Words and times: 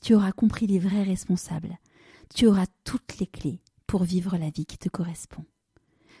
tu 0.00 0.14
auras 0.14 0.32
compris 0.32 0.66
les 0.66 0.78
vrais 0.78 1.02
responsables, 1.02 1.78
tu 2.34 2.46
auras 2.46 2.66
toutes 2.84 3.18
les 3.18 3.26
clés 3.26 3.60
pour 3.86 4.04
vivre 4.04 4.36
la 4.36 4.50
vie 4.50 4.66
qui 4.66 4.78
te 4.78 4.88
correspond. 4.88 5.44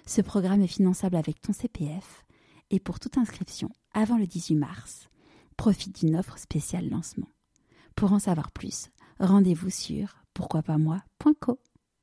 Ce 0.06 0.20
programme 0.20 0.62
est 0.62 0.66
finançable 0.66 1.16
avec 1.16 1.40
ton 1.40 1.52
CPF 1.52 2.24
et 2.70 2.80
pour 2.80 3.00
toute 3.00 3.18
inscription 3.18 3.70
avant 3.94 4.18
le 4.18 4.26
18 4.26 4.56
mars, 4.56 5.08
profite 5.56 6.00
d'une 6.00 6.16
offre 6.16 6.38
spéciale 6.38 6.88
lancement. 6.88 7.28
Pour 7.94 8.12
en 8.12 8.18
savoir 8.18 8.50
plus, 8.50 8.90
rendez-vous 9.18 9.70
sur 9.70 10.16
pourquoipasmoi.co. 10.34 11.58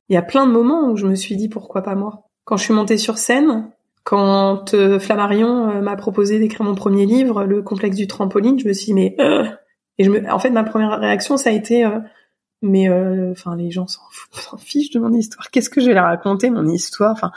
Il 0.10 0.14
y 0.14 0.18
a 0.18 0.22
plein 0.22 0.48
de 0.48 0.52
moments 0.52 0.90
où 0.90 0.96
je 0.96 1.08
me 1.08 1.16
suis 1.16 1.36
dit 1.36 1.50
pourquoi 1.50 1.82
pas 1.82 1.96
moi. 1.96 2.30
Quand 2.46 2.56
je 2.56 2.64
suis 2.64 2.74
montée 2.74 2.98
sur 2.98 3.18
scène, 3.18 3.72
quand 4.04 4.74
euh, 4.74 5.00
Flammarion 5.00 5.70
euh, 5.70 5.82
m'a 5.82 5.98
proposé 5.98 6.40
d'écrire 6.40 6.64
mon 6.64 6.76
premier 6.76 7.06
livre, 7.06 7.44
Le 7.44 7.62
complexe 7.62 7.98
du 7.98 8.08
trampoline, 8.08 8.58
je 8.60 8.68
me 8.68 8.74
suis 8.74 8.88
dit 8.88 8.94
mais 8.94 9.16
euh, 9.20 9.46
et 9.98 10.04
je 10.04 10.10
me 10.10 10.32
en 10.32 10.40
fait 10.40 10.50
ma 10.50 10.64
première 10.64 11.00
réaction 11.00 11.38
ça 11.38 11.50
a 11.50 11.54
été 11.54 11.86
euh, 11.86 12.00
mais 12.62 12.90
euh, 12.90 13.32
enfin 13.32 13.56
les 13.56 13.70
gens 13.70 13.88
s'en 13.88 14.02
fichent 14.58 14.92
de 14.92 15.00
mon 15.00 15.14
histoire. 15.14 15.52
Qu'est-ce 15.52 15.70
que 15.70 15.80
je 15.82 15.88
vais 15.88 15.94
leur 15.94 16.06
raconter 16.06 16.50
mon 16.50 16.68
histoire? 16.68 17.12
Enfin 17.12 17.32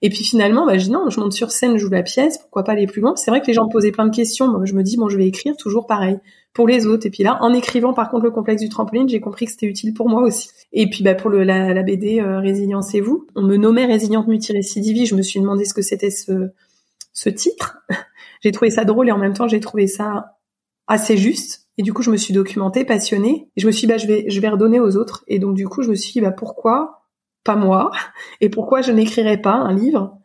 et 0.00 0.08
puis 0.08 0.24
finalement 0.24 0.66
bah 0.66 0.78
je 0.78 0.84
dis 0.84 0.90
non, 0.90 1.10
je 1.10 1.20
monte 1.20 1.32
sur 1.32 1.50
scène, 1.50 1.72
je 1.74 1.78
joue 1.78 1.90
la 1.90 2.02
pièce, 2.02 2.38
pourquoi 2.38 2.64
pas 2.64 2.72
aller 2.72 2.86
plus 2.86 3.02
loin? 3.02 3.14
C'est 3.16 3.30
vrai 3.30 3.40
que 3.40 3.46
les 3.46 3.52
gens 3.52 3.66
me 3.66 3.72
posaient 3.72 3.92
plein 3.92 4.06
de 4.06 4.14
questions, 4.14 4.48
moi 4.48 4.64
je 4.64 4.74
me 4.74 4.82
dis 4.82 4.96
bon, 4.96 5.08
je 5.08 5.16
vais 5.16 5.26
écrire 5.26 5.56
toujours 5.56 5.86
pareil 5.86 6.18
pour 6.54 6.66
les 6.66 6.86
autres 6.86 7.06
et 7.06 7.10
puis 7.10 7.22
là 7.22 7.38
en 7.42 7.52
écrivant 7.52 7.92
par 7.92 8.10
contre 8.10 8.24
le 8.24 8.30
complexe 8.30 8.62
du 8.62 8.68
trampoline, 8.68 9.08
j'ai 9.08 9.20
compris 9.20 9.46
que 9.46 9.52
c'était 9.52 9.66
utile 9.66 9.92
pour 9.92 10.08
moi 10.08 10.22
aussi. 10.22 10.48
Et 10.72 10.88
puis 10.88 11.04
bah 11.04 11.14
pour 11.14 11.28
le, 11.28 11.44
la, 11.44 11.74
la 11.74 11.82
BD 11.82 12.20
euh, 12.20 12.38
Résilience 12.38 12.94
et 12.94 13.00
vous, 13.00 13.26
on 13.34 13.42
me 13.42 13.56
nommait 13.56 13.84
résiliente 13.84 14.28
multirécidivie, 14.28 15.04
je 15.04 15.14
me 15.14 15.22
suis 15.22 15.40
demandé 15.40 15.64
ce 15.66 15.74
que 15.74 15.82
c'était 15.82 16.10
ce 16.10 16.50
ce 17.12 17.28
titre. 17.28 17.78
j'ai 18.42 18.52
trouvé 18.52 18.70
ça 18.70 18.84
drôle 18.86 19.08
et 19.08 19.12
en 19.12 19.18
même 19.18 19.34
temps, 19.34 19.48
j'ai 19.48 19.60
trouvé 19.60 19.86
ça 19.86 20.38
assez 20.86 21.16
juste 21.18 21.61
et 21.78 21.82
du 21.82 21.92
coup, 21.92 22.02
je 22.02 22.10
me 22.10 22.16
suis 22.16 22.34
documentée, 22.34 22.84
passionnée. 22.84 23.48
Et 23.56 23.60
je 23.60 23.66
me 23.66 23.72
suis 23.72 23.86
dit, 23.86 23.92
bah, 23.92 23.98
je 23.98 24.06
vais, 24.06 24.26
je 24.28 24.40
vais 24.40 24.48
redonner 24.48 24.80
aux 24.80 24.96
autres. 24.96 25.24
Et 25.26 25.38
donc, 25.38 25.54
du 25.54 25.66
coup, 25.68 25.82
je 25.82 25.90
me 25.90 25.94
suis 25.94 26.12
dit, 26.12 26.20
bah, 26.20 26.32
pourquoi 26.32 27.08
pas 27.44 27.56
moi 27.56 27.90
Et 28.40 28.48
pourquoi 28.48 28.82
je 28.82 28.92
n'écrirais 28.92 29.38
pas 29.38 29.54
un 29.54 29.74
livre 29.74 30.18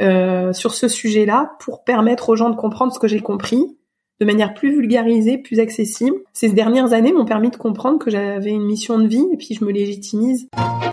euh, 0.00 0.52
sur 0.52 0.74
ce 0.74 0.88
sujet-là 0.88 1.52
pour 1.60 1.84
permettre 1.84 2.28
aux 2.28 2.36
gens 2.36 2.50
de 2.50 2.56
comprendre 2.56 2.92
ce 2.92 2.98
que 2.98 3.08
j'ai 3.08 3.20
compris 3.20 3.76
de 4.20 4.26
manière 4.26 4.52
plus 4.54 4.72
vulgarisée, 4.72 5.38
plus 5.38 5.60
accessible. 5.60 6.16
Ces 6.32 6.48
dernières 6.48 6.92
années 6.92 7.12
m'ont 7.12 7.24
permis 7.24 7.50
de 7.50 7.56
comprendre 7.56 8.00
que 8.00 8.10
j'avais 8.10 8.50
une 8.50 8.64
mission 8.64 8.98
de 8.98 9.06
vie 9.06 9.24
et 9.32 9.36
puis 9.36 9.54
je 9.54 9.64
me 9.64 9.70
légitimise. 9.70 10.48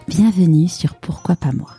Bienvenue 0.08 0.68
sur 0.68 0.94
Pourquoi 0.96 1.36
pas 1.36 1.52
moi. 1.52 1.72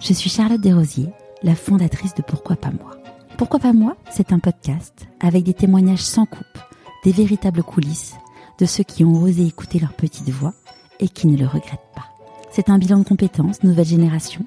Je 0.00 0.14
suis 0.14 0.30
Charlotte 0.30 0.60
Desrosiers, 0.60 1.10
la 1.42 1.54
fondatrice 1.54 2.14
de 2.14 2.22
Pourquoi 2.22 2.56
pas 2.56 2.70
moi. 2.70 2.92
Pourquoi 3.36 3.60
pas 3.60 3.74
moi 3.74 3.96
C'est 4.10 4.32
un 4.32 4.38
podcast 4.38 5.06
avec 5.20 5.44
des 5.44 5.52
témoignages 5.52 5.98
sans 5.98 6.24
coupe 6.24 6.58
des 7.04 7.12
véritables 7.12 7.62
coulisses 7.62 8.14
de 8.58 8.66
ceux 8.66 8.82
qui 8.82 9.04
ont 9.04 9.22
osé 9.22 9.46
écouter 9.46 9.78
leur 9.78 9.92
petite 9.92 10.30
voix 10.30 10.54
et 11.00 11.08
qui 11.08 11.26
ne 11.26 11.36
le 11.36 11.46
regrettent 11.46 11.92
pas. 11.94 12.06
C'est 12.50 12.70
un 12.70 12.78
bilan 12.78 12.98
de 12.98 13.04
compétences, 13.04 13.62
nouvelle 13.62 13.86
génération, 13.86 14.44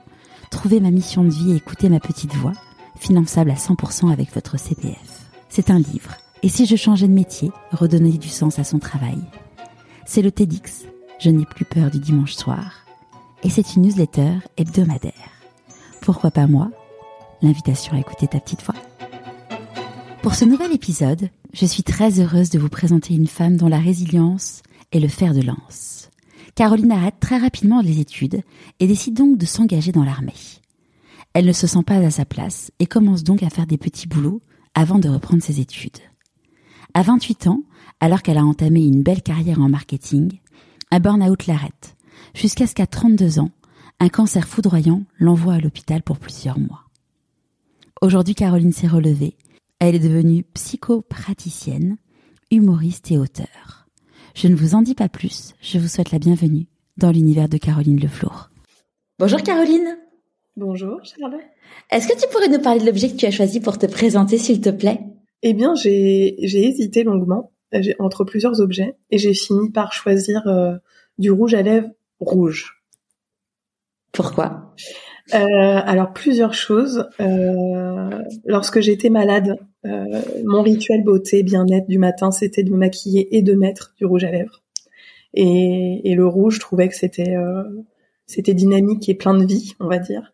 trouver 0.50 0.80
ma 0.80 0.92
mission 0.92 1.24
de 1.24 1.30
vie 1.30 1.52
et 1.52 1.58
écouter 1.58 1.90
ma 1.90 2.00
petite 2.00 2.34
voix, 2.36 2.54
finançable 2.96 3.52
à 3.52 3.56
100% 3.56 4.12
avec 4.12 4.34
votre 4.34 4.58
CPF. 4.58 5.30
C'est 5.50 5.70
un 5.70 5.80
livre, 5.80 6.16
et 6.42 6.50
si 6.50 6.66
je 6.66 6.76
changeais 6.76 7.08
de 7.08 7.14
métier, 7.14 7.52
redonner 7.72 8.18
du 8.18 8.30
sens 8.30 8.60
à 8.60 8.64
son 8.64 8.80
travail? 8.80 9.20
C'est 10.06 10.22
le 10.22 10.32
TEDx, 10.32 10.86
je 11.20 11.30
n'ai 11.30 11.46
plus 11.46 11.66
peur 11.66 11.92
du 11.92 12.00
dimanche 12.00 12.34
soir, 12.34 12.86
et 13.44 13.50
c'est 13.50 13.76
une 13.76 13.84
newsletter 13.84 14.36
hebdomadaire. 14.56 15.14
Pourquoi 16.02 16.32
pas 16.32 16.48
moi? 16.48 16.70
L'invitation 17.42 17.94
à 17.94 18.00
écouter 18.00 18.28
ta 18.28 18.40
petite 18.40 18.64
voix. 18.64 18.76
Pour 20.22 20.34
ce 20.34 20.46
nouvel 20.46 20.72
épisode, 20.74 21.30
je 21.54 21.66
suis 21.66 21.84
très 21.84 22.20
heureuse 22.20 22.50
de 22.50 22.60
vous 22.60 22.70
présenter 22.70 23.14
une 23.14 23.28
femme 23.28 23.58
dont 23.58 23.68
la 23.68 23.80
résilience 23.80 24.62
est 24.92 25.00
le 25.00 25.08
fer 25.08 25.34
de 25.34 25.42
lance. 25.42 26.10
Caroline 26.56 26.92
arrête 26.92 27.20
très 27.20 27.38
rapidement 27.38 27.82
les 27.82 28.00
études 28.00 28.42
et 28.80 28.88
décide 28.88 29.16
donc 29.16 29.38
de 29.38 29.46
s'engager 29.46 29.92
dans 29.92 30.04
l'armée. 30.04 30.34
Elle 31.34 31.46
ne 31.46 31.54
se 31.54 31.68
sent 31.68 31.84
pas 31.86 31.98
à 31.98 32.10
sa 32.10 32.26
place 32.26 32.72
et 32.80 32.88
commence 32.88 33.24
donc 33.24 33.44
à 33.44 33.50
faire 33.50 33.68
des 33.68 33.78
petits 33.78 34.08
boulots 34.08 34.42
avant 34.74 35.00
de 35.00 35.10
reprendre 35.10 35.44
ses 35.44 35.60
études. 35.60 36.00
À 36.94 37.04
28 37.04 37.48
ans, 37.48 37.64
alors 38.00 38.22
qu'elle 38.22 38.38
a 38.38 38.46
entamé 38.46 38.86
une 38.86 39.04
belle 39.04 39.22
carrière 39.22 39.62
en 39.62 39.70
marketing, 39.70 40.40
un 40.92 41.00
burn-out 41.00 41.48
l'arrête, 41.48 41.96
jusqu'à 42.34 42.66
ce 42.66 42.74
qu'à 42.74 42.88
32 42.88 43.40
ans, 43.40 43.52
un 44.00 44.10
cancer 44.10 44.48
foudroyant 44.48 45.04
l'envoie 45.20 45.54
à 45.54 45.60
l'hôpital 45.60 46.02
pour 46.02 46.18
plusieurs 46.18 46.60
mois. 46.60 46.84
Aujourd'hui, 48.02 48.36
Caroline 48.36 48.74
s'est 48.74 48.88
relevée 48.88 49.36
elle 49.80 49.96
est 49.96 50.00
devenue 50.00 50.44
psychopraticienne, 50.54 51.98
humoriste 52.52 53.12
et 53.12 53.18
auteure. 53.18 53.88
Je 54.36 54.48
ne 54.48 54.56
vous 54.56 54.76
en 54.76 54.82
dis 54.82 54.96
pas 54.96 55.10
plus, 55.10 55.54
je 55.62 55.78
vous 55.78 55.88
souhaite 55.88 56.12
la 56.12 56.20
bienvenue 56.20 56.68
dans 56.98 57.12
l'univers 57.12 57.50
de 57.50 57.58
Caroline 57.58 58.00
Leflour. 58.00 58.50
Bonjour 59.20 59.42
Caroline. 59.42 59.98
Bonjour 60.56 61.00
Charlotte. 61.04 61.42
Est-ce 61.92 62.08
que 62.08 62.20
tu 62.20 62.28
pourrais 62.32 62.50
nous 62.50 62.62
parler 62.62 62.80
de 62.80 62.86
l'objet 62.86 63.10
que 63.10 63.18
tu 63.18 63.26
as 63.26 63.32
choisi 63.32 63.60
pour 63.60 63.78
te 63.78 63.86
présenter 63.86 64.38
s'il 64.38 64.62
te 64.62 64.70
plaît? 64.70 65.02
Eh 65.44 65.54
bien 65.54 65.76
j'ai 65.76 66.36
hésité 66.42 67.04
longuement 67.04 67.52
entre 68.00 68.24
plusieurs 68.24 68.62
objets 68.62 68.96
et 69.12 69.18
j'ai 69.18 69.34
fini 69.34 69.70
par 69.70 69.94
choisir 69.94 70.48
euh, 70.48 70.76
du 71.20 71.30
rouge 71.30 71.54
à 71.54 71.62
lèvres 71.62 71.90
rouge. 72.20 72.82
Pourquoi? 74.12 74.74
Euh, 75.34 75.38
alors 75.38 76.14
plusieurs 76.14 76.54
choses. 76.54 77.08
Euh, 77.20 78.10
lorsque 78.46 78.80
j'étais 78.80 79.10
malade, 79.10 79.58
euh, 79.86 80.22
mon 80.46 80.62
rituel 80.62 81.04
beauté, 81.04 81.44
bien-être 81.44 81.88
du 81.88 81.98
matin, 81.98 82.32
c'était 82.32 82.64
de 82.64 82.72
me 82.72 82.78
maquiller 82.78 83.36
et 83.36 83.42
de 83.42 83.54
mettre 83.54 83.94
du 83.98 84.06
rouge 84.06 84.24
à 84.24 84.32
lèvres. 84.32 84.64
Et, 85.34 86.02
et 86.10 86.16
le 86.16 86.26
rouge, 86.26 86.56
je 86.56 86.60
trouvais 86.62 86.88
que 86.88 86.96
c'était 86.96 87.36
euh, 87.36 87.64
c'était 88.26 88.54
dynamique 88.54 89.08
et 89.10 89.16
plein 89.16 89.38
de 89.38 89.46
vie, 89.46 89.74
on 89.80 89.88
va 89.88 90.00
dire. 90.00 90.34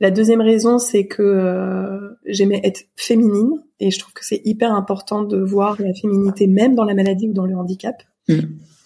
La 0.00 0.10
deuxième 0.10 0.40
raison, 0.40 0.78
c'est 0.78 1.06
que 1.06 1.22
euh, 1.22 2.18
j'aimais 2.24 2.60
être 2.64 2.84
féminine 2.96 3.62
et 3.80 3.90
je 3.90 3.98
trouve 3.98 4.14
que 4.14 4.24
c'est 4.24 4.40
hyper 4.44 4.72
important 4.74 5.22
de 5.22 5.38
voir 5.38 5.80
la 5.80 5.92
féminité 5.92 6.46
même 6.46 6.74
dans 6.74 6.84
la 6.84 6.94
maladie 6.94 7.28
ou 7.28 7.34
dans 7.34 7.44
le 7.44 7.54
handicap. 7.54 8.02
Mm. 8.28 8.40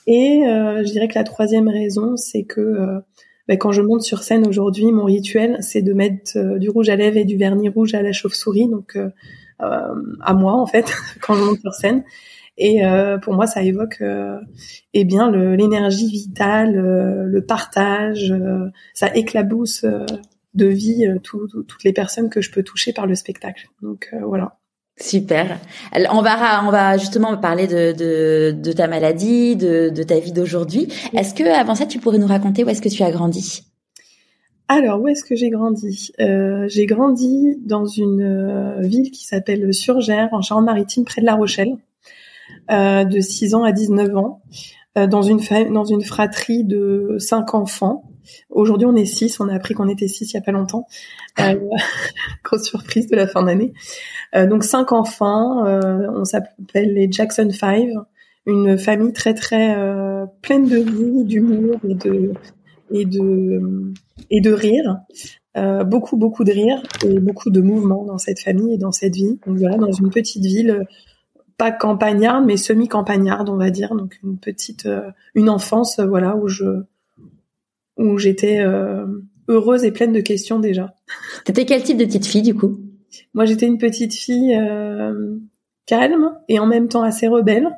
Et 0.06 0.42
je 0.44 0.92
dirais 0.92 1.08
que 1.08 1.14
la 1.14 1.24
troisième 1.24 1.68
raison, 1.68 2.16
c'est 2.16 2.42
que 2.42 3.00
ben, 3.48 3.58
quand 3.58 3.72
je 3.72 3.82
monte 3.82 4.02
sur 4.02 4.22
scène 4.22 4.46
aujourd'hui, 4.46 4.90
mon 4.90 5.04
rituel, 5.04 5.58
c'est 5.60 5.82
de 5.82 5.92
mettre 5.92 6.36
euh, 6.36 6.58
du 6.58 6.70
rouge 6.70 6.88
à 6.88 6.96
lèvres 6.96 7.18
et 7.18 7.24
du 7.24 7.36
vernis 7.36 7.68
rouge 7.68 7.94
à 7.94 8.02
la 8.02 8.12
chauve-souris, 8.12 8.68
donc 8.68 8.96
euh, 8.96 9.10
euh 9.60 9.94
à 10.20 10.34
moi 10.34 10.54
en 10.54 10.66
fait, 10.66 10.92
quand 11.20 11.34
je 11.34 11.44
monte 11.44 11.60
sur 11.60 11.74
scène. 11.74 12.04
Et 12.56 12.86
euh, 12.86 13.18
pour 13.18 13.34
moi, 13.34 13.46
ça 13.46 13.62
évoque 13.62 14.00
eh 14.92 15.04
bien 15.04 15.30
l'énergie 15.32 16.08
vitale, 16.08 16.76
le 17.26 17.44
partage, 17.44 18.32
ça 18.94 19.12
éclabousse 19.12 19.84
de 20.54 20.66
vie 20.66 21.04
toutes 21.24 21.82
les 21.82 21.92
personnes 21.92 22.30
que 22.30 22.40
je 22.40 22.52
peux 22.52 22.62
toucher 22.62 22.92
par 22.92 23.08
le 23.08 23.16
spectacle. 23.16 23.70
Donc 23.82 24.14
voilà. 24.22 24.56
Super. 25.00 25.58
On 26.12 26.22
va 26.22 26.64
on 26.64 26.70
va 26.70 26.96
justement 26.98 27.36
parler 27.36 27.66
de, 27.66 27.92
de, 27.92 28.52
de 28.52 28.72
ta 28.72 28.86
maladie, 28.86 29.56
de, 29.56 29.88
de 29.90 30.02
ta 30.04 30.20
vie 30.20 30.32
d'aujourd'hui. 30.32 30.88
Est-ce 31.12 31.34
que 31.34 31.42
avant 31.42 31.74
ça, 31.74 31.86
tu 31.86 31.98
pourrais 31.98 32.18
nous 32.18 32.28
raconter 32.28 32.62
où 32.64 32.68
est-ce 32.68 32.80
que 32.80 32.88
tu 32.88 33.02
as 33.02 33.10
grandi? 33.10 33.64
Alors 34.68 35.00
où 35.00 35.08
est-ce 35.08 35.24
que 35.24 35.34
j'ai 35.34 35.50
grandi? 35.50 36.12
Euh, 36.20 36.66
J'ai 36.68 36.86
grandi 36.86 37.56
dans 37.64 37.86
une 37.86 38.22
euh, 38.22 38.80
ville 38.80 39.10
qui 39.10 39.24
s'appelle 39.26 39.74
Surgères, 39.74 40.28
en 40.32 40.42
Charente-Maritime, 40.42 41.04
près 41.04 41.20
de 41.20 41.26
La 41.26 41.34
Rochelle, 41.34 41.76
euh, 42.70 43.04
de 43.04 43.20
6 43.20 43.54
ans 43.56 43.64
à 43.64 43.72
19 43.72 44.16
ans, 44.16 44.42
euh, 44.96 45.06
dans 45.06 45.22
une 45.22 45.40
dans 45.72 45.84
une 45.84 46.02
fratrie 46.02 46.64
de 46.64 47.16
cinq 47.18 47.54
enfants. 47.54 48.04
Aujourd'hui, 48.50 48.86
on 48.86 48.96
est 48.96 49.04
six. 49.04 49.38
On 49.40 49.48
a 49.48 49.54
appris 49.54 49.74
qu'on 49.74 49.88
était 49.88 50.08
six 50.08 50.32
il 50.32 50.34
y 50.34 50.38
a 50.38 50.42
pas 50.42 50.52
longtemps. 50.52 50.86
Euh, 51.40 51.54
grosse 52.44 52.64
surprise 52.64 53.08
de 53.08 53.16
la 53.16 53.26
fin 53.26 53.42
d'année. 53.42 53.72
Euh, 54.34 54.46
donc 54.46 54.64
cinq 54.64 54.92
enfants. 54.92 55.64
Euh, 55.66 56.08
on 56.14 56.24
s'appelle 56.24 56.94
les 56.94 57.10
Jackson 57.10 57.48
Five. 57.50 57.92
Une 58.46 58.76
famille 58.76 59.12
très 59.12 59.34
très 59.34 59.76
euh, 59.76 60.26
pleine 60.42 60.68
de 60.68 60.76
vie, 60.76 61.24
d'humour 61.24 61.76
et 61.88 61.94
de 61.94 62.32
et 62.90 63.04
de 63.06 63.92
et 64.30 64.40
de 64.40 64.52
rire. 64.52 64.98
beaucoup 65.86 66.16
beaucoup 66.16 66.44
de 66.44 66.52
rire 66.52 66.82
et 67.06 67.20
beaucoup 67.20 67.50
de 67.50 67.60
mouvement 67.60 68.04
dans 68.04 68.18
cette 68.18 68.40
famille 68.40 68.74
et 68.74 68.78
dans 68.78 68.92
cette 68.92 69.14
vie. 69.14 69.38
Donc 69.46 69.58
voilà, 69.58 69.76
dans 69.76 69.92
une 69.92 70.10
petite 70.10 70.44
ville 70.44 70.84
pas 71.56 71.70
campagnarde, 71.70 72.44
mais 72.44 72.56
semi-campagnarde, 72.56 73.48
on 73.48 73.56
va 73.56 73.70
dire. 73.70 73.94
Donc 73.94 74.18
une 74.24 74.38
petite, 74.38 74.88
une 75.34 75.48
enfance, 75.48 76.00
voilà, 76.00 76.36
où 76.36 76.48
je, 76.48 76.84
où 77.96 78.18
j'étais 78.18 78.60
heureuse 79.48 79.84
et 79.84 79.92
pleine 79.92 80.12
de 80.12 80.20
questions 80.20 80.58
déjà. 80.58 80.94
T'étais 81.44 81.64
quel 81.64 81.82
type 81.82 81.98
de 81.98 82.04
petite 82.04 82.26
fille 82.26 82.42
du 82.42 82.54
coup? 82.54 82.78
Moi, 83.34 83.44
j'étais 83.44 83.66
une 83.66 83.78
petite 83.78 84.14
fille 84.14 84.56
calme 85.86 86.32
et 86.48 86.58
en 86.58 86.66
même 86.66 86.88
temps 86.88 87.02
assez 87.02 87.28
rebelle. 87.28 87.70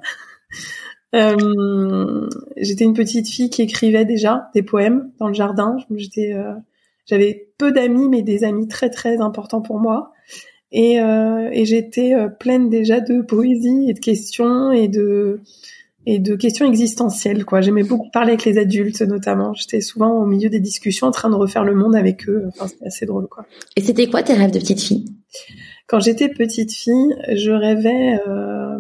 Euh, 1.15 2.29
j'étais 2.57 2.85
une 2.85 2.93
petite 2.93 3.29
fille 3.29 3.49
qui 3.49 3.63
écrivait 3.63 4.05
déjà 4.05 4.51
des 4.55 4.63
poèmes 4.63 5.13
dans 5.19 5.29
le 5.29 5.35
jardin. 5.35 5.77
J'étais, 5.95 6.35
euh, 6.35 6.53
j'avais 7.07 7.49
peu 7.57 7.73
d'amis, 7.73 8.09
mais 8.09 8.23
des 8.23 8.45
amis 8.45 8.69
très 8.69 8.91
très 8.91 9.21
importants 9.21 9.63
pour 9.63 9.79
moi. 9.79 10.13
Et, 10.73 11.01
euh, 11.01 11.49
et 11.53 11.65
j'étais 11.65 12.13
euh, 12.15 12.29
pleine 12.29 12.69
déjà 12.69 13.01
de 13.01 13.23
poésie 13.23 13.89
et 13.89 13.95
de 13.95 14.01
questions 14.01 14.73
et 14.73 14.89
de 14.89 15.41
et 16.07 16.19
de 16.19 16.37
questions 16.37 16.67
existentielles. 16.67 17.45
Quoi, 17.45 17.61
j'aimais 17.61 17.83
beaucoup 17.83 18.11
parler 18.11 18.31
avec 18.31 18.45
les 18.45 18.59
adultes, 18.59 19.03
notamment. 19.03 19.53
J'étais 19.55 19.81
souvent 19.81 20.13
au 20.13 20.25
milieu 20.25 20.49
des 20.49 20.61
discussions, 20.61 21.09
en 21.09 21.11
train 21.11 21.29
de 21.29 21.35
refaire 21.35 21.65
le 21.65 21.75
monde 21.75 21.95
avec 21.97 22.29
eux. 22.29 22.45
Enfin, 22.49 22.69
c'était 22.69 22.87
assez 22.87 23.07
drôle, 23.07 23.27
quoi. 23.27 23.45
Et 23.77 23.83
c'était 23.83 24.07
quoi 24.07 24.23
tes 24.23 24.35
rêves 24.35 24.53
de 24.53 24.59
petite 24.59 24.81
fille? 24.81 25.07
Quand 25.87 26.01
j'étais 26.01 26.29
petite 26.29 26.73
fille, 26.73 27.17
je 27.35 27.51
rêvais. 27.51 28.19
Euh, 28.27 28.79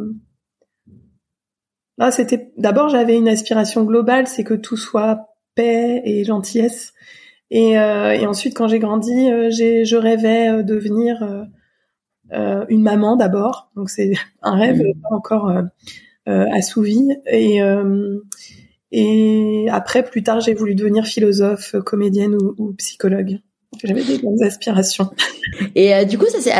Là, 1.98 2.10
c'était 2.10 2.52
d'abord 2.58 2.88
j'avais 2.90 3.16
une 3.16 3.28
aspiration 3.28 3.84
globale, 3.84 4.26
c'est 4.26 4.44
que 4.44 4.54
tout 4.54 4.76
soit 4.76 5.28
paix 5.54 6.02
et 6.04 6.24
gentillesse. 6.24 6.92
Et, 7.50 7.78
euh, 7.78 8.12
et 8.12 8.26
ensuite, 8.26 8.54
quand 8.56 8.68
j'ai 8.68 8.78
grandi, 8.78 9.30
euh, 9.30 9.50
je 9.50 9.96
rêvais 9.96 10.62
devenir 10.62 11.46
euh, 12.32 12.66
une 12.68 12.82
maman 12.82 13.16
d'abord. 13.16 13.70
Donc 13.76 13.88
c'est 13.88 14.12
un 14.42 14.56
rêve 14.56 14.82
mmh. 14.82 15.00
pas 15.02 15.14
encore 15.14 15.50
assouvi. 16.26 17.08
Et 17.26 17.60
et 18.92 19.66
après, 19.70 20.04
plus 20.04 20.22
tard, 20.22 20.40
j'ai 20.40 20.54
voulu 20.54 20.74
devenir 20.74 21.06
philosophe, 21.06 21.74
comédienne 21.84 22.34
ou, 22.34 22.54
ou 22.56 22.72
psychologue. 22.74 23.40
J'avais 23.84 24.04
des 24.04 24.18
grandes 24.18 24.42
aspirations. 24.42 25.10
Et 25.74 26.04
du 26.06 26.18
coup, 26.18 26.26
ça 26.26 26.40
c'est, 26.40 26.52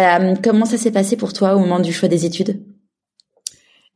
comment 0.42 0.66
ça 0.66 0.76
s'est 0.76 0.90
passé 0.90 1.16
pour 1.16 1.32
toi 1.32 1.54
au 1.54 1.60
moment 1.60 1.80
du 1.80 1.92
choix 1.92 2.08
des 2.08 2.26
études? 2.26 2.60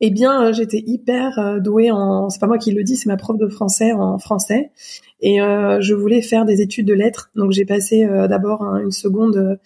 Eh 0.03 0.09
bien, 0.09 0.47
euh, 0.47 0.53
j'étais 0.53 0.83
hyper 0.85 1.37
euh, 1.37 1.59
douée 1.59 1.91
en. 1.91 2.29
C'est 2.29 2.39
pas 2.39 2.47
moi 2.47 2.57
qui 2.57 2.71
le 2.71 2.83
dis, 2.83 2.95
c'est 2.95 3.07
ma 3.07 3.17
prof 3.17 3.37
de 3.37 3.47
français 3.47 3.93
en 3.93 4.17
français. 4.17 4.71
Et 5.19 5.39
euh, 5.39 5.79
je 5.79 5.93
voulais 5.93 6.23
faire 6.23 6.45
des 6.45 6.61
études 6.61 6.87
de 6.87 6.95
lettres, 6.95 7.29
donc 7.35 7.51
j'ai 7.51 7.65
passé 7.65 8.07
d'abord 8.07 8.63
une 8.63 8.89
seconde 8.89 9.59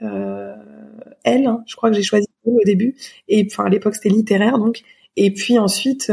L. 0.00 1.46
Hein. 1.46 1.62
je 1.66 1.76
crois 1.76 1.90
que 1.90 1.96
j'ai 1.96 2.02
choisi 2.02 2.26
au 2.46 2.64
début. 2.64 2.96
Et 3.28 3.46
enfin, 3.50 3.66
à 3.66 3.68
l'époque, 3.68 3.94
c'était 3.94 4.08
littéraire, 4.08 4.58
donc. 4.58 4.82
Et 5.16 5.32
puis 5.32 5.58
ensuite. 5.58 6.10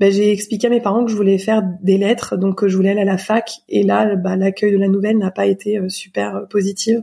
Ben, 0.00 0.10
j'ai 0.10 0.32
expliqué 0.32 0.66
à 0.66 0.70
mes 0.70 0.80
parents 0.80 1.04
que 1.04 1.10
je 1.12 1.16
voulais 1.16 1.38
faire 1.38 1.62
des 1.80 1.98
lettres, 1.98 2.36
donc 2.36 2.58
que 2.58 2.66
je 2.66 2.76
voulais 2.76 2.90
aller 2.90 3.02
à 3.02 3.04
la 3.04 3.16
fac. 3.16 3.60
Et 3.68 3.84
là, 3.84 4.16
bah, 4.16 4.34
l'accueil 4.34 4.72
de 4.72 4.76
la 4.76 4.88
nouvelle 4.88 5.18
n'a 5.18 5.30
pas 5.30 5.46
été 5.46 5.80
super 5.88 6.48
positif, 6.50 6.98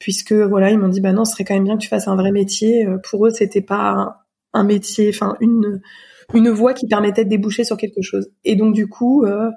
puisque 0.00 0.32
voilà, 0.32 0.70
ils 0.70 0.78
m'ont 0.78 0.88
dit 0.88 1.00
bah 1.00 1.12
non, 1.12 1.24
ce 1.24 1.32
serait 1.32 1.44
quand 1.44 1.54
même 1.54 1.62
bien 1.62 1.76
que 1.76 1.82
tu 1.82 1.88
fasses 1.88 2.08
un 2.08 2.16
vrai 2.16 2.32
métier. 2.32 2.88
Pour 3.08 3.24
eux, 3.26 3.30
c'était 3.30 3.60
pas 3.60 4.24
un 4.52 4.64
métier, 4.64 5.10
enfin 5.10 5.36
une 5.40 5.80
une 6.34 6.50
voie 6.50 6.74
qui 6.74 6.86
permettait 6.86 7.24
de 7.24 7.30
déboucher 7.30 7.64
sur 7.64 7.76
quelque 7.76 8.02
chose. 8.02 8.30
Et 8.44 8.56
donc 8.56 8.74
du 8.74 8.88
coup, 8.88 9.24
euh, 9.24 9.50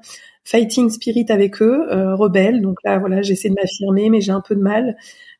fighting 0.43 0.89
spirit 0.89 1.25
avec 1.29 1.61
eux, 1.61 1.87
euh, 1.91 2.15
rebelle. 2.15 2.61
Donc 2.61 2.77
là, 2.83 2.99
voilà, 2.99 3.21
j'essaie 3.21 3.49
de 3.49 3.55
m'affirmer, 3.55 4.09
mais 4.09 4.21
j'ai 4.21 4.31
un 4.31 4.41
peu 4.41 4.55
de 4.55 4.61
mal. 4.61 4.95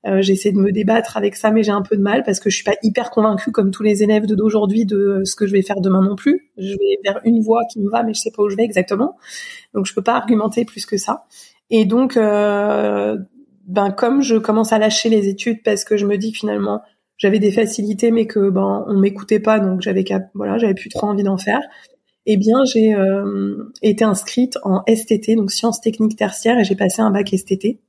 Euh, 0.08 0.22
j'essaie 0.22 0.52
de 0.52 0.58
me 0.58 0.72
débattre 0.72 1.18
avec 1.18 1.36
ça, 1.36 1.52
mais 1.52 1.64
j'ai 1.64 1.72
un 1.72 1.84
peu 1.84 1.96
de 1.96 2.02
mal 2.02 2.24
parce 2.24 2.40
que 2.40 2.50
je 2.50 2.56
suis 2.56 2.64
pas 2.64 2.76
hyper 2.82 3.12
convaincue 3.12 3.52
comme 3.52 3.72
tous 3.72 3.84
les 3.84 4.02
élèves 4.02 4.26
d'aujourd'hui 4.26 4.86
de 4.86 5.22
ce 5.26 5.36
que 5.36 5.46
je 5.46 5.52
vais 5.52 5.62
faire 5.62 5.80
demain 5.80 6.02
non 6.02 6.16
plus. 6.16 6.52
Je 6.58 6.72
vais 6.72 7.00
vers 7.04 7.22
une 7.24 7.42
voie 7.42 7.64
qui 7.72 7.80
me 7.80 7.90
va, 7.90 8.04
mais 8.04 8.14
je 8.14 8.22
sais 8.22 8.32
pas 8.32 8.42
où 8.44 8.50
je 8.50 8.56
vais 8.56 8.64
exactement. 8.64 9.18
Donc 9.74 9.86
je 9.86 9.94
peux 9.94 10.02
pas 10.02 10.16
argumenter 10.16 10.66
plus 10.66 10.86
que 10.86 10.98
ça. 10.98 11.26
Et 11.70 11.86
donc, 11.86 12.18
euh, 12.18 13.18
ben 13.68 13.92
comme 13.92 14.22
je 14.22 14.36
commence 14.36 14.74
à 14.74 14.80
lâcher 14.80 15.10
les 15.10 15.28
études 15.28 15.64
parce 15.64 15.86
que 15.86 15.98
je 15.98 16.06
me 16.06 16.18
dis 16.18 16.34
finalement 16.34 16.82
j'avais 17.18 17.40
des 17.40 17.52
facilités 17.52 18.12
mais 18.12 18.26
que 18.26 18.50
ben 18.50 18.84
on 18.88 18.98
m'écoutait 18.98 19.40
pas 19.40 19.60
donc 19.60 19.82
j'avais 19.82 20.04
voilà 20.34 20.58
j'avais 20.58 20.74
plus 20.74 20.90
trop 20.90 21.08
envie 21.08 21.24
d'en 21.24 21.38
faire 21.38 21.62
eh 22.26 22.38
bien 22.38 22.64
j'ai 22.66 22.94
euh, 22.94 23.72
été 23.82 24.04
inscrite 24.04 24.58
en 24.64 24.84
STT 24.88 25.36
donc 25.36 25.52
sciences 25.52 25.82
techniques 25.82 26.18
tertiaires 26.18 26.60
et 26.60 26.64
j'ai 26.64 26.76
passé 26.76 27.02
un 27.02 27.12
bac 27.12 27.30
STT 27.30 27.80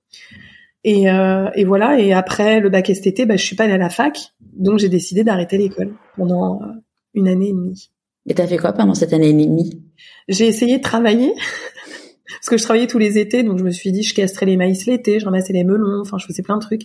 et, 0.85 1.11
euh, 1.11 1.51
et 1.55 1.65
voilà 1.65 1.99
et 1.99 2.13
après 2.13 2.61
le 2.61 2.71
bac 2.71 2.91
STT 2.93 3.27
bah, 3.27 3.37
je 3.37 3.45
suis 3.45 3.57
pas 3.57 3.65
allée 3.65 3.75
à 3.75 3.79
la 3.79 3.91
fac 3.91 4.33
donc 4.41 4.79
j'ai 4.79 4.89
décidé 4.89 5.25
d'arrêter 5.25 5.59
l'école 5.59 5.95
pendant 6.17 6.63
euh, 6.63 6.67
une 7.15 7.29
année 7.29 7.49
et 7.49 7.53
demie 7.53 7.91
et 8.27 8.35
t'as 8.35 8.47
fait 8.47 8.57
quoi 8.57 8.73
pendant 8.73 8.95
cette 8.95 9.13
année 9.13 9.31
et 9.31 9.33
demie? 9.33 9.83
J'ai 10.29 10.47
essayé 10.47 10.79
de 10.79 10.83
travailler 10.83 11.33
parce 12.29 12.49
que 12.49 12.57
je 12.57 12.63
travaillais 12.63 12.87
tous 12.87 12.99
les 12.99 13.19
étés, 13.19 13.43
donc 13.43 13.59
je 13.59 13.65
me 13.65 13.71
suis 13.71 13.91
dit 13.91 14.03
je 14.03 14.15
castrais 14.15 14.47
les 14.47 14.57
maïs 14.57 14.87
l'été, 14.87 15.19
je 15.19 15.25
ramassais 15.25 15.53
les 15.53 15.65
melons, 15.65 16.01
enfin 16.01 16.19
je 16.19 16.27
faisais 16.27 16.43
plein 16.43 16.57
de 16.57 16.63
trucs. 16.63 16.83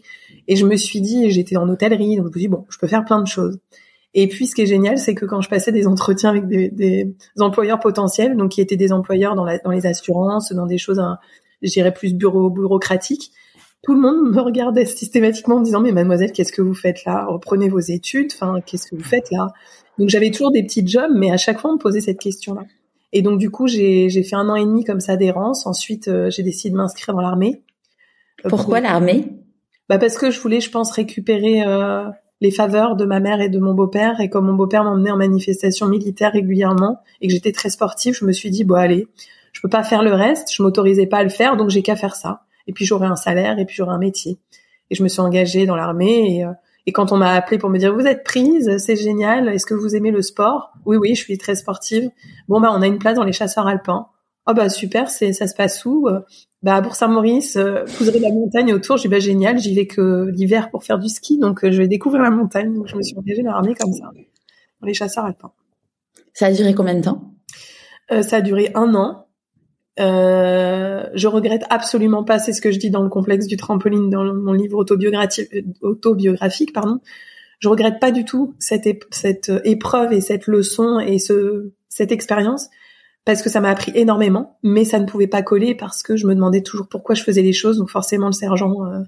Et 0.47 0.55
je 0.55 0.65
me 0.65 0.75
suis 0.75 1.01
dit, 1.01 1.29
j'étais 1.29 1.57
en 1.57 1.69
hôtellerie, 1.69 2.15
donc 2.17 2.25
je 2.25 2.29
me 2.29 2.31
suis 2.31 2.41
dit 2.41 2.47
bon, 2.47 2.65
je 2.69 2.77
peux 2.79 2.87
faire 2.87 3.05
plein 3.05 3.21
de 3.21 3.27
choses. 3.27 3.59
Et 4.19 4.27
puis 4.27 4.47
ce 4.47 4.55
qui 4.55 4.63
est 4.63 4.67
génial, 4.67 4.97
c'est 4.97 5.15
que 5.15 5.25
quand 5.25 5.41
je 5.41 5.49
passais 5.49 5.71
des 5.71 5.87
entretiens 5.87 6.31
avec 6.31 6.47
des, 6.47 6.69
des 6.69 7.15
employeurs 7.39 7.79
potentiels, 7.79 8.35
donc 8.35 8.51
qui 8.51 8.61
étaient 8.61 8.75
des 8.75 8.91
employeurs 8.91 9.35
dans, 9.35 9.45
la, 9.45 9.59
dans 9.59 9.71
les 9.71 9.85
assurances, 9.85 10.51
dans 10.51 10.65
des 10.65 10.77
choses, 10.77 10.99
hein, 10.99 11.17
je 11.61 11.69
dirais 11.69 11.93
plus 11.93 12.13
bureau, 12.13 12.49
bureaucratiques, 12.49 13.31
tout 13.83 13.93
le 13.93 14.01
monde 14.01 14.33
me 14.33 14.41
regardait 14.41 14.85
systématiquement 14.85 15.55
en 15.55 15.59
me 15.59 15.65
disant 15.65 15.81
mais 15.81 15.91
mademoiselle 15.91 16.31
qu'est-ce 16.31 16.51
que 16.51 16.61
vous 16.61 16.73
faites 16.73 17.05
là? 17.05 17.25
Reprenez 17.29 17.69
vos 17.69 17.79
études 17.79 18.31
enfin 18.33 18.59
qu'est-ce 18.65 18.87
que 18.89 18.95
vous 18.95 19.03
faites 19.03 19.31
là? 19.31 19.53
Donc 19.99 20.09
j'avais 20.09 20.31
toujours 20.31 20.51
des 20.51 20.63
petits 20.63 20.85
jobs 20.85 21.11
mais 21.15 21.31
à 21.31 21.37
chaque 21.37 21.59
fois 21.59 21.69
on 21.69 21.73
me 21.75 21.79
posait 21.79 22.01
cette 22.01 22.19
question 22.19 22.55
là 22.55 22.63
et 23.13 23.21
donc 23.21 23.39
du 23.39 23.49
coup, 23.49 23.67
j'ai 23.67 24.09
fait 24.23 24.35
un 24.35 24.49
an 24.49 24.55
et 24.55 24.65
demi 24.65 24.83
comme 24.83 24.99
ça 24.99 25.15
d'errance. 25.15 25.65
Ensuite, 25.65 26.07
euh, 26.07 26.29
j'ai 26.29 26.43
décidé 26.43 26.71
de 26.71 26.75
m'inscrire 26.75 27.15
dans 27.15 27.21
l'armée. 27.21 27.63
Euh, 28.45 28.49
Pourquoi 28.49 28.79
l'armée? 28.79 29.29
Bah 29.89 29.97
parce 29.97 30.17
que 30.17 30.29
je 30.29 30.39
voulais, 30.39 30.59
je 30.59 30.69
pense, 30.69 30.91
récupérer 30.91 31.63
euh, 31.65 32.05
les 32.41 32.51
faveurs 32.51 32.95
de 32.95 33.05
ma 33.05 33.19
mère 33.19 33.41
et 33.41 33.49
de 33.49 33.59
mon 33.59 33.73
beau-père. 33.73 34.19
Et 34.21 34.29
comme 34.29 34.45
mon 34.45 34.53
beau-père 34.53 34.83
m'emmenait 34.83 35.11
en 35.11 35.17
manifestation 35.17 35.87
militaire 35.87 36.33
régulièrement 36.33 37.01
et 37.21 37.27
que 37.27 37.33
j'étais 37.33 37.51
très 37.51 37.69
sportive, 37.69 38.15
je 38.19 38.25
me 38.25 38.31
suis 38.31 38.49
dit 38.49 38.63
bon 38.63 38.75
allez, 38.75 39.07
je 39.53 39.61
peux 39.61 39.69
pas 39.69 39.83
faire 39.83 40.03
le 40.03 40.13
reste. 40.13 40.53
Je 40.53 40.61
m'autorisais 40.63 41.07
pas 41.07 41.17
à 41.17 41.23
le 41.23 41.29
faire, 41.29 41.57
donc 41.57 41.69
j'ai 41.69 41.81
qu'à 41.81 41.95
faire 41.95 42.15
ça. 42.15 42.41
Et 42.67 42.73
puis 42.73 42.85
j'aurai 42.85 43.07
un 43.07 43.15
salaire 43.15 43.59
et 43.59 43.65
puis 43.65 43.75
j'aurai 43.75 43.93
un 43.93 43.99
métier. 43.99 44.37
Et 44.89 44.95
je 44.95 45.03
me 45.03 45.07
suis 45.07 45.21
engagée 45.21 45.65
dans 45.65 45.75
l'armée 45.75 46.39
et 46.39 46.45
et 46.87 46.93
quand 46.93 47.11
on 47.11 47.17
m'a 47.17 47.33
appelé 47.33 47.57
pour 47.57 47.69
me 47.69 47.77
dire 47.77 47.93
vous 47.93 48.07
êtes 48.07 48.23
prise, 48.23 48.77
c'est 48.77 48.95
génial, 48.95 49.49
est-ce 49.49 49.65
que 49.65 49.73
vous 49.73 49.95
aimez 49.97 50.09
le 50.09 50.21
sport? 50.21 50.71
Oui, 50.85 50.95
oui, 50.95 51.15
je 51.15 51.21
suis 51.21 51.37
très 51.37 51.55
sportive. 51.55 52.09
Bon 52.47 52.61
bah 52.61 52.71
on 52.73 52.81
a 52.81 52.87
une 52.87 52.97
place 52.97 53.15
dans 53.15 53.25
les 53.25 53.33
chasseurs 53.33 53.67
alpins. 53.67 54.07
Oh 54.49 54.53
bah 54.53 54.69
super, 54.69 55.09
c'est 55.09 55.33
ça 55.33 55.45
se 55.45 55.53
passe 55.53 55.83
où 55.83 56.07
Bah 56.63 56.75
à 56.75 56.81
Bourg-Saint-Maurice, 56.81 57.57
euh, 57.57 57.83
vous 57.99 58.07
aurez 58.07 58.19
la 58.19 58.29
montagne 58.29 58.73
autour. 58.73 58.95
J'ai 58.97 59.09
bah 59.09 59.19
génial, 59.19 59.59
j'y 59.59 59.75
vais 59.75 59.87
que 59.87 60.29
l'hiver 60.31 60.69
pour 60.71 60.85
faire 60.85 60.99
du 60.99 61.09
ski, 61.09 61.37
donc 61.37 61.65
euh, 61.65 61.71
je 61.71 61.81
vais 61.81 61.87
découvrir 61.89 62.23
la 62.23 62.31
montagne. 62.31 62.73
Donc 62.73 62.87
je 62.87 62.95
me 62.95 63.03
suis 63.03 63.17
engagée 63.17 63.43
dans 63.43 63.51
l'armée 63.51 63.75
comme 63.75 63.91
ça, 63.91 64.09
dans 64.81 64.87
les 64.87 64.93
chasseurs 64.93 65.25
alpins. 65.25 65.51
Ça 66.33 66.45
a 66.45 66.51
duré 66.51 66.73
combien 66.73 66.95
de 66.95 67.01
temps? 67.01 67.33
Euh, 68.11 68.21
Ça 68.21 68.37
a 68.37 68.41
duré 68.41 68.71
un 68.73 68.95
an. 68.95 69.27
Euh, 69.99 71.09
je 71.13 71.27
regrette 71.27 71.63
absolument 71.69 72.23
pas, 72.23 72.39
c'est 72.39 72.53
ce 72.53 72.61
que 72.61 72.71
je 72.71 72.79
dis 72.79 72.91
dans 72.91 73.01
le 73.01 73.09
complexe 73.09 73.47
du 73.47 73.57
trampoline 73.57 74.09
dans 74.09 74.23
mon 74.33 74.53
livre 74.53 74.77
autobiographique, 74.77 75.49
autobiographique 75.81 76.71
pardon. 76.71 76.99
Je 77.59 77.67
regrette 77.67 77.99
pas 77.99 78.11
du 78.11 78.23
tout 78.23 78.53
cette, 78.59 78.87
cette 79.09 79.51
épreuve 79.65 80.13
et 80.13 80.21
cette 80.21 80.45
leçon 80.45 80.99
et 80.99 81.17
ce, 81.17 81.71
cette 81.89 82.11
expérience 82.11 82.69
parce 83.33 83.43
que 83.43 83.49
ça 83.49 83.59
m'a 83.59 83.69
appris 83.69 83.91
énormément, 83.93 84.57
mais 84.63 84.85
ça 84.85 84.99
ne 84.99 85.05
pouvait 85.05 85.27
pas 85.27 85.41
coller 85.41 85.75
parce 85.75 86.01
que 86.01 86.15
je 86.15 86.25
me 86.25 86.33
demandais 86.33 86.61
toujours 86.61 86.87
pourquoi 86.87 87.13
je 87.13 87.23
faisais 87.23 87.41
les 87.41 87.51
choses. 87.51 87.77
Donc 87.77 87.89
forcément, 87.89 88.27
le 88.27 88.31
sergent, 88.31 88.85
euh, 88.85 88.99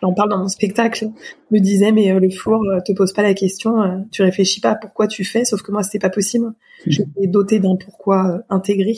j'en 0.00 0.12
parle 0.12 0.30
dans 0.30 0.38
mon 0.38 0.46
spectacle, 0.46 1.08
me 1.50 1.58
disait 1.58 1.90
mais 1.90 2.12
euh, 2.12 2.20
le 2.20 2.30
four 2.30 2.62
euh, 2.64 2.78
te 2.86 2.92
pose 2.92 3.12
pas 3.12 3.22
la 3.22 3.34
question, 3.34 3.82
euh, 3.82 3.98
tu 4.12 4.22
réfléchis 4.22 4.60
pas 4.60 4.70
à 4.70 4.74
pourquoi 4.76 5.08
tu 5.08 5.24
fais, 5.24 5.44
sauf 5.44 5.62
que 5.62 5.72
moi 5.72 5.82
c'était 5.82 5.98
pas 5.98 6.08
possible. 6.08 6.46
Mmh. 6.46 6.52
J'étais 6.86 7.26
dotée 7.26 7.58
d'un 7.58 7.74
pourquoi 7.74 8.42
intégré 8.48 8.94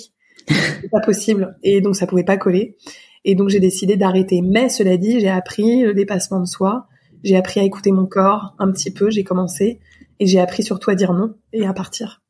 c'est 0.49 0.91
pas 0.91 1.01
possible. 1.01 1.57
Et 1.63 1.81
donc 1.81 1.97
ça 1.97 2.07
pouvait 2.07 2.23
pas 2.23 2.37
coller. 2.37 2.77
Et 3.25 3.35
donc 3.35 3.49
j'ai 3.49 3.61
décidé 3.61 3.97
d'arrêter. 3.97 4.43
Mais 4.43 4.69
cela 4.69 4.99
dit, 4.99 5.21
j'ai 5.21 5.31
appris 5.31 5.85
le 5.85 5.95
dépassement 5.95 6.39
de 6.39 6.47
soi. 6.47 6.87
J'ai 7.25 7.37
appris 7.37 7.61
à 7.61 7.65
écouter 7.65 7.93
mon 7.93 8.05
corps 8.05 8.55
un 8.59 8.71
petit 8.71 8.93
peu. 8.93 9.09
J'ai 9.09 9.25
commencé 9.25 9.81
et 10.21 10.27
j'ai 10.27 10.39
appris 10.39 10.63
surtout 10.63 10.91
à 10.91 10.95
dire 10.95 11.15
non 11.15 11.35
et 11.55 11.67
à 11.67 11.73
partir. 11.73 12.21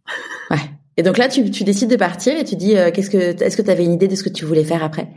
Ouais. 0.51 0.59
Et 0.97 1.03
donc 1.03 1.19
là, 1.19 1.29
tu, 1.29 1.51
tu 1.51 1.65
décides 1.65 1.91
de 1.91 1.97
partir 1.97 2.37
et 2.39 2.45
tu 2.45 2.57
dis, 2.57 2.77
euh, 2.77 2.91
qu'est-ce 2.91 3.11
que, 3.11 3.43
est-ce 3.43 3.57
que 3.57 3.63
tu 3.63 3.71
avais 3.71 3.85
une 3.85 3.93
idée 3.93 4.09
de 4.09 4.15
ce 4.15 4.23
que 4.23 4.31
tu 4.31 4.45
voulais 4.45 4.65
faire 4.65 4.83
après? 4.83 5.09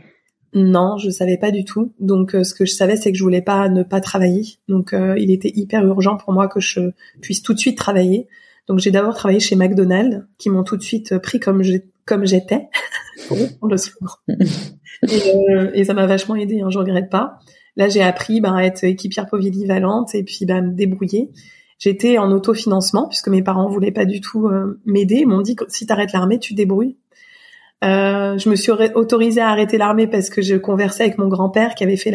Non, 0.52 0.98
je 0.98 1.10
savais 1.10 1.36
pas 1.36 1.50
du 1.50 1.64
tout. 1.64 1.94
Donc 2.00 2.34
euh, 2.34 2.42
ce 2.42 2.54
que 2.54 2.64
je 2.64 2.72
savais, 2.72 2.96
c'est 2.96 3.12
que 3.12 3.18
je 3.18 3.22
voulais 3.22 3.42
pas 3.42 3.68
ne 3.68 3.82
pas 3.82 4.00
travailler. 4.00 4.58
Donc 4.68 4.92
euh, 4.92 5.14
il 5.16 5.30
était 5.30 5.52
hyper 5.54 5.86
urgent 5.86 6.16
pour 6.16 6.32
moi 6.32 6.48
que 6.48 6.60
je 6.60 6.90
puisse 7.20 7.42
tout 7.42 7.54
de 7.54 7.58
suite 7.58 7.78
travailler. 7.78 8.26
Donc 8.66 8.78
j'ai 8.78 8.90
d'abord 8.90 9.14
travaillé 9.14 9.40
chez 9.40 9.56
McDonald's, 9.56 10.24
qui 10.38 10.50
m'ont 10.50 10.64
tout 10.64 10.76
de 10.76 10.82
suite 10.82 11.18
pris 11.18 11.38
comme 11.38 11.62
je, 11.62 11.78
comme 12.04 12.26
j'étais, 12.26 12.68
le 13.30 13.76
et, 15.08 15.50
euh, 15.50 15.70
et, 15.72 15.84
ça 15.84 15.94
m'a 15.94 16.06
vachement 16.06 16.36
aidé, 16.36 16.60
hein, 16.60 16.68
je 16.70 16.78
regrette 16.78 17.10
pas. 17.10 17.38
Là, 17.76 17.88
j'ai 17.88 18.02
appris 18.02 18.40
ben, 18.40 18.54
à 18.54 18.64
être 18.64 18.84
équipière 18.84 19.26
polyvalente 19.26 20.14
et 20.14 20.24
puis 20.24 20.44
ben, 20.44 20.66
me 20.66 20.72
débrouiller. 20.72 21.30
J'étais 21.80 22.18
en 22.18 22.30
autofinancement 22.30 23.08
puisque 23.08 23.26
mes 23.26 23.42
parents 23.42 23.68
voulaient 23.68 23.90
pas 23.90 24.04
du 24.04 24.20
tout 24.20 24.48
m'aider. 24.86 25.16
Ils 25.22 25.26
m'ont 25.26 25.40
dit 25.40 25.56
si 25.66 25.86
t'arrêtes 25.86 26.12
l'armée, 26.12 26.38
tu 26.38 26.54
débrouilles. 26.54 26.96
Euh, 27.82 28.36
je 28.36 28.50
me 28.50 28.56
suis 28.56 28.72
autorisée 28.94 29.40
à 29.40 29.48
arrêter 29.48 29.78
l'armée 29.78 30.06
parce 30.06 30.28
que 30.28 30.42
je 30.42 30.54
conversais 30.56 31.04
avec 31.04 31.16
mon 31.16 31.28
grand-père 31.28 31.74
qui 31.74 31.82
avait 31.82 31.96
fait 31.96 32.12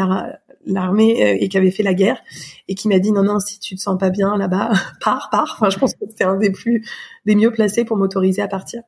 l'armée 0.67 1.24
euh, 1.24 1.38
et 1.39 1.50
qui 1.50 1.57
avait 1.57 1.72
fait 1.72 1.81
la 1.81 1.95
guerre 1.95 2.22
et 2.67 2.75
qui 2.75 2.88
m'a 2.88 3.00
dit 3.00 3.12
non 3.12 3.24
non 3.24 3.39
si 3.39 3.60
tu 3.60 3.75
te 3.75 3.81
sens 3.81 3.98
pas 3.98 4.12
bien 4.12 4.38
là-bas 4.38 4.74
pars 5.03 5.29
pars 5.31 5.55
enfin 5.57 5.72
je 5.72 5.79
pense 5.79 5.93
que 5.93 6.05
c'était 6.07 6.24
un 6.24 6.38
des 6.38 6.51
plus 6.51 6.86
des 7.25 7.34
mieux 7.34 7.50
placés 7.50 7.84
pour 7.84 7.98
m'autoriser 7.98 8.43
à 8.43 8.48
partir 8.48 8.84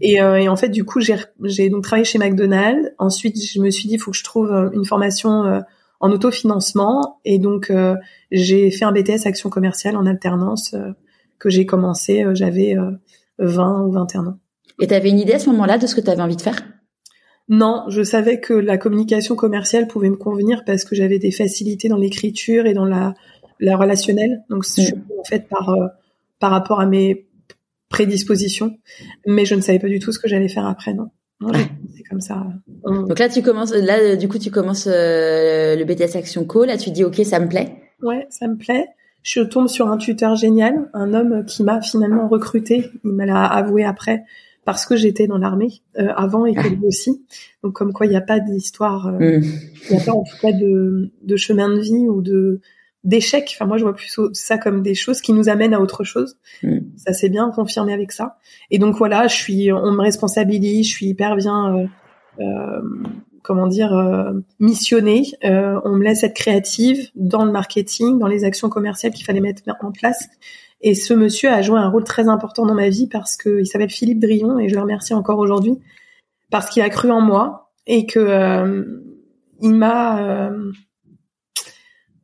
et, 0.00 0.20
euh, 0.20 0.40
et, 0.40 0.48
en 0.48 0.56
fait 0.56 0.70
du 0.70 0.84
coup 0.84 1.00
j'ai 1.00 1.70
donc 1.70 1.84
travaillé 1.84 2.04
chez 2.04 2.18
McDonald's 2.18 2.90
ensuite 2.98 3.36
je 3.40 3.60
me 3.60 3.70
suis 3.70 3.88
dit 3.88 3.96
faut 3.96 4.10
que 4.10 4.16
je 4.16 4.24
trouve 4.24 4.52
euh, 4.52 4.70
une 4.72 4.84
formation 4.84 5.44
euh, 5.44 5.60
en 6.00 6.12
autofinancement 6.12 7.20
et 7.24 7.38
donc 7.38 7.72
j'ai 8.30 8.70
fait 8.70 8.84
un 8.84 8.92
BTS 8.92 9.26
action 9.26 9.50
commerciale 9.50 9.96
en 9.96 10.06
alternance 10.06 10.74
que 11.38 11.50
j'ai 11.50 11.66
commencé 11.66 12.24
j'avais 12.34 12.76
20 13.38 13.82
ou 13.82 13.92
21 13.92 14.26
ans 14.26 14.38
et 14.80 14.86
tu 14.86 14.94
avais 14.94 15.10
une 15.10 15.18
idée 15.18 15.32
à 15.34 15.38
ce 15.38 15.50
moment-là 15.50 15.78
de 15.78 15.86
ce 15.86 15.94
que 15.94 16.00
tu 16.00 16.10
avais 16.10 16.22
envie 16.22 16.36
de 16.36 16.42
faire? 16.42 16.62
Non, 17.48 17.84
je 17.88 18.02
savais 18.02 18.40
que 18.40 18.52
la 18.52 18.76
communication 18.76 19.34
commerciale 19.34 19.88
pouvait 19.88 20.10
me 20.10 20.16
convenir 20.16 20.64
parce 20.64 20.84
que 20.84 20.94
j'avais 20.94 21.18
des 21.18 21.30
facilités 21.30 21.88
dans 21.88 21.96
l'écriture 21.96 22.66
et 22.66 22.74
dans 22.74 22.84
la, 22.84 23.14
la 23.58 23.76
relationnelle. 23.76 24.44
Donc, 24.50 24.64
c'est 24.64 24.94
mm. 24.94 25.02
en 25.18 25.24
fait 25.24 25.48
par 25.48 25.70
euh, 25.70 25.86
par 26.38 26.50
rapport 26.50 26.80
à 26.80 26.86
mes 26.86 27.26
prédispositions, 27.88 28.78
mais 29.26 29.44
je 29.46 29.54
ne 29.54 29.60
savais 29.60 29.78
pas 29.78 29.88
du 29.88 29.98
tout 29.98 30.12
ce 30.12 30.18
que 30.18 30.28
j'allais 30.28 30.48
faire 30.48 30.66
après, 30.66 30.92
non. 30.92 31.08
C'est 31.40 32.02
comme 32.08 32.20
ça. 32.20 32.46
Donc 32.84 33.18
là, 33.18 33.28
tu 33.28 33.42
commences, 33.42 33.72
là, 33.72 34.16
du 34.16 34.28
coup, 34.28 34.38
tu 34.38 34.50
commences 34.50 34.88
euh, 34.88 35.76
le 35.76 35.84
BTS 35.84 36.16
Action 36.16 36.44
Co. 36.44 36.64
Là, 36.64 36.76
tu 36.76 36.90
dis, 36.90 37.04
ok, 37.04 37.16
ça 37.24 37.38
me 37.40 37.48
plaît. 37.48 37.82
Ouais, 38.02 38.26
ça 38.30 38.48
me 38.48 38.56
plaît. 38.56 38.86
Je 39.22 39.40
tombe 39.40 39.68
sur 39.68 39.88
un 39.88 39.98
tuteur 39.98 40.36
génial, 40.36 40.88
un 40.94 41.12
homme 41.12 41.44
qui 41.44 41.62
m'a 41.62 41.80
finalement 41.80 42.28
recruté. 42.28 42.90
Il 43.04 43.12
m'a 43.12 43.44
avoué 43.44 43.84
après 43.84 44.24
parce 44.64 44.84
que 44.84 44.96
j'étais 44.96 45.26
dans 45.26 45.38
l'armée 45.38 45.80
euh, 45.98 46.08
avant 46.14 46.44
et 46.44 46.54
que 46.54 46.68
lui 46.68 46.86
aussi. 46.86 47.24
Donc 47.62 47.72
comme 47.72 47.92
quoi 47.92 48.04
il 48.04 48.10
n'y 48.10 48.16
a 48.16 48.20
pas 48.20 48.38
d'histoire, 48.38 49.06
euh, 49.06 49.38
mm. 49.38 49.42
il 49.90 49.96
n'y 49.96 50.02
a 50.02 50.04
pas 50.04 50.12
en 50.12 50.22
tout 50.22 50.36
cas 50.42 50.52
de, 50.52 51.10
de 51.22 51.36
chemin 51.36 51.68
de 51.74 51.80
vie 51.80 52.06
ou 52.06 52.20
de 52.20 52.60
d'échec. 53.08 53.50
Enfin 53.54 53.66
moi 53.66 53.76
je 53.78 53.82
vois 53.82 53.94
plus 53.94 54.20
ça 54.32 54.58
comme 54.58 54.82
des 54.82 54.94
choses 54.94 55.20
qui 55.20 55.32
nous 55.32 55.48
amènent 55.48 55.74
à 55.74 55.80
autre 55.80 56.04
chose. 56.04 56.36
Mm. 56.62 56.78
Ça 56.96 57.12
s'est 57.12 57.28
bien 57.28 57.50
confirmé 57.50 57.92
avec 57.92 58.12
ça. 58.12 58.36
Et 58.70 58.78
donc 58.78 58.96
voilà, 58.96 59.26
je 59.26 59.34
suis, 59.34 59.72
on 59.72 59.92
me 59.92 60.02
responsabilise, 60.02 60.86
je 60.86 60.92
suis 60.92 61.06
hyper 61.06 61.36
bien. 61.36 61.76
Euh, 61.76 61.86
euh 62.40 62.80
comment 63.48 63.66
dire, 63.66 63.94
euh, 63.94 64.32
missionnée. 64.60 65.22
Euh, 65.42 65.80
on 65.84 65.96
me 65.96 66.04
laisse 66.04 66.22
être 66.22 66.34
créative 66.34 67.08
dans 67.14 67.46
le 67.46 67.50
marketing, 67.50 68.18
dans 68.18 68.26
les 68.26 68.44
actions 68.44 68.68
commerciales 68.68 69.12
qu'il 69.12 69.24
fallait 69.24 69.40
mettre 69.40 69.62
en 69.80 69.90
place. 69.90 70.28
Et 70.82 70.94
ce 70.94 71.14
monsieur 71.14 71.50
a 71.50 71.62
joué 71.62 71.78
un 71.78 71.88
rôle 71.88 72.04
très 72.04 72.28
important 72.28 72.66
dans 72.66 72.74
ma 72.74 72.90
vie 72.90 73.08
parce 73.08 73.38
qu'il 73.38 73.66
s'appelle 73.66 73.88
Philippe 73.88 74.20
Drion 74.20 74.58
et 74.58 74.68
je 74.68 74.74
le 74.74 74.82
remercie 74.82 75.14
encore 75.14 75.38
aujourd'hui 75.38 75.78
parce 76.50 76.68
qu'il 76.68 76.82
a 76.82 76.90
cru 76.90 77.10
en 77.10 77.22
moi 77.22 77.72
et 77.86 78.04
que 78.04 78.20
euh, 78.20 78.84
il 79.62 79.74
m'a 79.74 80.50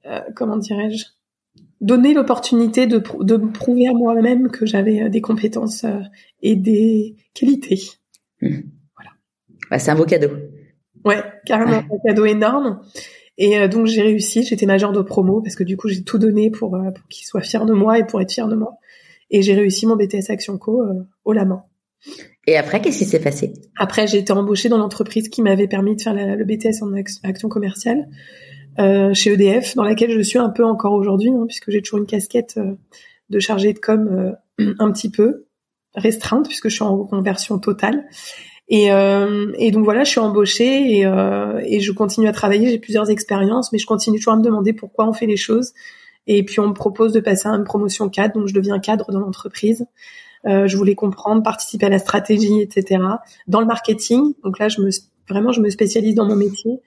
euh, 0.06 0.10
euh, 0.10 0.20
comment 0.34 0.56
dirais-je 0.56 1.06
donné 1.80 2.14
l'opportunité 2.14 2.86
de, 2.86 3.02
de 3.20 3.36
me 3.36 3.52
prouver 3.52 3.88
à 3.88 3.92
moi-même 3.92 4.50
que 4.50 4.64
j'avais 4.64 5.10
des 5.10 5.20
compétences 5.20 5.84
et 6.40 6.56
des 6.56 7.14
qualités. 7.34 7.78
Mmh. 8.40 8.60
Voilà. 8.96 9.78
c'est 9.78 9.90
un 9.90 9.94
beau 9.94 10.06
cadeau. 10.06 10.30
Ouais, 11.04 11.22
carrément 11.44 11.76
un 11.76 11.98
cadeau 12.06 12.24
énorme. 12.24 12.80
Et 13.36 13.58
euh, 13.58 13.68
donc 13.68 13.86
j'ai 13.86 14.02
réussi, 14.02 14.44
j'étais 14.44 14.66
major 14.66 14.92
de 14.92 15.02
promo 15.02 15.40
parce 15.40 15.56
que 15.56 15.64
du 15.64 15.76
coup 15.76 15.88
j'ai 15.88 16.04
tout 16.04 16.18
donné 16.18 16.50
pour, 16.50 16.76
euh, 16.76 16.90
pour 16.90 17.06
qu'il 17.08 17.26
soit 17.26 17.40
fier 17.40 17.66
de 17.66 17.72
moi 17.72 17.98
et 17.98 18.06
pour 18.06 18.20
être 18.20 18.32
fier 18.32 18.48
de 18.48 18.54
moi. 18.54 18.78
Et 19.30 19.42
j'ai 19.42 19.54
réussi 19.54 19.86
mon 19.86 19.96
BTS 19.96 20.30
Action 20.30 20.58
Co 20.58 20.82
euh, 20.82 21.06
au 21.24 21.32
la 21.32 21.44
main. 21.44 21.64
Et 22.46 22.58
après, 22.58 22.82
qu'est-ce 22.82 22.98
qui 22.98 23.04
s'est 23.06 23.20
passé? 23.20 23.54
Après, 23.76 24.06
j'ai 24.06 24.18
été 24.18 24.30
embauchée 24.32 24.68
dans 24.68 24.76
l'entreprise 24.76 25.30
qui 25.30 25.40
m'avait 25.40 25.66
permis 25.66 25.96
de 25.96 26.02
faire 26.02 26.12
le 26.12 26.44
BTS 26.44 26.82
en 26.82 26.92
action 26.92 27.48
commerciale 27.48 28.00
euh, 28.00 28.12
chez 28.78 29.32
EDF, 29.32 29.74
dans 29.74 29.84
laquelle 29.84 30.10
je 30.10 30.20
suis 30.20 30.38
un 30.38 30.50
peu 30.50 30.64
encore 30.64 30.92
aujourd'hui, 30.92 31.30
hein, 31.30 31.44
puisque 31.46 31.70
j'ai 31.70 31.82
toujours 31.82 32.00
une 32.00 32.06
casquette 32.06 32.58
de 33.30 33.38
chargée 33.38 33.72
de 33.72 33.78
com 33.78 34.34
un 34.78 34.92
petit 34.92 35.10
peu 35.10 35.46
restreinte, 35.94 36.46
puisque 36.46 36.68
je 36.68 36.74
suis 36.74 36.84
en 36.84 37.04
conversion 37.04 37.58
totale. 37.58 38.04
Et, 38.68 38.92
euh, 38.92 39.52
et 39.58 39.70
donc 39.70 39.84
voilà, 39.84 40.04
je 40.04 40.10
suis 40.10 40.20
embauchée 40.20 40.98
et, 40.98 41.06
euh, 41.06 41.60
et 41.64 41.80
je 41.80 41.92
continue 41.92 42.28
à 42.28 42.32
travailler. 42.32 42.70
J'ai 42.70 42.78
plusieurs 42.78 43.10
expériences, 43.10 43.72
mais 43.72 43.78
je 43.78 43.86
continue 43.86 44.18
toujours 44.18 44.34
à 44.34 44.36
me 44.36 44.42
demander 44.42 44.72
pourquoi 44.72 45.06
on 45.06 45.12
fait 45.12 45.26
les 45.26 45.36
choses. 45.36 45.72
Et 46.26 46.42
puis 46.42 46.60
on 46.60 46.68
me 46.68 46.72
propose 46.74 47.12
de 47.12 47.20
passer 47.20 47.48
à 47.48 47.52
une 47.52 47.64
promotion 47.64 48.08
cadre, 48.08 48.34
donc 48.34 48.48
je 48.48 48.54
deviens 48.54 48.78
cadre 48.78 49.12
dans 49.12 49.20
l'entreprise. 49.20 49.86
Euh, 50.46 50.66
je 50.66 50.76
voulais 50.76 50.94
comprendre, 50.94 51.42
participer 51.42 51.86
à 51.86 51.90
la 51.90 51.98
stratégie, 51.98 52.60
etc. 52.60 53.00
Dans 53.46 53.60
le 53.60 53.66
marketing, 53.66 54.32
donc 54.42 54.58
là, 54.58 54.68
je 54.68 54.80
me 54.80 54.90
vraiment, 55.28 55.52
je 55.52 55.60
me 55.60 55.70
spécialise 55.70 56.14
dans 56.14 56.26
mon 56.26 56.36
métier. 56.36 56.80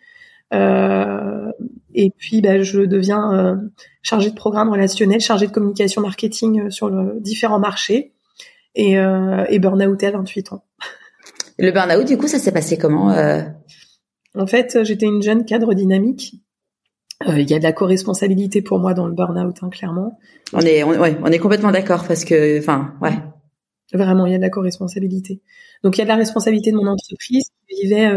Euh, 0.54 1.52
et 1.94 2.12
puis, 2.12 2.42
bah, 2.42 2.62
je 2.62 2.82
deviens 2.82 3.34
euh, 3.34 3.56
chargée 4.02 4.30
de 4.30 4.36
programme 4.36 4.70
relationnel, 4.70 5.20
chargée 5.20 5.48
de 5.48 5.52
communication 5.52 6.02
marketing 6.02 6.62
euh, 6.62 6.70
sur 6.70 6.90
le, 6.90 7.20
différents 7.20 7.60
marchés 7.60 8.14
et, 8.76 9.00
euh, 9.00 9.46
et 9.50 9.60
burn-out 9.60 10.04
à 10.04 10.12
28 10.12 10.54
ans. 10.54 10.64
Le 11.58 11.72
burn-out, 11.72 12.06
du 12.06 12.18
coup, 12.18 12.28
ça 12.28 12.38
s'est 12.38 12.52
passé 12.52 12.78
comment 12.78 13.12
euh? 13.12 13.42
En 14.36 14.46
fait, 14.46 14.84
j'étais 14.84 15.08
une 15.08 15.24
jeune 15.24 15.44
cadre 15.46 15.74
dynamique. 15.74 16.36
Euh, 17.28 17.40
il 17.40 17.50
y 17.50 17.56
a 17.56 17.58
de 17.58 17.64
la 17.64 17.74
co-responsabilité 17.74 18.62
pour 18.62 18.78
moi 18.78 18.94
dans 18.94 19.08
le 19.08 19.14
burn-out, 19.14 19.56
hein, 19.64 19.70
clairement. 19.70 20.20
On 20.54 20.60
est, 20.60 20.84
on, 20.84 20.90
ouais, 20.90 21.18
on 21.24 21.32
est 21.32 21.40
complètement 21.40 21.72
d'accord 21.72 22.06
parce 22.08 22.24
que, 22.24 22.60
enfin, 22.60 22.94
ouais. 23.02 23.18
Vraiment, 23.92 24.28
il 24.28 24.34
y 24.34 24.36
a 24.36 24.38
de 24.38 24.44
la 24.44 24.52
co-responsabilité. 24.52 25.42
Donc, 25.84 25.98
il 25.98 26.00
y 26.00 26.02
a 26.02 26.06
de 26.06 26.10
la 26.10 26.16
responsabilité 26.16 26.72
de 26.72 26.76
mon 26.76 26.86
entreprise 26.86 27.50
qui 27.68 27.82
vivait 27.82 28.12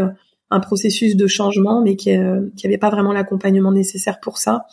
un 0.51 0.59
processus 0.59 1.15
de 1.15 1.27
changement, 1.27 1.81
mais 1.81 1.95
qui 1.95 2.11
n'avait 2.15 2.77
pas 2.77 2.89
vraiment 2.89 3.13
l'accompagnement 3.13 3.71
nécessaire 3.71 4.19
pour 4.19 4.37
ça. 4.37 4.65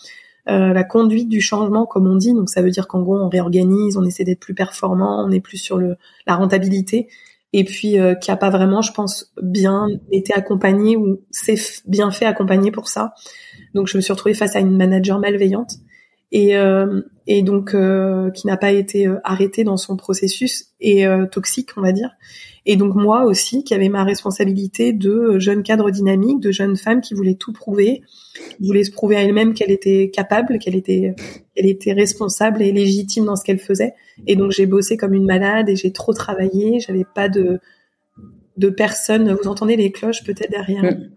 Euh, 0.49 0.73
la 0.73 0.85
conduite 0.85 1.29
du 1.29 1.41
changement, 1.41 1.85
comme 1.85 2.07
on 2.07 2.17
dit, 2.17 2.33
donc 2.33 2.49
ça 2.49 2.63
veut 2.63 2.71
dire 2.71 2.89
qu'en 2.89 3.03
gros, 3.03 3.17
on 3.17 3.29
réorganise, 3.29 3.99
on 3.99 4.05
essaie 4.05 4.25
d'être 4.25 4.41
plus 4.41 4.55
performant, 4.55 5.23
on 5.23 5.31
est 5.31 5.41
plus 5.41 5.59
sur 5.59 5.77
le, 5.77 5.97
la 6.27 6.37
rentabilité 6.37 7.09
et 7.53 7.65
puis 7.65 7.99
euh, 7.99 8.15
qui 8.15 8.31
a 8.31 8.37
pas 8.37 8.49
vraiment, 8.49 8.81
je 8.81 8.93
pense, 8.93 9.33
bien 9.43 9.89
été 10.11 10.33
accompagné 10.33 10.97
ou 10.97 11.21
s'est 11.31 11.59
bien 11.87 12.11
fait 12.11 12.25
accompagner 12.25 12.71
pour 12.71 12.89
ça. 12.89 13.13
Donc 13.75 13.89
je 13.89 13.97
me 13.99 14.03
suis 14.03 14.13
retrouvée 14.13 14.35
face 14.35 14.57
à 14.57 14.61
une 14.61 14.75
manager 14.77 15.19
malveillante 15.19 15.73
et, 16.33 16.57
euh, 16.57 17.03
et 17.27 17.43
donc 17.43 17.75
euh, 17.75 18.31
qui 18.31 18.47
n'a 18.47 18.57
pas 18.57 18.73
été 18.73 19.07
euh, 19.07 19.19
arrêtée 19.25 19.65
dans 19.65 19.77
son 19.77 19.97
processus 19.97 20.67
et 20.81 21.07
euh, 21.07 21.27
toxique, 21.27 21.71
on 21.77 21.83
va 21.83 21.93
dire. 21.93 22.11
Et 22.71 22.77
donc 22.77 22.95
moi 22.95 23.25
aussi, 23.25 23.65
qui 23.65 23.73
avait 23.73 23.89
ma 23.89 24.05
responsabilité 24.05 24.93
de 24.93 25.39
jeune 25.39 25.63
cadre 25.63 25.91
dynamique, 25.91 26.39
de 26.39 26.53
jeune 26.53 26.77
femme 26.77 27.01
qui 27.01 27.15
voulait 27.15 27.35
tout 27.35 27.55
prouver, 27.55 28.03
qui 28.59 28.67
voulait 28.67 28.85
se 28.85 28.93
prouver 28.93 29.17
à 29.17 29.23
elle-même 29.23 29.55
qu'elle 29.55 29.71
était 29.71 30.11
capable, 30.11 30.59
qu'elle 30.59 30.77
était, 30.77 31.15
qu'elle 31.57 31.65
était 31.65 31.95
responsable 31.95 32.61
et 32.61 32.71
légitime 32.71 33.25
dans 33.25 33.37
ce 33.37 33.43
qu'elle 33.43 33.59
faisait. 33.59 33.95
Et 34.27 34.37
donc 34.37 34.53
j'ai 34.53 34.67
bossé 34.67 34.99
comme 34.99 35.15
une 35.15 35.25
malade 35.25 35.71
et 35.71 35.77
j'ai 35.77 35.93
trop 35.93 36.13
travaillé. 36.13 36.79
J'avais 36.79 37.07
pas 37.07 37.31
de 37.31 37.59
de 38.59 38.69
personnes. 38.69 39.33
Vous 39.33 39.49
entendez 39.49 39.77
les 39.77 39.91
cloches 39.91 40.23
peut-être 40.25 40.51
derrière 40.51 40.83
mm. 40.83 41.11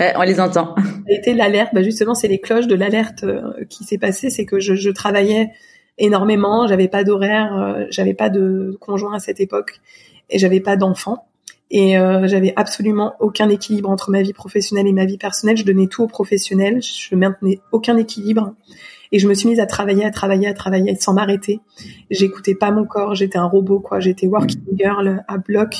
ouais, 0.00 0.12
On 0.16 0.22
les 0.22 0.40
entend. 0.40 0.74
Été 1.08 1.34
l'alerte. 1.34 1.74
Bah 1.74 1.82
justement, 1.82 2.14
c'est 2.14 2.28
les 2.28 2.40
cloches 2.40 2.68
de 2.68 2.74
l'alerte 2.74 3.24
euh, 3.24 3.64
qui 3.68 3.84
s'est 3.84 3.98
passée. 3.98 4.30
C'est 4.30 4.46
que 4.46 4.60
je, 4.60 4.76
je, 4.76 4.88
travaillais 4.88 5.50
énormément. 5.98 6.66
J'avais 6.66 6.88
pas 6.88 7.04
d'horaire. 7.04 7.54
Euh, 7.54 7.84
j'avais 7.90 8.14
pas 8.14 8.30
de 8.30 8.78
conjoint 8.80 9.14
à 9.14 9.18
cette 9.18 9.40
époque 9.40 9.80
et 10.30 10.38
j'avais 10.38 10.60
pas 10.60 10.76
d'enfant. 10.76 11.24
Et 11.70 11.98
euh, 11.98 12.26
j'avais 12.26 12.54
absolument 12.56 13.14
aucun 13.20 13.50
équilibre 13.50 13.90
entre 13.90 14.10
ma 14.10 14.22
vie 14.22 14.32
professionnelle 14.32 14.86
et 14.86 14.92
ma 14.92 15.04
vie 15.04 15.18
personnelle. 15.18 15.56
Je 15.56 15.64
donnais 15.64 15.86
tout 15.86 16.02
au 16.02 16.06
professionnel. 16.06 16.80
Je 16.82 17.14
maintenais 17.14 17.60
aucun 17.72 17.96
équilibre. 17.98 18.54
Et 19.12 19.18
je 19.18 19.28
me 19.28 19.34
suis 19.34 19.48
mise 19.48 19.60
à 19.60 19.66
travailler, 19.66 20.04
à 20.04 20.10
travailler, 20.10 20.48
à 20.48 20.54
travailler 20.54 20.94
sans 20.96 21.12
m'arrêter. 21.12 21.60
J'écoutais 22.10 22.54
pas 22.54 22.70
mon 22.70 22.84
corps. 22.84 23.14
J'étais 23.14 23.38
un 23.38 23.46
robot, 23.46 23.80
quoi. 23.80 24.00
J'étais 24.00 24.26
working 24.26 24.62
girl 24.74 25.24
à 25.28 25.38
bloc. 25.38 25.74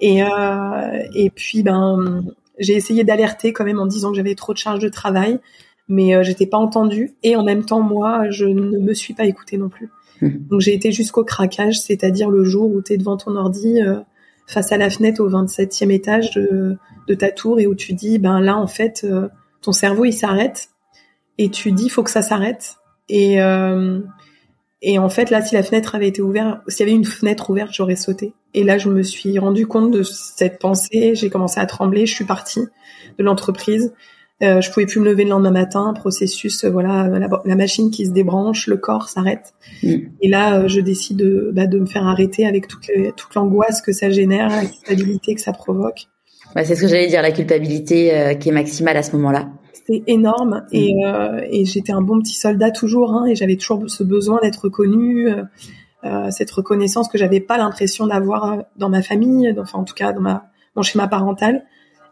Et, 0.00 0.22
euh, 0.22 1.02
et 1.14 1.30
puis, 1.30 1.62
ben, 1.62 2.24
j'ai 2.58 2.74
essayé 2.74 3.04
d'alerter 3.04 3.52
quand 3.52 3.64
même 3.64 3.80
en 3.80 3.86
disant 3.86 4.10
que 4.10 4.16
j'avais 4.16 4.34
trop 4.34 4.52
de 4.52 4.58
charges 4.58 4.80
de 4.80 4.88
travail, 4.88 5.38
mais 5.88 6.14
euh, 6.14 6.22
j'étais 6.22 6.46
pas 6.46 6.58
entendue. 6.58 7.14
Et 7.22 7.36
en 7.36 7.44
même 7.44 7.64
temps, 7.64 7.80
moi, 7.80 8.30
je 8.30 8.46
ne 8.46 8.78
me 8.78 8.94
suis 8.94 9.14
pas 9.14 9.24
écoutée 9.24 9.58
non 9.58 9.68
plus. 9.68 9.90
Mmh. 10.20 10.28
Donc 10.50 10.60
j'ai 10.60 10.74
été 10.74 10.92
jusqu'au 10.92 11.24
craquage, 11.24 11.80
c'est-à-dire 11.80 12.30
le 12.30 12.44
jour 12.44 12.72
où 12.72 12.82
tu 12.82 12.94
es 12.94 12.96
devant 12.96 13.16
ton 13.16 13.36
ordi, 13.36 13.80
euh, 13.80 14.00
face 14.46 14.72
à 14.72 14.76
la 14.76 14.90
fenêtre 14.90 15.20
au 15.22 15.28
27e 15.28 15.90
étage 15.90 16.30
de, 16.32 16.76
de, 17.08 17.14
ta 17.14 17.30
tour 17.30 17.58
et 17.60 17.66
où 17.66 17.74
tu 17.74 17.94
dis, 17.94 18.18
ben 18.18 18.40
là, 18.40 18.56
en 18.56 18.66
fait, 18.66 19.02
euh, 19.04 19.28
ton 19.60 19.72
cerveau, 19.72 20.04
il 20.04 20.12
s'arrête. 20.12 20.68
Et 21.38 21.50
tu 21.50 21.72
dis, 21.72 21.88
faut 21.88 22.02
que 22.02 22.10
ça 22.10 22.22
s'arrête. 22.22 22.76
Et, 23.08 23.42
euh, 23.42 24.00
et 24.82 24.98
en 24.98 25.08
fait, 25.08 25.30
là, 25.30 25.42
si 25.42 25.54
la 25.54 25.62
fenêtre 25.62 25.94
avait 25.94 26.08
été 26.08 26.22
ouverte, 26.22 26.60
s'il 26.68 26.86
y 26.86 26.88
avait 26.88 26.96
une 26.96 27.04
fenêtre 27.04 27.50
ouverte, 27.50 27.70
j'aurais 27.72 27.96
sauté. 27.96 28.34
Et 28.54 28.62
là, 28.64 28.78
je 28.78 28.88
me 28.88 29.02
suis 29.02 29.38
rendu 29.38 29.66
compte 29.66 29.90
de 29.90 30.02
cette 30.02 30.58
pensée. 30.58 31.14
J'ai 31.14 31.28
commencé 31.28 31.60
à 31.60 31.66
trembler. 31.66 32.06
Je 32.06 32.14
suis 32.14 32.24
partie 32.24 32.62
de 33.18 33.24
l'entreprise. 33.24 33.92
Euh, 34.42 34.60
je 34.60 34.70
pouvais 34.70 34.84
plus 34.84 35.00
me 35.00 35.06
lever 35.06 35.24
le 35.24 35.30
lendemain 35.30 35.50
matin, 35.50 35.94
processus, 35.94 36.64
euh, 36.64 36.70
voilà, 36.70 37.08
la, 37.08 37.56
machine 37.56 37.90
qui 37.90 38.04
se 38.04 38.10
débranche, 38.10 38.66
le 38.66 38.76
corps 38.76 39.08
s'arrête. 39.08 39.54
Mm. 39.82 39.94
Et 40.20 40.28
là, 40.28 40.58
euh, 40.58 40.68
je 40.68 40.80
décide 40.80 41.16
de, 41.16 41.50
bah, 41.54 41.66
de 41.66 41.78
me 41.78 41.86
faire 41.86 42.06
arrêter 42.06 42.46
avec 42.46 42.68
toute, 42.68 42.90
toute 43.16 43.34
l'angoisse 43.34 43.80
que 43.80 43.92
ça 43.92 44.10
génère, 44.10 44.50
la 44.50 44.66
culpabilité 44.66 45.34
que 45.34 45.40
ça 45.40 45.52
provoque. 45.52 46.08
c'est 46.54 46.74
ce 46.74 46.82
que 46.82 46.88
j'allais 46.88 47.06
dire, 47.06 47.22
la 47.22 47.32
culpabilité 47.32 48.36
qui 48.38 48.50
est 48.50 48.52
maximale 48.52 48.98
à 48.98 49.02
ce 49.02 49.12
moment-là. 49.16 49.48
C'était 49.72 50.02
énorme 50.06 50.66
et, 50.70 50.92
mm. 50.92 51.44
et 51.50 51.64
j'étais 51.64 51.92
un 51.92 52.02
bon 52.02 52.20
petit 52.20 52.36
soldat 52.36 52.70
toujours, 52.70 53.14
hein, 53.14 53.24
et 53.24 53.34
j'avais 53.34 53.56
toujours 53.56 53.84
ce 53.88 54.04
besoin 54.04 54.38
d'être 54.42 54.64
reconnu, 54.64 55.28
cette 56.30 56.50
reconnaissance 56.50 57.08
que 57.08 57.16
j'avais 57.18 57.40
pas 57.40 57.56
l'impression 57.56 58.06
d'avoir 58.06 58.64
dans 58.76 58.90
ma 58.90 59.02
famille, 59.02 59.52
enfin 59.58 59.78
en 59.78 59.84
tout 59.84 59.94
cas 59.94 60.12
dans 60.12 60.20
ma 60.20 60.50
mon 60.76 60.82
schéma 60.82 61.08
parental. 61.08 61.64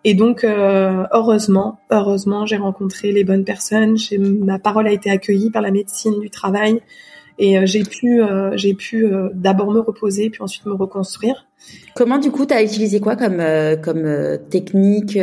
Et 0.05 0.13
donc, 0.13 0.45
euh, 0.45 1.05
heureusement, 1.13 1.79
heureusement, 1.91 2.45
j'ai 2.45 2.59
rencontré 2.59 3.11
les 3.11 3.25
bonnes 3.25 3.45
personnes. 3.45 3.97
Ma 4.19 4.59
parole 4.59 4.87
a 4.87 4.93
été 4.93 5.11
accueillie 5.11 5.51
par 5.51 5.63
la 5.63 5.71
médecine 5.71 6.21
du 6.21 6.29
travail 6.29 6.81
et 7.39 7.59
euh, 7.59 7.63
j'ai 7.65 7.83
pu, 7.83 8.23
euh, 8.23 8.51
j'ai 8.55 8.75
pu 8.75 9.11
d'abord 9.33 9.73
me 9.73 9.81
reposer, 9.81 10.29
puis 10.29 10.43
ensuite 10.43 10.67
me 10.67 10.75
reconstruire. 10.75 11.47
Comment 11.97 12.19
du 12.19 12.31
coup, 12.31 12.45
tu 12.45 12.53
as 12.53 12.63
utilisé 12.63 13.01
quoi 13.01 13.17
comme 13.17 13.43
comme 13.83 14.39
technique, 14.51 15.19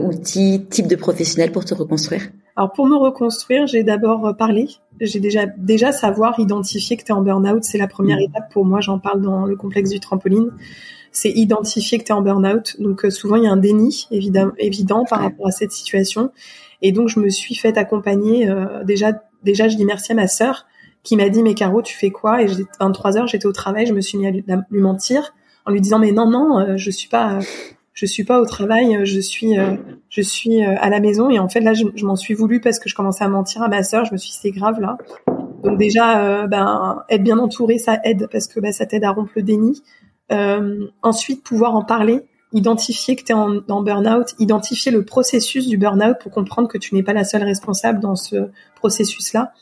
outil, 0.00 0.64
type 0.70 0.86
de 0.86 0.96
professionnel 0.96 1.52
pour 1.52 1.66
te 1.66 1.74
reconstruire? 1.74 2.22
Alors 2.56 2.72
pour 2.72 2.86
me 2.86 2.96
reconstruire, 2.96 3.66
j'ai 3.66 3.82
d'abord 3.82 4.34
parlé. 4.38 4.68
J'ai 5.00 5.20
déjà 5.20 5.46
déjà 5.58 5.92
savoir 5.92 6.38
identifier 6.40 6.96
que 6.96 7.04
tu 7.04 7.08
es 7.08 7.14
en 7.14 7.22
burn-out, 7.22 7.64
c'est 7.64 7.78
la 7.78 7.88
première 7.88 8.18
mmh. 8.18 8.30
étape 8.30 8.52
pour 8.52 8.64
moi. 8.64 8.80
J'en 8.80 8.98
parle 8.98 9.20
dans 9.20 9.44
le 9.44 9.56
complexe 9.56 9.90
du 9.90 10.00
trampoline 10.00 10.50
c'est 11.12 11.30
identifier 11.30 11.98
que 11.98 12.04
tu 12.04 12.08
es 12.08 12.14
en 12.14 12.22
burn-out. 12.22 12.80
Donc 12.80 13.04
euh, 13.04 13.10
souvent 13.10 13.36
il 13.36 13.44
y 13.44 13.46
a 13.46 13.52
un 13.52 13.56
déni 13.58 14.08
évidemment 14.10 14.52
évident 14.58 15.04
par 15.08 15.20
rapport 15.20 15.46
à 15.46 15.52
cette 15.52 15.72
situation. 15.72 16.32
Et 16.80 16.90
donc 16.90 17.08
je 17.08 17.20
me 17.20 17.28
suis 17.28 17.54
fait 17.54 17.76
accompagner 17.78 18.48
euh, 18.48 18.82
déjà 18.82 19.22
déjà 19.44 19.68
je 19.68 19.76
dis 19.76 19.84
merci 19.84 20.12
à 20.12 20.14
ma 20.14 20.26
sœur 20.26 20.66
qui 21.02 21.16
m'a 21.16 21.28
dit 21.28 21.42
mais 21.42 21.54
Caro 21.54 21.82
tu 21.82 21.94
fais 21.94 22.10
quoi? 22.10 22.42
Et 22.42 22.48
j'ai 22.48 22.64
23 22.80 23.18
heures 23.18 23.26
j'étais 23.26 23.46
au 23.46 23.52
travail 23.52 23.86
je 23.86 23.92
me 23.92 24.00
suis 24.00 24.18
mis 24.18 24.26
à 24.26 24.30
lui, 24.30 24.44
mentir 24.70 25.34
en 25.66 25.70
lui 25.70 25.80
disant 25.80 25.98
mais 25.98 26.12
non 26.12 26.28
non 26.28 26.58
euh, 26.58 26.76
je 26.76 26.90
suis 26.90 27.08
pas 27.08 27.38
je 27.92 28.06
suis 28.06 28.24
pas 28.24 28.40
au 28.40 28.46
travail 28.46 29.00
je 29.04 29.20
suis 29.20 29.54
je 30.08 30.22
suis 30.22 30.64
à 30.64 30.88
la 30.88 30.98
maison. 30.98 31.28
Et 31.28 31.38
en 31.38 31.50
fait 31.50 31.60
là 31.60 31.74
je, 31.74 31.84
m'en 32.06 32.16
suis 32.16 32.32
voulu 32.32 32.58
parce 32.60 32.78
que 32.78 32.88
je 32.88 32.94
commençais 32.94 33.22
à 33.22 33.28
mentir 33.28 33.62
à 33.62 33.68
ma 33.68 33.82
sœur. 33.82 34.06
Je 34.06 34.12
me 34.12 34.16
suis 34.16 34.30
dit 34.30 34.38
c'est 34.40 34.50
grave 34.50 34.80
là. 34.80 34.96
Donc 35.62 35.76
déjà 35.76 36.46
ben 36.46 37.04
être 37.10 37.22
bien 37.22 37.38
entouré 37.38 37.76
ça 37.76 38.00
aide 38.02 38.28
parce 38.32 38.46
que 38.46 38.60
ben, 38.60 38.72
ça 38.72 38.86
t'aide 38.86 39.04
à 39.04 39.10
rompre 39.10 39.32
le 39.36 39.42
déni. 39.42 39.82
euh, 39.82 40.11
ensuite, 41.02 41.42
pouvoir 41.42 41.74
en 41.74 41.84
parler, 41.84 42.22
identifier 42.52 43.16
que 43.16 43.24
tu 43.24 43.32
es 43.32 43.34
en, 43.34 43.60
en 43.68 43.82
burn-out, 43.82 44.34
identifier 44.38 44.92
le 44.92 45.04
processus 45.04 45.66
du 45.68 45.78
burn-out 45.78 46.16
pour 46.20 46.32
comprendre 46.32 46.68
que 46.68 46.78
tu 46.78 46.94
n'es 46.94 47.02
pas 47.02 47.12
la 47.12 47.24
seule 47.24 47.44
responsable 47.44 48.00
dans 48.00 48.16
ce 48.16 48.48
processus-là. 48.76 49.52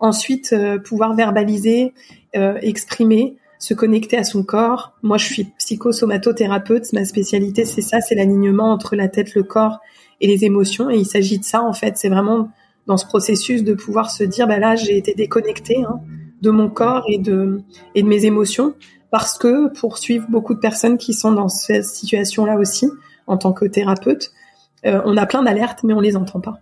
Ensuite, 0.00 0.52
euh, 0.52 0.78
pouvoir 0.78 1.14
verbaliser, 1.14 1.92
euh, 2.36 2.58
exprimer, 2.62 3.36
se 3.58 3.74
connecter 3.74 4.16
à 4.16 4.24
son 4.24 4.42
corps. 4.42 4.94
Moi, 5.02 5.18
je 5.18 5.26
suis 5.26 5.44
psychosomatothérapeute. 5.58 6.92
Ma 6.94 7.04
spécialité, 7.04 7.66
c'est 7.66 7.82
ça, 7.82 8.00
c'est 8.00 8.14
l'alignement 8.14 8.72
entre 8.72 8.96
la 8.96 9.08
tête, 9.08 9.34
le 9.34 9.42
corps 9.42 9.78
et 10.20 10.26
les 10.26 10.44
émotions. 10.44 10.90
Et 10.90 10.96
il 10.96 11.06
s'agit 11.06 11.38
de 11.38 11.44
ça, 11.44 11.62
en 11.62 11.74
fait. 11.74 11.98
C'est 11.98 12.08
vraiment 12.08 12.48
dans 12.86 12.96
ce 12.96 13.04
processus 13.04 13.62
de 13.62 13.74
pouvoir 13.74 14.10
se 14.10 14.24
dire, 14.24 14.48
bah 14.48 14.58
là, 14.58 14.74
j'ai 14.74 14.96
été 14.96 15.12
déconnectée 15.14 15.84
hein, 15.86 16.00
de 16.40 16.50
mon 16.50 16.70
corps 16.70 17.04
et 17.06 17.18
de 17.18 17.60
et 17.94 18.02
de 18.02 18.08
mes 18.08 18.24
émotions 18.24 18.74
parce 19.10 19.38
que 19.38 19.68
pour 19.78 19.98
suivre 19.98 20.26
beaucoup 20.28 20.54
de 20.54 20.60
personnes 20.60 20.98
qui 20.98 21.14
sont 21.14 21.32
dans 21.32 21.48
cette 21.48 21.84
situation-là 21.84 22.56
aussi, 22.56 22.88
en 23.26 23.36
tant 23.36 23.52
que 23.52 23.64
thérapeute, 23.64 24.32
euh, 24.86 25.00
on 25.04 25.16
a 25.16 25.26
plein 25.26 25.42
d'alertes, 25.42 25.80
mais 25.84 25.94
on 25.94 26.00
les 26.00 26.16
entend 26.16 26.40
pas. 26.40 26.58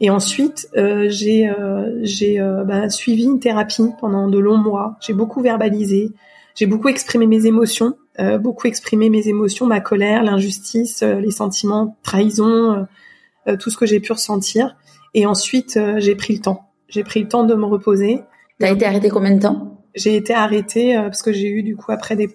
Et 0.00 0.10
ensuite, 0.10 0.68
euh, 0.76 1.06
j'ai 1.08 1.48
euh, 1.48 1.98
j'ai 2.02 2.40
bah, 2.64 2.88
suivi 2.88 3.24
une 3.24 3.40
thérapie 3.40 3.90
pendant 4.00 4.28
de 4.28 4.38
longs 4.38 4.58
mois. 4.58 4.96
J'ai 5.00 5.12
beaucoup 5.12 5.42
verbalisé, 5.42 6.12
j'ai 6.54 6.66
beaucoup 6.66 6.88
exprimé 6.88 7.26
mes 7.26 7.46
émotions, 7.46 7.94
beaucoup 8.40 8.66
exprimé 8.66 9.10
mes 9.10 9.28
émotions, 9.28 9.66
ma 9.66 9.80
colère, 9.80 10.24
l'injustice, 10.24 11.02
les 11.02 11.30
sentiments, 11.30 11.96
trahison, 12.02 12.88
tout 13.60 13.70
ce 13.70 13.76
que 13.76 13.86
j'ai 13.86 14.00
pu 14.00 14.10
ressentir. 14.12 14.76
Et 15.14 15.24
ensuite, 15.24 15.78
j'ai 15.98 16.16
pris 16.16 16.34
le 16.34 16.40
temps. 16.40 16.68
J'ai 16.88 17.04
pris 17.04 17.20
le 17.20 17.28
temps 17.28 17.44
de 17.44 17.54
me 17.54 17.64
reposer. 17.64 18.22
T'as 18.58 18.72
été 18.72 18.86
arrêtée 18.86 19.08
combien 19.08 19.36
de 19.36 19.40
temps? 19.40 19.77
J'ai 19.98 20.16
été 20.16 20.32
arrêtée 20.34 20.96
euh, 20.96 21.02
parce 21.02 21.22
que 21.22 21.32
j'ai 21.32 21.48
eu 21.48 21.62
du 21.62 21.76
coup 21.76 21.92
après 21.92 22.16
des 22.16 22.28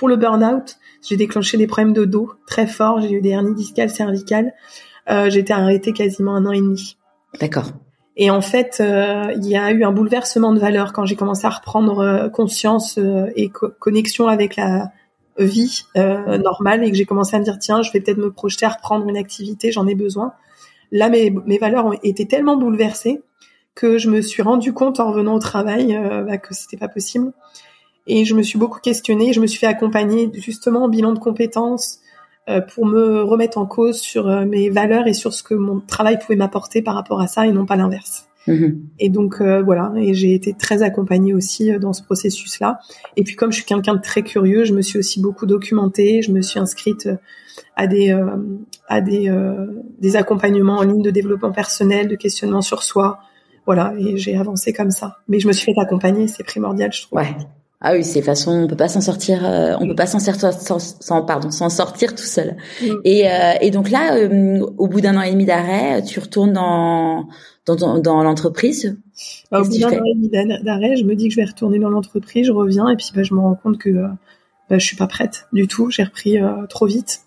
pour 0.00 0.08
le 0.08 0.16
burn-out, 0.16 0.78
j'ai 1.06 1.18
déclenché 1.18 1.58
des 1.58 1.66
problèmes 1.66 1.92
de 1.92 2.06
dos 2.06 2.32
très 2.46 2.66
forts, 2.66 3.02
j'ai 3.02 3.12
eu 3.12 3.20
des 3.20 3.28
hernies 3.28 3.54
discales 3.54 3.90
cervicales. 3.90 4.54
Euh, 5.10 5.28
j'ai 5.28 5.40
été 5.40 5.52
arrêtée 5.52 5.92
quasiment 5.92 6.34
un 6.34 6.46
an 6.46 6.52
et 6.52 6.60
demi. 6.60 6.96
D'accord. 7.38 7.72
Et 8.16 8.30
en 8.30 8.40
fait, 8.40 8.78
euh, 8.80 9.30
il 9.36 9.46
y 9.46 9.58
a 9.58 9.70
eu 9.72 9.84
un 9.84 9.92
bouleversement 9.92 10.54
de 10.54 10.58
valeur 10.58 10.94
quand 10.94 11.04
j'ai 11.04 11.16
commencé 11.16 11.46
à 11.46 11.50
reprendre 11.50 11.98
euh, 11.98 12.28
conscience 12.30 12.98
et 13.36 13.50
connexion 13.78 14.26
avec 14.26 14.56
la 14.56 14.90
vie 15.38 15.84
normale 15.96 16.82
et 16.84 16.90
que 16.90 16.96
j'ai 16.96 17.06
commencé 17.06 17.36
à 17.36 17.38
me 17.38 17.44
dire 17.44 17.58
tiens, 17.58 17.82
je 17.82 17.92
vais 17.92 18.00
peut-être 18.00 18.18
me 18.18 18.30
projeter 18.30 18.66
à 18.66 18.70
reprendre 18.70 19.06
une 19.06 19.16
activité, 19.16 19.70
j'en 19.70 19.86
ai 19.86 19.94
besoin. 19.94 20.32
Là, 20.92 21.10
mes, 21.10 21.30
mes 21.30 21.58
valeurs 21.58 21.86
ont 21.86 21.98
été 22.02 22.26
tellement 22.26 22.56
bouleversées 22.56 23.22
que 23.74 23.98
je 23.98 24.10
me 24.10 24.20
suis 24.20 24.42
rendu 24.42 24.72
compte 24.72 25.00
en 25.00 25.10
revenant 25.10 25.34
au 25.34 25.38
travail 25.38 25.96
euh, 25.96 26.22
bah, 26.22 26.38
que 26.38 26.54
c'était 26.54 26.76
pas 26.76 26.88
possible. 26.88 27.32
Et 28.06 28.24
je 28.24 28.34
me 28.34 28.42
suis 28.42 28.58
beaucoup 28.58 28.80
questionnée, 28.80 29.32
je 29.32 29.40
me 29.40 29.46
suis 29.46 29.58
fait 29.58 29.66
accompagner 29.66 30.30
justement 30.34 30.84
en 30.84 30.88
bilan 30.88 31.12
de 31.12 31.18
compétences 31.18 32.00
euh, 32.48 32.60
pour 32.60 32.86
me 32.86 33.22
remettre 33.22 33.58
en 33.58 33.66
cause 33.66 33.98
sur 33.98 34.28
euh, 34.28 34.44
mes 34.44 34.70
valeurs 34.70 35.06
et 35.06 35.12
sur 35.12 35.32
ce 35.32 35.42
que 35.42 35.54
mon 35.54 35.80
travail 35.80 36.18
pouvait 36.18 36.36
m'apporter 36.36 36.82
par 36.82 36.94
rapport 36.94 37.20
à 37.20 37.26
ça 37.26 37.46
et 37.46 37.52
non 37.52 37.66
pas 37.66 37.76
l'inverse. 37.76 38.26
Mm-hmm. 38.48 38.78
Et 38.98 39.10
donc 39.10 39.42
voilà, 39.42 39.92
et 39.96 40.14
j'ai 40.14 40.32
été 40.32 40.54
très 40.54 40.82
accompagnée 40.82 41.34
aussi 41.34 41.70
dans 41.78 41.92
ce 41.92 42.02
processus-là. 42.02 42.80
Et 43.16 43.22
puis 43.22 43.36
comme 43.36 43.52
je 43.52 43.56
suis 43.56 43.66
quelqu'un 43.66 43.94
de 43.94 44.00
très 44.00 44.22
curieux, 44.22 44.64
je 44.64 44.72
me 44.72 44.80
suis 44.80 44.98
aussi 44.98 45.20
beaucoup 45.20 45.44
documentée, 45.44 46.22
je 46.22 46.32
me 46.32 46.40
suis 46.40 46.58
inscrite 46.58 47.06
à 47.76 47.86
des 47.86 48.18
à 48.88 49.02
des 49.02 49.30
des 49.98 50.16
accompagnements 50.16 50.78
en 50.78 50.82
ligne 50.84 51.02
de 51.02 51.10
développement 51.10 51.52
personnel, 51.52 52.08
de 52.08 52.16
questionnement 52.16 52.62
sur 52.62 52.82
soi, 52.82 53.20
voilà, 53.72 53.94
et 54.00 54.16
j'ai 54.16 54.36
avancé 54.36 54.72
comme 54.72 54.90
ça. 54.90 55.18
Mais 55.28 55.38
je 55.38 55.46
me 55.46 55.52
suis 55.52 55.72
fait 55.72 55.80
accompagner, 55.80 56.26
c'est 56.26 56.42
primordial, 56.42 56.92
je 56.92 57.02
trouve. 57.02 57.20
Ouais. 57.20 57.36
Ah 57.80 57.92
oui, 57.92 58.02
c'est 58.02 58.20
façon, 58.20 58.64
on 58.64 58.66
peut 58.66 58.76
pas 58.76 58.88
s'en 58.88 59.00
sortir, 59.00 59.46
euh, 59.46 59.76
on 59.78 59.86
peut 59.86 59.94
pas 59.94 60.08
s'en 60.08 60.18
sortir 60.18 60.52
sans, 60.52 61.22
pardon, 61.22 61.52
s'en 61.52 61.70
sortir 61.70 62.16
tout 62.16 62.24
seul. 62.24 62.56
Et, 63.04 63.30
euh, 63.30 63.52
et 63.60 63.70
donc 63.70 63.88
là, 63.88 64.16
euh, 64.16 64.58
au 64.76 64.88
bout 64.88 65.00
d'un 65.00 65.16
an 65.16 65.22
et 65.22 65.30
demi 65.30 65.44
d'arrêt, 65.44 66.02
tu 66.02 66.18
retournes 66.18 66.52
dans 66.52 67.28
dans, 67.64 68.00
dans, 68.00 68.24
l'entreprise. 68.24 68.98
Bah, 69.52 69.60
au 69.60 69.64
bout 69.64 69.78
d'un 69.78 69.86
an 69.86 70.04
et 70.04 70.14
demi 70.16 70.28
d'arrêt, 70.64 70.96
je 70.96 71.04
me 71.04 71.14
dis 71.14 71.28
que 71.28 71.34
je 71.34 71.40
vais 71.40 71.46
retourner 71.46 71.78
dans 71.78 71.90
l'entreprise, 71.90 72.48
je 72.48 72.52
reviens 72.52 72.88
et 72.88 72.96
puis 72.96 73.12
bah, 73.14 73.22
je 73.22 73.34
me 73.34 73.38
rends 73.38 73.54
compte 73.54 73.78
que 73.78 73.90
bah, 74.68 74.78
je 74.78 74.84
suis 74.84 74.96
pas 74.96 75.06
prête 75.06 75.46
du 75.52 75.68
tout. 75.68 75.90
J'ai 75.90 76.02
repris 76.02 76.38
trop 76.68 76.86
vite. 76.86 77.20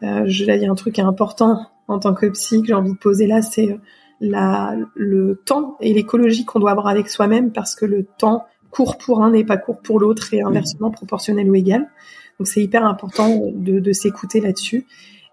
je 0.00 0.44
là, 0.46 0.56
il 0.56 0.62
y 0.62 0.64
a 0.64 0.70
un 0.70 0.74
truc 0.74 0.98
important 1.00 1.66
en 1.86 1.98
tant 1.98 2.14
que 2.14 2.24
psy 2.26 2.62
que 2.62 2.68
j'ai 2.68 2.74
envie 2.74 2.94
de 2.94 2.98
poser 2.98 3.26
là, 3.26 3.42
c'est 3.42 3.78
la, 4.22 4.74
le 4.94 5.42
temps 5.44 5.76
et 5.80 5.92
l'écologie 5.92 6.44
qu'on 6.46 6.60
doit 6.60 6.70
avoir 6.70 6.86
avec 6.86 7.08
soi-même 7.08 7.52
parce 7.52 7.74
que 7.74 7.84
le 7.84 8.04
temps 8.04 8.44
court 8.70 8.96
pour 8.96 9.22
un 9.22 9.32
n'est 9.32 9.44
pas 9.44 9.58
court 9.58 9.80
pour 9.82 10.00
l'autre 10.00 10.32
et 10.32 10.40
inversement 10.40 10.90
proportionnel 10.90 11.50
ou 11.50 11.54
égal. 11.54 11.90
Donc 12.38 12.46
c'est 12.46 12.62
hyper 12.62 12.86
important 12.86 13.28
de, 13.52 13.80
de 13.80 13.92
s'écouter 13.92 14.40
là-dessus. 14.40 14.86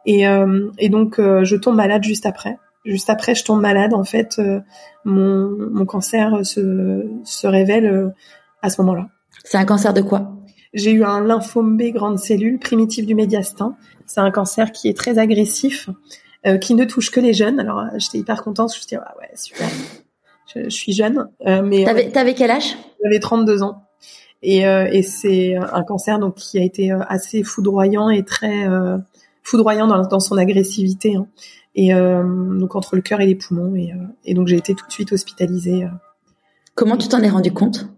Et, 0.06 0.28
euh, 0.28 0.70
et 0.80 0.90
donc 0.90 1.20
euh, 1.20 1.46
je 1.46 1.56
tombe 1.56 1.76
malade 1.76 2.04
juste 2.04 2.26
après. 2.26 2.58
Juste 2.84 3.10
après, 3.10 3.36
je 3.36 3.44
tombe 3.44 3.62
malade. 3.62 3.94
En 3.94 4.04
fait, 4.04 4.38
euh, 4.40 4.60
mon, 5.06 5.50
mon 5.72 5.86
cancer 5.86 6.46
se, 6.46 7.06
se 7.24 7.48
révèle 7.48 8.14
à 8.62 8.70
ce 8.70 8.82
moment-là. 8.82 9.08
C'est 9.44 9.58
un 9.58 9.66
cancer 9.66 9.94
de 9.94 10.02
quoi? 10.02 10.32
J'ai 10.74 10.92
eu 10.92 11.04
un 11.04 11.24
lymphome 11.24 11.78
B 11.78 11.92
grande 11.92 12.20
cellule 12.20 12.58
primitif 12.60 13.06
du 13.06 13.16
médiastin. 13.16 13.76
C'est 14.06 14.22
un 14.22 14.32
cancer 14.32 14.72
qui 14.72 14.88
est 14.88 14.98
très 14.98 15.20
agressif 15.20 15.90
euh, 16.48 16.58
qui 16.58 16.74
ne 16.74 16.86
touche 16.86 17.12
que 17.12 17.20
les 17.20 17.34
jeunes. 17.34 17.60
Alors 17.60 17.80
euh, 17.80 17.98
j'étais 17.98 18.20
hyper 18.20 18.44
contente, 18.44 18.72
je 18.72 18.78
me 18.78 18.80
suis 18.80 18.88
dit 18.88 18.96
ah 18.96 19.14
ouais 19.20 19.30
super, 19.36 19.68
je, 20.56 20.70
suis 20.70 20.94
jeune. 20.94 21.28
Euh, 21.46 21.62
mais 21.62 21.84
t'avais, 21.84 22.10
t'avais 22.12 22.34
quel 22.34 22.52
âge? 22.52 22.78
J'avais 23.04 23.20
32 23.20 23.62
ans. 23.62 23.84
Et, 24.42 24.60
et 24.62 25.04
c'est 25.04 25.56
un 25.58 25.84
cancer 25.84 26.18
donc 26.18 26.36
qui 26.36 26.58
a 26.58 26.64
été 26.64 26.92
assez 26.92 27.44
foudroyant 27.44 28.10
et 28.10 28.24
très 28.24 28.68
foudroyant 29.44 29.86
dans, 29.86 30.08
dans, 30.08 30.22
son 30.22 30.38
agressivité. 30.38 31.18
Hein. 31.18 31.28
Et 31.76 31.92
donc 31.92 32.74
entre 32.74 32.96
le 32.96 33.02
cœur 33.02 33.20
et 33.20 33.26
les 33.26 33.36
poumons. 33.36 33.76
Et, 33.76 33.92
et 34.24 34.34
donc 34.34 34.48
j'ai 34.48 34.56
été 34.56 34.76
tout 34.76 34.88
de 34.88 34.94
suite 34.94 35.12
hospitalisée. 35.12 35.86
Comment 36.74 36.96
tu 36.96 37.10
t'en 37.10 37.22
es 37.22 37.28
rendu 37.28 37.52
compte? 37.52 37.90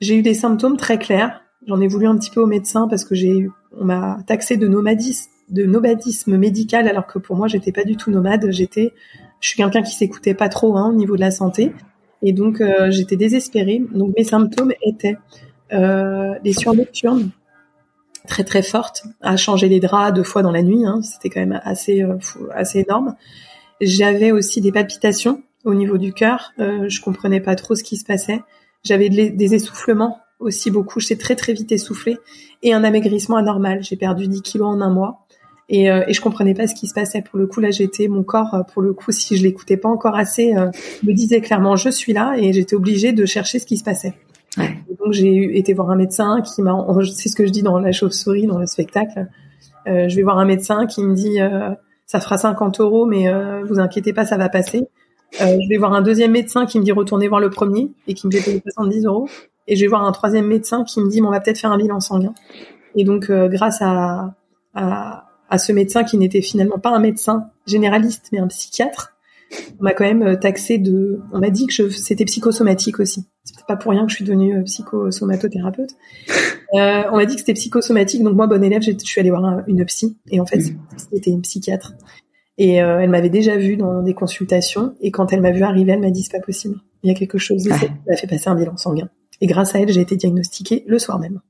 J'ai 0.00 0.14
eu 0.14 0.22
des 0.22 0.34
symptômes 0.34 0.76
très 0.76 1.00
clairs. 1.00 1.42
J'en 1.66 1.80
ai 1.80 1.88
voulu 1.88 2.06
un 2.06 2.16
petit 2.16 2.30
peu 2.30 2.40
au 2.40 2.46
médecin 2.46 2.86
parce 2.86 3.04
que 3.04 3.16
j'ai 3.16 3.48
on 3.76 3.84
m'a 3.84 4.18
taxé 4.28 4.56
de 4.56 4.68
nomadisme 4.68 5.31
de 5.50 5.64
nomadisme 5.64 6.36
médical 6.36 6.88
alors 6.88 7.06
que 7.06 7.18
pour 7.18 7.36
moi 7.36 7.48
j'étais 7.48 7.72
pas 7.72 7.84
du 7.84 7.96
tout 7.96 8.10
nomade 8.10 8.50
j'étais 8.50 8.92
je 9.40 9.48
suis 9.48 9.56
quelqu'un 9.56 9.82
qui 9.82 9.94
s'écoutait 9.94 10.34
pas 10.34 10.48
trop 10.48 10.76
hein, 10.76 10.90
au 10.90 10.94
niveau 10.94 11.16
de 11.16 11.20
la 11.20 11.30
santé 11.30 11.72
et 12.22 12.32
donc 12.32 12.60
euh, 12.60 12.90
j'étais 12.90 13.16
désespérée 13.16 13.82
donc 13.92 14.14
mes 14.16 14.24
symptômes 14.24 14.72
étaient 14.82 15.16
euh, 15.72 16.34
des 16.42 16.52
sueurs 16.52 16.74
nocturnes 16.74 17.30
très 18.26 18.44
très 18.44 18.62
fortes 18.62 19.04
à 19.20 19.36
changer 19.36 19.68
les 19.68 19.80
draps 19.80 20.14
deux 20.14 20.22
fois 20.22 20.42
dans 20.42 20.52
la 20.52 20.62
nuit 20.62 20.84
hein, 20.86 21.00
c'était 21.02 21.28
quand 21.28 21.40
même 21.40 21.60
assez 21.64 22.02
euh, 22.02 22.16
assez 22.54 22.80
énorme 22.80 23.16
J'avais 23.80 24.30
aussi 24.30 24.60
des 24.60 24.70
palpitations 24.70 25.42
au 25.64 25.74
niveau 25.74 25.98
du 25.98 26.12
cœur. 26.12 26.52
Euh, 26.58 26.88
je 26.88 27.00
comprenais 27.00 27.40
pas 27.40 27.54
trop 27.56 27.74
ce 27.74 27.82
qui 27.82 27.96
se 27.96 28.04
passait. 28.04 28.40
J'avais 28.84 29.08
des 29.08 29.54
essoufflements 29.54 30.18
aussi 30.38 30.70
beaucoup. 30.70 31.00
J'étais 31.00 31.16
très 31.16 31.36
très 31.36 31.52
vite 31.52 31.70
essoufflée 31.72 32.18
et 32.62 32.72
un 32.72 32.82
amaigrissement 32.84 33.36
anormal. 33.36 33.82
J'ai 33.82 33.96
perdu 33.96 34.26
10 34.26 34.42
kilos 34.42 34.68
en 34.68 34.80
un 34.80 34.90
mois 34.90 35.21
et, 35.72 35.90
euh, 35.90 36.04
et 36.06 36.12
je 36.12 36.20
comprenais 36.20 36.54
pas 36.54 36.68
ce 36.68 36.74
qui 36.74 36.86
se 36.86 36.94
passait. 36.94 37.22
Pour 37.22 37.38
le 37.38 37.48
coup, 37.48 37.60
là, 37.60 37.70
j'étais 37.70 38.06
mon 38.06 38.22
corps. 38.22 38.54
Euh, 38.54 38.62
pour 38.62 38.82
le 38.82 38.92
coup, 38.92 39.10
si 39.10 39.36
je 39.36 39.42
l'écoutais 39.42 39.76
pas 39.76 39.88
encore 39.88 40.14
assez, 40.14 40.54
euh, 40.54 40.70
me 41.02 41.12
disait 41.12 41.40
clairement 41.40 41.74
je 41.74 41.88
suis 41.88 42.12
là 42.12 42.34
et 42.38 42.52
j'étais 42.52 42.76
obligée 42.76 43.12
de 43.12 43.26
chercher 43.26 43.58
ce 43.58 43.66
qui 43.66 43.76
se 43.76 43.84
passait. 43.84 44.14
Ouais. 44.58 44.76
Donc 44.98 45.12
j'ai 45.12 45.58
été 45.58 45.72
voir 45.72 45.90
un 45.90 45.96
médecin 45.96 46.42
qui 46.42 46.62
m'a. 46.62 46.76
C'est 47.14 47.28
ce 47.28 47.34
que 47.34 47.46
je 47.46 47.50
dis 47.50 47.62
dans 47.62 47.78
la 47.78 47.90
chauve-souris 47.90 48.46
dans 48.46 48.58
le 48.58 48.66
spectacle. 48.66 49.28
Euh, 49.88 50.08
je 50.08 50.16
vais 50.16 50.22
voir 50.22 50.38
un 50.38 50.44
médecin 50.44 50.86
qui 50.86 51.02
me 51.02 51.14
dit 51.14 51.40
euh, 51.40 51.70
ça 52.06 52.20
fera 52.20 52.36
50 52.38 52.80
euros, 52.80 53.06
mais 53.06 53.28
euh, 53.28 53.64
vous 53.64 53.80
inquiétez 53.80 54.12
pas, 54.12 54.24
ça 54.24 54.36
va 54.36 54.48
passer. 54.48 54.86
je 55.40 55.68
vais 55.68 55.78
voir 55.78 55.92
un 55.94 56.02
deuxième 56.02 56.32
médecin 56.32 56.66
qui 56.66 56.78
me 56.78 56.84
dit 56.84 56.92
retournez 56.92 57.26
voir 57.26 57.40
le 57.40 57.50
premier 57.50 57.90
et 58.06 58.14
qui 58.14 58.26
me 58.26 58.32
fait 58.32 58.42
payer 58.44 58.62
70 58.62 59.06
euros. 59.06 59.26
Et 59.68 59.76
je 59.76 59.82
vais 59.82 59.88
voir 59.88 60.04
un 60.04 60.12
troisième 60.12 60.46
médecin 60.46 60.84
qui 60.84 61.00
me 61.00 61.08
dit, 61.08 61.22
on 61.22 61.30
va 61.30 61.40
peut-être 61.40 61.58
faire 61.58 61.72
un 61.72 61.78
bilan 61.78 62.00
sanguin. 62.00 62.34
Et 62.94 63.04
donc, 63.04 63.30
euh, 63.30 63.48
grâce 63.48 63.80
à, 63.80 64.34
à, 64.74 65.24
à, 65.52 65.58
ce 65.58 65.72
médecin 65.72 66.04
qui 66.04 66.18
n'était 66.18 66.42
finalement 66.42 66.78
pas 66.78 66.90
un 66.90 66.98
médecin 66.98 67.50
généraliste, 67.66 68.28
mais 68.32 68.38
un 68.38 68.48
psychiatre, 68.48 69.12
on 69.78 69.84
m'a 69.84 69.92
quand 69.92 70.04
même 70.04 70.22
euh, 70.22 70.36
taxé 70.36 70.78
de... 70.78 71.20
On 71.32 71.38
m'a 71.38 71.50
dit 71.50 71.66
que 71.66 71.72
je, 71.72 71.88
c'était 71.90 72.24
psychosomatique 72.24 73.00
aussi. 73.00 73.26
C'était 73.44 73.64
pas 73.68 73.76
pour 73.76 73.90
rien 73.90 74.04
que 74.06 74.10
je 74.10 74.16
suis 74.16 74.24
devenue 74.24 74.58
euh, 74.58 74.62
psychosomatothérapeute. 74.62 75.90
Euh, 76.74 77.02
on 77.12 77.16
m'a 77.16 77.26
dit 77.26 77.34
que 77.34 77.40
c'était 77.40 77.52
psychosomatique, 77.52 78.22
donc 78.22 78.34
moi, 78.34 78.46
bon 78.46 78.64
élève, 78.64 78.80
je 78.82 78.92
suis 79.04 79.20
allée 79.20 79.30
voir 79.30 79.62
une 79.66 79.84
psy. 79.84 80.16
Et 80.30 80.40
en 80.40 80.46
fait, 80.46 80.60
c'était 81.12 81.30
une 81.30 81.42
psychiatre. 81.42 81.92
Et 82.58 82.82
euh, 82.82 83.00
elle 83.00 83.10
m'avait 83.10 83.30
déjà 83.30 83.56
vue 83.56 83.76
dans 83.76 84.02
des 84.02 84.14
consultations. 84.14 84.94
Et 85.00 85.10
quand 85.10 85.32
elle 85.32 85.40
m'a 85.40 85.50
vu 85.50 85.62
arriver, 85.62 85.92
elle 85.92 86.00
m'a 86.00 86.10
dit, 86.10 86.22
c'est 86.22 86.38
pas 86.38 86.44
possible. 86.44 86.76
Il 87.02 87.08
y 87.08 87.10
a 87.10 87.18
quelque 87.18 87.38
chose. 87.38 87.66
Elle 87.66 87.90
m'a 88.06 88.16
fait 88.16 88.26
passer 88.26 88.48
un 88.48 88.54
bilan 88.54 88.76
sanguin. 88.76 89.08
Et 89.40 89.46
grâce 89.46 89.74
à 89.74 89.80
elle, 89.80 89.90
j'ai 89.90 90.00
été 90.00 90.16
diagnostiquée 90.16 90.84
le 90.86 90.98
soir 90.98 91.18
même. 91.18 91.40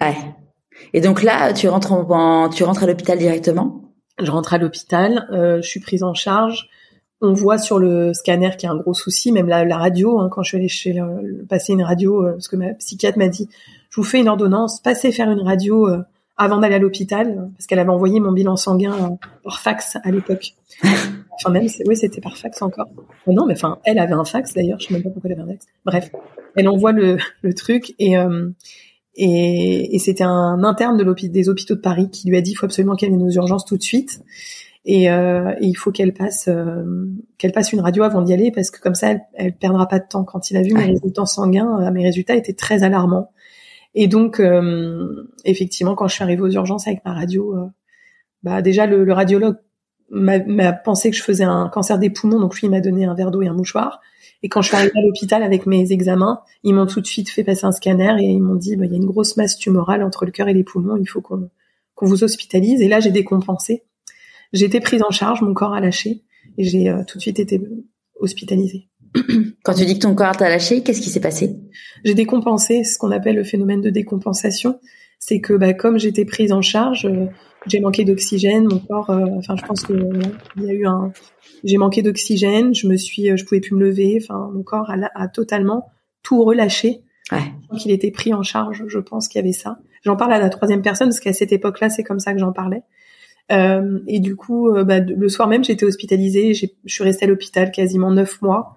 Ouais. 0.00 0.14
Et 0.92 1.00
donc 1.00 1.22
là, 1.22 1.52
tu 1.52 1.68
rentres 1.68 1.92
en, 1.92 2.48
tu 2.48 2.64
rentres 2.64 2.82
à 2.82 2.86
l'hôpital 2.86 3.18
directement? 3.18 3.82
Je 4.22 4.30
rentre 4.30 4.54
à 4.54 4.58
l'hôpital, 4.58 5.26
euh, 5.32 5.60
je 5.60 5.68
suis 5.68 5.80
prise 5.80 6.02
en 6.02 6.14
charge. 6.14 6.68
On 7.20 7.32
voit 7.32 7.58
sur 7.58 7.78
le 7.78 8.12
scanner 8.12 8.50
qu'il 8.56 8.68
y 8.68 8.70
a 8.70 8.74
un 8.74 8.78
gros 8.78 8.94
souci, 8.94 9.32
même 9.32 9.48
la, 9.48 9.64
la 9.64 9.78
radio. 9.78 10.18
Hein, 10.18 10.28
quand 10.30 10.42
je 10.42 10.48
suis 10.48 10.58
allée 10.58 10.68
chez 10.68 10.92
le, 10.92 11.44
passer 11.48 11.72
une 11.72 11.82
radio, 11.82 12.24
euh, 12.24 12.32
parce 12.32 12.48
que 12.48 12.56
ma 12.56 12.74
psychiatre 12.74 13.18
m'a 13.18 13.28
dit, 13.28 13.48
je 13.90 13.96
vous 13.96 14.04
fais 14.04 14.20
une 14.20 14.28
ordonnance, 14.28 14.80
passez 14.80 15.10
faire 15.10 15.30
une 15.30 15.40
radio 15.40 15.88
euh, 15.88 16.02
avant 16.36 16.58
d'aller 16.58 16.74
à 16.74 16.78
l'hôpital, 16.78 17.48
parce 17.56 17.66
qu'elle 17.66 17.78
avait 17.78 17.90
envoyé 17.90 18.20
mon 18.20 18.32
bilan 18.32 18.56
sanguin 18.56 19.18
par 19.42 19.60
fax 19.60 19.96
à 20.02 20.10
l'époque. 20.10 20.54
Enfin 21.36 21.50
même, 21.50 21.66
oui, 21.86 21.96
c'était 21.96 22.20
par 22.20 22.36
fax 22.36 22.62
encore. 22.62 22.86
Oh 23.26 23.32
non, 23.32 23.44
mais 23.46 23.54
enfin, 23.54 23.78
elle 23.84 23.98
avait 23.98 24.14
un 24.14 24.24
fax 24.24 24.54
d'ailleurs. 24.54 24.78
Je 24.78 24.86
sais 24.86 24.94
même 24.94 25.02
pas 25.02 25.10
pourquoi 25.10 25.30
elle 25.30 25.40
avait 25.40 25.50
un 25.50 25.52
fax. 25.52 25.66
Bref, 25.84 26.10
elle 26.54 26.68
envoie 26.68 26.92
le, 26.92 27.18
le 27.42 27.54
truc 27.54 27.94
et 27.98 28.16
euh, 28.16 28.50
et, 29.16 29.94
et 29.94 29.98
c'était 29.98 30.24
un 30.24 30.64
interne 30.64 30.96
de 30.96 31.28
des 31.28 31.48
hôpitaux 31.48 31.74
de 31.74 31.80
Paris 31.80 32.10
qui 32.10 32.28
lui 32.28 32.36
a 32.36 32.40
dit 32.40 32.52
il 32.52 32.54
faut 32.54 32.66
absolument 32.66 32.96
qu'elle 32.96 33.12
ait 33.12 33.16
nos 33.16 33.30
urgences 33.30 33.64
tout 33.64 33.76
de 33.76 33.82
suite 33.82 34.20
et, 34.84 35.10
euh, 35.10 35.54
et 35.60 35.66
il 35.66 35.74
faut 35.74 35.92
qu'elle 35.92 36.12
passe 36.12 36.48
euh, 36.48 37.06
qu'elle 37.38 37.52
passe 37.52 37.72
une 37.72 37.80
radio 37.80 38.02
avant 38.02 38.22
d'y 38.22 38.34
aller 38.34 38.50
parce 38.50 38.70
que 38.70 38.80
comme 38.80 38.94
ça 38.94 39.12
elle, 39.12 39.20
elle, 39.34 39.56
perdra 39.56 39.88
pas 39.88 39.98
de 39.98 40.06
temps. 40.06 40.24
Quand 40.24 40.50
il 40.50 40.56
a 40.56 40.62
vu 40.62 40.74
mes 40.74 40.84
résultats 40.84 41.26
sanguins, 41.26 41.80
euh, 41.80 41.90
mes 41.90 42.04
résultats 42.04 42.34
étaient 42.34 42.52
très 42.54 42.82
alarmants. 42.82 43.30
Et 43.94 44.08
donc 44.08 44.40
euh, 44.40 45.28
effectivement, 45.44 45.94
quand 45.94 46.08
je 46.08 46.14
suis 46.14 46.24
arrivée 46.24 46.42
aux 46.42 46.50
urgences 46.50 46.86
avec 46.86 47.04
ma 47.04 47.14
radio, 47.14 47.70
bah 48.42 48.60
déjà 48.60 48.86
le, 48.86 49.04
le 49.04 49.12
radiologue 49.12 49.56
m'a 50.10 50.72
pensé 50.72 51.10
que 51.10 51.16
je 51.16 51.22
faisais 51.22 51.44
un 51.44 51.68
cancer 51.68 51.98
des 51.98 52.10
poumons, 52.10 52.38
donc 52.38 52.54
lui 52.56 52.66
il 52.66 52.70
m'a 52.70 52.80
donné 52.80 53.06
un 53.06 53.14
verre 53.14 53.30
d'eau 53.30 53.42
et 53.42 53.48
un 53.48 53.54
mouchoir. 53.54 54.00
Et 54.44 54.50
quand 54.50 54.60
je 54.60 54.68
suis 54.68 54.76
arrivée 54.76 54.92
à 54.98 55.00
l'hôpital 55.00 55.42
avec 55.42 55.64
mes 55.64 55.90
examens, 55.90 56.42
ils 56.64 56.74
m'ont 56.74 56.84
tout 56.84 57.00
de 57.00 57.06
suite 57.06 57.30
fait 57.30 57.44
passer 57.44 57.64
un 57.64 57.72
scanner 57.72 58.14
et 58.20 58.26
ils 58.26 58.42
m'ont 58.42 58.56
dit 58.56 58.76
bah, 58.76 58.84
il 58.84 58.90
y 58.92 58.94
a 58.94 58.98
une 58.98 59.06
grosse 59.06 59.38
masse 59.38 59.56
tumorale 59.56 60.02
entre 60.02 60.26
le 60.26 60.32
cœur 60.32 60.48
et 60.48 60.52
les 60.52 60.64
poumons, 60.64 60.96
il 60.96 61.08
faut 61.08 61.22
qu'on 61.22 61.48
qu'on 61.94 62.06
vous 62.06 62.24
hospitalise. 62.24 62.82
Et 62.82 62.88
là 62.88 63.00
j'ai 63.00 63.10
décompensé. 63.10 63.84
J'ai 64.52 64.66
été 64.66 64.80
prise 64.80 65.02
en 65.02 65.10
charge, 65.10 65.40
mon 65.40 65.54
corps 65.54 65.72
a 65.72 65.80
lâché 65.80 66.24
et 66.58 66.64
j'ai 66.64 66.90
euh, 66.90 67.04
tout 67.06 67.16
de 67.16 67.22
suite 67.22 67.40
été 67.40 67.58
hospitalisée. 68.20 68.90
Quand 69.64 69.72
tu 69.72 69.86
dis 69.86 69.94
que 69.94 70.02
ton 70.02 70.14
corps 70.14 70.36
t'a 70.36 70.50
lâché, 70.50 70.82
qu'est-ce 70.82 71.00
qui 71.00 71.08
s'est 71.08 71.20
passé? 71.20 71.56
J'ai 72.04 72.14
décompensé, 72.14 72.84
ce 72.84 72.98
qu'on 72.98 73.12
appelle 73.12 73.36
le 73.36 73.44
phénomène 73.44 73.80
de 73.80 73.88
décompensation. 73.88 74.78
C'est 75.26 75.40
que 75.40 75.54
bah, 75.54 75.72
comme 75.72 75.98
j'étais 75.98 76.26
prise 76.26 76.52
en 76.52 76.60
charge, 76.60 77.06
euh, 77.06 77.28
j'ai 77.66 77.80
manqué 77.80 78.04
d'oxygène, 78.04 78.68
mon 78.68 78.78
corps, 78.78 79.08
euh, 79.08 79.24
enfin 79.38 79.56
je 79.56 79.64
pense 79.64 79.82
que 79.82 79.94
il 80.56 80.64
y 80.64 80.68
a 80.68 80.74
eu 80.74 80.86
un, 80.86 81.12
j'ai 81.64 81.78
manqué 81.78 82.02
d'oxygène, 82.02 82.74
je 82.74 82.86
me 82.86 82.98
suis, 82.98 83.30
euh, 83.30 83.36
je 83.38 83.44
pouvais 83.46 83.62
plus 83.62 83.74
me 83.74 83.80
lever, 83.80 84.18
enfin 84.22 84.50
mon 84.52 84.62
corps 84.62 84.90
a, 84.90 84.96
a 85.14 85.28
totalement 85.28 85.90
tout 86.22 86.44
relâché. 86.44 87.00
Ouais. 87.32 87.38
Donc 87.70 87.86
il 87.86 87.90
était 87.90 88.10
pris 88.10 88.34
en 88.34 88.42
charge, 88.42 88.84
je 88.86 88.98
pense 88.98 89.28
qu'il 89.28 89.38
y 89.38 89.42
avait 89.42 89.54
ça. 89.54 89.78
J'en 90.04 90.14
parle 90.14 90.34
à 90.34 90.38
la 90.38 90.50
troisième 90.50 90.82
personne 90.82 91.08
parce 91.08 91.20
qu'à 91.20 91.32
cette 91.32 91.52
époque-là, 91.52 91.88
c'est 91.88 92.04
comme 92.04 92.20
ça 92.20 92.34
que 92.34 92.38
j'en 92.38 92.52
parlais. 92.52 92.82
Euh, 93.50 94.00
et 94.06 94.20
du 94.20 94.36
coup, 94.36 94.68
euh, 94.68 94.84
bah, 94.84 95.00
le 95.00 95.28
soir 95.30 95.48
même, 95.48 95.64
j'étais 95.64 95.86
hospitalisée. 95.86 96.52
Je 96.52 96.66
suis 96.84 97.02
restée 97.02 97.24
à 97.24 97.28
l'hôpital 97.28 97.70
quasiment 97.70 98.10
neuf 98.10 98.42
mois. 98.42 98.76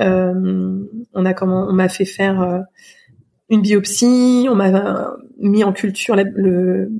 Euh, 0.00 0.82
on 1.14 1.24
a 1.24 1.34
comment, 1.34 1.68
on 1.68 1.72
m'a 1.72 1.88
fait 1.88 2.04
faire 2.04 2.64
une 3.50 3.62
biopsie, 3.62 4.46
on 4.50 4.54
m'a 4.54 5.16
mis 5.38 5.64
en 5.64 5.72
culture 5.72 6.16
le, 6.16 6.90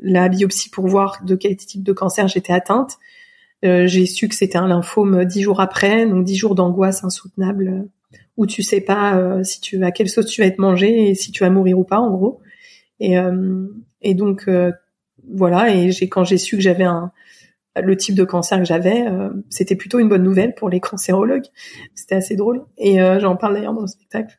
la 0.00 0.28
biopsie 0.28 0.68
pour 0.70 0.86
voir 0.86 1.22
de 1.24 1.36
quel 1.36 1.56
type 1.56 1.82
de 1.82 1.92
cancer 1.92 2.28
j'étais 2.28 2.52
atteinte. 2.52 2.98
Euh, 3.64 3.86
j'ai 3.86 4.06
su 4.06 4.28
que 4.28 4.34
c'était 4.34 4.58
un 4.58 4.66
lymphome 4.66 5.24
dix 5.24 5.42
jours 5.42 5.60
après, 5.60 6.04
donc 6.06 6.24
dix 6.24 6.34
jours 6.34 6.56
d'angoisse 6.56 7.04
insoutenable 7.04 7.68
euh, 7.68 8.18
où 8.36 8.46
tu 8.46 8.62
sais 8.62 8.80
pas 8.80 9.16
euh, 9.16 9.44
si 9.44 9.60
tu 9.60 9.82
à 9.84 9.92
quelle 9.92 10.08
sauce 10.08 10.26
tu 10.26 10.40
vas 10.40 10.48
être 10.48 10.58
mangé 10.58 11.10
et 11.10 11.14
si 11.14 11.30
tu 11.30 11.44
vas 11.44 11.50
mourir 11.50 11.78
ou 11.78 11.84
pas 11.84 12.00
en 12.00 12.10
gros. 12.10 12.40
Et, 12.98 13.16
et 14.02 14.14
donc 14.14 14.48
voilà. 15.28 15.74
Et 15.74 15.90
j'ai 15.90 16.08
quand 16.08 16.22
j'ai 16.22 16.38
su 16.38 16.54
que 16.54 16.62
j'avais 16.62 16.84
un 16.84 17.10
le 17.74 17.96
type 17.96 18.14
de 18.14 18.22
cancer 18.22 18.58
que 18.58 18.64
j'avais, 18.64 19.04
c'était 19.50 19.74
plutôt 19.74 19.98
une 19.98 20.08
bonne 20.08 20.22
nouvelle 20.22 20.54
pour 20.54 20.68
les 20.68 20.78
cancérologues. 20.78 21.46
C'était 21.96 22.14
assez 22.14 22.36
drôle 22.36 22.64
et 22.78 22.98
j'en 23.18 23.34
parle 23.34 23.54
d'ailleurs 23.54 23.74
dans 23.74 23.80
le 23.80 23.88
spectacle. 23.88 24.38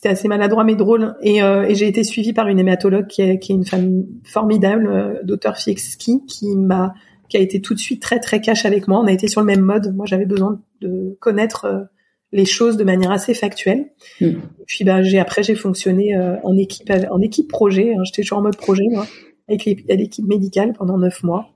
C'était 0.00 0.14
assez 0.14 0.28
maladroit 0.28 0.64
mais 0.64 0.76
drôle. 0.76 1.14
Et, 1.20 1.42
euh, 1.42 1.64
et 1.64 1.74
j'ai 1.74 1.86
été 1.86 2.04
suivie 2.04 2.32
par 2.32 2.48
une 2.48 2.58
hématologue 2.58 3.06
qui 3.06 3.20
est, 3.20 3.38
qui 3.38 3.52
est 3.52 3.54
une 3.54 3.66
femme 3.66 4.06
formidable, 4.24 4.88
euh, 4.88 5.14
docteur 5.24 5.58
Fiexki, 5.58 6.24
qui 6.26 6.56
m'a 6.56 6.94
qui 7.28 7.36
a 7.36 7.40
été 7.40 7.60
tout 7.60 7.74
de 7.74 7.78
suite 7.78 8.02
très 8.02 8.18
très 8.18 8.40
cash 8.40 8.66
avec 8.66 8.88
moi. 8.88 8.98
On 8.98 9.06
a 9.06 9.12
été 9.12 9.28
sur 9.28 9.40
le 9.40 9.46
même 9.46 9.60
mode. 9.60 9.94
Moi, 9.94 10.04
j'avais 10.06 10.26
besoin 10.26 10.60
de 10.82 11.16
connaître 11.20 11.66
euh, 11.66 11.84
les 12.32 12.46
choses 12.46 12.76
de 12.78 12.84
manière 12.84 13.10
assez 13.10 13.32
factuelle. 13.34 13.92
Mm. 14.22 14.26
Et 14.26 14.64
puis 14.66 14.84
bah, 14.84 15.02
j'ai 15.02 15.18
après 15.18 15.42
j'ai 15.42 15.54
fonctionné 15.54 16.16
euh, 16.16 16.36
en 16.42 16.56
équipe 16.56 16.90
en 17.10 17.20
équipe 17.20 17.48
projet. 17.48 17.94
Hein. 17.94 18.04
J'étais 18.04 18.22
toujours 18.22 18.38
en 18.38 18.42
mode 18.42 18.56
projet 18.56 18.84
moi, 18.90 19.06
avec 19.48 19.64
l'équipe 19.64 20.26
médicale 20.26 20.72
pendant 20.72 20.96
neuf 20.96 21.22
mois. 21.22 21.50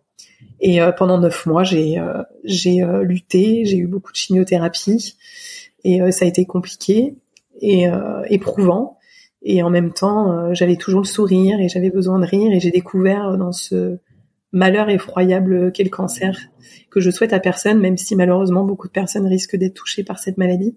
Et 0.60 0.82
euh, 0.82 0.92
pendant 0.92 1.18
neuf 1.18 1.46
mois, 1.46 1.64
j'ai 1.64 2.00
j'ai 2.44 2.84
lutté, 3.02 3.64
j'ai 3.64 3.78
eu 3.78 3.86
beaucoup 3.86 4.12
de 4.12 4.16
chimiothérapie 4.16 5.16
et 5.82 6.00
ça 6.12 6.24
a 6.24 6.28
été 6.28 6.44
compliqué 6.46 7.14
et 7.60 7.88
euh, 7.88 8.22
éprouvant. 8.28 8.98
Et 9.42 9.62
en 9.62 9.70
même 9.70 9.92
temps, 9.92 10.32
euh, 10.32 10.54
j'avais 10.54 10.76
toujours 10.76 11.00
le 11.00 11.06
sourire 11.06 11.60
et 11.60 11.68
j'avais 11.68 11.90
besoin 11.90 12.18
de 12.18 12.26
rire. 12.26 12.52
Et 12.52 12.60
j'ai 12.60 12.70
découvert 12.70 13.36
dans 13.36 13.52
ce 13.52 13.98
malheur 14.54 14.88
effroyable 14.88 15.72
qu'est 15.72 15.84
le 15.84 15.90
cancer, 15.90 16.38
que 16.90 17.00
je 17.00 17.10
souhaite 17.10 17.32
à 17.32 17.40
personne, 17.40 17.80
même 17.80 17.98
si 17.98 18.16
malheureusement 18.16 18.64
beaucoup 18.64 18.86
de 18.86 18.92
personnes 18.92 19.26
risquent 19.26 19.56
d'être 19.56 19.74
touchées 19.74 20.04
par 20.04 20.18
cette 20.18 20.38
maladie, 20.38 20.76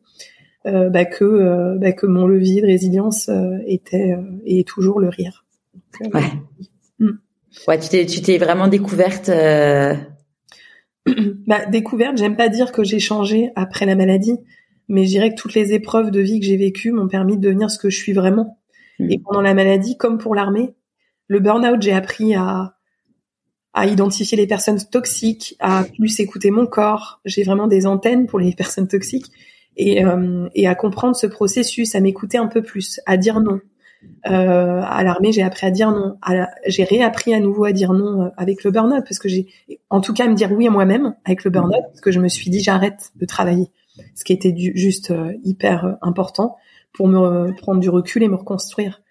euh, 0.65 0.89
bah 0.89 1.05
que 1.05 1.23
euh, 1.23 1.77
bah 1.77 1.93
que 1.93 2.07
mon 2.07 2.27
levier 2.27 2.61
de 2.61 2.65
résilience 2.65 3.29
euh, 3.29 3.57
était 3.67 4.11
euh, 4.11 4.41
et 4.45 4.59
est 4.61 4.67
toujours 4.67 4.99
le 4.99 5.09
rire. 5.09 5.45
ouais. 6.13 6.23
Mm. 6.99 7.11
Ouais, 7.67 7.79
tu 7.79 7.89
t'es 7.89 8.05
tu 8.05 8.21
t'es 8.21 8.37
vraiment 8.39 8.67
découverte. 8.67 9.29
bah 11.47 11.65
découverte, 11.67 12.17
j'aime 12.17 12.35
pas 12.35 12.49
dire 12.49 12.71
que 12.71 12.83
j'ai 12.83 12.99
changé 12.99 13.51
après 13.55 13.85
la 13.85 13.95
maladie, 13.95 14.37
mais 14.88 15.06
je 15.06 15.10
dirais 15.10 15.30
que 15.32 15.39
toutes 15.39 15.54
les 15.54 15.73
épreuves 15.73 16.12
de 16.12 16.21
vie 16.21 16.39
que 16.39 16.45
j'ai 16.45 16.58
vécues 16.58 16.91
m'ont 16.91 17.08
permis 17.08 17.38
de 17.38 17.41
devenir 17.41 17.69
ce 17.69 17.78
que 17.78 17.89
je 17.89 17.97
suis 17.97 18.13
vraiment. 18.13 18.60
Hmm. 19.00 19.12
Et 19.12 19.19
pendant 19.19 19.41
la 19.41 19.54
maladie, 19.54 19.97
comme 19.97 20.17
pour 20.17 20.36
l'armée, 20.36 20.76
le 21.28 21.39
burn-out, 21.39 21.82
j'ai 21.82 21.93
appris 21.93 22.36
à 22.36 22.78
à 23.78 23.86
identifier 23.86 24.36
les 24.36 24.47
personnes 24.47 24.80
toxiques, 24.91 25.56
à 25.60 25.84
plus 25.84 26.19
écouter 26.19 26.50
mon 26.50 26.65
corps. 26.65 27.21
J'ai 27.26 27.43
vraiment 27.43 27.67
des 27.67 27.86
antennes 27.86 28.26
pour 28.26 28.39
les 28.39 28.52
personnes 28.58 28.88
toxiques 28.88 29.32
et, 29.78 30.04
euh, 30.04 30.50
et 30.56 30.67
à 30.67 30.73
comprendre 30.73 31.15
ce 31.15 31.28
processus, 31.28 31.93
à 31.93 32.00
m'écouter 32.00 32.39
un 32.39 32.47
peu 32.47 32.63
plus, 32.63 33.00
à 33.06 33.17
dire 33.17 33.39
non. 33.39 33.60
Euh, 34.28 34.82
à 34.84 35.04
l'armée, 35.04 35.32
j'ai 35.32 35.43
appris 35.43 35.67
à 35.67 35.71
dire 35.71 35.91
non. 35.91 36.17
J'ai 36.65 36.86
réappris 36.86 37.36
à 37.36 37.39
nouveau 37.39 37.65
à 37.65 37.71
dire 37.71 37.93
non 37.93 38.23
euh, 38.23 38.30
avec 38.36 38.63
le 38.63 38.71
burn-out 38.71 39.04
parce 39.04 39.19
que 39.19 39.30
j'ai, 39.30 39.45
en 39.91 40.02
tout 40.02 40.13
cas, 40.13 40.26
à 40.26 40.28
me 40.28 40.34
dire 40.34 40.52
oui 40.52 40.67
à 40.67 40.71
moi-même 40.71 41.15
avec 41.23 41.43
le 41.43 41.52
burn-out 41.52 41.84
parce 41.84 42.02
que 42.02 42.12
je 42.12 42.19
me 42.19 42.30
suis 42.30 42.50
dit 42.50 42.62
j'arrête 42.62 43.12
de 43.15 43.26
travailler 43.28 43.69
ce 44.15 44.23
qui 44.23 44.33
était 44.33 44.51
du, 44.51 44.71
juste 44.75 45.12
euh, 45.12 45.33
hyper 45.43 45.86
euh, 45.86 45.93
important 46.01 46.57
pour 46.93 47.07
me 47.07 47.53
prendre 47.55 47.79
du 47.79 47.89
recul 47.89 48.23
et 48.23 48.27
me 48.27 48.36
reconstruire. 48.36 49.01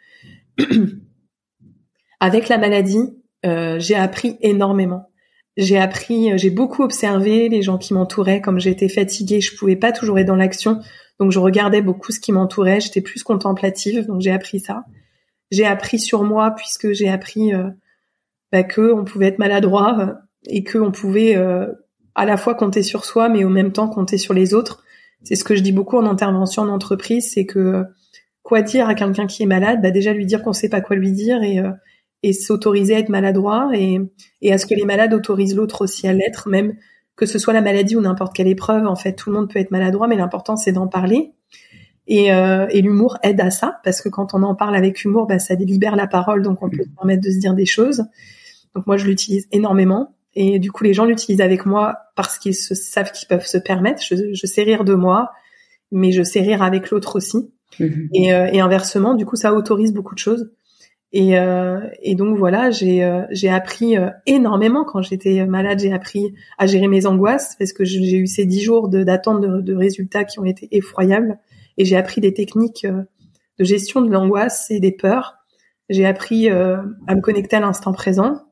Avec 2.20 2.48
la 2.48 2.58
maladie, 2.58 3.16
euh, 3.44 3.78
j'ai 3.78 3.94
appris 3.94 4.36
énormément. 4.40 5.10
j'ai 5.56 5.78
appris, 5.78 6.36
j'ai 6.38 6.50
beaucoup 6.50 6.82
observé 6.82 7.48
les 7.48 7.62
gens 7.62 7.78
qui 7.78 7.94
m'entouraient. 7.94 8.40
Comme 8.40 8.58
j'étais 8.58 8.88
fatiguée, 8.88 9.40
je 9.40 9.56
pouvais 9.56 9.76
pas 9.76 9.92
toujours 9.92 10.18
être 10.18 10.26
dans 10.26 10.36
l'action, 10.36 10.80
donc 11.20 11.30
je 11.32 11.38
regardais 11.38 11.82
beaucoup 11.82 12.12
ce 12.12 12.20
qui 12.20 12.32
m'entourait. 12.32 12.80
J'étais 12.80 13.00
plus 13.00 13.22
contemplative, 13.22 14.06
donc 14.06 14.20
j'ai 14.20 14.32
appris 14.32 14.60
ça. 14.60 14.84
J'ai 15.50 15.66
appris 15.66 15.98
sur 15.98 16.24
moi 16.24 16.52
puisque 16.52 16.92
j'ai 16.92 17.08
appris 17.08 17.54
euh, 17.54 17.70
bah, 18.52 18.64
que 18.64 18.92
on 18.92 19.04
pouvait 19.04 19.26
être 19.26 19.38
maladroit 19.38 19.98
euh, 20.00 20.14
et 20.46 20.64
que 20.64 20.78
on 20.78 20.90
pouvait 20.90 21.36
euh, 21.36 21.66
à 22.16 22.24
la 22.24 22.36
fois 22.36 22.54
compter 22.54 22.82
sur 22.82 23.04
soi, 23.04 23.28
mais 23.28 23.44
au 23.44 23.48
même 23.48 23.72
temps 23.72 23.88
compter 23.88 24.18
sur 24.18 24.34
les 24.34 24.54
autres. 24.54 24.82
C'est 25.22 25.36
ce 25.36 25.44
que 25.44 25.54
je 25.54 25.60
dis 25.62 25.72
beaucoup 25.72 25.96
en 25.96 26.06
intervention 26.06 26.62
en 26.62 26.68
entreprise, 26.68 27.30
c'est 27.32 27.46
que 27.46 27.84
quoi 28.42 28.62
dire 28.62 28.88
à 28.88 28.94
quelqu'un 28.94 29.26
qui 29.26 29.44
est 29.44 29.46
malade? 29.46 29.80
Bah 29.82 29.90
déjà 29.90 30.12
lui 30.12 30.26
dire 30.26 30.42
qu'on 30.42 30.52
sait 30.52 30.68
pas 30.68 30.80
quoi 30.80 30.96
lui 30.96 31.12
dire 31.12 31.42
et 31.42 31.60
et 32.22 32.32
s'autoriser 32.32 32.96
à 32.96 32.98
être 32.98 33.08
maladroit 33.08 33.70
et, 33.74 34.00
et 34.42 34.52
à 34.52 34.58
ce 34.58 34.66
que 34.66 34.74
les 34.74 34.84
malades 34.84 35.14
autorisent 35.14 35.54
l'autre 35.54 35.82
aussi 35.82 36.08
à 36.08 36.12
l'être, 36.12 36.48
même 36.48 36.74
que 37.14 37.26
ce 37.26 37.38
soit 37.38 37.52
la 37.52 37.60
maladie 37.60 37.96
ou 37.96 38.00
n'importe 38.00 38.34
quelle 38.34 38.48
épreuve. 38.48 38.86
En 38.86 38.96
fait, 38.96 39.12
tout 39.14 39.30
le 39.30 39.36
monde 39.36 39.50
peut 39.50 39.58
être 39.58 39.70
maladroit, 39.70 40.08
mais 40.08 40.16
l'important 40.16 40.56
c'est 40.56 40.72
d'en 40.72 40.88
parler. 40.88 41.32
Et, 42.08 42.32
euh, 42.32 42.66
et 42.70 42.82
l'humour 42.82 43.18
aide 43.22 43.40
à 43.40 43.50
ça 43.50 43.80
parce 43.84 44.00
que 44.00 44.08
quand 44.08 44.34
on 44.34 44.42
en 44.42 44.54
parle 44.54 44.76
avec 44.76 45.04
humour, 45.04 45.26
bah, 45.26 45.38
ça 45.38 45.54
libère 45.54 45.96
la 45.96 46.06
parole, 46.06 46.42
donc 46.42 46.62
on 46.62 46.70
peut 46.70 46.84
se 46.84 46.88
permettre 46.96 47.22
de 47.22 47.30
se 47.30 47.38
dire 47.38 47.54
des 47.54 47.66
choses. 47.66 48.04
Donc 48.74 48.86
moi, 48.86 48.96
je 48.96 49.06
l'utilise 49.06 49.48
énormément. 49.52 50.15
Et 50.38 50.58
du 50.58 50.70
coup, 50.70 50.84
les 50.84 50.92
gens 50.92 51.06
l'utilisent 51.06 51.40
avec 51.40 51.64
moi 51.64 51.96
parce 52.14 52.38
qu'ils 52.38 52.54
se, 52.54 52.74
savent 52.74 53.10
qu'ils 53.10 53.26
peuvent 53.26 53.46
se 53.46 53.56
permettre. 53.56 54.02
Je, 54.02 54.34
je, 54.34 54.46
sais 54.46 54.62
rire 54.62 54.84
de 54.84 54.94
moi, 54.94 55.30
mais 55.90 56.12
je 56.12 56.22
sais 56.22 56.40
rire 56.40 56.62
avec 56.62 56.90
l'autre 56.90 57.16
aussi. 57.16 57.50
Et, 57.80 58.34
euh, 58.34 58.48
et, 58.52 58.60
inversement, 58.60 59.14
du 59.14 59.24
coup, 59.24 59.36
ça 59.36 59.54
autorise 59.54 59.94
beaucoup 59.94 60.14
de 60.14 60.20
choses. 60.20 60.52
Et, 61.12 61.38
euh, 61.38 61.80
et 62.02 62.14
donc 62.14 62.36
voilà, 62.36 62.70
j'ai 62.70 63.02
euh, 63.02 63.22
j'ai 63.30 63.48
appris 63.48 63.94
énormément 64.26 64.84
quand 64.84 65.00
j'étais 65.00 65.46
malade. 65.46 65.78
J'ai 65.78 65.92
appris 65.92 66.34
à 66.58 66.66
gérer 66.66 66.88
mes 66.88 67.06
angoisses 67.06 67.56
parce 67.58 67.72
que 67.72 67.84
j'ai 67.84 68.18
eu 68.18 68.26
ces 68.26 68.44
dix 68.44 68.60
jours 68.60 68.88
d'attente 68.88 69.40
de, 69.40 69.62
de, 69.62 69.74
résultats 69.74 70.24
qui 70.24 70.38
ont 70.38 70.44
été 70.44 70.68
effroyables. 70.70 71.38
Et 71.78 71.86
j'ai 71.86 71.96
appris 71.96 72.20
des 72.20 72.34
techniques 72.34 72.86
de 72.86 73.64
gestion 73.64 74.02
de 74.02 74.10
l'angoisse 74.10 74.70
et 74.70 74.80
des 74.80 74.92
peurs. 74.92 75.36
J'ai 75.88 76.04
appris 76.04 76.50
à 76.50 77.14
me 77.14 77.20
connecter 77.20 77.56
à 77.56 77.60
l'instant 77.60 77.92
présent 77.92 78.45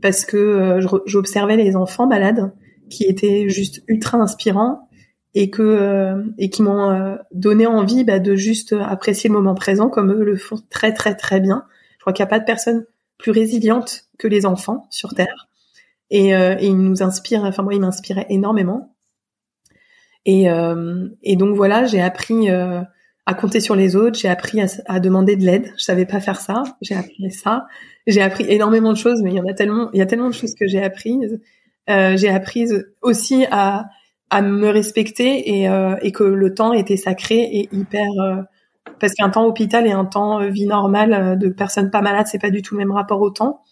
parce 0.00 0.24
que 0.24 0.78
j'observais 1.06 1.56
les 1.56 1.76
enfants 1.76 2.06
malades 2.06 2.52
qui 2.88 3.04
étaient 3.04 3.48
juste 3.48 3.82
ultra 3.88 4.18
inspirants 4.18 4.88
et 5.34 5.50
que 5.50 6.24
et 6.38 6.50
qui 6.50 6.62
m'ont 6.62 7.18
donné 7.32 7.66
envie 7.66 8.04
bah, 8.04 8.18
de 8.18 8.34
juste 8.34 8.72
apprécier 8.72 9.28
le 9.28 9.34
moment 9.34 9.54
présent 9.54 9.88
comme 9.88 10.12
eux 10.12 10.24
le 10.24 10.36
font 10.36 10.58
très 10.70 10.94
très 10.94 11.14
très 11.14 11.40
bien 11.40 11.64
crois 12.08 12.14
qu'il 12.14 12.22
n'y 12.22 12.28
a 12.28 12.30
pas 12.30 12.38
de 12.38 12.44
personne 12.44 12.86
plus 13.18 13.32
résiliente 13.32 14.04
que 14.18 14.28
les 14.28 14.46
enfants 14.46 14.86
sur 14.90 15.14
Terre. 15.14 15.48
Et, 16.10 16.34
euh, 16.34 16.56
et 16.58 16.66
ils 16.66 16.78
nous 16.78 17.02
inspirent, 17.02 17.44
enfin 17.44 17.62
moi, 17.62 17.74
ils 17.74 17.80
m'inspiraient 17.80 18.26
énormément. 18.30 18.96
Et, 20.24 20.50
euh, 20.50 21.08
et 21.22 21.36
donc 21.36 21.54
voilà, 21.54 21.84
j'ai 21.84 22.00
appris 22.00 22.50
euh, 22.50 22.80
à 23.28 23.34
compter 23.34 23.60
sur 23.60 23.76
les 23.76 23.94
autres, 23.94 24.18
j'ai 24.18 24.28
appris 24.28 24.60
à, 24.86 25.00
demander 25.00 25.36
de 25.36 25.44
l'aide. 25.44 25.72
Je 25.76 25.82
savais 25.82 26.06
pas 26.06 26.20
faire 26.20 26.40
ça, 26.40 26.62
j'ai 26.80 26.94
appris 26.94 27.30
ça. 27.30 27.66
J'ai 28.06 28.22
appris 28.22 28.44
énormément 28.48 28.92
de 28.92 28.96
choses, 28.96 29.22
mais 29.22 29.30
il 29.30 29.36
y 29.36 29.40
en 29.40 29.46
a 29.46 29.52
tellement, 29.52 29.90
il 29.92 29.98
y 29.98 30.02
a 30.02 30.06
tellement 30.06 30.28
de 30.28 30.34
choses 30.34 30.54
que 30.54 30.66
j'ai 30.66 30.82
apprises. 30.82 31.40
Euh, 31.90 32.16
j'ai 32.16 32.30
appris 32.30 32.66
aussi 33.02 33.46
à, 33.50 33.86
à 34.30 34.42
me 34.42 34.68
respecter 34.68 35.60
et, 35.60 35.68
euh, 35.68 35.96
et 36.02 36.12
que 36.12 36.24
le 36.24 36.54
temps 36.54 36.72
était 36.72 36.96
sacré 36.96 37.40
et 37.40 37.68
hyper 37.72 38.08
parce 39.00 39.14
qu'un 39.14 39.30
temps 39.30 39.46
hôpital 39.46 39.86
et 39.86 39.92
un 39.92 40.04
temps 40.04 40.40
euh, 40.40 40.48
vie 40.48 40.66
normale 40.66 41.12
euh, 41.12 41.36
de 41.36 41.48
personnes 41.48 41.90
pas 41.90 42.02
malades, 42.02 42.26
c'est 42.26 42.40
pas 42.40 42.50
du 42.50 42.62
tout 42.62 42.74
le 42.74 42.78
même 42.78 42.92
rapport 42.92 43.20
au 43.20 43.30
temps. 43.30 43.62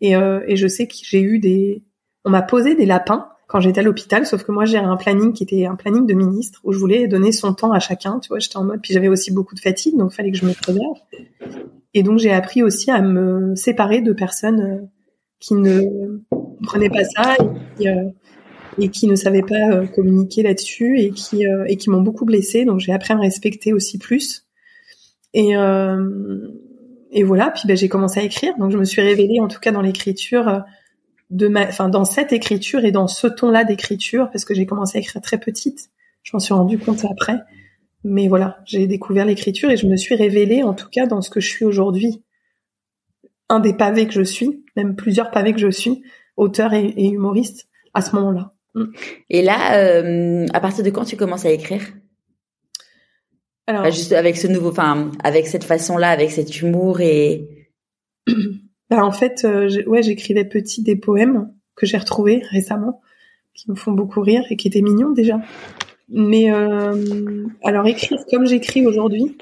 Et, 0.00 0.16
euh, 0.16 0.40
et 0.46 0.56
je 0.56 0.66
sais 0.66 0.86
que 0.86 0.94
j'ai 1.02 1.20
eu 1.20 1.38
des, 1.38 1.84
on 2.24 2.30
m'a 2.30 2.42
posé 2.42 2.74
des 2.74 2.86
lapins 2.86 3.28
quand 3.54 3.60
j'étais 3.60 3.78
à 3.78 3.82
l'hôpital, 3.84 4.26
sauf 4.26 4.42
que 4.42 4.50
moi 4.50 4.64
j'ai 4.64 4.78
un 4.78 4.96
planning 4.96 5.32
qui 5.32 5.44
était 5.44 5.64
un 5.64 5.76
planning 5.76 6.06
de 6.06 6.14
ministre 6.14 6.60
où 6.64 6.72
je 6.72 6.78
voulais 6.80 7.06
donner 7.06 7.30
son 7.30 7.54
temps 7.54 7.70
à 7.70 7.78
chacun, 7.78 8.18
tu 8.18 8.30
vois, 8.30 8.40
j'étais 8.40 8.56
en 8.56 8.64
mode, 8.64 8.80
puis 8.82 8.92
j'avais 8.92 9.06
aussi 9.06 9.30
beaucoup 9.30 9.54
de 9.54 9.60
fatigue, 9.60 9.96
donc 9.96 10.12
fallait 10.12 10.32
que 10.32 10.36
je 10.36 10.44
me 10.44 10.52
préserve. 10.54 10.98
Et 11.94 12.02
donc 12.02 12.18
j'ai 12.18 12.32
appris 12.32 12.64
aussi 12.64 12.90
à 12.90 13.00
me 13.00 13.54
séparer 13.54 14.00
de 14.00 14.12
personnes 14.12 14.88
qui 15.38 15.54
ne 15.54 15.82
prenaient 16.64 16.90
pas 16.90 17.04
ça 17.04 17.36
et 17.38 17.46
qui, 17.78 17.88
et 18.80 18.88
qui 18.88 19.06
ne 19.06 19.14
savaient 19.14 19.42
pas 19.42 19.86
communiquer 19.94 20.42
là-dessus 20.42 20.98
et 20.98 21.10
qui 21.12 21.44
qui 21.78 21.90
m'ont 21.90 22.02
beaucoup 22.02 22.24
blessée. 22.24 22.64
Donc 22.64 22.80
j'ai 22.80 22.92
appris 22.92 23.12
à 23.12 23.16
me 23.16 23.22
respecter 23.22 23.72
aussi 23.72 23.98
plus 23.98 24.48
et, 25.32 25.56
euh, 25.56 26.48
et 27.12 27.22
voilà, 27.22 27.52
puis 27.52 27.68
ben, 27.68 27.76
j'ai 27.76 27.88
commencé 27.88 28.18
à 28.18 28.24
écrire. 28.24 28.56
Donc 28.58 28.72
je 28.72 28.78
me 28.78 28.84
suis 28.84 29.00
révélée, 29.00 29.38
en 29.38 29.46
tout 29.46 29.60
cas 29.60 29.70
dans 29.70 29.80
l'écriture, 29.80 30.48
euh, 30.48 30.58
de 31.30 31.48
ma, 31.48 31.66
enfin 31.66 31.88
dans 31.88 32.04
cette 32.04 32.32
écriture 32.32 32.84
et 32.84 32.92
dans 32.92 33.08
ce 33.08 33.26
ton-là 33.26 33.64
d'écriture, 33.64 34.30
parce 34.30 34.44
que 34.44 34.54
j'ai 34.54 34.66
commencé 34.66 34.98
à 34.98 35.00
écrire 35.00 35.22
très 35.22 35.38
petite. 35.38 35.90
Je 36.22 36.30
m'en 36.32 36.40
suis 36.40 36.54
rendu 36.54 36.78
compte 36.78 37.04
après. 37.04 37.38
Mais 38.04 38.28
voilà, 38.28 38.58
j'ai 38.66 38.86
découvert 38.86 39.24
l'écriture 39.24 39.70
et 39.70 39.78
je 39.78 39.86
me 39.86 39.96
suis 39.96 40.14
révélée, 40.14 40.62
en 40.62 40.74
tout 40.74 40.88
cas 40.90 41.06
dans 41.06 41.22
ce 41.22 41.30
que 41.30 41.40
je 41.40 41.48
suis 41.48 41.64
aujourd'hui. 41.64 42.22
Un 43.48 43.60
des 43.60 43.74
pavés 43.74 44.06
que 44.06 44.12
je 44.12 44.22
suis, 44.22 44.62
même 44.76 44.94
plusieurs 44.94 45.30
pavés 45.30 45.52
que 45.52 45.60
je 45.60 45.70
suis, 45.70 46.02
auteur 46.36 46.74
et, 46.74 46.92
humoriste 46.96 47.68
à 47.94 48.02
ce 48.02 48.14
moment-là. 48.16 48.52
Mm. 48.74 48.84
Et 49.30 49.42
là, 49.42 49.78
euh, 49.78 50.46
à 50.52 50.60
partir 50.60 50.84
de 50.84 50.90
quand 50.90 51.04
tu 51.04 51.16
commences 51.16 51.46
à 51.46 51.50
écrire? 51.50 51.82
Alors, 53.66 53.90
juste 53.90 54.12
avec 54.12 54.36
ce 54.36 54.46
nouveau, 54.46 54.70
enfin, 54.70 55.10
avec 55.22 55.46
cette 55.46 55.64
façon-là, 55.64 56.10
avec 56.10 56.30
cet 56.30 56.60
humour 56.60 57.00
et. 57.00 57.68
Bah, 58.94 59.04
en 59.04 59.10
fait, 59.10 59.44
euh, 59.44 59.82
ouais, 59.86 60.04
j'écrivais 60.04 60.44
petit 60.44 60.80
des 60.80 60.94
poèmes 60.94 61.52
que 61.74 61.84
j'ai 61.84 61.96
retrouvés 61.96 62.44
récemment, 62.50 63.00
qui 63.52 63.68
me 63.68 63.74
font 63.74 63.90
beaucoup 63.90 64.20
rire 64.20 64.44
et 64.50 64.56
qui 64.56 64.68
étaient 64.68 64.82
mignons 64.82 65.10
déjà. 65.10 65.40
Mais 66.08 66.52
euh, 66.52 67.44
alors 67.64 67.88
écrire 67.88 68.24
comme 68.30 68.46
j'écris 68.46 68.86
aujourd'hui, 68.86 69.36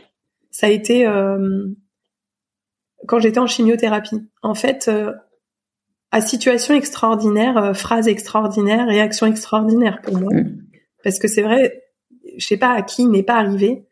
ça 0.51 0.69
a 0.69 0.71
été 0.71 1.07
euh, 1.07 1.67
quand 3.07 3.19
j'étais 3.19 3.41
en 3.41 3.47
chimiothérapie. 3.47 4.27
En 4.43 4.55
fait, 4.55 4.89
euh, 4.89 5.13
à 6.13 6.23
situation 6.23 6.75
extraordinaire, 6.75 7.59
euh, 7.59 7.75
phrase 7.75 8.09
extraordinaire, 8.09 8.87
réaction 8.87 9.27
extraordinaire 9.27 10.01
pour 10.01 10.19
moi, 10.19 10.33
mmh. 10.33 10.63
parce 11.05 11.19
que 11.19 11.29
c'est 11.29 11.43
vrai, 11.43 11.83
je 12.39 12.47
sais 12.47 12.57
pas 12.57 12.73
à 12.73 12.81
qui 12.81 13.05
n'est 13.05 13.23
pas 13.23 13.37
arrivé 13.37 13.87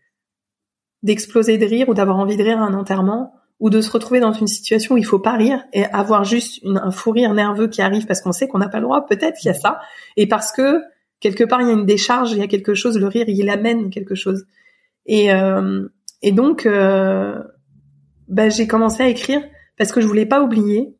d'exploser 1.03 1.59
de 1.59 1.67
rire 1.67 1.91
ou 1.91 1.95
d'avoir 1.95 2.17
envie 2.17 2.39
de 2.39 2.45
rire 2.45 2.63
à 2.63 2.65
un 2.65 2.73
enterrement 2.73 3.35
ou 3.61 3.69
de 3.69 3.81
se 3.81 3.91
retrouver 3.91 4.21
dans 4.21 4.33
une 4.33 4.47
situation 4.47 4.95
où 4.95 4.99
il 4.99 5.05
faut 5.05 5.19
pas 5.19 5.37
rire 5.37 5.63
et 5.73 5.85
avoir 5.85 6.25
juste 6.25 6.63
une, 6.63 6.79
un 6.79 6.91
fou 6.91 7.11
rire 7.11 7.35
nerveux 7.35 7.69
qui 7.69 7.83
arrive 7.83 8.07
parce 8.07 8.23
qu'on 8.23 8.33
sait 8.33 8.49
qu'on 8.49 8.59
n'a 8.59 8.69
pas 8.69 8.79
le 8.79 8.85
droit, 8.85 9.07
peut-être 9.07 9.39
qu'il 9.39 9.49
y 9.49 9.51
a 9.51 9.55
ça, 9.55 9.81
et 10.17 10.27
parce 10.27 10.51
que 10.51 10.81
quelque 11.21 11.45
part 11.45 11.61
il 11.61 11.69
y 11.69 11.71
a 11.71 11.75
une 11.75 11.87
décharge, 11.87 12.33
il 12.33 12.39
y 12.39 12.43
a 12.43 12.47
quelque 12.47 12.75
chose, 12.75 12.99
le 12.99 13.07
rire 13.07 13.27
il 13.29 13.49
amène 13.51 13.91
quelque 13.91 14.15
chose. 14.15 14.47
Et, 15.07 15.33
euh, 15.33 15.87
et 16.23 16.33
donc 16.33 16.65
euh, 16.65 17.39
bah, 18.29 18.49
j'ai 18.49 18.67
commencé 18.67 19.03
à 19.03 19.09
écrire 19.09 19.43
parce 19.77 19.93
que 19.93 20.01
je 20.01 20.07
voulais 20.07 20.27
pas 20.27 20.43
oublier, 20.43 20.97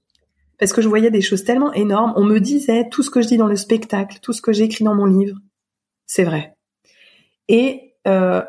parce 0.59 0.75
que 0.75 0.83
je 0.83 0.89
voyais 0.89 1.11
des 1.11 1.23
choses 1.23 1.45
tellement 1.45 1.73
énormes. 1.73 2.13
On 2.17 2.25
me 2.25 2.39
disait 2.39 2.89
tout 2.91 3.03
ce 3.03 3.11
que 3.11 3.23
je 3.23 3.29
dis 3.29 3.39
dans 3.39 3.47
le 3.47 3.57
spectacle, 3.57 4.19
tout 4.21 4.35
ce 4.35 4.43
que 4.43 4.53
j'écris 4.53 4.85
dans 4.85 4.95
mon 4.95 5.07
livre, 5.07 5.37
c'est 6.07 6.25
vrai. 6.25 6.57
Et 7.49 7.95
euh, 8.07 8.43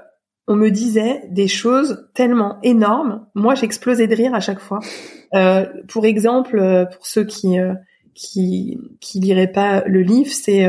on 0.52 0.56
me 0.56 0.70
disait 0.70 1.24
des 1.30 1.48
choses 1.48 2.10
tellement 2.14 2.58
énormes. 2.62 3.26
Moi, 3.36 3.56
j'explosais 3.56 4.08
de 4.08 4.16
rire 4.16 4.36
à 4.36 4.42
chaque 4.42 4.60
fois. 4.60 4.80
Euh, 5.34 5.66
pour 5.88 6.06
exemple, 6.06 6.60
euh, 6.60 6.84
pour 6.84 7.08
ceux 7.08 7.24
qui 7.24 7.58
euh, 7.58 7.74
qui 8.14 8.78
qui 9.00 9.22
liraient 9.22 9.50
pas 9.50 9.82
le 9.86 10.02
livre, 10.02 10.30
c'est 10.30 10.68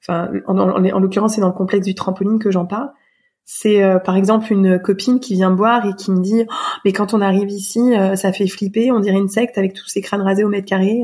enfin 0.00 0.30
en, 0.46 0.56
en, 0.56 1.00
l'occurrence 1.00 1.34
c'est 1.34 1.40
dans 1.40 1.48
le 1.48 1.52
complexe 1.52 1.86
du 1.86 1.96
trampoline 1.96 2.38
que 2.38 2.52
j'en 2.52 2.66
parle. 2.66 2.90
C'est 3.44 3.82
par 4.04 4.14
exemple 4.14 4.52
une 4.52 4.78
copine 4.78 5.18
qui 5.18 5.34
vient 5.34 5.50
boire 5.50 5.86
et 5.86 5.94
qui 5.94 6.12
me 6.12 6.22
dit 6.22 6.44
oh, 6.48 6.54
mais 6.84 6.92
quand 6.92 7.14
on 7.14 7.20
arrive 7.20 7.50
ici, 7.50 7.80
ça 8.14 8.32
fait 8.32 8.46
flipper, 8.46 8.92
on 8.92 9.00
dirait 9.00 9.18
une 9.18 9.28
secte 9.28 9.58
avec 9.58 9.72
tous 9.72 9.88
ces 9.88 10.02
crânes 10.02 10.22
rasés 10.22 10.44
au 10.44 10.48
mètre 10.48 10.68
carré. 10.68 11.02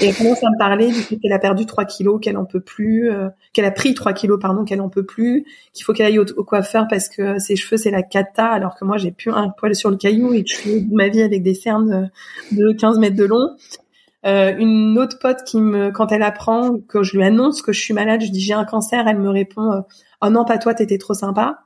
Et 0.00 0.06
elle 0.08 0.14
commence 0.14 0.42
à 0.42 0.50
me 0.50 0.58
parler 0.58 0.88
du 0.88 0.94
fait 0.94 1.16
qu'elle 1.16 1.32
a 1.32 1.38
perdu 1.38 1.66
3 1.66 1.84
kilos, 1.84 2.20
qu'elle 2.20 2.36
en 2.36 2.44
peut 2.44 2.60
plus, 2.60 3.10
euh, 3.10 3.28
qu'elle 3.52 3.64
a 3.64 3.70
pris 3.70 3.94
3 3.94 4.12
kilos, 4.12 4.38
pardon, 4.40 4.64
qu'elle 4.64 4.80
en 4.80 4.88
peut 4.88 5.04
plus, 5.04 5.44
qu'il 5.72 5.84
faut 5.84 5.92
qu'elle 5.92 6.06
aille 6.06 6.18
au, 6.18 6.24
coiffeur 6.44 6.86
parce 6.88 7.08
que 7.08 7.38
ses 7.38 7.54
cheveux 7.54 7.76
c'est 7.76 7.90
la 7.90 8.02
cata, 8.02 8.46
alors 8.46 8.74
que 8.76 8.84
moi 8.84 8.96
j'ai 8.96 9.12
plus 9.12 9.30
un 9.30 9.50
poil 9.50 9.74
sur 9.74 9.90
le 9.90 9.96
caillou 9.96 10.32
et 10.34 10.44
je 10.46 10.54
suis 10.54 10.88
ma 10.90 11.08
vie 11.08 11.22
avec 11.22 11.42
des 11.42 11.54
cernes 11.54 12.10
de 12.50 12.72
15 12.72 12.98
mètres 12.98 13.16
de 13.16 13.24
long. 13.24 13.56
Euh, 14.26 14.56
une 14.56 14.98
autre 14.98 15.18
pote 15.18 15.44
qui 15.44 15.60
me, 15.60 15.90
quand 15.90 16.10
elle 16.10 16.22
apprend 16.22 16.78
que 16.88 17.02
je 17.02 17.16
lui 17.16 17.22
annonce 17.22 17.60
que 17.60 17.72
je 17.72 17.80
suis 17.80 17.92
malade, 17.92 18.22
je 18.22 18.30
dis 18.30 18.40
j'ai 18.40 18.54
un 18.54 18.64
cancer, 18.64 19.06
elle 19.06 19.18
me 19.18 19.28
répond 19.28 19.70
euh, 19.70 19.80
oh 20.22 20.30
non 20.30 20.46
pas 20.46 20.56
toi 20.56 20.72
t'étais 20.74 20.98
trop 20.98 21.14
sympa. 21.14 21.60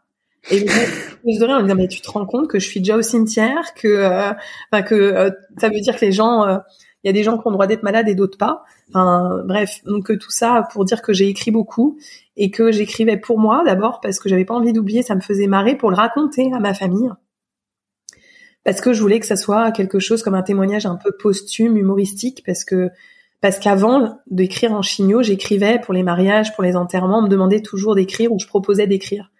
Et 0.50 0.66
je 0.66 1.38
de 1.38 1.44
rien 1.44 1.58
en 1.58 1.62
disant 1.62 1.76
mais 1.76 1.88
tu 1.88 2.00
te 2.00 2.10
rends 2.10 2.26
compte 2.26 2.48
que 2.48 2.58
je 2.58 2.66
suis 2.66 2.80
déjà 2.80 2.96
au 2.96 3.02
cimetière, 3.02 3.74
que, 3.74 3.88
euh, 3.88 4.32
enfin, 4.72 4.82
que 4.82 5.30
ça 5.58 5.68
veut 5.68 5.80
dire 5.80 5.96
que 5.96 6.04
les 6.04 6.12
gens 6.12 6.60
il 7.08 7.16
y 7.16 7.18
a 7.18 7.20
des 7.20 7.24
gens 7.24 7.38
qui 7.38 7.46
ont 7.46 7.50
le 7.50 7.54
droit 7.54 7.66
d'être 7.66 7.82
malades 7.82 8.08
et 8.08 8.14
d'autres 8.14 8.38
pas. 8.38 8.64
Bref, 8.92 9.80
donc 9.84 10.16
tout 10.18 10.30
ça 10.30 10.68
pour 10.72 10.84
dire 10.84 11.02
que 11.02 11.12
j'ai 11.12 11.28
écrit 11.28 11.50
beaucoup 11.50 11.98
et 12.36 12.50
que 12.50 12.70
j'écrivais 12.70 13.16
pour 13.16 13.38
moi 13.38 13.62
d'abord 13.64 14.00
parce 14.00 14.18
que 14.20 14.28
j'avais 14.28 14.44
pas 14.44 14.54
envie 14.54 14.72
d'oublier, 14.72 15.02
ça 15.02 15.14
me 15.14 15.20
faisait 15.20 15.46
marrer 15.46 15.76
pour 15.76 15.90
le 15.90 15.96
raconter 15.96 16.52
à 16.52 16.60
ma 16.60 16.74
famille. 16.74 17.10
Parce 18.64 18.80
que 18.80 18.92
je 18.92 19.00
voulais 19.00 19.20
que 19.20 19.26
ça 19.26 19.36
soit 19.36 19.72
quelque 19.72 19.98
chose 19.98 20.22
comme 20.22 20.34
un 20.34 20.42
témoignage 20.42 20.84
un 20.86 20.96
peu 20.96 21.12
posthume, 21.12 21.76
humoristique, 21.76 22.42
parce 22.44 22.64
que 22.64 22.90
Parce 23.40 23.58
qu'avant 23.58 24.18
d'écrire 24.26 24.72
en 24.72 24.82
chimio, 24.82 25.22
j'écrivais 25.22 25.78
pour 25.78 25.94
les 25.94 26.02
mariages, 26.02 26.52
pour 26.54 26.64
les 26.64 26.74
enterrements, 26.74 27.18
on 27.18 27.22
me 27.22 27.28
demandait 27.28 27.62
toujours 27.62 27.94
d'écrire 27.94 28.32
ou 28.32 28.38
je 28.40 28.46
proposais 28.46 28.86
d'écrire. 28.86 29.30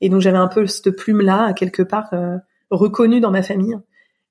Et 0.00 0.08
donc 0.08 0.20
j'avais 0.20 0.38
un 0.38 0.48
peu 0.48 0.66
cette 0.66 0.90
plume-là, 0.90 1.52
quelque 1.52 1.82
part, 1.82 2.08
euh, 2.12 2.36
reconnue 2.70 3.20
dans 3.20 3.30
ma 3.32 3.42
famille. 3.42 3.76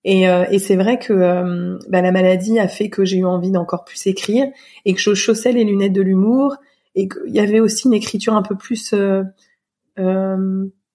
Et, 0.04 0.28
euh, 0.28 0.46
et 0.50 0.60
c'est 0.60 0.76
vrai 0.76 0.98
que 0.98 1.14
euh, 1.14 1.78
bah, 1.90 2.02
la 2.02 2.12
maladie 2.12 2.58
a 2.60 2.68
fait 2.68 2.90
que 2.90 3.06
j'ai 3.06 3.18
eu 3.18 3.26
envie 3.26 3.52
d'encore 3.52 3.84
plus 3.84 4.08
écrire 4.08 4.48
et 4.86 4.94
que 4.94 5.00
je 5.00 5.14
chaussais 5.14 5.52
les 5.52 5.64
lunettes 5.64 5.94
de 5.94 6.02
l'humour 6.02 6.56
et 6.96 7.08
qu'il 7.08 7.34
y 7.34 7.40
avait 7.40 7.60
aussi 7.60 7.88
une 7.88 7.94
écriture 7.94 8.34
un 8.34 8.42
peu 8.42 8.56
plus 8.56 8.94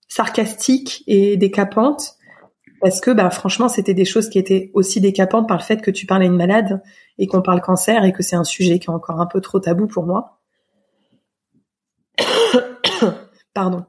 sarcastique 0.09 1.05
et 1.07 1.37
décapante 1.37 2.17
parce 2.81 3.01
que 3.01 3.11
bah 3.11 3.31
franchement 3.31 3.69
c'était 3.69 3.95
des 3.95 4.05
choses 4.05 4.29
qui 4.29 4.39
étaient 4.39 4.71
aussi 4.75 5.01
décapantes 5.01 5.49
par 5.49 5.57
le 5.57 5.63
fait 5.63 5.81
que 5.81 5.91
tu 5.91 6.07
parles 6.07 6.23
à 6.23 6.27
une 6.27 6.37
malade 6.37 6.83
et 7.19 7.27
qu'on 7.27 7.43
parle 7.43 7.61
cancer 7.61 8.05
et 8.05 8.13
que 8.13 8.23
c'est 8.23 8.37
un 8.37 8.45
sujet 8.45 8.79
qui 8.79 8.87
est 8.87 8.95
encore 8.95 9.21
un 9.21 9.27
peu 9.27 9.41
trop 9.41 9.61
tabou 9.61 9.87
pour 9.87 10.05
moi. 10.05 10.41
Pardon. 13.55 13.85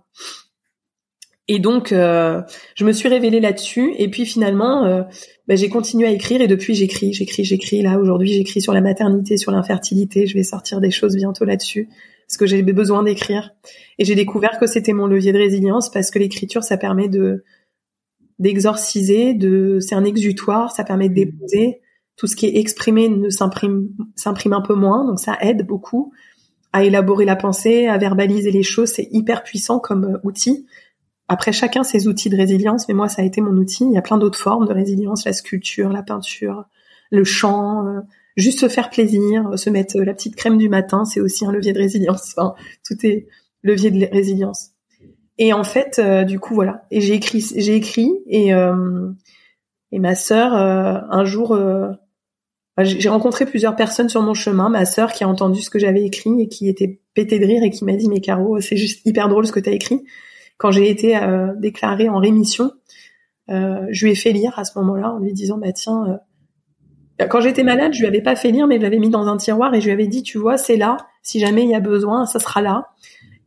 Et 1.47 1.59
donc 1.59 1.91
euh, 1.91 2.41
je 2.75 2.83
me 2.83 2.91
suis 2.91 3.07
révélée 3.07 3.39
là-dessus 3.39 3.93
et 3.97 4.09
puis 4.09 4.25
finalement 4.25 4.85
euh, 4.85 5.03
bah, 5.47 5.55
j'ai 5.55 5.69
continué 5.69 6.07
à 6.07 6.11
écrire 6.11 6.41
et 6.41 6.47
depuis 6.47 6.75
j'écris, 6.75 7.13
j'écris, 7.13 7.45
j'écris. 7.45 7.81
Là 7.81 7.99
aujourd'hui 7.99 8.33
j'écris 8.33 8.61
sur 8.61 8.73
la 8.73 8.81
maternité, 8.81 9.37
sur 9.37 9.51
l'infertilité. 9.51 10.27
Je 10.27 10.33
vais 10.33 10.43
sortir 10.43 10.81
des 10.81 10.91
choses 10.91 11.15
bientôt 11.15 11.45
là-dessus 11.45 11.89
parce 12.27 12.37
que 12.37 12.45
j'ai 12.45 12.61
besoin 12.63 13.03
d'écrire 13.03 13.51
et 13.97 14.03
j'ai 14.03 14.15
découvert 14.15 14.59
que 14.59 14.67
c'était 14.67 14.91
mon 14.91 15.07
levier 15.07 15.31
de 15.31 15.37
résilience 15.37 15.89
parce 15.89 16.11
que 16.11 16.19
l'écriture 16.19 16.63
ça 16.63 16.75
permet 16.77 17.07
de 17.07 17.43
d'exorciser, 18.39 19.33
de 19.33 19.79
c'est 19.79 19.95
un 19.95 20.03
exutoire, 20.03 20.71
ça 20.71 20.83
permet 20.83 21.09
de 21.09 21.13
mmh. 21.13 21.15
déposer. 21.15 21.81
Tout 22.17 22.27
ce 22.27 22.35
qui 22.35 22.47
est 22.47 22.57
exprimé 22.57 23.09
ne 23.09 23.29
s'imprime 23.29 23.89
s'imprime 24.15 24.53
un 24.53 24.61
peu 24.61 24.75
moins, 24.75 25.05
donc 25.05 25.19
ça 25.19 25.37
aide 25.39 25.65
beaucoup 25.65 26.11
à 26.73 26.83
élaborer 26.83 27.25
la 27.25 27.35
pensée, 27.35 27.87
à 27.87 27.97
verbaliser 27.97 28.51
les 28.51 28.63
choses. 28.63 28.89
C'est 28.89 29.07
hyper 29.11 29.43
puissant 29.43 29.79
comme 29.79 30.03
euh, 30.05 30.17
outil. 30.23 30.65
Après, 31.27 31.51
chacun 31.51 31.83
ses 31.83 32.07
outils 32.07 32.29
de 32.29 32.37
résilience, 32.37 32.87
mais 32.87 32.93
moi, 32.93 33.09
ça 33.09 33.21
a 33.21 33.25
été 33.25 33.41
mon 33.41 33.55
outil. 33.57 33.85
Il 33.85 33.93
y 33.93 33.97
a 33.97 34.01
plein 34.01 34.17
d'autres 34.17 34.39
formes 34.39 34.67
de 34.67 34.73
résilience, 34.73 35.25
la 35.25 35.33
sculpture, 35.33 35.89
la 35.89 36.03
peinture, 36.03 36.65
le 37.11 37.23
chant, 37.23 37.85
euh, 37.85 37.99
juste 38.37 38.59
se 38.59 38.69
faire 38.69 38.89
plaisir, 38.89 39.57
se 39.57 39.69
mettre 39.69 39.99
la 39.99 40.13
petite 40.13 40.35
crème 40.35 40.57
du 40.57 40.69
matin, 40.69 41.03
c'est 41.03 41.19
aussi 41.19 41.45
un 41.45 41.51
levier 41.51 41.73
de 41.73 41.79
résilience. 41.79 42.33
Enfin, 42.37 42.53
tout 42.85 43.05
est 43.05 43.27
levier 43.63 43.91
de 43.91 44.05
résilience. 44.11 44.71
Et 45.37 45.53
en 45.53 45.63
fait, 45.63 45.99
euh, 45.99 46.23
du 46.23 46.39
coup, 46.39 46.55
voilà. 46.55 46.85
Et 46.91 47.01
j'ai 47.01 47.13
écrit, 47.13 47.45
j'ai 47.55 47.75
écrit, 47.75 48.11
et 48.27 48.53
euh, 48.53 49.11
et 49.91 49.99
ma 49.99 50.15
sœur, 50.15 50.55
euh, 50.55 50.99
un 51.09 51.25
jour, 51.25 51.57
bah, 52.75 52.83
j'ai 52.83 53.09
rencontré 53.09 53.45
plusieurs 53.45 53.75
personnes 53.75 54.09
sur 54.09 54.21
mon 54.21 54.33
chemin. 54.33 54.69
Ma 54.69 54.85
sœur 54.85 55.11
qui 55.11 55.23
a 55.23 55.27
entendu 55.27 55.61
ce 55.61 55.69
que 55.69 55.79
j'avais 55.79 56.03
écrit 56.03 56.41
et 56.41 56.47
qui 56.47 56.67
était 56.67 57.01
pétée 57.13 57.39
de 57.39 57.45
rire 57.45 57.63
et 57.63 57.69
qui 57.69 57.85
m'a 57.85 57.95
dit 57.95 58.09
mais 58.09 58.19
Caro, 58.19 58.59
c'est 58.59 58.77
juste 58.77 59.05
hyper 59.05 59.29
drôle 59.29 59.47
ce 59.47 59.51
que 59.51 59.59
tu 59.59 59.69
as 59.69 59.73
écrit. 59.73 60.03
Quand 60.57 60.71
j'ai 60.71 60.89
été 60.89 61.19
déclarée 61.57 62.09
en 62.09 62.17
rémission, 62.17 62.71
je 63.47 64.05
lui 64.05 64.11
ai 64.11 64.15
fait 64.15 64.31
lire 64.31 64.57
à 64.57 64.65
ce 64.65 64.77
moment-là 64.79 65.13
en 65.13 65.19
lui 65.19 65.33
disant 65.33 65.57
bah 65.57 65.71
tiens. 65.71 66.19
quand 67.29 67.41
j'étais 67.41 67.63
malade, 67.63 67.93
je 67.93 67.99
lui 67.99 68.07
avais 68.07 68.21
pas 68.21 68.35
fait 68.35 68.51
lire, 68.51 68.65
mais 68.65 68.77
je 68.77 68.81
l'avais 68.81 68.97
mis 68.97 69.09
dans 69.09 69.27
un 69.27 69.37
tiroir 69.37 69.73
et 69.75 69.81
je 69.81 69.85
lui 69.85 69.91
avais 69.91 70.07
dit, 70.07 70.23
tu 70.23 70.39
vois, 70.39 70.57
c'est 70.57 70.77
là. 70.77 70.97
Si 71.21 71.39
jamais 71.39 71.63
il 71.63 71.69
y 71.69 71.75
a 71.75 71.79
besoin, 71.79 72.25
ça 72.25 72.39
sera 72.39 72.61
là 72.61 72.87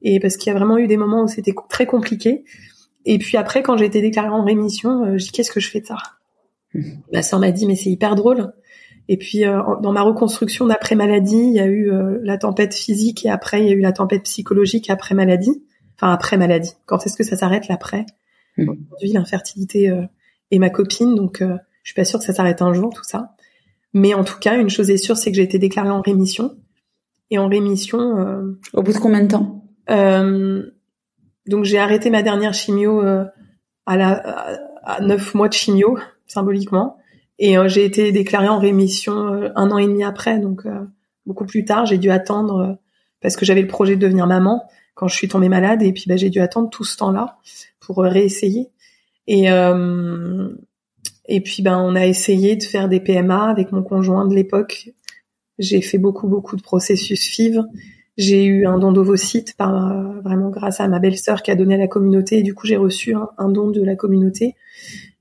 et 0.03 0.21
parce 0.21 0.37
qu'il 0.37 0.53
y 0.53 0.55
a 0.55 0.59
vraiment 0.59 0.79
eu 0.79 0.87
des 0.87 0.97
moments 0.97 1.23
où 1.23 1.29
c'était 1.29 1.55
très 1.69 1.87
compliqué. 1.87 2.45
Et 3.05 3.19
puis 3.19 3.37
après, 3.37 3.63
quand 3.63 3.77
j'ai 3.77 3.87
été 3.87 4.01
déclarée 4.01 4.29
en 4.29 4.45
rémission, 4.45 5.05
euh, 5.05 5.19
je 5.19 5.25
dis 5.25 5.33
qu'est-ce 5.33 5.51
que 5.51 5.61
je 5.61 5.71
fais 5.71 5.81
de 5.81 5.87
ça? 5.87 5.97
Mmh. 6.75 6.83
Ma 7.13 7.23
sœur 7.23 7.41
m'a 7.41 7.51
dit 7.51 7.67
mais 7.67 7.77
c'est 7.77 7.91
hyper 7.91 8.15
drôle. 8.15 8.53
Et 9.09 9.17
puis 9.17 9.45
euh, 9.45 9.61
dans 9.83 9.93
ma 9.93 10.03
reconstruction 10.03 10.67
d'après 10.67 10.95
maladie, 10.95 11.37
il 11.37 11.55
y 11.55 11.61
a 11.61 11.67
eu 11.67 11.91
euh, 11.91 12.19
la 12.23 12.39
tempête 12.39 12.75
physique 12.75 13.25
et 13.27 13.31
après 13.31 13.63
il 13.63 13.67
y 13.67 13.71
a 13.71 13.75
eu 13.75 13.81
la 13.81 13.93
tempête 13.93 14.23
psychologique 14.23 14.91
après 14.91 15.15
maladie. 15.15 15.63
Enfin 16.01 16.13
après 16.13 16.37
maladie. 16.37 16.73
Quand 16.87 17.05
est-ce 17.05 17.17
que 17.17 17.25
ça 17.25 17.37
s'arrête 17.37 17.69
l'après? 17.69 18.07
Mmh. 18.57 18.71
Aujourd'hui 18.71 19.13
l'infertilité 19.13 19.93
est 20.51 20.59
ma 20.59 20.71
copine, 20.71 21.15
donc 21.15 21.41
je 21.41 21.57
suis 21.85 21.95
pas 21.95 22.05
sûre 22.05 22.19
que 22.19 22.25
ça 22.25 22.33
s'arrête 22.33 22.63
un 22.63 22.73
jour 22.73 22.93
tout 22.95 23.05
ça. 23.05 23.37
Mais 23.93 24.15
en 24.15 24.25
tout 24.25 24.39
cas, 24.39 24.57
une 24.57 24.71
chose 24.71 24.89
est 24.91 24.97
sûre, 24.97 25.17
c'est 25.17 25.31
que 25.31 25.37
j'ai 25.37 25.43
été 25.43 25.59
déclarée 25.59 25.91
en 25.91 26.01
rémission. 26.01 26.57
Et 27.31 27.39
en 27.39 27.49
rémission. 27.49 28.57
Au 28.73 28.83
bout 28.83 28.93
de 28.93 28.99
combien 28.99 29.23
de 29.23 29.29
temps? 29.29 29.61
Euh, 29.91 30.63
donc 31.47 31.65
j'ai 31.65 31.79
arrêté 31.79 32.11
ma 32.11 32.23
dernière 32.23 32.55
chimio 32.55 33.03
euh, 33.03 33.25
à 33.87 33.97
la 33.97 34.61
à 34.83 35.01
neuf 35.01 35.35
mois 35.35 35.49
de 35.49 35.53
chimio 35.53 35.99
symboliquement 36.27 36.97
et 37.39 37.59
euh, 37.59 37.69
j'ai 37.69 37.85
été 37.85 38.13
déclarée 38.13 38.49
en 38.49 38.59
rémission 38.59 39.51
un 39.55 39.71
an 39.71 39.79
et 39.79 39.87
demi 39.87 40.05
après 40.05 40.39
donc 40.39 40.63
beaucoup 41.27 41.47
plus 41.47 41.65
tard 41.65 41.87
j'ai 41.87 41.99
dû 41.99 42.11
attendre 42.11 42.79
parce 43.21 43.37
que 43.37 43.45
j'avais 43.45 43.63
le 43.63 43.69
projet 43.69 43.97
de 43.97 44.01
devenir 44.01 44.27
maman 44.27 44.63
quand 45.01 45.09
je 45.09 45.17
suis 45.17 45.29
tombée 45.29 45.49
malade 45.49 45.83
et 45.83 45.93
puis 45.93 46.05
bah, 46.07 46.17
j'ai 46.17 46.29
dû 46.29 46.41
attendre 46.41 46.69
tout 46.69 46.85
ce 46.85 46.97
temps-là 46.99 47.39
pour 47.81 47.99
réessayer 47.99 48.69
et 49.27 49.47
et 51.27 51.41
puis 51.41 51.63
ben 51.63 51.79
on 51.79 51.97
a 51.97 52.07
essayé 52.07 52.57
de 52.57 52.63
faire 52.63 52.89
des 52.89 53.01
PMA 53.01 53.51
avec 53.51 53.73
mon 53.73 53.83
conjoint 53.83 54.27
de 54.27 54.35
l'époque 54.35 54.91
j'ai 55.59 55.81
fait 55.81 55.99
beaucoup 55.99 56.29
beaucoup 56.29 56.57
de 56.57 56.63
processus 56.63 57.27
FIV 57.29 57.63
j'ai 58.21 58.45
eu 58.45 58.67
un 58.67 58.79
don 58.79 58.93
d'ovocytes 58.93 59.57
par 59.57 59.75
euh, 59.75 60.21
vraiment 60.21 60.51
grâce 60.51 60.81
à 60.81 60.89
ma 60.89 60.99
belle-sœur 60.99 61.43
qui 61.43 61.51
a 61.51 61.55
donné 61.55 61.75
à 61.75 61.79
la 61.79 61.89
communauté. 61.89 62.39
Et 62.39 62.43
du 62.43 62.55
coup, 62.55 62.67
j'ai 62.67 62.77
reçu 62.77 63.15
un, 63.15 63.49
don 63.49 63.71
de 63.71 63.83
la 63.83 63.97
communauté. 63.97 64.57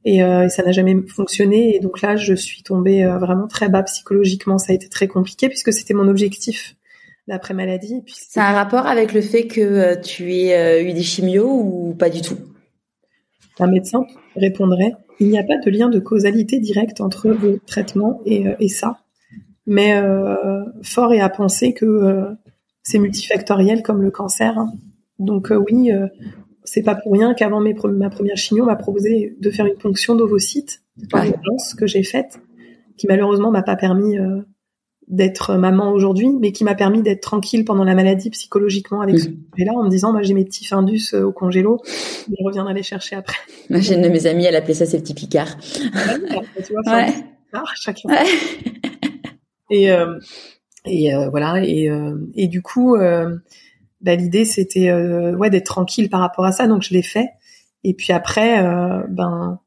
Euh, 0.06 0.44
et, 0.44 0.50
ça 0.50 0.63
n'a 0.63 0.74
jamais 0.74 0.98
fonctionné. 1.08 1.76
Et 1.76 1.80
donc 1.80 2.02
là, 2.02 2.18
je 2.18 2.34
suis 2.34 2.62
tombée 2.62 3.06
euh, 3.06 3.18
vraiment 3.18 3.48
très 3.48 3.70
bas 3.70 3.84
psychologiquement. 3.84 4.58
Ça 4.58 4.74
a 4.74 4.76
été 4.76 4.89
très 4.89 5.08
compliqué 5.08 5.48
puisque 5.48 5.72
c'était 5.72 5.94
mon 5.94 6.10
objectif 6.10 6.76
d'après 7.30 7.54
maladie. 7.54 8.04
C'est 8.08 8.42
un 8.42 8.52
rapport 8.52 8.86
avec 8.86 9.13
le 9.13 9.22
fait 9.22 9.48
que 9.48 10.00
tu 10.02 10.34
aies 10.34 10.84
eu 10.84 10.94
des 10.94 11.04
chimios 11.04 11.50
ou 11.50 11.96
pas 11.98 12.10
du 12.10 12.22
tout? 12.22 12.38
Un 13.60 13.68
médecin 13.68 14.06
répondrait 14.36 14.94
il 15.22 15.28
n'y 15.28 15.38
a 15.38 15.44
pas 15.44 15.58
de 15.58 15.70
lien 15.70 15.89
de 15.89 16.00
causalité 16.00 16.60
directe 16.60 17.02
entre 17.02 17.28
le 17.28 17.60
traitement 17.60 18.22
et, 18.26 18.46
et 18.62 18.70
ça. 18.70 19.00
Mais 19.65 20.02
fort 20.82 21.13
est 21.13 21.20
à 21.20 21.28
penser 21.28 21.74
que 21.74 22.38
c'est 22.84 23.00
multifactoriel 23.00 23.84
comme 23.84 24.02
le 24.02 24.12
cancer. 24.12 24.58
Hein. 24.58 24.74
Donc 25.20 25.52
euh, 25.52 25.63
oui, 25.70 25.92
euh, 25.92 26.08
c'est 26.63 26.82
pas 26.82 26.96
pour 26.96 27.13
rien 27.13 27.34
qu'avant 27.34 27.62
ma 27.62 28.10
première 28.10 28.38
chimio, 28.38 28.63
on 28.63 28.68
m'a 28.68 28.76
proposé 28.76 29.36
de 29.39 29.52
faire 29.52 29.65
une 29.65 29.76
ponction 29.76 30.15
d'ovocytes 30.15 30.82
ouais. 31.13 31.34
que 31.78 31.88
j'ai 31.88 32.04
faite, 32.04 32.39
qui 32.98 33.08
malheureusement 33.08 33.52
m'a 33.52 33.63
pas 33.63 33.76
permis 33.76 34.18
euh, 34.18 34.42
d'être 35.10 35.56
maman 35.56 35.91
aujourd'hui, 35.91 36.30
mais 36.39 36.52
qui 36.52 36.63
m'a 36.63 36.76
permis 36.76 37.02
d'être 37.02 37.22
tranquille 37.22 37.65
pendant 37.65 37.84
la 37.84 37.95
maladie 37.95 38.30
psychologiquement 38.30 39.02
avec 39.02 39.19
ce 39.19 39.28
là 39.58 39.74
en 39.74 39.84
me 39.84 39.89
disant, 39.89 40.12
moi 40.12 40.22
j'ai 40.22 40.34
mes 40.34 40.45
petits 40.45 40.65
findus 40.65 41.13
au 41.13 41.32
congélo, 41.32 41.82
je 41.86 42.43
reviendrai 42.45 42.76
les 42.76 42.84
chercher 42.84 43.15
après. 43.15 43.38
j'ai 43.69 43.95
une 43.95 44.04
de 44.04 44.10
mes 44.10 44.28
amies, 44.28 44.45
elle 44.45 44.56
appelait 44.56 44.76
ça 44.76 44.86
ses 44.86 45.00
petits 45.00 45.15
picards. 45.15 45.58
ouais, 46.88 47.13
chacun. 47.76 48.10
Et 49.72 49.91
et 50.86 51.13
euh, 51.13 51.30
voilà. 51.30 51.63
Et, 51.63 51.89
euh, 51.89 52.15
et 52.36 52.48
du 52.48 52.62
coup, 52.62 52.95
euh, 52.95 53.38
bah, 54.02 54.15
l'idée 54.15 54.45
c'était 54.45 54.91
ouais 54.91 55.50
d'être 55.50 55.65
tranquille 55.65 56.10
par 56.10 56.22
rapport 56.22 56.45
à 56.45 56.52
ça. 56.52 56.67
Donc 56.67 56.84
je 56.84 56.93
l'ai 56.93 57.02
fait. 57.02 57.30
Et 57.84 57.93
puis 57.93 58.12
après, 58.13 58.62
ben 59.10 59.60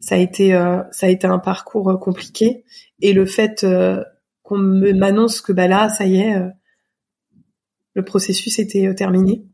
ça 0.00 0.16
a 0.16 0.18
été 0.18 0.50
ça 0.90 1.06
a 1.06 1.08
été 1.08 1.26
un 1.26 1.38
parcours 1.38 1.98
compliqué. 2.00 2.64
Et 3.00 3.12
le 3.12 3.26
fait 3.26 3.66
qu'on 4.44 4.58
m'annonce 4.58 5.40
que 5.40 5.52
bah 5.52 5.66
là, 5.66 5.88
ça 5.88 6.06
y 6.06 6.18
est, 6.18 6.40
le 7.94 8.04
processus 8.04 8.60
était 8.60 8.94
terminé 8.94 9.44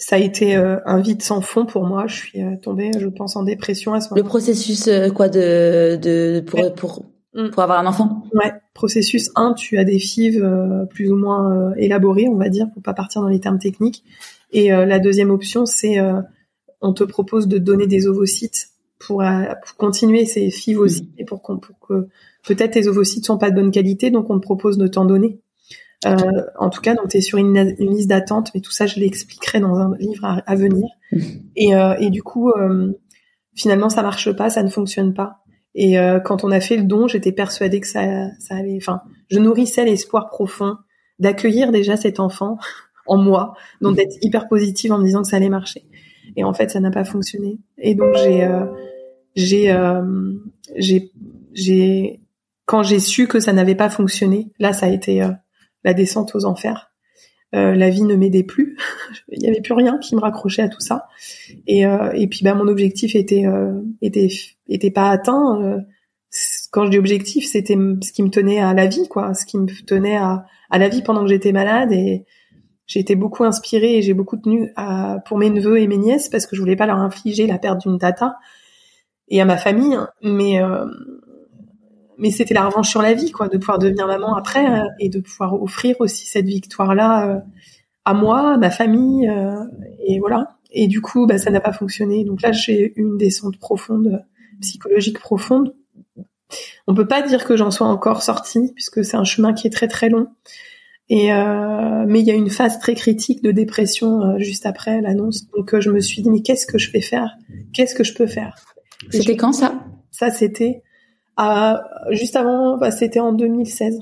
ça 0.00 0.14
a 0.14 0.20
été 0.20 0.54
un 0.54 1.00
vide 1.00 1.22
sans 1.22 1.40
fond 1.40 1.66
pour 1.66 1.84
moi. 1.84 2.06
Je 2.06 2.14
suis 2.14 2.40
tombée, 2.62 2.92
je 2.96 3.08
pense, 3.08 3.34
en 3.34 3.42
dépression 3.42 3.94
à 3.94 4.00
ce 4.00 4.10
moment. 4.10 4.22
Le 4.22 4.28
processus 4.28 4.88
quoi 5.12 5.28
de 5.28 5.98
de 6.00 6.40
pour 6.46 6.72
pour 6.74 7.04
Mm. 7.34 7.50
pour 7.50 7.62
avoir 7.62 7.78
un 7.78 7.86
enfant? 7.86 8.24
Ouais, 8.34 8.52
processus 8.74 9.30
1, 9.36 9.54
tu 9.54 9.78
as 9.78 9.84
des 9.84 9.98
FIV 9.98 10.42
euh, 10.42 10.86
plus 10.86 11.10
ou 11.10 11.16
moins 11.16 11.52
euh, 11.52 11.74
élaborées, 11.76 12.28
on 12.28 12.36
va 12.36 12.48
dire, 12.48 12.68
pour 12.72 12.82
pas 12.82 12.94
partir 12.94 13.22
dans 13.22 13.28
les 13.28 13.40
termes 13.40 13.58
techniques. 13.58 14.04
Et 14.50 14.72
euh, 14.72 14.86
la 14.86 14.98
deuxième 14.98 15.30
option, 15.30 15.66
c'est 15.66 15.98
on 16.80 16.92
te 16.92 17.04
propose 17.04 17.48
de 17.48 17.58
donner 17.58 17.86
des 17.86 18.06
ovocytes 18.06 18.67
pour, 18.98 19.22
pour 19.22 19.76
continuer 19.76 20.26
ces 20.26 20.50
FIV 20.50 20.78
aussi, 20.78 21.02
mm. 21.02 21.12
et 21.18 21.24
pour, 21.24 21.42
pour 21.42 21.78
que 21.86 22.08
peut-être 22.46 22.72
tes 22.72 22.88
ovocytes 22.88 23.26
sont 23.26 23.38
pas 23.38 23.50
de 23.50 23.56
bonne 23.56 23.70
qualité, 23.70 24.10
donc 24.10 24.30
on 24.30 24.38
te 24.38 24.42
propose 24.42 24.78
de 24.78 24.86
t'en 24.86 25.04
donner. 25.04 25.40
en 26.04 26.70
tout 26.70 26.80
cas, 26.80 26.94
donc 26.94 27.08
tu 27.08 27.18
es 27.18 27.20
sur 27.20 27.38
une, 27.38 27.74
une 27.78 27.90
liste 27.90 28.08
d'attente, 28.08 28.50
mais 28.54 28.60
tout 28.60 28.72
ça, 28.72 28.86
je 28.86 29.00
l'expliquerai 29.00 29.60
dans 29.60 29.76
un 29.76 29.96
livre 29.98 30.42
à, 30.44 30.54
venir. 30.54 30.88
Mm. 31.12 31.18
Et, 31.56 31.70
et 32.00 32.10
du 32.10 32.22
coup, 32.22 32.52
finalement, 33.54 33.88
ça 33.88 34.02
marche 34.02 34.32
pas, 34.32 34.50
ça 34.50 34.62
ne 34.62 34.68
fonctionne 34.68 35.14
pas. 35.14 35.42
Et 35.74 35.98
euh, 35.98 36.18
quand 36.20 36.44
on 36.44 36.50
a 36.50 36.60
fait 36.60 36.76
le 36.76 36.84
don, 36.84 37.08
j'étais 37.08 37.32
persuadée 37.32 37.80
que 37.80 37.86
ça, 37.86 38.02
ça 38.38 38.56
allait. 38.56 38.76
Enfin, 38.76 39.02
je 39.30 39.38
nourrissais 39.38 39.84
l'espoir 39.84 40.28
profond 40.28 40.76
d'accueillir 41.18 41.72
déjà 41.72 41.96
cet 41.96 42.20
enfant 42.20 42.58
en 43.06 43.16
moi, 43.16 43.54
donc 43.80 43.96
d'être 43.96 44.16
hyper 44.20 44.48
positive 44.48 44.92
en 44.92 44.98
me 44.98 45.04
disant 45.04 45.22
que 45.22 45.28
ça 45.28 45.36
allait 45.36 45.48
marcher. 45.48 45.84
Et 46.38 46.44
en 46.44 46.54
fait, 46.54 46.70
ça 46.70 46.80
n'a 46.80 46.90
pas 46.90 47.04
fonctionné. 47.04 47.58
Et 47.78 47.94
donc 47.94 48.14
j'ai 48.14 48.44
euh, 48.44 48.64
j'ai 49.34 49.72
euh, 49.72 50.32
j'ai 50.76 51.10
j'ai 51.52 52.20
quand 52.64 52.82
j'ai 52.82 53.00
su 53.00 53.26
que 53.26 53.40
ça 53.40 53.52
n'avait 53.52 53.74
pas 53.74 53.90
fonctionné, 53.90 54.52
là, 54.58 54.72
ça 54.72 54.86
a 54.86 54.88
été 54.90 55.26
la 55.84 55.94
descente 55.94 56.34
aux 56.34 56.44
enfers. 56.44 56.92
la 57.52 57.90
vie 57.90 58.02
ne 58.02 58.14
m'aidait 58.14 58.42
plus, 58.42 58.76
il 59.32 59.40
n'y 59.40 59.48
avait 59.48 59.62
plus 59.62 59.72
rien 59.72 59.98
qui 59.98 60.14
me 60.14 60.20
raccrochait 60.20 60.62
à 60.62 60.68
tout 60.68 60.80
ça. 60.80 61.06
Et, 61.66 61.80
et 61.80 62.26
puis, 62.28 62.40
bah, 62.44 62.54
mon 62.54 62.68
objectif 62.68 63.16
était 63.16 63.46
était 64.02 64.28
était 64.68 64.90
pas 64.90 65.08
atteint 65.08 65.80
quand 66.70 66.84
je 66.84 66.90
dis 66.90 66.98
objectif, 66.98 67.46
c'était 67.46 67.76
ce 68.02 68.12
qui 68.12 68.22
me 68.22 68.28
tenait 68.30 68.60
à 68.60 68.74
la 68.74 68.86
vie, 68.86 69.08
quoi, 69.08 69.34
ce 69.34 69.46
qui 69.46 69.58
me 69.58 69.66
tenait 69.86 70.18
à, 70.18 70.44
à 70.70 70.78
la 70.78 70.88
vie 70.88 71.02
pendant 71.02 71.22
que 71.22 71.28
j'étais 71.28 71.52
malade 71.52 71.92
j'ai 72.88 72.98
été 72.98 73.14
beaucoup 73.14 73.44
inspirée 73.44 73.98
et 73.98 74.02
j'ai 74.02 74.14
beaucoup 74.14 74.36
tenu 74.36 74.72
à, 74.74 75.18
pour 75.26 75.38
mes 75.38 75.50
neveux 75.50 75.78
et 75.78 75.86
mes 75.86 75.98
nièces 75.98 76.28
parce 76.28 76.46
que 76.46 76.56
je 76.56 76.60
voulais 76.60 76.74
pas 76.74 76.86
leur 76.86 76.98
infliger 76.98 77.46
la 77.46 77.58
perte 77.58 77.80
d'une 77.82 77.98
tata 77.98 78.36
et 79.28 79.40
à 79.40 79.44
ma 79.44 79.56
famille, 79.58 79.94
hein. 79.94 80.08
mais 80.22 80.60
euh, 80.60 80.86
mais 82.16 82.32
c'était 82.32 82.54
la 82.54 82.66
revanche 82.66 82.88
sur 82.88 83.02
la 83.02 83.14
vie, 83.14 83.30
quoi, 83.30 83.46
de 83.46 83.58
pouvoir 83.58 83.78
devenir 83.78 84.08
maman 84.08 84.34
après 84.34 84.66
euh, 84.66 84.84
et 84.98 85.08
de 85.08 85.20
pouvoir 85.20 85.62
offrir 85.62 85.94
aussi 86.00 86.26
cette 86.26 86.46
victoire-là 86.46 87.28
euh, 87.28 87.40
à 88.04 88.14
moi, 88.14 88.54
à 88.54 88.56
ma 88.56 88.70
famille 88.70 89.30
et 90.04 90.18
voilà. 90.18 90.56
Et 90.70 90.88
du 90.88 91.00
coup, 91.00 91.26
bah, 91.26 91.38
ça 91.38 91.50
n'a 91.50 91.60
pas 91.60 91.72
fonctionné. 91.72 92.24
Donc 92.24 92.42
là, 92.42 92.52
j'ai 92.52 92.86
eu 92.86 92.92
une 92.96 93.18
descente 93.18 93.58
profonde, 93.58 94.24
psychologique 94.60 95.20
profonde 95.20 95.74
on 96.86 96.94
peut 96.94 97.06
pas 97.06 97.22
dire 97.22 97.44
que 97.44 97.56
j'en 97.56 97.70
sois 97.70 97.86
encore 97.86 98.22
sortie 98.22 98.72
puisque 98.74 99.04
c'est 99.04 99.16
un 99.16 99.24
chemin 99.24 99.52
qui 99.52 99.66
est 99.66 99.70
très 99.70 99.88
très 99.88 100.08
long. 100.08 100.28
Et 101.10 101.32
euh, 101.32 102.04
mais 102.06 102.20
il 102.20 102.26
y 102.26 102.30
a 102.30 102.34
une 102.34 102.50
phase 102.50 102.78
très 102.78 102.94
critique 102.94 103.42
de 103.42 103.50
dépression 103.50 104.22
euh, 104.22 104.38
juste 104.38 104.66
après 104.66 105.00
l'annonce. 105.00 105.48
Donc 105.50 105.74
euh, 105.74 105.80
je 105.80 105.90
me 105.90 106.00
suis 106.00 106.22
dit 106.22 106.30
mais 106.30 106.42
qu'est-ce 106.42 106.66
que 106.66 106.78
je 106.78 106.90
vais 106.92 107.00
faire? 107.00 107.36
Qu'est-ce 107.72 107.94
que 107.94 108.04
je 108.04 108.14
peux 108.14 108.26
faire? 108.26 108.54
C'était 109.10 109.36
quand 109.36 109.52
ça? 109.52 109.84
Ça 110.10 110.30
c'était 110.30 110.82
juste 112.10 112.36
avant. 112.36 112.76
Bah, 112.76 112.90
c'était 112.90 113.20
en 113.20 113.32
2016. 113.32 114.00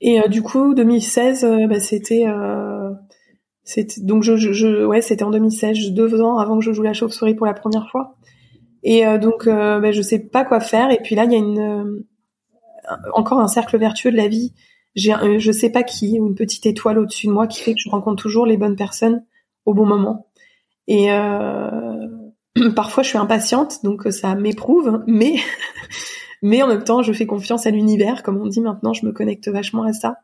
Et 0.00 0.20
du 0.28 0.42
coup 0.42 0.74
2016, 0.74 1.46
bah, 1.68 1.80
c'était 1.80 2.26
c'était 3.62 4.00
donc 4.00 4.22
je, 4.22 4.36
je, 4.36 4.84
ouais 4.84 5.00
c'était 5.00 5.22
en 5.22 5.30
2016, 5.30 5.92
deux 5.92 6.20
ans 6.20 6.38
avant 6.38 6.58
que 6.58 6.64
je 6.64 6.72
joue 6.72 6.82
la 6.82 6.92
chauve-souris 6.92 7.34
pour 7.34 7.46
la 7.46 7.54
première 7.54 7.88
fois. 7.90 8.16
Et 8.84 9.06
euh, 9.06 9.18
donc, 9.18 9.46
euh, 9.46 9.80
ben, 9.80 9.92
je 9.92 10.02
sais 10.02 10.18
pas 10.18 10.44
quoi 10.44 10.60
faire. 10.60 10.90
Et 10.90 10.98
puis 11.02 11.14
là, 11.14 11.24
il 11.24 11.32
y 11.32 11.34
a 11.34 11.38
une 11.38 11.58
euh, 11.58 12.06
encore 13.14 13.40
un 13.40 13.48
cercle 13.48 13.78
vertueux 13.78 14.12
de 14.12 14.16
la 14.16 14.28
vie. 14.28 14.52
J'ai, 14.94 15.14
je 15.38 15.52
sais 15.52 15.70
pas 15.70 15.82
qui, 15.82 16.14
une 16.14 16.34
petite 16.34 16.66
étoile 16.66 16.98
au-dessus 16.98 17.26
de 17.26 17.32
moi 17.32 17.46
qui 17.46 17.62
fait 17.62 17.74
que 17.74 17.80
je 17.80 17.90
rencontre 17.90 18.22
toujours 18.22 18.46
les 18.46 18.56
bonnes 18.56 18.76
personnes 18.76 19.24
au 19.64 19.74
bon 19.74 19.86
moment. 19.86 20.28
Et 20.86 21.10
euh, 21.10 22.08
parfois, 22.76 23.02
je 23.02 23.08
suis 23.08 23.18
impatiente, 23.18 23.82
donc 23.82 24.06
ça 24.10 24.34
m'éprouve, 24.34 25.02
mais 25.06 25.36
mais 26.42 26.62
en 26.62 26.68
même 26.68 26.84
temps, 26.84 27.02
je 27.02 27.12
fais 27.12 27.26
confiance 27.26 27.66
à 27.66 27.70
l'univers, 27.70 28.22
comme 28.22 28.40
on 28.40 28.46
dit 28.46 28.60
maintenant. 28.60 28.92
Je 28.92 29.06
me 29.06 29.12
connecte 29.12 29.48
vachement 29.48 29.84
à 29.84 29.92
ça. 29.92 30.16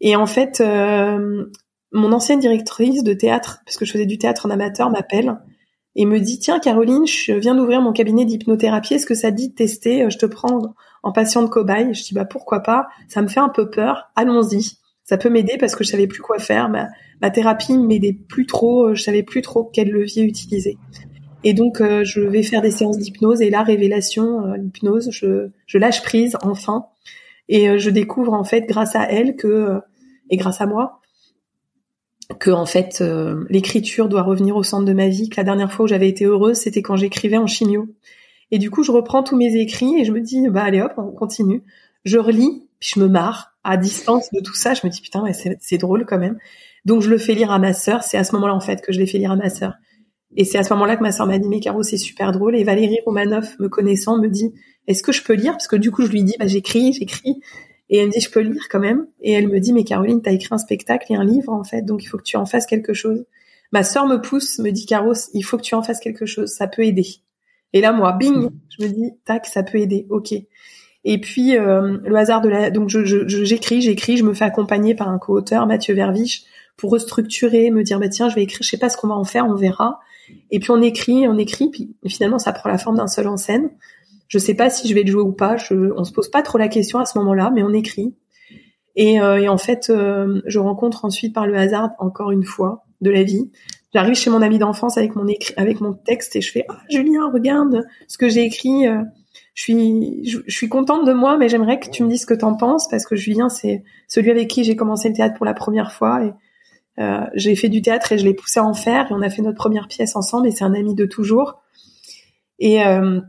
Et 0.00 0.14
en 0.14 0.26
fait, 0.26 0.60
euh, 0.60 1.46
mon 1.92 2.12
ancienne 2.12 2.38
directrice 2.38 3.02
de 3.02 3.14
théâtre, 3.14 3.60
parce 3.64 3.76
que 3.76 3.84
je 3.84 3.92
faisais 3.92 4.06
du 4.06 4.18
théâtre 4.18 4.46
en 4.46 4.50
amateur, 4.50 4.90
m'appelle 4.90 5.38
et 6.00 6.06
me 6.06 6.20
dit 6.20 6.38
tiens 6.38 6.60
Caroline, 6.60 7.08
je 7.08 7.32
viens 7.32 7.56
d'ouvrir 7.56 7.82
mon 7.82 7.92
cabinet 7.92 8.24
d'hypnothérapie, 8.24 8.94
est-ce 8.94 9.04
que 9.04 9.16
ça 9.16 9.32
dit 9.32 9.48
de 9.48 9.54
tester 9.54 10.04
euh, 10.04 10.10
Je 10.10 10.16
te 10.16 10.26
prends 10.26 10.76
en 11.02 11.10
patient 11.10 11.42
de 11.42 11.48
cobaye? 11.48 11.92
Je 11.92 12.04
dis 12.04 12.14
bah 12.14 12.24
pourquoi 12.24 12.60
pas? 12.60 12.86
Ça 13.08 13.20
me 13.20 13.26
fait 13.26 13.40
un 13.40 13.48
peu 13.48 13.68
peur. 13.68 14.08
Allons-y. 14.14 14.78
Ça 15.02 15.18
peut 15.18 15.28
m'aider 15.28 15.56
parce 15.58 15.74
que 15.74 15.82
je 15.82 15.90
savais 15.90 16.06
plus 16.06 16.22
quoi 16.22 16.38
faire. 16.38 16.68
Ma, 16.68 16.86
ma 17.20 17.30
thérapie 17.30 17.76
m'aidait 17.76 18.16
plus 18.28 18.46
trop. 18.46 18.90
Euh, 18.90 18.94
je 18.94 19.02
savais 19.02 19.24
plus 19.24 19.42
trop 19.42 19.64
quel 19.64 19.90
levier 19.90 20.22
utiliser. 20.22 20.78
Et 21.42 21.52
donc 21.52 21.80
euh, 21.80 22.04
je 22.04 22.20
vais 22.20 22.44
faire 22.44 22.62
des 22.62 22.70
séances 22.70 22.98
d'hypnose 22.98 23.42
et 23.42 23.50
la 23.50 23.64
révélation, 23.64 24.52
l'hypnose, 24.52 25.10
je, 25.10 25.48
je 25.66 25.78
lâche 25.78 26.02
prise 26.02 26.36
enfin 26.42 26.86
et 27.48 27.76
je 27.78 27.90
découvre 27.90 28.34
en 28.34 28.44
fait 28.44 28.62
grâce 28.68 28.94
à 28.94 29.10
elle 29.10 29.34
que 29.34 29.80
et 30.30 30.36
grâce 30.36 30.60
à 30.60 30.66
moi 30.66 31.00
que 32.38 32.50
en 32.50 32.66
fait 32.66 32.98
euh, 33.00 33.44
l'écriture 33.48 34.08
doit 34.08 34.22
revenir 34.22 34.56
au 34.56 34.62
centre 34.62 34.84
de 34.84 34.92
ma 34.92 35.08
vie, 35.08 35.28
que 35.28 35.36
la 35.36 35.44
dernière 35.44 35.72
fois 35.72 35.84
où 35.84 35.88
j'avais 35.88 36.08
été 36.08 36.26
heureuse, 36.26 36.56
c'était 36.56 36.82
quand 36.82 36.96
j'écrivais 36.96 37.38
en 37.38 37.46
chimio. 37.46 37.88
Et 38.50 38.58
du 38.58 38.70
coup, 38.70 38.82
je 38.82 38.92
reprends 38.92 39.22
tous 39.22 39.36
mes 39.36 39.56
écrits 39.56 39.98
et 39.98 40.04
je 40.04 40.12
me 40.12 40.20
dis 40.20 40.48
bah 40.48 40.62
allez 40.62 40.80
hop, 40.80 40.92
on 40.96 41.12
continue. 41.12 41.62
Je 42.04 42.18
relis, 42.18 42.66
puis 42.80 42.92
je 42.94 43.00
me 43.00 43.08
marre 43.08 43.56
à 43.64 43.76
distance 43.76 44.30
de 44.32 44.40
tout 44.40 44.54
ça, 44.54 44.74
je 44.74 44.86
me 44.86 44.90
dis 44.90 45.00
putain, 45.00 45.24
c'est 45.60 45.78
drôle 45.78 46.04
quand 46.06 46.18
même. 46.18 46.38
Donc 46.84 47.02
je 47.02 47.10
le 47.10 47.18
fais 47.18 47.34
lire 47.34 47.50
à 47.50 47.58
ma 47.58 47.72
sœur, 47.72 48.02
c'est 48.02 48.18
à 48.18 48.24
ce 48.24 48.34
moment-là 48.34 48.54
en 48.54 48.60
fait 48.60 48.82
que 48.82 48.92
je 48.92 48.98
l'ai 48.98 49.06
fait 49.06 49.18
lire 49.18 49.32
à 49.32 49.36
ma 49.36 49.50
sœur. 49.50 49.74
Et 50.36 50.44
c'est 50.44 50.58
à 50.58 50.62
ce 50.62 50.72
moment-là 50.74 50.96
que 50.96 51.02
ma 51.02 51.12
sœur 51.12 51.26
m'a 51.26 51.38
dit 51.38 51.48
mais 51.48 51.60
Caro, 51.60 51.82
c'est 51.82 51.96
super 51.96 52.32
drôle 52.32 52.56
et 52.56 52.64
Valérie 52.64 52.98
Romanoff 53.04 53.58
me 53.58 53.68
connaissant 53.68 54.18
me 54.18 54.28
dit 54.28 54.52
est-ce 54.86 55.02
que 55.02 55.12
je 55.12 55.22
peux 55.22 55.34
lire? 55.34 55.52
Parce 55.52 55.66
que 55.66 55.76
du 55.76 55.90
coup 55.90 56.04
je 56.04 56.10
lui 56.10 56.22
dis 56.22 56.36
bah 56.38 56.46
j'écris, 56.46 56.92
j'écris 56.92 57.40
et 57.90 57.98
elle 57.98 58.08
me 58.08 58.12
dit, 58.12 58.20
je 58.20 58.30
peux 58.30 58.40
lire 58.40 58.68
quand 58.70 58.80
même. 58.80 59.06
Et 59.20 59.32
elle 59.32 59.48
me 59.48 59.60
dit, 59.60 59.72
mais 59.72 59.84
Caroline, 59.84 60.20
t'as 60.22 60.32
écrit 60.32 60.48
un 60.50 60.58
spectacle 60.58 61.12
et 61.12 61.16
un 61.16 61.24
livre, 61.24 61.52
en 61.52 61.64
fait, 61.64 61.82
donc 61.82 62.02
il 62.02 62.06
faut 62.06 62.18
que 62.18 62.22
tu 62.22 62.36
en 62.36 62.46
fasses 62.46 62.66
quelque 62.66 62.92
chose. 62.92 63.24
Ma 63.72 63.82
sœur 63.82 64.06
me 64.06 64.16
pousse, 64.16 64.58
me 64.58 64.70
dit, 64.70 64.86
Caro, 64.86 65.12
il 65.34 65.42
faut 65.42 65.56
que 65.56 65.62
tu 65.62 65.74
en 65.74 65.82
fasses 65.82 66.00
quelque 66.00 66.26
chose, 66.26 66.50
ça 66.50 66.66
peut 66.66 66.84
aider. 66.84 67.06
Et 67.72 67.80
là, 67.80 67.92
moi, 67.92 68.12
bing, 68.12 68.48
je 68.70 68.84
me 68.84 68.90
dis, 68.90 69.12
tac, 69.24 69.46
ça 69.46 69.62
peut 69.62 69.78
aider, 69.78 70.06
ok. 70.10 70.32
Et 71.04 71.20
puis, 71.20 71.56
euh, 71.56 71.98
le 72.02 72.16
hasard 72.16 72.40
de 72.40 72.48
la... 72.48 72.70
Donc, 72.70 72.88
j'écris, 72.88 73.06
je, 73.28 73.44
j'écris, 73.44 73.80
j'écris, 73.82 74.16
je 74.16 74.24
me 74.24 74.34
fais 74.34 74.44
accompagner 74.44 74.94
par 74.94 75.08
un 75.08 75.18
co-auteur, 75.18 75.66
Mathieu 75.66 75.94
Verviche, 75.94 76.44
pour 76.76 76.90
restructurer, 76.90 77.70
me 77.70 77.82
dire, 77.82 77.98
bah 77.98 78.08
tiens, 78.08 78.28
je 78.28 78.34
vais 78.34 78.42
écrire, 78.42 78.62
je 78.62 78.68
sais 78.68 78.78
pas 78.78 78.88
ce 78.88 78.96
qu'on 78.96 79.08
va 79.08 79.16
en 79.16 79.24
faire, 79.24 79.46
on 79.46 79.54
verra. 79.54 80.00
Et 80.50 80.60
puis, 80.60 80.70
on 80.70 80.80
écrit, 80.80 81.28
on 81.28 81.38
écrit, 81.38 81.70
puis 81.70 81.94
finalement, 82.06 82.38
ça 82.38 82.52
prend 82.52 82.68
la 82.68 82.78
forme 82.78 82.96
d'un 82.96 83.06
seul 83.06 83.28
en 83.28 83.36
scène. 83.36 83.70
Je 84.28 84.38
sais 84.38 84.54
pas 84.54 84.70
si 84.70 84.88
je 84.88 84.94
vais 84.94 85.02
le 85.02 85.10
jouer 85.10 85.22
ou 85.22 85.32
pas. 85.32 85.56
Je, 85.56 85.74
on 85.96 86.04
se 86.04 86.12
pose 86.12 86.30
pas 86.30 86.42
trop 86.42 86.58
la 86.58 86.68
question 86.68 86.98
à 86.98 87.04
ce 87.06 87.18
moment-là, 87.18 87.50
mais 87.54 87.62
on 87.62 87.72
écrit. 87.72 88.14
Et, 88.94 89.20
euh, 89.20 89.40
et 89.40 89.48
en 89.48 89.58
fait, 89.58 89.90
euh, 89.90 90.42
je 90.46 90.58
rencontre 90.58 91.04
ensuite 91.04 91.34
par 91.34 91.46
le 91.46 91.56
hasard, 91.56 91.90
encore 91.98 92.30
une 92.30 92.44
fois, 92.44 92.84
de 93.00 93.10
la 93.10 93.22
vie. 93.22 93.50
J'arrive 93.94 94.14
chez 94.14 94.30
mon 94.30 94.42
ami 94.42 94.58
d'enfance 94.58 94.98
avec 94.98 95.16
mon 95.16 95.26
écrit, 95.26 95.54
avec 95.56 95.80
mon 95.80 95.94
texte 95.94 96.36
et 96.36 96.40
je 96.40 96.52
fais 96.52 96.64
ah 96.68 96.78
Julien, 96.90 97.30
regarde 97.32 97.86
ce 98.06 98.18
que 98.18 98.28
j'ai 98.28 98.44
écrit. 98.44 98.86
Euh, 98.86 99.02
je 99.54 99.62
suis, 99.62 100.28
je, 100.28 100.38
suis 100.48 100.68
contente 100.68 101.06
de 101.06 101.12
moi, 101.12 101.36
mais 101.36 101.48
j'aimerais 101.48 101.80
que 101.80 101.90
tu 101.90 102.04
me 102.04 102.08
dises 102.08 102.22
ce 102.22 102.26
que 102.26 102.34
t'en 102.34 102.54
penses 102.54 102.86
parce 102.88 103.06
que 103.06 103.16
Julien, 103.16 103.48
c'est 103.48 103.82
celui 104.06 104.30
avec 104.30 104.48
qui 104.48 104.62
j'ai 104.62 104.76
commencé 104.76 105.08
le 105.08 105.14
théâtre 105.14 105.36
pour 105.36 105.46
la 105.46 105.54
première 105.54 105.90
fois 105.90 106.22
et 106.22 106.32
euh, 107.00 107.24
j'ai 107.34 107.56
fait 107.56 107.68
du 107.68 107.82
théâtre 107.82 108.12
et 108.12 108.18
je 108.18 108.24
l'ai 108.24 108.34
poussé 108.34 108.60
à 108.60 108.64
en 108.64 108.74
faire 108.74 109.10
et 109.10 109.14
on 109.14 109.22
a 109.22 109.30
fait 109.30 109.42
notre 109.42 109.56
première 109.56 109.88
pièce 109.88 110.16
ensemble 110.16 110.48
et 110.48 110.50
c'est 110.50 110.64
un 110.64 110.74
ami 110.74 110.94
de 110.94 111.06
toujours. 111.06 111.62
Et 112.58 112.84
euh, 112.84 113.20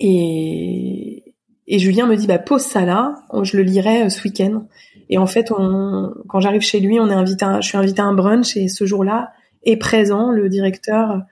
et, 0.00 1.22
Julien 1.68 2.06
me 2.06 2.16
dit 2.16 2.26
bah 2.26 2.38
pose 2.38 2.62
ça 2.62 2.84
là, 2.84 3.22
je 3.42 3.56
le 3.56 3.62
lirai 3.62 4.04
euh, 4.04 4.08
ce 4.08 4.22
week-end. 4.24 4.66
Et 5.08 5.18
en 5.18 5.26
fait, 5.26 5.50
on, 5.50 6.12
quand 6.28 6.40
j'arrive 6.40 6.60
chez 6.60 6.80
lui, 6.80 6.98
on 7.00 7.08
est 7.08 7.14
invité, 7.14 7.46
je 7.60 7.66
suis 7.66 7.78
invité 7.78 8.02
à 8.02 8.04
un 8.04 8.14
brunch 8.14 8.56
et 8.56 8.68
ce 8.68 8.84
jour-là 8.84 9.32
est 9.64 9.76
présent 9.76 10.30
le 10.30 10.48
directeur 10.48 11.22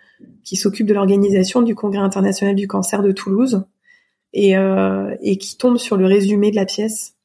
qui 0.45 0.57
s'occupe 0.57 0.87
de 0.87 0.95
l'organisation 0.95 1.63
du 1.63 1.75
Congrès 1.75 2.03
international 2.03 2.55
du 2.55 2.69
cancer 2.69 3.03
de 3.03 3.13
Toulouse 3.13 3.65
et, 4.33 4.57
euh, 4.57 5.15
qui 5.39 5.57
tombe 5.57 5.77
sur 5.77 5.97
le 5.97 6.07
résumé 6.07 6.51
de 6.51 6.57
la 6.57 6.67
pièce 6.67 7.17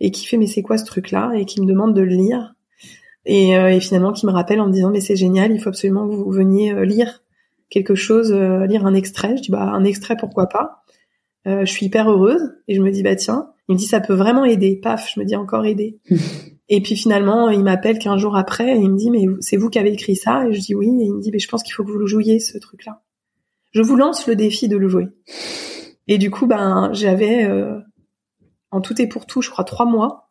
et 0.00 0.10
qui 0.10 0.26
fait 0.26 0.36
mais 0.36 0.46
c'est 0.46 0.62
quoi 0.62 0.78
ce 0.78 0.84
truc-là? 0.84 1.32
Et 1.36 1.44
qui 1.44 1.60
me 1.60 1.66
demande 1.66 1.94
de 1.94 2.02
le 2.02 2.14
lire. 2.14 2.54
Et, 3.24 3.56
euh, 3.56 3.68
et 3.68 3.80
finalement 3.80 4.12
qui 4.12 4.26
me 4.26 4.32
rappelle 4.32 4.60
en 4.60 4.66
me 4.66 4.72
disant 4.72 4.90
mais 4.90 5.00
c'est 5.00 5.16
génial, 5.16 5.52
il 5.52 5.60
faut 5.60 5.68
absolument 5.68 6.08
que 6.08 6.14
vous 6.14 6.30
veniez 6.30 6.72
euh, 6.72 6.84
lire 6.84 7.21
quelque 7.72 7.94
chose, 7.94 8.32
euh, 8.32 8.66
lire 8.66 8.86
un 8.86 8.94
extrait. 8.94 9.36
Je 9.36 9.42
dis 9.42 9.50
bah 9.50 9.62
un 9.62 9.82
extrait 9.82 10.16
pourquoi 10.16 10.46
pas. 10.48 10.84
Euh, 11.48 11.64
je 11.64 11.72
suis 11.72 11.86
hyper 11.86 12.08
heureuse 12.08 12.52
et 12.68 12.74
je 12.74 12.82
me 12.82 12.90
dis 12.90 13.02
bah 13.02 13.16
tiens, 13.16 13.48
il 13.68 13.74
me 13.74 13.78
dit 13.78 13.86
ça 13.86 14.00
peut 14.00 14.14
vraiment 14.14 14.44
aider. 14.44 14.78
Paf, 14.80 15.10
je 15.12 15.18
me 15.18 15.24
dis 15.24 15.34
encore 15.34 15.64
aider. 15.64 15.98
et 16.68 16.82
puis 16.82 16.94
finalement, 16.94 17.48
il 17.48 17.64
m'appelle 17.64 17.98
qu'un 17.98 18.18
jour 18.18 18.36
après 18.36 18.76
et 18.76 18.78
il 18.78 18.90
me 18.90 18.96
dit 18.96 19.10
mais 19.10 19.24
c'est 19.40 19.56
vous 19.56 19.70
qui 19.70 19.78
avez 19.78 19.92
écrit 19.92 20.14
ça? 20.14 20.46
Et 20.46 20.52
je 20.52 20.60
dis 20.60 20.74
oui 20.74 20.86
et 20.86 21.04
il 21.06 21.14
me 21.14 21.20
dit 21.20 21.30
mais 21.32 21.38
je 21.38 21.48
pense 21.48 21.62
qu'il 21.62 21.72
faut 21.72 21.82
que 21.82 21.90
vous 21.90 21.98
le 21.98 22.06
jouiez 22.06 22.38
ce 22.38 22.58
truc-là. 22.58 23.02
Je 23.72 23.80
vous 23.80 23.96
lance 23.96 24.26
le 24.26 24.36
défi 24.36 24.68
de 24.68 24.76
le 24.76 24.88
jouer. 24.88 25.08
Et 26.06 26.18
du 26.18 26.30
coup 26.30 26.46
ben 26.46 26.90
j'avais 26.92 27.44
euh, 27.44 27.78
en 28.70 28.80
tout 28.80 29.00
et 29.00 29.06
pour 29.06 29.26
tout, 29.26 29.42
je 29.42 29.50
crois 29.50 29.64
trois 29.64 29.86
mois. 29.86 30.21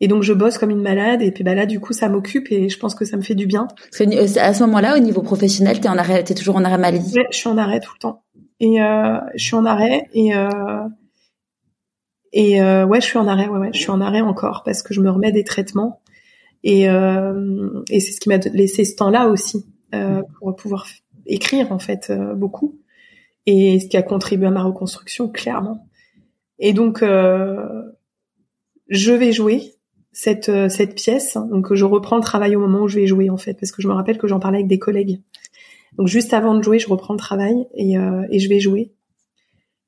Et 0.00 0.08
donc 0.08 0.22
je 0.22 0.32
bosse 0.32 0.56
comme 0.56 0.70
une 0.70 0.80
malade 0.80 1.20
et 1.20 1.30
puis 1.30 1.44
bah 1.44 1.54
là 1.54 1.66
du 1.66 1.78
coup 1.78 1.92
ça 1.92 2.08
m'occupe 2.08 2.50
et 2.50 2.70
je 2.70 2.78
pense 2.78 2.94
que 2.94 3.04
ça 3.04 3.18
me 3.18 3.22
fait 3.22 3.34
du 3.34 3.46
bien. 3.46 3.66
Parce 3.66 3.98
que 3.98 4.04
euh, 4.04 4.40
à 4.40 4.54
ce 4.54 4.62
moment-là, 4.64 4.96
au 4.96 5.00
niveau 5.00 5.20
professionnel, 5.22 5.78
t'es 5.80 5.88
en 5.88 5.98
arrêt, 5.98 6.24
t'es 6.24 6.34
toujours 6.34 6.56
en 6.56 6.64
arrêt 6.64 6.78
maladie. 6.78 7.14
je 7.30 7.36
suis 7.36 7.48
en 7.48 7.58
arrêt 7.58 7.80
tout 7.80 7.92
le 7.94 8.00
temps 8.00 8.22
et 8.60 8.80
euh, 8.82 9.18
je 9.34 9.44
suis 9.44 9.54
en 9.56 9.66
arrêt 9.66 10.08
et 10.14 10.34
euh, 10.34 10.48
et 12.32 12.62
euh, 12.62 12.86
ouais, 12.86 13.00
je 13.00 13.06
suis 13.06 13.18
en 13.18 13.26
arrêt, 13.26 13.48
ouais, 13.48 13.58
ouais, 13.58 13.70
je 13.74 13.78
suis 13.78 13.90
en 13.90 14.00
arrêt 14.00 14.20
encore 14.20 14.62
parce 14.64 14.82
que 14.82 14.94
je 14.94 15.00
me 15.00 15.10
remets 15.10 15.32
des 15.32 15.44
traitements 15.44 16.00
et 16.64 16.88
euh, 16.88 17.82
et 17.90 18.00
c'est 18.00 18.12
ce 18.12 18.20
qui 18.20 18.28
m'a 18.30 18.38
laissé 18.38 18.84
ce 18.84 18.96
temps-là 18.96 19.28
aussi 19.28 19.66
euh, 19.94 20.22
pour 20.38 20.56
pouvoir 20.56 20.86
écrire 21.26 21.72
en 21.72 21.78
fait 21.78 22.08
euh, 22.10 22.34
beaucoup 22.34 22.78
et 23.46 23.80
ce 23.80 23.86
qui 23.86 23.96
a 23.96 24.02
contribué 24.02 24.46
à 24.46 24.50
ma 24.50 24.62
reconstruction 24.62 25.28
clairement. 25.28 25.86
Et 26.58 26.72
donc 26.72 27.02
euh, 27.02 27.66
je 28.88 29.12
vais 29.12 29.32
jouer 29.32 29.74
cette 30.12 30.50
cette 30.68 30.94
pièce, 30.94 31.36
donc 31.50 31.72
je 31.72 31.84
reprends 31.84 32.16
le 32.16 32.22
travail 32.22 32.56
au 32.56 32.60
moment 32.60 32.82
où 32.82 32.88
je 32.88 32.98
vais 32.98 33.06
jouer 33.06 33.30
en 33.30 33.36
fait 33.36 33.54
parce 33.54 33.72
que 33.72 33.80
je 33.80 33.88
me 33.88 33.92
rappelle 33.92 34.18
que 34.18 34.26
j'en 34.26 34.40
parlais 34.40 34.58
avec 34.58 34.68
des 34.68 34.78
collègues 34.78 35.20
donc 35.98 36.08
juste 36.08 36.32
avant 36.34 36.54
de 36.54 36.62
jouer, 36.62 36.78
je 36.78 36.88
reprends 36.88 37.14
le 37.14 37.18
travail 37.18 37.66
et, 37.74 37.98
euh, 37.98 38.22
et 38.30 38.38
je 38.38 38.48
vais 38.48 38.60
jouer. 38.60 38.92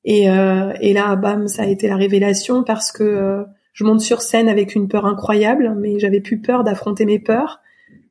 Et, 0.05 0.29
euh, 0.29 0.73
et 0.81 0.93
là, 0.93 1.15
bam, 1.15 1.47
ça 1.47 1.63
a 1.63 1.67
été 1.67 1.87
la 1.87 1.95
révélation 1.95 2.63
parce 2.63 2.91
que 2.91 3.03
euh, 3.03 3.43
je 3.73 3.83
monte 3.85 4.01
sur 4.01 4.21
scène 4.21 4.49
avec 4.49 4.75
une 4.75 4.87
peur 4.87 5.05
incroyable, 5.05 5.75
mais 5.79 5.97
j'avais 5.99 6.19
plus 6.19 6.41
peur 6.41 6.63
d'affronter 6.63 7.05
mes 7.05 7.19
peurs. 7.19 7.61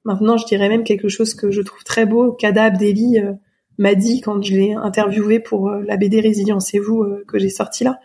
Maintenant, 0.04 0.36
je 0.36 0.46
dirais 0.46 0.68
même 0.68 0.84
quelque 0.84 1.08
chose 1.08 1.34
que 1.34 1.50
je 1.50 1.60
trouve 1.60 1.84
très 1.84 2.06
beau. 2.06 2.32
Kada 2.32 2.64
Abdeli 2.64 3.18
euh, 3.18 3.34
m'a 3.78 3.94
dit 3.94 4.20
quand 4.20 4.42
je 4.42 4.54
l'ai 4.54 4.72
interviewé 4.72 5.38
pour 5.38 5.68
euh, 5.68 5.82
la 5.86 5.96
BD 5.96 6.20
Résilience 6.20 6.74
et 6.74 6.78
vous 6.78 7.04
que 7.28 7.38
j'ai 7.38 7.50
sorti 7.50 7.84
là, 7.84 8.00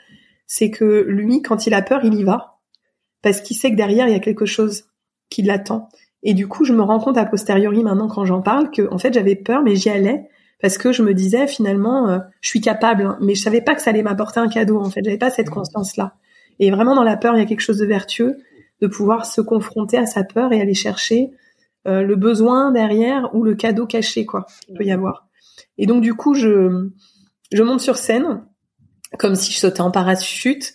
c'est 0.47 0.69
que 0.69 1.05
lui, 1.07 1.41
quand 1.41 1.65
il 1.65 1.73
a 1.73 1.81
peur, 1.81 2.01
il 2.03 2.13
y 2.13 2.23
va 2.23 2.56
parce 3.21 3.41
qu'il 3.41 3.57
sait 3.57 3.71
que 3.71 3.75
derrière 3.75 4.07
il 4.07 4.13
y 4.13 4.15
a 4.15 4.19
quelque 4.19 4.45
chose 4.45 4.85
qui 5.29 5.41
l'attend. 5.41 5.89
Et 6.23 6.33
du 6.33 6.47
coup, 6.47 6.65
je 6.65 6.73
me 6.73 6.81
rends 6.81 6.99
compte 6.99 7.17
a 7.17 7.25
posteriori 7.25 7.83
maintenant 7.83 8.07
quand 8.07 8.25
j'en 8.25 8.41
parle 8.41 8.71
que 8.71 8.91
en 8.91 8.97
fait 8.97 9.13
j'avais 9.13 9.35
peur, 9.35 9.61
mais 9.61 9.75
j'y 9.75 9.89
allais 9.89 10.27
parce 10.61 10.77
que 10.77 10.91
je 10.91 11.03
me 11.03 11.13
disais 11.13 11.47
finalement 11.47 12.09
euh, 12.09 12.19
je 12.41 12.49
suis 12.49 12.61
capable, 12.61 13.03
hein, 13.03 13.17
mais 13.21 13.35
je 13.35 13.41
savais 13.41 13.61
pas 13.61 13.75
que 13.75 13.81
ça 13.81 13.91
allait 13.91 14.03
m'apporter 14.03 14.39
un 14.39 14.47
cadeau. 14.47 14.79
En 14.79 14.89
fait, 14.89 15.01
j'avais 15.03 15.17
pas 15.17 15.29
cette 15.29 15.49
conscience 15.49 15.97
là. 15.97 16.15
Et 16.59 16.71
vraiment 16.71 16.95
dans 16.95 17.03
la 17.03 17.17
peur, 17.17 17.35
il 17.35 17.39
y 17.39 17.41
a 17.41 17.45
quelque 17.45 17.61
chose 17.61 17.77
de 17.77 17.85
vertueux 17.85 18.37
de 18.81 18.87
pouvoir 18.87 19.25
se 19.25 19.41
confronter 19.41 19.97
à 19.97 20.05
sa 20.05 20.23
peur 20.23 20.53
et 20.53 20.61
aller 20.61 20.73
chercher 20.73 21.31
euh, 21.87 22.01
le 22.01 22.15
besoin 22.15 22.71
derrière 22.71 23.33
ou 23.33 23.43
le 23.43 23.55
cadeau 23.55 23.85
caché 23.85 24.25
quoi. 24.25 24.45
Il 24.67 24.75
peut 24.75 24.83
y 24.83 24.91
avoir. 24.91 25.27
Et 25.77 25.85
donc 25.85 26.01
du 26.01 26.13
coup, 26.13 26.33
je 26.33 26.89
je 27.51 27.63
monte 27.63 27.81
sur 27.81 27.97
scène 27.97 28.43
comme 29.17 29.35
si 29.35 29.53
je 29.53 29.59
sautais 29.59 29.81
en 29.81 29.91
parachute. 29.91 30.73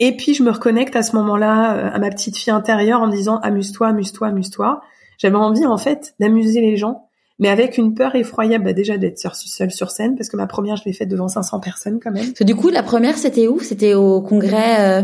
Et 0.00 0.16
puis 0.16 0.34
je 0.34 0.42
me 0.42 0.50
reconnecte 0.50 0.96
à 0.96 1.02
ce 1.02 1.14
moment-là 1.16 1.76
euh, 1.76 1.90
à 1.94 1.98
ma 1.98 2.10
petite 2.10 2.36
fille 2.36 2.52
intérieure 2.52 3.02
en 3.02 3.06
me 3.06 3.12
disant 3.12 3.38
amuse-toi, 3.38 3.88
amuse-toi, 3.88 4.28
amuse-toi. 4.28 4.80
J'avais 5.18 5.36
envie 5.36 5.66
en 5.66 5.76
fait 5.76 6.14
d'amuser 6.18 6.60
les 6.60 6.76
gens 6.76 7.06
mais 7.40 7.48
avec 7.48 7.78
une 7.78 7.94
peur 7.94 8.14
effroyable 8.14 8.64
bah, 8.64 8.72
déjà 8.74 8.98
d'être 8.98 9.18
seule 9.18 9.70
sur 9.70 9.90
scène 9.90 10.14
parce 10.14 10.28
que 10.28 10.36
ma 10.36 10.46
première 10.46 10.76
je 10.76 10.84
l'ai 10.84 10.92
faite 10.92 11.08
devant 11.08 11.28
500 11.28 11.60
personnes 11.60 12.00
quand 12.00 12.12
même. 12.12 12.32
Du 12.40 12.54
coup 12.54 12.68
la 12.68 12.82
première 12.82 13.16
c'était 13.16 13.48
où? 13.48 13.60
C'était 13.60 13.94
au 13.94 14.20
congrès. 14.22 15.00
Euh... 15.00 15.02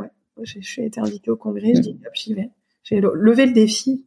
Ouais. 0.00 0.10
Je 0.42 0.60
suis 0.60 0.84
été 0.84 1.00
invitée 1.00 1.30
au 1.30 1.36
congrès, 1.36 1.74
je 1.74 1.80
dis 1.80 1.98
hop 2.04 2.12
j'y 2.14 2.34
vais. 2.34 2.50
J'ai 2.84 3.00
levé 3.00 3.46
le 3.46 3.52
défi 3.52 4.04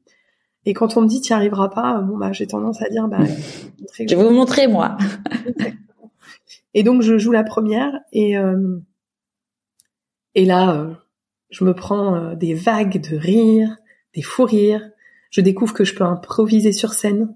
et 0.65 0.73
quand 0.73 0.97
on 0.97 1.01
me 1.01 1.07
dit 1.07 1.21
tu 1.21 1.31
n'y 1.31 1.37
arriveras 1.37 1.69
pas, 1.69 1.99
bon 1.99 2.17
bah 2.17 2.31
j'ai 2.31 2.47
tendance 2.47 2.81
à 2.81 2.89
dire 2.89 3.07
bah 3.07 3.19
je 3.99 4.15
vais 4.15 4.23
vous 4.23 4.31
montrer 4.31 4.67
moi. 4.67 4.97
et 6.73 6.83
donc 6.83 7.01
je 7.01 7.17
joue 7.17 7.31
la 7.31 7.43
première 7.43 7.99
et 8.11 8.37
euh, 8.37 8.79
et 10.35 10.45
là 10.45 10.75
euh, 10.75 10.93
je 11.49 11.63
me 11.63 11.73
prends 11.73 12.15
euh, 12.15 12.35
des 12.35 12.53
vagues 12.53 13.01
de 13.01 13.15
rires, 13.17 13.75
des 14.13 14.21
fous 14.21 14.43
rires. 14.43 14.89
Je 15.31 15.41
découvre 15.41 15.73
que 15.73 15.83
je 15.83 15.95
peux 15.95 16.03
improviser 16.03 16.71
sur 16.71 16.93
scène. 16.93 17.35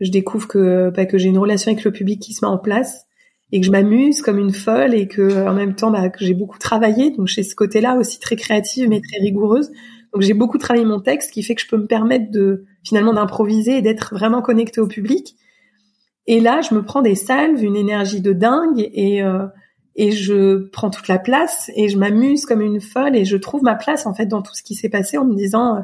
Je 0.00 0.10
découvre 0.10 0.46
que 0.46 0.90
bah, 0.90 1.06
que 1.06 1.18
j'ai 1.18 1.28
une 1.28 1.38
relation 1.38 1.72
avec 1.72 1.84
le 1.84 1.92
public 1.92 2.20
qui 2.20 2.32
se 2.32 2.44
met 2.44 2.50
en 2.50 2.58
place 2.58 3.06
et 3.50 3.60
que 3.60 3.66
je 3.66 3.70
m'amuse 3.70 4.20
comme 4.20 4.38
une 4.38 4.52
folle 4.52 4.94
et 4.94 5.08
que 5.08 5.48
en 5.48 5.54
même 5.54 5.74
temps 5.74 5.90
bah, 5.90 6.08
que 6.10 6.24
j'ai 6.24 6.34
beaucoup 6.34 6.58
travaillé. 6.58 7.10
Donc 7.10 7.26
j'ai 7.26 7.42
ce 7.42 7.54
côté-là 7.54 7.96
aussi 7.96 8.20
très 8.20 8.36
créative 8.36 8.88
mais 8.88 9.00
très 9.00 9.20
rigoureuse. 9.20 9.70
Donc 10.12 10.22
j'ai 10.22 10.34
beaucoup 10.34 10.58
travaillé 10.58 10.84
mon 10.84 11.00
texte 11.00 11.32
qui 11.32 11.42
fait 11.42 11.54
que 11.54 11.62
je 11.62 11.68
peux 11.68 11.76
me 11.76 11.86
permettre 11.86 12.30
de 12.30 12.64
finalement 12.84 13.12
d'improviser 13.12 13.78
et 13.78 13.82
d'être 13.82 14.14
vraiment 14.14 14.42
connecté 14.42 14.80
au 14.80 14.86
public. 14.86 15.36
Et 16.26 16.40
là 16.40 16.60
je 16.60 16.74
me 16.74 16.82
prends 16.82 17.02
des 17.02 17.14
salves 17.14 17.62
une 17.62 17.76
énergie 17.76 18.20
de 18.20 18.32
dingue 18.32 18.88
et 18.92 19.22
euh, 19.22 19.46
et 19.98 20.12
je 20.12 20.68
prends 20.68 20.88
toute 20.88 21.08
la 21.08 21.18
place 21.18 21.70
et 21.76 21.88
je 21.88 21.98
m'amuse 21.98 22.46
comme 22.46 22.62
une 22.62 22.80
folle 22.80 23.16
et 23.16 23.26
je 23.26 23.36
trouve 23.36 23.62
ma 23.62 23.74
place 23.74 24.06
en 24.06 24.14
fait 24.14 24.26
dans 24.26 24.40
tout 24.40 24.54
ce 24.54 24.62
qui 24.62 24.74
s'est 24.74 24.88
passé 24.88 25.18
en 25.18 25.26
me 25.26 25.34
disant 25.34 25.76
euh, 25.76 25.80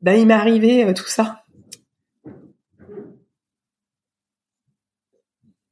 bah 0.00 0.16
il 0.16 0.26
m'est 0.26 0.34
arrivé 0.34 0.84
euh, 0.84 0.94
tout 0.94 1.08
ça 1.08 1.44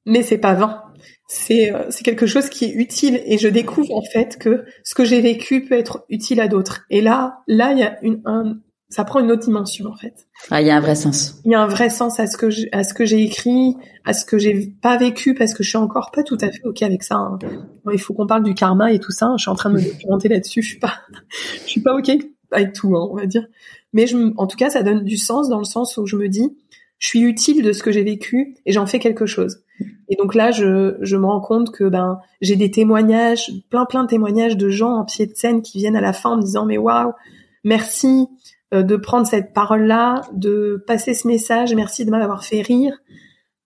mais 0.09 0.23
c'est 0.23 0.39
pas 0.39 0.55
vain. 0.55 0.83
C'est 1.29 1.73
euh, 1.73 1.91
c'est 1.91 2.03
quelque 2.03 2.27
chose 2.27 2.49
qui 2.49 2.65
est 2.65 2.73
utile 2.73 3.23
et 3.27 3.39
je 3.39 3.49
découvre 3.49 3.95
en 3.95 4.03
fait 4.03 4.39
que 4.39 4.65
ce 4.83 4.95
que 4.95 5.05
j'ai 5.05 5.21
vécu 5.21 5.65
peut 5.65 5.79
être 5.79 6.07
utile 6.09 6.41
à 6.41 6.49
d'autres. 6.49 6.87
Et 6.91 7.03
là, 7.03 7.43
là, 7.47 7.73
il 7.73 7.79
y 7.79 7.83
a 7.83 7.99
une 8.03 8.23
un, 8.25 8.59
ça 8.91 9.05
prend 9.05 9.21
une 9.21 9.31
autre 9.31 9.45
dimension 9.45 9.87
en 9.87 9.97
fait. 9.97 10.27
Ah, 10.51 10.63
il 10.63 10.67
y 10.67 10.71
a 10.71 10.77
un 10.77 10.81
vrai 10.81 10.95
sens. 10.95 11.41
Il 11.45 11.53
y 11.53 11.55
a 11.55 11.61
un 11.61 11.67
vrai 11.67 11.91
sens 11.91 12.19
à 12.21 12.27
ce 12.27 12.37
que 12.37 12.47
à 12.73 12.85
ce 12.85 12.95
que 12.95 13.05
j'ai 13.05 13.23
écrit, 13.23 13.77
à 14.05 14.15
ce 14.15 14.25
que 14.25 14.39
j'ai 14.39 14.73
pas 14.81 14.97
vécu 14.97 15.35
parce 15.35 15.53
que 15.53 15.63
je 15.63 15.69
suis 15.69 15.79
encore 15.79 16.11
pas 16.11 16.23
tout 16.23 16.39
à 16.41 16.51
fait 16.51 16.65
ok 16.65 16.83
avec 16.83 17.03
ça. 17.03 17.17
Hein. 17.17 17.39
il 17.93 18.01
faut 18.01 18.15
qu'on 18.15 18.27
parle 18.27 18.45
du 18.45 18.55
karma 18.55 18.93
et 18.93 18.99
tout 18.99 19.13
ça. 19.13 19.31
Je 19.37 19.43
suis 19.43 19.51
en 19.51 19.55
train 19.55 19.71
de 19.71 19.77
me 19.77 19.83
documenter 19.83 20.29
là-dessus. 20.29 20.63
Je 20.63 20.69
suis 20.69 20.79
pas, 20.79 20.95
je 21.65 21.69
suis 21.69 21.83
pas 21.83 21.95
ok 21.95 22.11
avec 22.51 22.73
tout, 22.73 22.97
hein, 22.97 23.09
on 23.11 23.17
va 23.17 23.27
dire. 23.27 23.47
Mais 23.93 24.07
je, 24.07 24.17
en 24.37 24.47
tout 24.47 24.57
cas, 24.57 24.71
ça 24.71 24.83
donne 24.83 25.05
du 25.05 25.19
sens 25.19 25.51
dans 25.51 25.59
le 25.59 25.65
sens 25.65 25.97
où 25.99 26.07
je 26.07 26.17
me 26.17 26.29
dis, 26.29 26.57
je 26.99 27.09
suis 27.09 27.21
utile 27.21 27.63
de 27.63 27.73
ce 27.73 27.83
que 27.83 27.93
j'ai 27.93 28.03
vécu 28.03 28.57
et 28.65 28.73
j'en 28.73 28.87
fais 28.87 28.99
quelque 28.99 29.27
chose. 29.27 29.63
Et 30.09 30.17
donc 30.17 30.35
là, 30.35 30.51
je, 30.51 30.97
je 31.03 31.17
me 31.17 31.27
rends 31.27 31.41
compte 31.41 31.73
que 31.73 31.85
ben 31.85 32.21
j'ai 32.41 32.57
des 32.57 32.71
témoignages, 32.71 33.53
plein 33.69 33.85
plein 33.85 34.03
de 34.05 34.09
témoignages 34.09 34.57
de 34.57 34.71
gens 34.71 34.95
en 34.95 35.05
pied 35.05 35.27
de 35.27 35.35
scène 35.35 35.61
qui 35.61 35.79
viennent 35.79 35.97
à 35.97 36.01
la 36.01 36.15
fin 36.15 36.31
en 36.31 36.37
me 36.37 36.43
disant 36.43 36.65
mais 36.65 36.79
waouh, 36.79 37.13
merci 37.65 38.27
de 38.73 38.97
prendre 38.97 39.27
cette 39.27 39.55
parole-là, 39.55 40.23
de 40.33 40.83
passer 40.87 41.15
ce 41.15 41.27
message, 41.27 41.75
merci 41.75 42.05
de 42.05 42.11
m'avoir 42.11 42.45
fait 42.45 42.61
rire. 42.61 42.93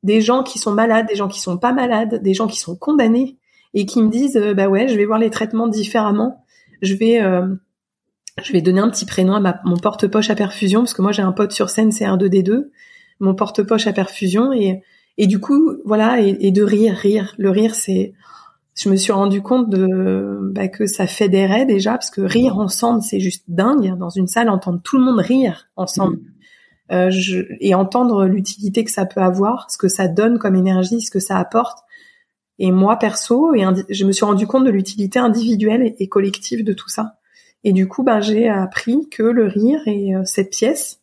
Des 0.02 0.20
gens 0.20 0.42
qui 0.42 0.58
sont 0.58 0.72
malades, 0.72 1.06
des 1.06 1.16
gens 1.16 1.28
qui 1.28 1.40
sont 1.40 1.58
pas 1.58 1.72
malades, 1.72 2.22
des 2.22 2.34
gens 2.34 2.46
qui 2.46 2.58
sont 2.58 2.76
condamnés 2.76 3.38
et 3.74 3.86
qui 3.86 4.02
me 4.02 4.10
disent 4.10 4.36
euh, 4.36 4.54
bah 4.54 4.68
ouais, 4.68 4.88
je 4.88 4.96
vais 4.96 5.04
voir 5.04 5.18
les 5.18 5.30
traitements 5.30 5.68
différemment. 5.68 6.44
Je 6.82 6.94
vais 6.94 7.20
euh, 7.20 7.46
je 8.42 8.52
vais 8.52 8.60
donner 8.60 8.80
un 8.80 8.90
petit 8.90 9.06
prénom 9.06 9.34
à 9.34 9.40
ma, 9.40 9.60
mon 9.64 9.76
porte-poche 9.76 10.30
à 10.30 10.34
perfusion 10.34 10.80
parce 10.80 10.94
que 10.94 11.02
moi 11.02 11.12
j'ai 11.12 11.22
un 11.22 11.32
pote 11.32 11.52
sur 11.52 11.70
scène, 11.70 11.92
c'est 11.92 12.04
R2D2, 12.04 12.70
mon 13.20 13.34
porte-poche 13.34 13.86
à 13.86 13.92
perfusion 13.92 14.52
et 14.52 14.82
et 15.18 15.26
du 15.26 15.40
coup, 15.40 15.76
voilà, 15.84 16.20
et, 16.20 16.50
de 16.50 16.62
rire, 16.62 16.96
rire. 16.96 17.34
Le 17.38 17.50
rire, 17.50 17.74
c'est, 17.74 18.14
je 18.74 18.88
me 18.88 18.96
suis 18.96 19.12
rendu 19.12 19.42
compte 19.42 19.68
de 19.68 20.38
bah, 20.54 20.68
que 20.68 20.86
ça 20.86 21.06
fédérait 21.06 21.66
déjà, 21.66 21.92
parce 21.92 22.10
que 22.10 22.22
rire 22.22 22.58
ensemble, 22.58 23.02
c'est 23.02 23.20
juste 23.20 23.44
dingue. 23.48 23.96
Dans 23.98 24.08
une 24.08 24.26
salle, 24.26 24.48
entendre 24.48 24.80
tout 24.82 24.98
le 24.98 25.04
monde 25.04 25.18
rire 25.18 25.68
ensemble. 25.76 26.16
Mmh. 26.16 26.32
Euh, 26.90 27.10
je, 27.10 27.40
et 27.60 27.74
entendre 27.74 28.26
l'utilité 28.26 28.84
que 28.84 28.90
ça 28.90 29.06
peut 29.06 29.20
avoir, 29.20 29.70
ce 29.70 29.78
que 29.78 29.88
ça 29.88 30.08
donne 30.08 30.38
comme 30.38 30.54
énergie, 30.54 31.00
ce 31.00 31.10
que 31.10 31.20
ça 31.20 31.38
apporte. 31.38 31.78
Et 32.58 32.70
moi, 32.70 32.98
perso, 32.98 33.54
et 33.54 33.64
je 33.88 34.04
me 34.04 34.12
suis 34.12 34.24
rendu 34.24 34.46
compte 34.46 34.64
de 34.64 34.70
l'utilité 34.70 35.18
individuelle 35.18 35.94
et, 35.98 36.08
collective 36.08 36.64
de 36.64 36.72
tout 36.72 36.88
ça. 36.88 37.18
Et 37.64 37.72
du 37.72 37.88
coup, 37.88 38.02
ben, 38.02 38.20
j'ai 38.20 38.48
appris 38.48 39.08
que 39.10 39.22
le 39.22 39.46
rire 39.46 39.80
et 39.86 40.14
euh, 40.14 40.24
cette 40.24 40.50
pièce 40.50 41.00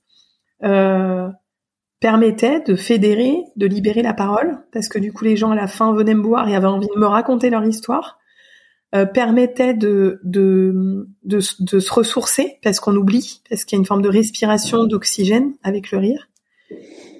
euh, 0.63 1.29
permettait 1.99 2.61
de 2.61 2.75
fédérer, 2.75 3.43
de 3.55 3.65
libérer 3.67 4.01
la 4.01 4.13
parole, 4.13 4.59
parce 4.71 4.87
que 4.87 4.99
du 4.99 5.11
coup 5.11 5.25
les 5.25 5.35
gens 5.35 5.51
à 5.51 5.55
la 5.55 5.67
fin 5.67 5.93
venaient 5.93 6.15
me 6.15 6.23
voir 6.23 6.47
et 6.47 6.55
avaient 6.55 6.67
envie 6.67 6.87
de 6.93 6.99
me 6.99 7.05
raconter 7.05 7.49
leur 7.49 7.63
histoire, 7.65 8.19
euh, 8.95 9.05
permettait 9.05 9.73
de, 9.73 10.19
de, 10.23 11.07
de, 11.23 11.39
se 11.39 11.93
ressourcer, 11.93 12.57
parce 12.63 12.79
qu'on 12.79 12.95
oublie, 12.95 13.41
parce 13.49 13.63
qu'il 13.63 13.75
y 13.75 13.79
a 13.79 13.81
une 13.81 13.85
forme 13.85 14.01
de 14.01 14.09
respiration 14.09 14.85
d'oxygène 14.85 15.53
avec 15.61 15.91
le 15.91 15.99
rire, 15.99 16.29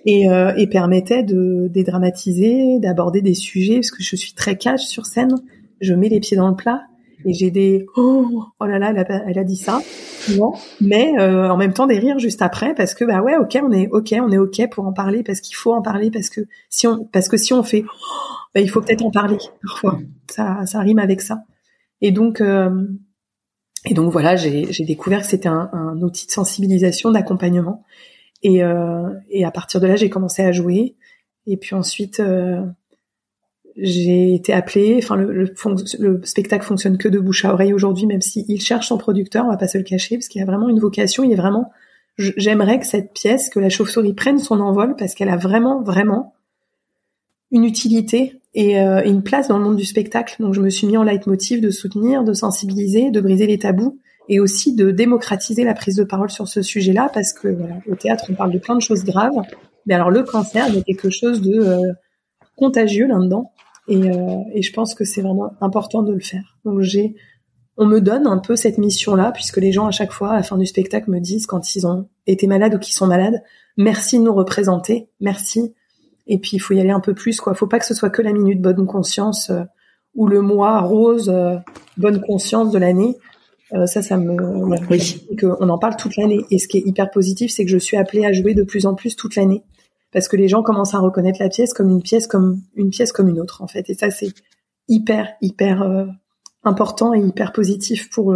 et, 0.06 0.30
euh, 0.30 0.54
et 0.56 0.68
permettait 0.68 1.24
de 1.24 1.68
dédramatiser, 1.70 2.80
d'aborder 2.80 3.22
des 3.22 3.36
sujets, 3.36 3.76
parce 3.76 3.92
que 3.92 4.02
je 4.02 4.16
suis 4.16 4.34
très 4.34 4.58
cash 4.58 4.86
sur 4.86 5.06
scène, 5.06 5.36
je 5.82 5.94
mets 5.94 6.10
les 6.10 6.20
pieds 6.20 6.38
dans 6.38 6.50
le 6.50 6.56
plat, 6.56 6.82
et 7.26 7.34
j'ai 7.34 7.52
des 7.52 7.86
oh, 7.96 8.44
oh 8.60 8.66
là 8.66 8.80
là, 8.80 8.92
elle 8.92 9.00
a, 9.00 9.24
elle 9.28 9.40
a 9.40 9.44
dit 9.44 9.58
ça, 9.58 9.82
mais 10.82 11.14
euh, 11.20 11.50
en 11.50 11.58
même 11.58 11.74
temps 11.74 11.88
des 11.88 12.00
rires 12.00 12.20
juste 12.20 12.42
après 12.42 12.74
parce 12.74 12.94
que 12.94 13.06
bah 13.06 13.22
ouais, 13.22 13.38
ok, 13.38 13.60
on 13.64 13.72
est 13.72 13.88
ok, 13.90 14.16
on 14.22 14.32
est 14.32 14.38
ok 14.38 14.70
pour 14.72 14.86
en 14.86 14.94
parler 14.94 15.24
parce 15.24 15.42
qu'il 15.42 15.56
faut 15.56 15.74
en 15.74 15.82
parler 15.82 16.12
parce 16.12 16.30
que 16.30 16.42
si 16.70 16.88
on 16.88 17.06
parce 17.06 17.28
que 17.28 17.38
si 17.38 17.54
on 17.54 17.64
fait, 17.64 17.84
oh, 17.86 18.26
bah, 18.56 18.62
il 18.62 18.70
faut 18.70 18.82
peut-être 18.82 19.04
en 19.04 19.12
parler 19.12 19.38
parfois. 19.62 20.00
Ça 20.30 20.66
ça 20.66 20.80
rime 20.80 21.00
avec 21.00 21.22
ça. 21.22 21.44
Et 22.02 22.12
donc 22.12 22.42
euh, 22.42 22.88
et 23.86 23.94
donc 23.94 24.12
voilà, 24.12 24.36
j'ai 24.36 24.86
découvert 24.86 25.22
que 25.22 25.28
c'était 25.28 25.48
un, 25.48 25.70
un, 25.72 26.02
outil 26.02 26.28
de 26.28 26.32
sensibilisation, 26.32 27.12
d'accompagnement. 27.12 27.84
Et, 28.44 28.64
euh, 28.64 29.10
et 29.30 29.46
à 29.46 29.52
partir 29.52 29.80
de 29.80 29.88
là, 29.88 29.96
j'ai 29.96 30.10
commencé 30.10 30.44
à 30.44 30.52
jouer. 30.52 30.96
Et 31.46 31.58
puis 31.58 31.76
ensuite, 31.76 32.20
euh, 32.20 32.62
j'ai 33.76 34.34
été 34.34 34.54
appelée. 34.54 35.00
Enfin, 35.02 35.16
le, 35.16 35.52
le, 36.00 36.22
spectacle 36.24 36.66
fonctionne 36.66 36.98
que 36.98 37.08
de 37.08 37.20
bouche 37.20 37.46
à 37.46 37.54
oreille 37.54 37.74
aujourd'hui, 37.74 38.06
même 38.06 38.22
s'il 38.22 38.62
cherche 38.62 38.88
son 38.88 38.98
producteur, 38.98 39.46
on 39.46 39.50
va 39.50 39.58
pas 39.58 39.68
se 39.68 39.78
le 39.78 39.84
cacher, 39.84 40.18
parce 40.18 40.28
qu'il 40.28 40.42
a 40.42 40.46
vraiment 40.46 40.70
une 40.70 40.80
vocation. 40.80 41.24
Il 41.24 41.32
est 41.32 41.36
vraiment. 41.36 41.72
J'aimerais 42.18 42.80
que 42.80 42.86
cette 42.86 43.14
pièce, 43.14 43.50
que 43.50 43.60
la 43.60 43.70
chauve-souris 43.70 44.14
prenne 44.14 44.40
son 44.40 44.60
envol, 44.60 44.96
parce 44.98 45.14
qu'elle 45.14 45.30
a 45.30 45.38
vraiment, 45.38 45.82
vraiment 45.82 46.34
une 47.52 47.64
utilité 47.64 48.42
et 48.54 48.80
euh, 48.82 49.02
une 49.06 49.24
place 49.24 49.48
dans 49.48 49.58
le 49.58 49.64
monde 49.64 49.78
du 49.78 49.86
spectacle. 49.86 50.36
Donc, 50.40 50.54
je 50.54 50.62
me 50.62 50.70
suis 50.70 50.88
mis 50.88 50.98
en 50.98 51.04
leitmotiv 51.04 51.62
de 51.62 51.70
soutenir, 51.70 52.24
de 52.24 52.34
sensibiliser, 52.34 53.12
de 53.12 53.22
briser 53.22 53.48
les 53.48 53.58
tabous 53.58 54.00
et 54.28 54.40
aussi 54.40 54.76
de 54.76 54.92
démocratiser 54.92 55.64
la 55.64 55.74
prise 55.74 55.96
de 55.96 56.04
parole 56.04 56.30
sur 56.30 56.48
ce 56.48 56.62
sujet-là, 56.62 57.10
parce 57.14 57.34
que 57.34 57.48
voilà, 57.48 57.76
au 57.90 57.96
théâtre, 57.96 58.26
on 58.30 58.34
parle 58.34 58.52
de 58.52 58.60
plein 58.60 58.76
de 58.76 58.82
choses 58.82 59.04
graves, 59.04 59.34
mais 59.86 59.96
alors 59.96 60.12
le 60.12 60.24
cancer, 60.24 60.66
a 60.66 60.82
quelque 60.82 61.10
chose 61.10 61.42
de 61.42 61.60
euh, 61.60 61.94
contagieux 62.60 63.08
là-dedans. 63.08 63.52
Et, 63.88 64.12
euh, 64.12 64.38
et 64.54 64.62
je 64.62 64.72
pense 64.72 64.94
que 64.94 65.04
c'est 65.04 65.22
vraiment 65.22 65.52
important 65.62 66.04
de 66.04 66.14
le 66.14 66.20
faire. 66.20 66.58
Donc 66.64 66.82
j'ai, 66.82 67.16
on 67.76 67.88
me 67.88 68.00
donne 68.00 68.28
un 68.28 68.38
peu 68.38 68.56
cette 68.56 68.78
mission-là, 68.78 69.32
puisque 69.32 69.58
les 69.58 69.72
gens 69.72 69.88
à 69.88 69.92
chaque 69.92 70.12
fois, 70.12 70.32
à 70.32 70.36
la 70.36 70.44
fin 70.44 70.58
du 70.58 70.68
spectacle, 70.68 71.10
me 71.10 71.20
disent 71.20 71.48
quand 71.48 71.76
ils 71.76 71.88
ont 71.88 72.08
été 72.28 72.46
malades 72.46 72.76
ou 72.76 72.80
qu'ils 72.80 72.94
sont 72.94 73.08
malades, 73.08 73.42
merci 73.78 74.20
de 74.20 74.24
nous 74.24 74.34
représenter, 74.34 75.10
merci. 75.20 75.74
Et 76.28 76.38
puis 76.38 76.52
il 76.54 76.60
faut 76.60 76.76
y 76.76 76.80
aller 76.80 76.92
un 76.92 77.00
peu 77.00 77.16
plus, 77.16 77.42
quoi. 77.42 77.56
Faut 77.56 77.66
pas 77.66 77.80
que 77.80 77.86
ce 77.86 77.96
soit 77.96 78.12
que 78.12 78.22
la 78.22 78.32
minute 78.32 78.62
bonne 78.62 78.86
conscience. 78.86 79.50
Euh, 79.50 79.64
ou 80.16 80.28
le 80.28 80.42
mois 80.42 80.82
rose, 80.82 81.32
bonne 81.96 82.20
conscience 82.22 82.72
de 82.72 82.80
l'année. 82.80 83.16
ça, 83.86 84.02
ça 84.02 84.18
me, 84.18 84.36
oui. 84.90 85.28
on 85.44 85.70
en 85.70 85.78
parle 85.78 85.96
toute 85.96 86.18
l'année. 86.18 86.44
Et 86.50 86.58
ce 86.58 86.68
qui 86.68 86.80
est 86.80 86.84
hyper 86.84 87.12
positif, 87.12 87.52
c'est 87.52 87.64
que 87.64 87.72
je 87.72 87.78
suis 87.78 87.96
appelée 87.96 88.26
à 88.26 88.34
jouer 88.34 88.56
de 88.56 88.64
plus 88.64 88.88
en 88.88 88.96
plus 88.96 89.16
toute 89.16 89.36
l'année, 89.36 89.64
parce 90.12 90.28
que 90.28 90.38
les 90.38 90.48
gens 90.48 90.64
commencent 90.64 90.96
à 90.96 91.00
reconnaître 91.00 91.40
la 91.42 91.50
pièce 91.50 91.74
comme 91.74 91.90
une 91.90 92.02
pièce 92.02 92.28
comme 92.28 92.62
une 92.76 92.90
pièce 92.90 93.12
comme 93.12 93.30
une 93.30 93.40
autre, 93.40 93.62
en 93.62 93.68
fait. 93.68 93.90
Et 93.90 93.94
ça, 93.94 94.10
c'est 94.10 94.34
hyper 94.88 95.30
hyper 95.42 96.08
important 96.64 97.14
et 97.14 97.20
hyper 97.20 97.52
positif 97.52 98.10
pour 98.10 98.36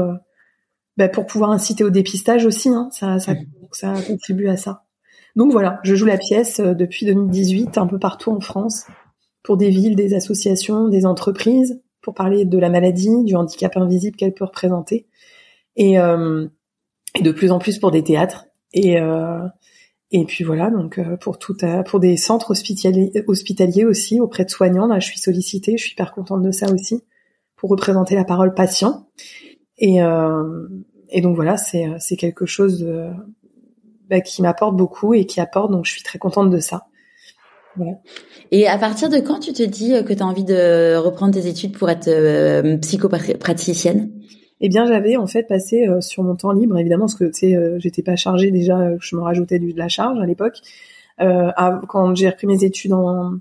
bah, 0.98 1.10
pour 1.10 1.26
pouvoir 1.26 1.52
inciter 1.52 1.84
au 1.84 1.90
dépistage 1.90 2.46
aussi. 2.46 2.70
Hein. 2.70 2.90
Ça, 2.92 3.20
ça, 3.20 3.34
ça 3.72 3.94
contribue 4.08 4.48
à 4.48 4.58
ça. 4.58 4.84
Donc 5.36 5.52
voilà, 5.52 5.80
je 5.84 5.96
joue 5.96 6.06
la 6.06 6.18
pièce 6.18 6.60
euh, 6.60 6.74
depuis 6.74 7.06
2018 7.06 7.78
un 7.78 7.88
peu 7.88 7.98
partout 7.98 8.32
en 8.32 8.40
France 8.40 8.86
pour 9.44 9.58
des 9.58 9.70
villes, 9.70 9.96
des 9.96 10.14
associations, 10.14 10.88
des 10.88 11.06
entreprises, 11.06 11.82
pour 12.02 12.14
parler 12.14 12.46
de 12.46 12.58
la 12.58 12.70
maladie, 12.70 13.24
du 13.24 13.36
handicap 13.36 13.76
invisible 13.76 14.16
qu'elle 14.16 14.34
peut 14.34 14.46
représenter, 14.46 15.08
et, 15.76 16.00
euh, 16.00 16.48
et, 17.18 17.24
de 17.24 17.32
plus 17.32 17.52
en 17.52 17.60
plus 17.60 17.80
pour 17.80 17.92
des 17.92 18.04
théâtres. 18.04 18.46
Et, 18.74 19.00
euh, 19.02 19.40
et 20.16 20.26
puis 20.26 20.44
voilà, 20.44 20.70
donc 20.70 21.00
euh, 21.00 21.18
pour 21.18 21.40
tout, 21.40 21.58
pour 21.88 22.00
des 22.00 22.18
centres 22.18 22.52
hospitaliers, 22.52 23.84
aussi 23.84 24.20
auprès 24.20 24.46
de 24.46 24.52
soignants, 24.52 24.86
là 24.86 25.00
je 25.00 25.08
suis 25.08 25.20
sollicitée, 25.20 25.76
je 25.76 25.84
suis 25.84 25.94
hyper 25.94 26.14
contente 26.14 26.44
de 26.44 26.52
ça 26.52 26.72
aussi, 26.72 27.04
pour 27.56 27.72
représenter 27.72 28.14
la 28.14 28.24
parole 28.24 28.54
patient. 28.54 29.08
Et, 29.80 30.04
euh, 30.04 30.68
et 31.10 31.22
donc 31.22 31.36
voilà, 31.36 31.58
c'est 31.58 31.88
c'est 32.00 32.16
quelque 32.16 32.46
chose 32.46 32.80
de, 32.80 33.10
bah, 34.08 34.22
qui 34.22 34.44
m'apporte 34.44 34.78
beaucoup 34.78 35.16
et 35.16 35.26
qui 35.26 35.42
apporte, 35.42 35.72
donc 35.72 35.86
je 35.86 35.92
suis 35.92 36.04
très 36.04 36.20
contente 36.20 36.52
de 36.52 36.60
ça. 36.60 36.86
Voilà. 37.76 37.94
Et 38.52 38.68
à 38.68 38.78
partir 38.78 39.10
de 39.10 39.18
quand 39.18 39.40
tu 39.40 39.52
te 39.52 39.64
dis 39.64 39.94
que 40.06 40.14
tu 40.14 40.22
as 40.22 40.28
envie 40.28 40.44
de 40.44 40.96
reprendre 40.96 41.34
tes 41.34 41.48
études 41.48 41.76
pour 41.76 41.90
être 41.90 42.08
euh, 42.08 42.78
psychopraticienne 42.78 44.12
Eh 44.64 44.70
bien, 44.70 44.88
j'avais 44.88 45.16
en 45.16 45.28
fait 45.28 45.44
passé 45.44 45.88
euh, 45.88 46.02
sur 46.02 46.24
mon 46.24 46.36
temps 46.36 46.52
libre, 46.52 46.78
évidemment, 46.80 47.04
parce 47.04 47.16
que 47.16 47.26
tu 47.26 47.34
sais, 47.34 47.56
euh, 47.56 47.78
j'étais 47.78 48.02
pas 48.02 48.16
chargée 48.16 48.50
déjà, 48.50 48.98
je 49.00 49.16
me 49.16 49.22
rajoutais 49.22 49.60
de 49.60 49.78
la 49.78 49.88
charge 49.88 50.20
à 50.20 50.26
l'époque. 50.26 50.58
Euh, 51.22 51.52
quand 51.88 52.16
j'ai 52.16 52.30
repris 52.30 52.48
mes 52.48 52.64
études 52.64 52.94
en, 52.94 53.34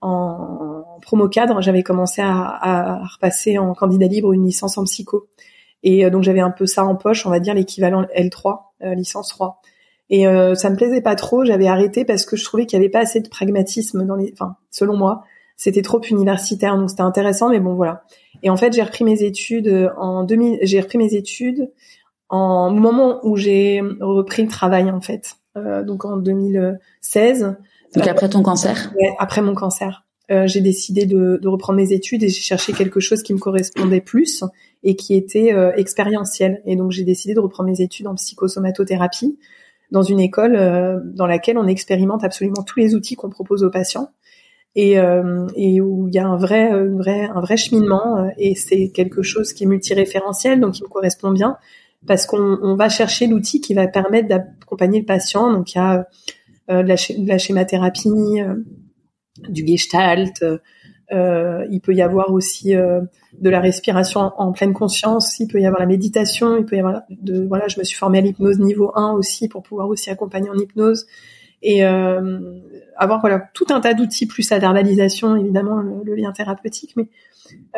en 0.00 0.84
promo 1.02 1.28
cadre, 1.28 1.60
j'avais 1.60 1.82
commencé 1.82 2.22
à, 2.22 2.30
à, 2.30 3.04
repasser 3.04 3.58
en 3.58 3.74
candidat 3.74 4.06
libre 4.06 4.32
une 4.32 4.44
licence 4.44 4.78
en 4.78 4.84
psycho. 4.84 5.26
Et 5.82 6.08
donc 6.10 6.22
j'avais 6.22 6.40
un 6.40 6.50
peu 6.50 6.66
ça 6.66 6.84
en 6.84 6.94
poche, 6.94 7.26
on 7.26 7.30
va 7.30 7.40
dire 7.40 7.54
l'équivalent 7.54 8.06
L3, 8.14 8.60
licence 8.94 9.30
3. 9.30 9.60
Et 10.10 10.26
euh, 10.26 10.56
ça 10.56 10.68
me 10.70 10.76
plaisait 10.76 11.00
pas 11.00 11.14
trop. 11.14 11.44
J'avais 11.44 11.68
arrêté 11.68 12.04
parce 12.04 12.26
que 12.26 12.36
je 12.36 12.44
trouvais 12.44 12.66
qu'il 12.66 12.78
y 12.78 12.82
avait 12.82 12.90
pas 12.90 12.98
assez 12.98 13.20
de 13.20 13.28
pragmatisme 13.28 14.04
dans 14.04 14.16
les. 14.16 14.30
Enfin, 14.32 14.56
selon 14.70 14.96
moi, 14.96 15.22
c'était 15.56 15.82
trop 15.82 16.00
universitaire. 16.02 16.76
Donc 16.76 16.90
c'était 16.90 17.02
intéressant, 17.02 17.48
mais 17.48 17.60
bon 17.60 17.74
voilà. 17.74 18.02
Et 18.42 18.50
en 18.50 18.56
fait, 18.56 18.72
j'ai 18.72 18.82
repris 18.82 19.04
mes 19.04 19.22
études 19.22 19.90
en 19.96 20.24
2000. 20.24 20.60
J'ai 20.62 20.80
repris 20.80 20.98
mes 20.98 21.14
études 21.14 21.70
en 22.28 22.70
moment 22.70 23.20
où 23.24 23.36
j'ai 23.36 23.82
repris 24.00 24.42
le 24.42 24.48
travail 24.48 24.90
en 24.90 25.00
fait. 25.00 25.36
Euh, 25.56 25.82
donc 25.82 26.04
en 26.04 26.16
2016. 26.16 27.56
Donc 27.94 28.06
après 28.06 28.28
ton 28.28 28.42
cancer? 28.42 28.92
Ouais, 28.96 29.14
après 29.18 29.42
mon 29.42 29.54
cancer. 29.54 30.04
Euh, 30.30 30.46
j'ai 30.46 30.60
décidé 30.60 31.06
de, 31.06 31.40
de, 31.42 31.48
reprendre 31.48 31.76
mes 31.76 31.92
études 31.92 32.22
et 32.22 32.28
j'ai 32.28 32.40
cherché 32.40 32.72
quelque 32.72 33.00
chose 33.00 33.24
qui 33.24 33.34
me 33.34 33.40
correspondait 33.40 34.00
plus 34.00 34.44
et 34.84 34.94
qui 34.94 35.14
était 35.14 35.52
euh, 35.52 35.72
expérientiel. 35.74 36.62
Et 36.66 36.76
donc 36.76 36.92
j'ai 36.92 37.02
décidé 37.02 37.34
de 37.34 37.40
reprendre 37.40 37.68
mes 37.68 37.80
études 37.80 38.06
en 38.06 38.14
psychosomatothérapie 38.14 39.38
dans 39.90 40.02
une 40.02 40.20
école 40.20 40.54
euh, 40.54 41.00
dans 41.02 41.26
laquelle 41.26 41.58
on 41.58 41.66
expérimente 41.66 42.22
absolument 42.22 42.62
tous 42.62 42.78
les 42.78 42.94
outils 42.94 43.16
qu'on 43.16 43.28
propose 43.28 43.64
aux 43.64 43.70
patients 43.70 44.10
et, 44.74 44.98
euh, 44.98 45.46
et 45.56 45.80
où 45.80 46.08
il 46.08 46.14
y 46.14 46.18
a 46.18 46.26
un 46.26 46.36
vrai, 46.36 46.70
un 46.70 46.96
vrai, 46.96 47.28
un 47.34 47.40
vrai 47.40 47.56
cheminement 47.56 48.18
euh, 48.18 48.28
et 48.38 48.54
c'est 48.54 48.90
quelque 48.90 49.22
chose 49.22 49.52
qui 49.52 49.64
est 49.64 49.66
multiréférentiel 49.66 50.60
donc 50.60 50.74
qui 50.74 50.82
me 50.82 50.88
correspond 50.88 51.32
bien 51.32 51.56
parce 52.06 52.26
qu'on 52.26 52.58
on 52.62 52.76
va 52.76 52.88
chercher 52.88 53.26
l'outil 53.26 53.60
qui 53.60 53.74
va 53.74 53.88
permettre 53.88 54.28
d'accompagner 54.28 55.00
le 55.00 55.06
patient 55.06 55.52
donc 55.52 55.74
il 55.74 55.78
y 55.78 55.80
a 55.80 56.06
de, 56.68 56.86
la, 56.86 56.94
de 56.94 57.26
la 57.26 57.38
schémathérapie, 57.38 58.38
du 59.48 59.66
gestalt, 59.66 60.40
euh, 61.12 61.66
il 61.70 61.80
peut 61.80 61.94
y 61.94 62.02
avoir 62.02 62.32
aussi 62.32 62.76
euh, 62.76 63.00
de 63.38 63.50
la 63.50 63.60
respiration 63.60 64.32
en, 64.36 64.52
pleine 64.52 64.72
conscience. 64.72 65.38
Il 65.40 65.48
peut 65.48 65.60
y 65.60 65.66
avoir 65.66 65.80
la 65.80 65.86
méditation. 65.86 66.56
Il 66.56 66.64
peut 66.64 66.76
y 66.76 66.78
avoir 66.78 67.02
de 67.10 67.46
voilà. 67.46 67.66
Je 67.68 67.78
me 67.78 67.84
suis 67.84 67.96
formée 67.96 68.18
à 68.18 68.20
l'hypnose 68.20 68.58
niveau 68.60 68.92
1 68.94 69.12
aussi 69.12 69.48
pour 69.48 69.62
pouvoir 69.62 69.88
aussi 69.88 70.10
accompagner 70.10 70.50
en 70.50 70.56
hypnose 70.56 71.06
et 71.62 71.84
euh, 71.84 72.38
avoir 73.00 73.20
voilà 73.20 73.42
tout 73.54 73.66
un 73.70 73.80
tas 73.80 73.94
d'outils 73.94 74.26
plus 74.26 74.48
la 74.50 74.58
verbalisation 74.58 75.34
évidemment 75.34 75.80
le, 75.80 76.14
lien 76.14 76.32
thérapeutique, 76.32 76.94
mais 76.96 77.08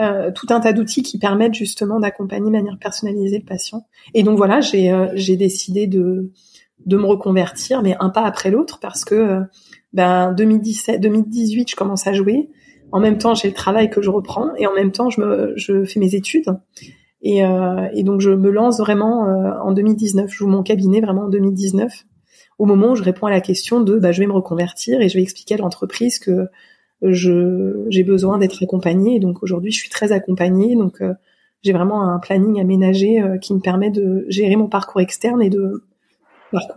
euh, 0.00 0.30
tout 0.30 0.46
un 0.50 0.60
tas 0.60 0.72
d'outils 0.72 1.02
qui 1.02 1.18
permettent 1.18 1.54
justement 1.54 2.00
d'accompagner 2.00 2.46
de 2.46 2.50
manière 2.50 2.78
personnalisée 2.78 3.38
le 3.38 3.44
patient. 3.44 3.86
Et 4.12 4.22
donc 4.22 4.36
voilà, 4.36 4.60
j'ai 4.60 4.94
j'ai 5.14 5.36
décidé 5.36 5.86
de 5.86 6.30
de 6.84 6.96
me 6.96 7.06
reconvertir, 7.06 7.82
mais 7.82 7.96
un 8.00 8.10
pas 8.10 8.22
après 8.22 8.50
l'autre 8.50 8.78
parce 8.80 9.04
que 9.04 9.40
ben 9.92 10.32
2017, 10.32 11.00
2018, 11.00 11.70
je 11.70 11.76
commence 11.76 12.06
à 12.06 12.12
jouer. 12.12 12.50
En 12.92 13.00
même 13.00 13.18
temps, 13.18 13.34
j'ai 13.34 13.48
le 13.48 13.54
travail 13.54 13.88
que 13.90 14.02
je 14.02 14.10
reprends 14.10 14.54
et 14.56 14.66
en 14.66 14.74
même 14.74 14.92
temps, 14.92 15.08
je, 15.10 15.20
me, 15.20 15.52
je 15.56 15.84
fais 15.84 15.98
mes 15.98 16.14
études. 16.14 16.58
Et, 17.22 17.44
euh, 17.44 17.88
et 17.94 18.02
donc, 18.02 18.20
je 18.20 18.30
me 18.30 18.50
lance 18.50 18.78
vraiment 18.78 19.26
euh, 19.28 19.52
en 19.62 19.72
2019. 19.72 20.30
Je 20.30 20.36
joue 20.36 20.48
mon 20.48 20.62
cabinet 20.62 21.00
vraiment 21.00 21.22
en 21.22 21.28
2019, 21.28 22.04
au 22.62 22.64
moment 22.64 22.92
où 22.92 22.94
je 22.94 23.02
réponds 23.02 23.26
à 23.26 23.30
la 23.30 23.40
question 23.40 23.80
de 23.80 23.98
bah, 23.98 24.12
je 24.12 24.20
vais 24.20 24.28
me 24.28 24.32
reconvertir 24.32 25.00
et 25.00 25.08
je 25.08 25.18
vais 25.18 25.22
expliquer 25.22 25.54
à 25.54 25.56
l'entreprise 25.56 26.20
que 26.20 26.46
je 27.02 27.84
j'ai 27.88 28.04
besoin 28.04 28.38
d'être 28.38 28.62
accompagnée. 28.62 29.16
Et 29.16 29.18
donc, 29.18 29.42
aujourd'hui, 29.42 29.72
je 29.72 29.78
suis 29.78 29.90
très 29.90 30.12
accompagnée. 30.12 30.76
Donc, 30.76 31.00
euh, 31.00 31.12
j'ai 31.62 31.72
vraiment 31.72 32.02
un 32.08 32.20
planning 32.20 32.60
aménagé 32.60 33.20
euh, 33.20 33.36
qui 33.38 33.52
me 33.52 33.58
permet 33.58 33.90
de 33.90 34.26
gérer 34.28 34.54
mon 34.54 34.68
parcours 34.68 35.00
externe 35.00 35.42
et 35.42 35.50
de 35.50 35.82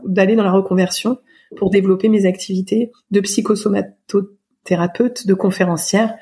d'aller 0.05 0.35
dans 0.35 0.43
la 0.43 0.53
reconversion 0.53 1.19
pour 1.55 1.69
développer 1.69 2.09
mes 2.09 2.25
activités 2.25 2.91
de 3.11 3.19
psychosomato 3.19 4.31
thérapeute, 4.63 5.27
de 5.27 5.35
conférencière, 5.35 6.15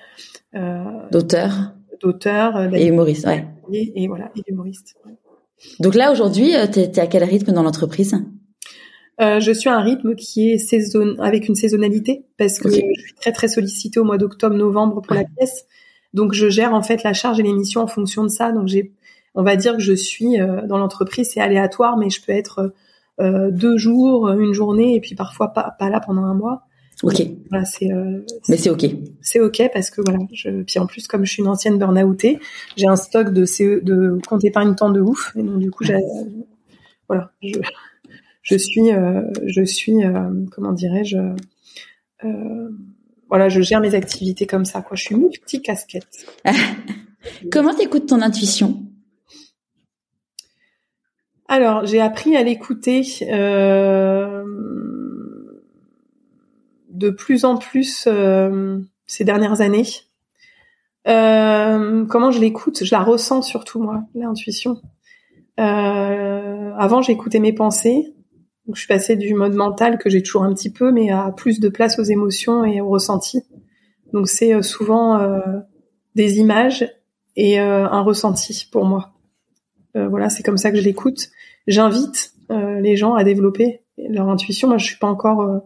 euh, 0.55 0.83
d'auteur, 1.09 1.71
d'auteur 2.01 2.57
euh, 2.57 2.69
et 2.73 2.87
humoriste, 2.87 3.27
ouais. 3.27 3.47
Et, 3.71 4.09
voilà, 4.09 4.29
et 4.35 4.41
humoriste. 4.51 4.97
Donc 5.79 5.95
là 5.95 6.11
aujourd'hui, 6.11 6.53
euh, 6.53 6.67
tu 6.67 6.79
es, 6.79 6.99
à 6.99 7.07
quel 7.07 7.23
rythme 7.23 7.53
dans 7.53 7.63
l'entreprise? 7.63 8.13
Euh, 9.23 9.39
je 9.39 9.51
suis 9.51 9.69
à 9.69 9.75
un 9.75 9.81
rythme 9.81 10.15
qui 10.15 10.51
est 10.51 10.57
saison 10.57 11.15
avec 11.19 11.47
une 11.47 11.55
saisonnalité 11.55 12.25
parce 12.37 12.59
que 12.59 12.69
je 12.69 12.75
suis 12.75 13.13
très 13.19 13.31
très 13.31 13.47
sollicitée 13.47 13.99
au 13.99 14.03
mois 14.03 14.17
d'octobre, 14.17 14.55
novembre 14.55 15.01
pour 15.01 15.15
la 15.15 15.23
pièce. 15.23 15.65
Donc 16.13 16.33
je 16.33 16.49
gère 16.49 16.73
en 16.73 16.83
fait 16.83 17.03
la 17.03 17.13
charge 17.13 17.39
et 17.39 17.43
l'émission 17.43 17.81
en 17.81 17.87
fonction 17.87 18.23
de 18.23 18.29
ça. 18.29 18.51
Donc 18.51 18.67
j'ai, 18.67 18.93
on 19.35 19.43
va 19.43 19.55
dire 19.55 19.73
que 19.73 19.81
je 19.81 19.93
suis 19.93 20.39
euh, 20.39 20.61
dans 20.67 20.77
l'entreprise, 20.77 21.29
c'est 21.33 21.39
aléatoire, 21.39 21.97
mais 21.97 22.09
je 22.09 22.21
peux 22.21 22.31
être 22.31 22.73
euh, 23.21 23.49
deux 23.51 23.77
jours, 23.77 24.29
une 24.29 24.53
journée 24.53 24.95
et 24.95 24.99
puis 24.99 25.15
parfois 25.15 25.49
pas, 25.49 25.75
pas 25.79 25.89
là 25.89 25.99
pendant 25.99 26.23
un 26.23 26.33
mois. 26.33 26.63
Ok. 27.01 27.23
Voilà, 27.49 27.65
c'est. 27.65 27.89
Mais 28.49 28.57
c'est 28.57 28.69
ok. 28.69 28.85
C'est 29.21 29.39
ok 29.39 29.69
parce 29.73 29.89
que 29.89 30.01
voilà, 30.01 30.19
je, 30.31 30.63
puis 30.63 30.79
en 30.79 30.85
plus 30.85 31.07
comme 31.07 31.25
je 31.25 31.31
suis 31.31 31.41
une 31.41 31.49
ancienne 31.49 31.77
burn-outée, 31.77 32.39
j'ai 32.77 32.87
un 32.87 32.95
stock 32.95 33.33
de 33.33 33.45
CE, 33.45 33.81
de 33.83 34.19
compte 34.27 34.43
épargne 34.43 34.75
temps 34.75 34.91
de 34.91 35.01
ouf 35.01 35.33
et 35.35 35.43
donc 35.43 35.59
du 35.59 35.71
coup 35.71 35.83
j'ai, 35.83 35.97
voilà, 37.07 37.31
je, 37.41 37.59
je 38.43 38.55
suis, 38.55 38.91
euh, 38.91 39.23
je 39.45 39.63
suis, 39.63 40.03
euh, 40.03 40.45
comment 40.51 40.71
dirais-je, 40.71 41.17
euh, 42.23 42.69
voilà, 43.29 43.49
je 43.49 43.61
gère 43.61 43.81
mes 43.81 43.95
activités 43.95 44.45
comme 44.45 44.65
ça 44.65 44.81
quoi. 44.81 44.95
Je 44.95 45.03
suis 45.03 45.15
multi 45.15 45.61
casquette. 45.61 46.27
Comment 47.51 47.73
t'écoutes 47.73 48.07
ton 48.07 48.21
intuition? 48.21 48.83
Alors 51.47 51.85
j'ai 51.85 52.01
appris 52.01 52.35
à 52.35 52.43
l'écouter. 52.43 53.03
Euh, 53.23 54.43
de 56.93 57.09
plus 57.09 57.43
en 57.43 57.57
plus 57.57 58.05
euh, 58.07 58.79
ces 59.07 59.25
dernières 59.25 59.61
années. 59.61 59.87
Euh, 61.07 62.05
comment 62.05 62.31
je 62.31 62.39
l'écoute? 62.39 62.83
Je 62.83 62.95
la 62.95 63.03
ressens 63.03 63.41
surtout 63.41 63.81
moi, 63.81 64.03
l'intuition. 64.15 64.81
Euh, 65.59 66.71
avant, 66.77 67.01
j'écoutais 67.01 67.39
mes 67.39 67.51
pensées. 67.51 68.13
Donc, 68.65 68.75
je 68.75 68.81
suis 68.81 68.87
passée 68.87 69.15
du 69.15 69.33
mode 69.33 69.55
mental 69.55 69.97
que 69.97 70.09
j'ai 70.09 70.23
toujours 70.23 70.43
un 70.43 70.53
petit 70.53 70.71
peu, 70.71 70.91
mais 70.91 71.11
à 71.11 71.31
plus 71.35 71.59
de 71.59 71.69
place 71.69 71.99
aux 71.99 72.03
émotions 72.03 72.63
et 72.63 72.81
aux 72.81 72.89
ressentis. 72.89 73.43
Donc 74.13 74.27
c'est 74.27 74.61
souvent 74.61 75.19
des 76.13 76.37
images 76.37 76.87
et 77.35 77.57
un 77.57 78.01
ressenti 78.01 78.69
pour 78.71 78.85
moi. 78.85 79.11
voilà, 79.95 80.29
c'est 80.29 80.43
comme 80.43 80.57
ça 80.57 80.69
que 80.69 80.77
je 80.77 80.83
l'écoute. 80.83 81.29
J'invite 81.65 82.35
les 82.51 82.95
gens 82.95 83.15
à 83.15 83.23
développer 83.23 83.81
leur 83.97 84.29
intuition. 84.29 84.67
Moi, 84.67 84.77
je 84.77 84.85
suis 84.85 84.97
pas 84.97 85.07
encore 85.07 85.63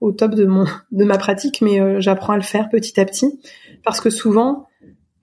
au 0.00 0.12
top 0.12 0.34
de 0.34 0.48
de 0.92 1.04
ma 1.04 1.18
pratique, 1.18 1.60
mais 1.62 1.80
euh, 1.80 2.00
j'apprends 2.00 2.34
à 2.34 2.36
le 2.36 2.42
faire 2.42 2.68
petit 2.68 3.00
à 3.00 3.04
petit 3.04 3.40
parce 3.84 4.00
que 4.00 4.10
souvent 4.10 4.66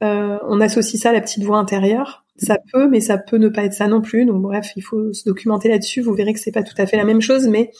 euh, 0.03 0.38
on 0.47 0.59
associe 0.61 1.01
ça 1.01 1.09
à 1.09 1.13
la 1.13 1.21
petite 1.21 1.43
voix 1.43 1.57
intérieure. 1.57 2.22
Ça 2.36 2.58
peut, 2.72 2.88
mais 2.88 3.00
ça 3.00 3.18
peut 3.18 3.38
ne 3.38 3.50
pas 3.50 3.64
être 3.64 3.74
ça 3.74 3.88
non 3.88 4.02
plus. 4.02 4.26
Donc 4.26 4.42
bref, 4.42 4.72
il 4.76 4.82
faut 4.82 5.14
se 5.14 5.24
documenter 5.26 5.70
là-dessus. 5.70 6.02
Vous 6.02 6.14
verrez 6.14 6.34
que 6.34 6.40
c'est 6.40 6.52
pas 6.52 6.64
tout 6.64 6.74
à 6.78 6.86
fait 6.86 6.98
la 6.98 7.06
même 7.06 7.22
chose, 7.22 7.48
mais 7.48 7.72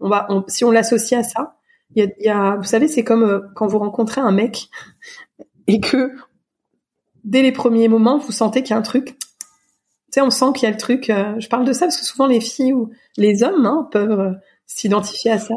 on 0.00 0.08
va 0.08 0.26
si 0.48 0.64
on 0.64 0.70
l'associe 0.70 1.20
à 1.20 1.22
ça, 1.22 1.56
il 1.94 2.12
y 2.18 2.28
a, 2.28 2.56
vous 2.56 2.64
savez, 2.64 2.88
c'est 2.88 3.04
comme 3.04 3.22
euh, 3.22 3.40
quand 3.54 3.66
vous 3.66 3.78
rencontrez 3.78 4.20
un 4.20 4.32
mec 4.32 4.68
et 5.66 5.80
que 5.80 6.12
dès 7.24 7.42
les 7.42 7.52
premiers 7.52 7.88
moments, 7.88 8.18
vous 8.18 8.32
sentez 8.32 8.62
qu'il 8.62 8.70
y 8.70 8.74
a 8.74 8.78
un 8.78 8.82
truc. 8.82 9.16
Tu 9.16 10.14
sais, 10.14 10.20
on 10.22 10.30
sent 10.30 10.46
qu'il 10.54 10.64
y 10.64 10.66
a 10.66 10.70
le 10.70 10.76
truc. 10.76 11.10
euh, 11.10 11.38
je 11.38 11.48
parle 11.48 11.64
de 11.64 11.72
ça 11.72 11.86
parce 11.86 11.96
que 11.96 12.04
souvent 12.04 12.26
les 12.26 12.40
filles 12.40 12.72
ou 12.72 12.90
les 13.16 13.42
hommes 13.42 13.66
hein, 13.66 13.88
peuvent 13.92 14.20
euh, 14.20 14.32
s'identifier 14.66 15.32
à 15.32 15.38
ça. 15.38 15.54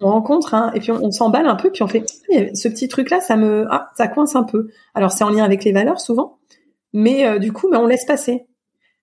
On 0.00 0.10
rencontre 0.10 0.54
hein, 0.54 0.70
et 0.74 0.80
puis 0.80 0.90
on, 0.90 1.02
on 1.02 1.10
s'emballe 1.10 1.46
un 1.46 1.56
peu, 1.56 1.70
puis 1.70 1.82
on 1.82 1.88
fait 1.88 2.04
ce 2.54 2.68
petit 2.68 2.88
truc 2.88 3.10
là, 3.10 3.20
ça 3.20 3.36
me 3.36 3.66
ah 3.70 3.90
ça 3.94 4.08
coince 4.08 4.34
un 4.34 4.42
peu. 4.42 4.68
Alors 4.94 5.12
c'est 5.12 5.24
en 5.24 5.30
lien 5.30 5.44
avec 5.44 5.64
les 5.64 5.72
valeurs 5.72 6.00
souvent, 6.00 6.38
mais 6.96 7.26
euh, 7.26 7.38
du 7.38 7.52
coup, 7.52 7.68
ben, 7.70 7.78
on 7.78 7.86
laisse 7.86 8.06
passer. 8.06 8.46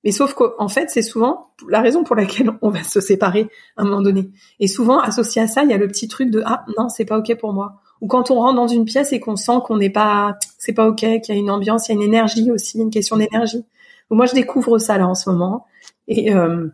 Mais 0.03 0.11
sauf 0.11 0.33
qu'en 0.33 0.67
fait, 0.67 0.89
c'est 0.89 1.03
souvent 1.03 1.51
la 1.69 1.79
raison 1.79 2.03
pour 2.03 2.15
laquelle 2.15 2.49
on 2.63 2.71
va 2.71 2.83
se 2.83 2.99
séparer 2.99 3.47
à 3.77 3.83
un 3.83 3.85
moment 3.85 4.01
donné. 4.01 4.31
Et 4.59 4.67
souvent, 4.67 4.99
associé 4.99 5.43
à 5.43 5.47
ça, 5.47 5.63
il 5.63 5.69
y 5.69 5.73
a 5.73 5.77
le 5.77 5.87
petit 5.87 6.07
truc 6.07 6.31
de 6.31 6.41
ah 6.43 6.65
non, 6.75 6.89
c'est 6.89 7.05
pas 7.05 7.19
ok 7.19 7.37
pour 7.37 7.53
moi. 7.53 7.75
Ou 8.01 8.07
quand 8.07 8.31
on 8.31 8.35
rentre 8.35 8.55
dans 8.55 8.67
une 8.67 8.85
pièce 8.85 9.13
et 9.13 9.19
qu'on 9.19 9.35
sent 9.35 9.59
qu'on 9.63 9.77
n'est 9.77 9.91
pas, 9.91 10.39
c'est 10.57 10.73
pas 10.73 10.87
ok, 10.87 10.97
qu'il 10.97 11.21
y 11.29 11.31
a 11.31 11.35
une 11.35 11.51
ambiance, 11.51 11.87
il 11.87 11.91
y 11.91 11.95
a 11.95 12.01
une 12.01 12.07
énergie 12.07 12.49
aussi, 12.49 12.79
une 12.79 12.89
question 12.89 13.15
d'énergie. 13.15 13.63
Moi, 14.09 14.25
je 14.25 14.33
découvre 14.33 14.79
ça 14.79 14.97
là 14.97 15.07
en 15.07 15.15
ce 15.15 15.29
moment, 15.29 15.65
et 16.07 16.33
euh, 16.33 16.67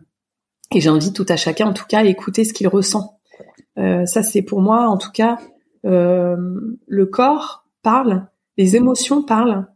et 0.72 0.80
j'invite 0.80 1.14
tout 1.14 1.26
à 1.28 1.36
chacun, 1.36 1.66
en 1.66 1.72
tout 1.72 1.86
cas, 1.86 1.98
à 1.98 2.04
écouter 2.04 2.44
ce 2.44 2.54
qu'il 2.54 2.68
ressent. 2.68 3.18
Euh, 3.78 4.06
ça, 4.06 4.22
c'est 4.22 4.42
pour 4.42 4.60
moi, 4.62 4.88
en 4.88 4.96
tout 4.96 5.12
cas, 5.12 5.38
euh, 5.84 6.36
le 6.86 7.06
corps 7.06 7.64
parle, 7.82 8.26
les 8.56 8.76
émotions 8.76 9.22
parlent, 9.22 9.66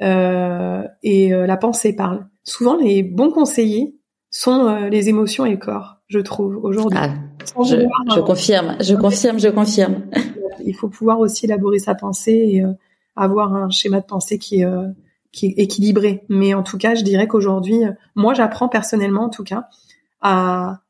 et 0.00 1.34
euh, 1.34 1.46
la 1.46 1.56
pensée 1.56 1.94
parle. 1.94 2.26
Souvent, 2.42 2.76
les 2.76 3.02
bons 3.02 3.30
conseillers 3.30 3.96
sont 4.30 4.66
euh, 4.66 4.88
les 4.88 5.08
émotions 5.08 5.46
et 5.46 5.52
le 5.52 5.56
corps, 5.56 5.98
je 6.08 6.18
trouve 6.18 6.58
aujourd'hui. 6.62 6.98
Ah, 7.00 7.14
je, 7.64 7.76
euh, 7.76 8.22
confirme, 8.22 8.76
je 8.80 8.94
confirme, 8.96 9.38
je 9.38 9.48
confirme. 9.48 10.02
il 10.64 10.74
faut 10.74 10.88
pouvoir 10.88 11.20
aussi 11.20 11.46
élaborer 11.46 11.78
sa 11.78 11.94
pensée 11.94 12.32
et 12.32 12.64
euh, 12.64 12.72
avoir 13.16 13.54
un 13.54 13.70
schéma 13.70 14.00
de 14.00 14.06
pensée 14.06 14.38
qui 14.38 14.60
est, 14.60 14.64
euh, 14.64 14.88
qui 15.32 15.46
est 15.46 15.58
équilibré. 15.58 16.24
Mais 16.28 16.54
en 16.54 16.62
tout 16.62 16.78
cas, 16.78 16.94
je 16.94 17.02
dirais 17.02 17.28
qu'aujourd'hui, 17.28 17.84
euh, 17.84 17.92
moi, 18.14 18.34
j'apprends 18.34 18.68
personnellement, 18.68 19.24
en 19.24 19.30
tout 19.30 19.44
cas, 19.44 19.68
à, 20.20 20.80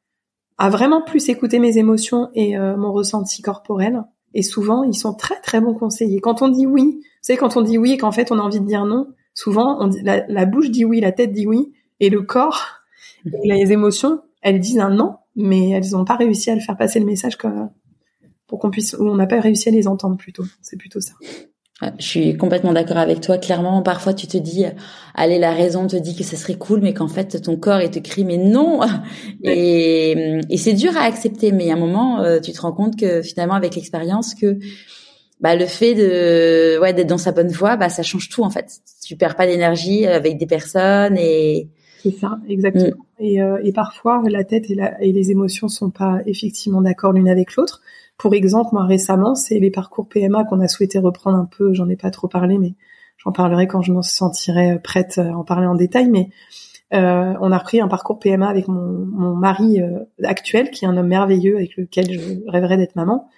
à 0.58 0.70
vraiment 0.70 1.02
plus 1.02 1.28
écouter 1.28 1.58
mes 1.58 1.78
émotions 1.78 2.30
et 2.34 2.56
euh, 2.56 2.76
mon 2.76 2.92
ressenti 2.92 3.42
corporel. 3.42 4.04
Et 4.34 4.42
souvent, 4.42 4.82
ils 4.82 4.94
sont 4.94 5.14
très 5.14 5.40
très 5.40 5.60
bons 5.60 5.74
conseillers. 5.74 6.20
Quand 6.20 6.42
on 6.42 6.48
dit 6.48 6.66
oui, 6.66 7.00
vous 7.00 7.18
savez, 7.22 7.38
quand 7.38 7.56
on 7.56 7.62
dit 7.62 7.78
oui 7.78 7.92
et 7.92 7.98
qu'en 7.98 8.12
fait 8.12 8.30
on 8.32 8.38
a 8.38 8.42
envie 8.42 8.60
de 8.60 8.66
dire 8.66 8.84
non, 8.84 9.08
souvent 9.32 9.80
on 9.80 9.88
dit, 9.88 10.00
la, 10.02 10.26
la 10.28 10.44
bouche 10.44 10.70
dit 10.70 10.84
oui, 10.84 11.00
la 11.00 11.12
tête 11.12 11.32
dit 11.32 11.46
oui, 11.46 11.72
et 12.00 12.10
le 12.10 12.22
corps 12.22 12.80
et 13.26 13.52
les 13.52 13.72
émotions, 13.72 14.20
elles 14.42 14.60
disent 14.60 14.78
un 14.80 14.90
non, 14.90 15.16
mais 15.36 15.70
elles 15.70 15.90
n'ont 15.92 16.04
pas 16.04 16.16
réussi 16.16 16.50
à 16.50 16.54
le 16.54 16.60
faire 16.60 16.76
passer 16.76 17.00
le 17.00 17.06
message 17.06 17.38
que, 17.38 17.48
pour 18.46 18.58
qu'on 18.58 18.70
puisse, 18.70 18.94
ou 18.94 19.08
on 19.08 19.14
n'a 19.14 19.26
pas 19.26 19.40
réussi 19.40 19.68
à 19.68 19.72
les 19.72 19.88
entendre 19.88 20.16
plutôt. 20.16 20.44
C'est 20.60 20.76
plutôt 20.76 21.00
ça. 21.00 21.14
Je 21.98 22.06
suis 22.06 22.36
complètement 22.36 22.72
d'accord 22.72 22.98
avec 22.98 23.20
toi. 23.20 23.36
Clairement, 23.38 23.82
parfois 23.82 24.14
tu 24.14 24.28
te 24.28 24.36
dis, 24.36 24.64
allez, 25.14 25.38
la 25.38 25.52
raison 25.52 25.88
te 25.88 25.96
dit 25.96 26.14
que 26.14 26.22
ça 26.22 26.36
serait 26.36 26.54
cool, 26.54 26.80
mais 26.80 26.94
qu'en 26.94 27.08
fait 27.08 27.42
ton 27.42 27.56
corps 27.56 27.80
il 27.80 27.90
te 27.90 27.98
crie, 27.98 28.24
mais 28.24 28.36
non. 28.36 28.80
Et, 29.42 30.38
et 30.48 30.56
c'est 30.56 30.72
dur 30.72 30.96
à 30.96 31.02
accepter, 31.02 31.50
mais 31.50 31.70
à 31.70 31.74
un 31.74 31.78
moment, 31.78 32.20
euh, 32.20 32.38
tu 32.38 32.52
te 32.52 32.60
rends 32.60 32.72
compte 32.72 32.96
que 32.96 33.22
finalement, 33.22 33.54
avec 33.54 33.74
l'expérience, 33.74 34.34
que 34.34 34.58
bah, 35.40 35.56
le 35.56 35.66
fait 35.66 35.94
de, 35.94 36.78
ouais, 36.80 36.92
d'être 36.92 37.08
dans 37.08 37.18
sa 37.18 37.32
bonne 37.32 37.50
voie, 37.50 37.76
bah, 37.76 37.88
ça 37.88 38.04
change 38.04 38.28
tout 38.28 38.44
en 38.44 38.50
fait. 38.50 38.80
Tu 39.04 39.16
perds 39.16 39.34
pas 39.34 39.46
d'énergie 39.46 40.06
avec 40.06 40.38
des 40.38 40.46
personnes 40.46 41.18
et 41.18 41.68
C'est 42.02 42.12
ça, 42.12 42.38
exactement. 42.48 43.04
Et, 43.18 43.42
euh, 43.42 43.58
et 43.64 43.72
parfois, 43.72 44.22
la 44.26 44.44
tête 44.44 44.70
et, 44.70 44.74
la, 44.76 45.02
et 45.02 45.12
les 45.12 45.32
émotions 45.32 45.68
sont 45.68 45.90
pas 45.90 46.20
effectivement 46.26 46.82
d'accord 46.82 47.12
l'une 47.12 47.28
avec 47.28 47.56
l'autre. 47.56 47.82
Pour 48.16 48.34
exemple, 48.34 48.70
moi 48.72 48.84
récemment, 48.84 49.34
c'est 49.34 49.58
les 49.58 49.70
parcours 49.70 50.08
PMA 50.08 50.44
qu'on 50.44 50.60
a 50.60 50.68
souhaité 50.68 50.98
reprendre 50.98 51.36
un 51.36 51.46
peu. 51.46 51.74
J'en 51.74 51.88
ai 51.88 51.96
pas 51.96 52.10
trop 52.10 52.28
parlé, 52.28 52.58
mais 52.58 52.74
j'en 53.18 53.32
parlerai 53.32 53.66
quand 53.66 53.82
je 53.82 53.92
me 53.92 54.02
sentirai 54.02 54.78
prête 54.78 55.18
à 55.18 55.36
en 55.36 55.44
parler 55.44 55.66
en 55.66 55.74
détail. 55.74 56.08
Mais 56.08 56.30
euh, 56.92 57.34
on 57.40 57.50
a 57.50 57.58
repris 57.58 57.80
un 57.80 57.88
parcours 57.88 58.18
PMA 58.18 58.48
avec 58.48 58.68
mon, 58.68 59.06
mon 59.06 59.34
mari 59.34 59.80
euh, 59.80 60.04
actuel, 60.22 60.70
qui 60.70 60.84
est 60.84 60.88
un 60.88 60.96
homme 60.96 61.08
merveilleux 61.08 61.56
avec 61.56 61.76
lequel 61.76 62.12
je 62.12 62.50
rêverais 62.50 62.76
d'être 62.76 62.96
maman. 62.96 63.28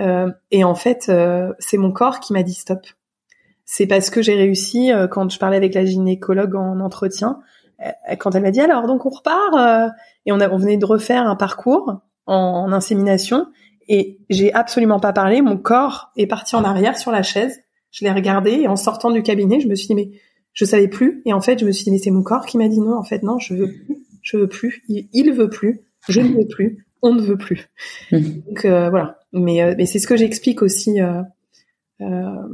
Euh, 0.00 0.30
et 0.50 0.64
en 0.64 0.74
fait, 0.74 1.06
euh, 1.08 1.52
c'est 1.58 1.76
mon 1.76 1.92
corps 1.92 2.20
qui 2.20 2.32
m'a 2.32 2.42
dit 2.42 2.54
stop. 2.54 2.86
C'est 3.64 3.86
parce 3.86 4.10
que 4.10 4.20
j'ai 4.20 4.34
réussi, 4.34 4.92
euh, 4.92 5.06
quand 5.06 5.30
je 5.30 5.38
parlais 5.38 5.56
avec 5.56 5.74
la 5.74 5.84
gynécologue 5.84 6.56
en 6.56 6.80
entretien, 6.80 7.40
euh, 7.84 8.16
quand 8.18 8.34
elle 8.34 8.42
m'a 8.42 8.50
dit 8.50 8.60
alors 8.60 8.86
donc 8.86 9.06
on 9.06 9.10
repart 9.10 9.54
euh, 9.54 9.88
et 10.26 10.32
on, 10.32 10.40
a, 10.40 10.50
on 10.50 10.56
venait 10.56 10.76
de 10.76 10.84
refaire 10.84 11.26
un 11.28 11.36
parcours 11.36 12.00
en 12.26 12.72
insémination 12.72 13.46
et 13.92 14.20
j'ai 14.30 14.52
absolument 14.54 15.00
pas 15.00 15.12
parlé. 15.12 15.42
Mon 15.42 15.58
corps 15.58 16.12
est 16.16 16.28
parti 16.28 16.54
en 16.54 16.62
arrière 16.62 16.96
sur 16.96 17.10
la 17.10 17.24
chaise. 17.24 17.60
Je 17.90 18.04
l'ai 18.04 18.12
regardé 18.12 18.52
et 18.52 18.68
en 18.68 18.76
sortant 18.76 19.10
du 19.10 19.22
cabinet, 19.24 19.58
je 19.58 19.66
me 19.66 19.74
suis 19.74 19.88
dit 19.88 19.96
mais 19.96 20.10
je 20.52 20.64
savais 20.64 20.86
plus. 20.86 21.22
Et 21.26 21.32
en 21.32 21.40
fait 21.40 21.58
je 21.58 21.66
me 21.66 21.72
suis 21.72 21.84
dit 21.84 21.90
mais 21.90 21.98
c'est 21.98 22.12
mon 22.12 22.22
corps 22.22 22.46
qui 22.46 22.56
m'a 22.56 22.68
dit 22.68 22.78
non. 22.78 22.96
En 22.96 23.02
fait 23.02 23.24
non 23.24 23.40
je 23.40 23.54
veux 23.54 23.66
plus. 23.66 23.98
Je 24.22 24.36
veux 24.36 24.48
plus. 24.48 24.84
Il, 24.88 25.08
il 25.12 25.32
veut 25.32 25.50
plus. 25.50 25.80
Je 26.08 26.20
ne 26.20 26.28
veux 26.28 26.46
plus. 26.46 26.86
On 27.02 27.14
ne 27.14 27.20
veut 27.20 27.36
plus. 27.36 27.68
Mhm. 28.12 28.42
donc 28.46 28.64
euh, 28.64 28.90
voilà. 28.90 29.18
Mais 29.32 29.60
euh, 29.60 29.74
mais 29.76 29.86
c'est 29.86 29.98
ce 29.98 30.06
que 30.06 30.16
j'explique 30.16 30.62
aussi 30.62 31.00
euh, 31.00 31.22
euh, 32.00 32.48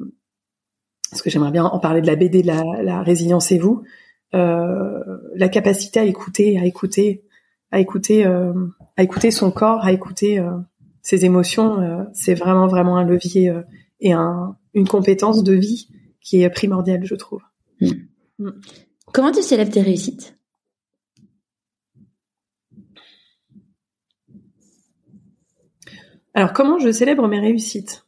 parce 1.11 1.21
que 1.21 1.29
j'aimerais 1.29 1.51
bien 1.51 1.65
en 1.65 1.79
parler 1.79 2.01
de 2.01 2.07
la 2.07 2.17
BD 2.17 2.41
de 2.41 2.47
la, 2.47 2.63
la 2.83 3.03
résilience 3.03 3.53
et 3.53 3.59
vous. 3.59 3.83
Euh, 4.35 5.01
la 5.35 5.49
capacité 5.51 6.01
à 6.01 6.05
écouter 6.05 6.59
à 6.59 6.65
écouter 6.65 7.25
à 7.73 7.79
écouter 7.79 8.27
euh, 8.27 8.55
à 8.97 9.03
écouter 9.03 9.31
son 9.31 9.51
corps 9.51 9.85
à 9.85 9.93
écouter 9.93 10.41
ses 11.07 11.25
émotions 11.25 11.81
euh, 11.81 12.03
c'est 12.15 12.35
vraiment 12.35 12.67
vraiment 12.67 12.97
un 12.97 13.05
levier 13.05 13.49
euh, 13.49 13.63
et 14.01 14.13
un 14.13 14.57
une 14.75 14.89
compétence 14.89 15.45
de 15.45 15.53
vie 15.53 15.89
qui 16.21 16.43
est 16.43 16.51
primordiale 16.51 17.05
je 17.05 17.15
trouve. 17.15 17.43
Comment 19.13 19.31
tu 19.31 19.41
célèbres 19.41 19.71
tes 19.71 19.83
réussites? 19.83 20.37
Alors, 26.35 26.53
comment 26.53 26.79
je 26.79 26.91
célèbre 26.91 27.29
mes 27.29 27.41
réussites? 27.41 28.05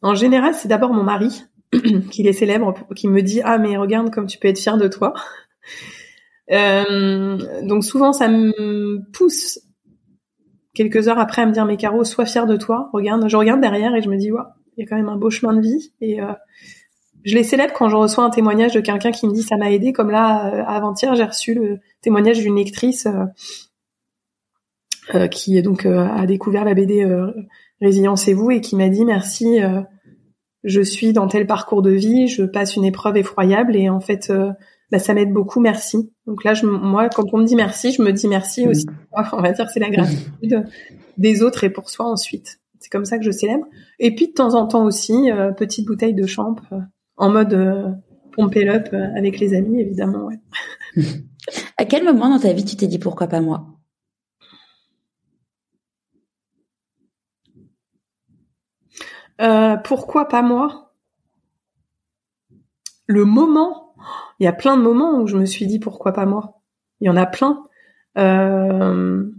En 0.00 0.14
général, 0.14 0.54
c'est 0.54 0.68
d'abord 0.68 0.92
mon 0.92 1.02
mari 1.02 1.42
qui 2.10 2.22
les 2.22 2.32
célèbre, 2.32 2.74
qui 2.94 3.08
me 3.08 3.22
dit 3.22 3.40
ah 3.42 3.58
mais 3.58 3.76
regarde 3.76 4.10
comme 4.14 4.26
tu 4.26 4.38
peux 4.38 4.48
être 4.48 4.60
fier 4.60 4.78
de 4.78 4.86
toi. 4.86 5.14
Euh, 6.52 7.66
donc 7.66 7.84
souvent, 7.84 8.12
ça 8.12 8.28
me 8.28 9.02
pousse 9.12 9.58
quelques 10.76 11.08
heures 11.08 11.18
après 11.18 11.42
à 11.42 11.46
me 11.46 11.52
dire 11.52 11.64
mais 11.64 11.76
Caro, 11.76 12.04
sois 12.04 12.26
fier 12.26 12.46
de 12.46 12.56
toi. 12.56 12.90
Regarde, 12.92 13.28
je 13.28 13.36
regarde 13.36 13.60
derrière 13.60 13.94
et 13.96 14.02
je 14.02 14.08
me 14.08 14.16
dis 14.16 14.30
ouais, 14.30 14.42
il 14.76 14.82
y 14.82 14.86
a 14.86 14.88
quand 14.88 14.96
même 14.96 15.08
un 15.08 15.16
beau 15.16 15.30
chemin 15.30 15.54
de 15.54 15.60
vie 15.60 15.92
et 16.00 16.20
euh, 16.20 16.32
je 17.24 17.34
les 17.34 17.42
célèbre 17.42 17.72
quand 17.74 17.88
je 17.88 17.96
reçois 17.96 18.22
un 18.22 18.30
témoignage 18.30 18.74
de 18.74 18.80
quelqu'un 18.80 19.10
qui 19.10 19.26
me 19.26 19.32
dit 19.32 19.42
ça 19.42 19.56
m'a 19.56 19.72
aidé. 19.72 19.92
Comme 19.92 20.10
là, 20.10 20.52
euh, 20.52 20.62
avant-hier, 20.64 21.16
j'ai 21.16 21.24
reçu 21.24 21.54
le 21.54 21.80
témoignage 22.02 22.38
d'une 22.38 22.56
lectrice 22.56 23.08
euh, 25.14 25.26
qui 25.28 25.60
donc 25.62 25.86
a 25.86 26.26
découvert 26.26 26.64
la 26.64 26.74
BD 26.74 27.08
Résilience 27.80 28.28
et 28.28 28.34
vous 28.34 28.50
et 28.50 28.60
qui 28.60 28.76
m'a 28.76 28.88
dit 28.88 29.04
merci, 29.04 29.58
je 30.64 30.80
suis 30.80 31.12
dans 31.12 31.28
tel 31.28 31.46
parcours 31.46 31.80
de 31.80 31.92
vie, 31.92 32.26
je 32.26 32.42
passe 32.42 32.74
une 32.74 32.84
épreuve 32.84 33.16
effroyable 33.16 33.76
et 33.76 33.88
en 33.88 34.00
fait 34.00 34.32
bah, 34.90 34.98
ça 34.98 35.14
m'aide 35.14 35.32
beaucoup, 35.32 35.60
merci. 35.60 36.12
Donc 36.26 36.44
là, 36.44 36.54
je, 36.54 36.66
moi, 36.66 37.08
quand 37.08 37.24
on 37.32 37.38
me 37.38 37.44
dit 37.44 37.56
merci, 37.56 37.92
je 37.92 38.02
me 38.02 38.12
dis 38.12 38.28
merci 38.28 38.66
aussi. 38.66 38.86
On 39.32 39.42
va 39.42 39.52
dire 39.52 39.68
c'est 39.70 39.80
la 39.80 39.90
gratitude 39.90 40.64
des 41.16 41.42
autres 41.42 41.64
et 41.64 41.70
pour 41.70 41.90
soi 41.90 42.06
ensuite. 42.06 42.60
C'est 42.78 42.90
comme 42.90 43.04
ça 43.04 43.18
que 43.18 43.24
je 43.24 43.30
célèbre. 43.30 43.66
Et 43.98 44.14
puis 44.14 44.28
de 44.28 44.32
temps 44.32 44.54
en 44.54 44.66
temps 44.66 44.84
aussi, 44.84 45.30
euh, 45.30 45.50
petite 45.52 45.86
bouteille 45.86 46.14
de 46.14 46.26
champ 46.26 46.54
euh, 46.72 46.78
en 47.16 47.30
mode 47.30 47.54
euh, 47.54 47.88
pompe 48.32 48.56
it 48.56 48.68
up 48.68 48.88
euh, 48.92 49.08
avec 49.16 49.40
les 49.40 49.54
amis, 49.54 49.80
évidemment. 49.80 50.26
Ouais. 50.26 50.38
À 51.78 51.84
quel 51.84 52.04
moment 52.04 52.28
dans 52.28 52.40
ta 52.40 52.52
vie 52.52 52.64
tu 52.64 52.76
t'es 52.76 52.86
dit 52.86 52.98
pourquoi 52.98 53.28
pas 53.28 53.40
moi? 53.40 53.66
Euh, 59.40 59.76
pourquoi 59.76 60.28
pas 60.28 60.42
moi? 60.42 60.94
Le 63.06 63.24
moment, 63.24 63.85
il 64.40 64.44
y 64.44 64.48
a 64.48 64.52
plein 64.52 64.76
de 64.76 64.82
moments 64.82 65.20
où 65.20 65.26
je 65.26 65.36
me 65.36 65.46
suis 65.46 65.66
dit 65.66 65.78
pourquoi 65.78 66.12
pas 66.12 66.26
moi? 66.26 66.60
Il 67.00 67.06
y 67.06 67.10
en 67.10 67.16
a 67.16 67.26
plein. 67.26 67.62
Euh, 68.18 69.30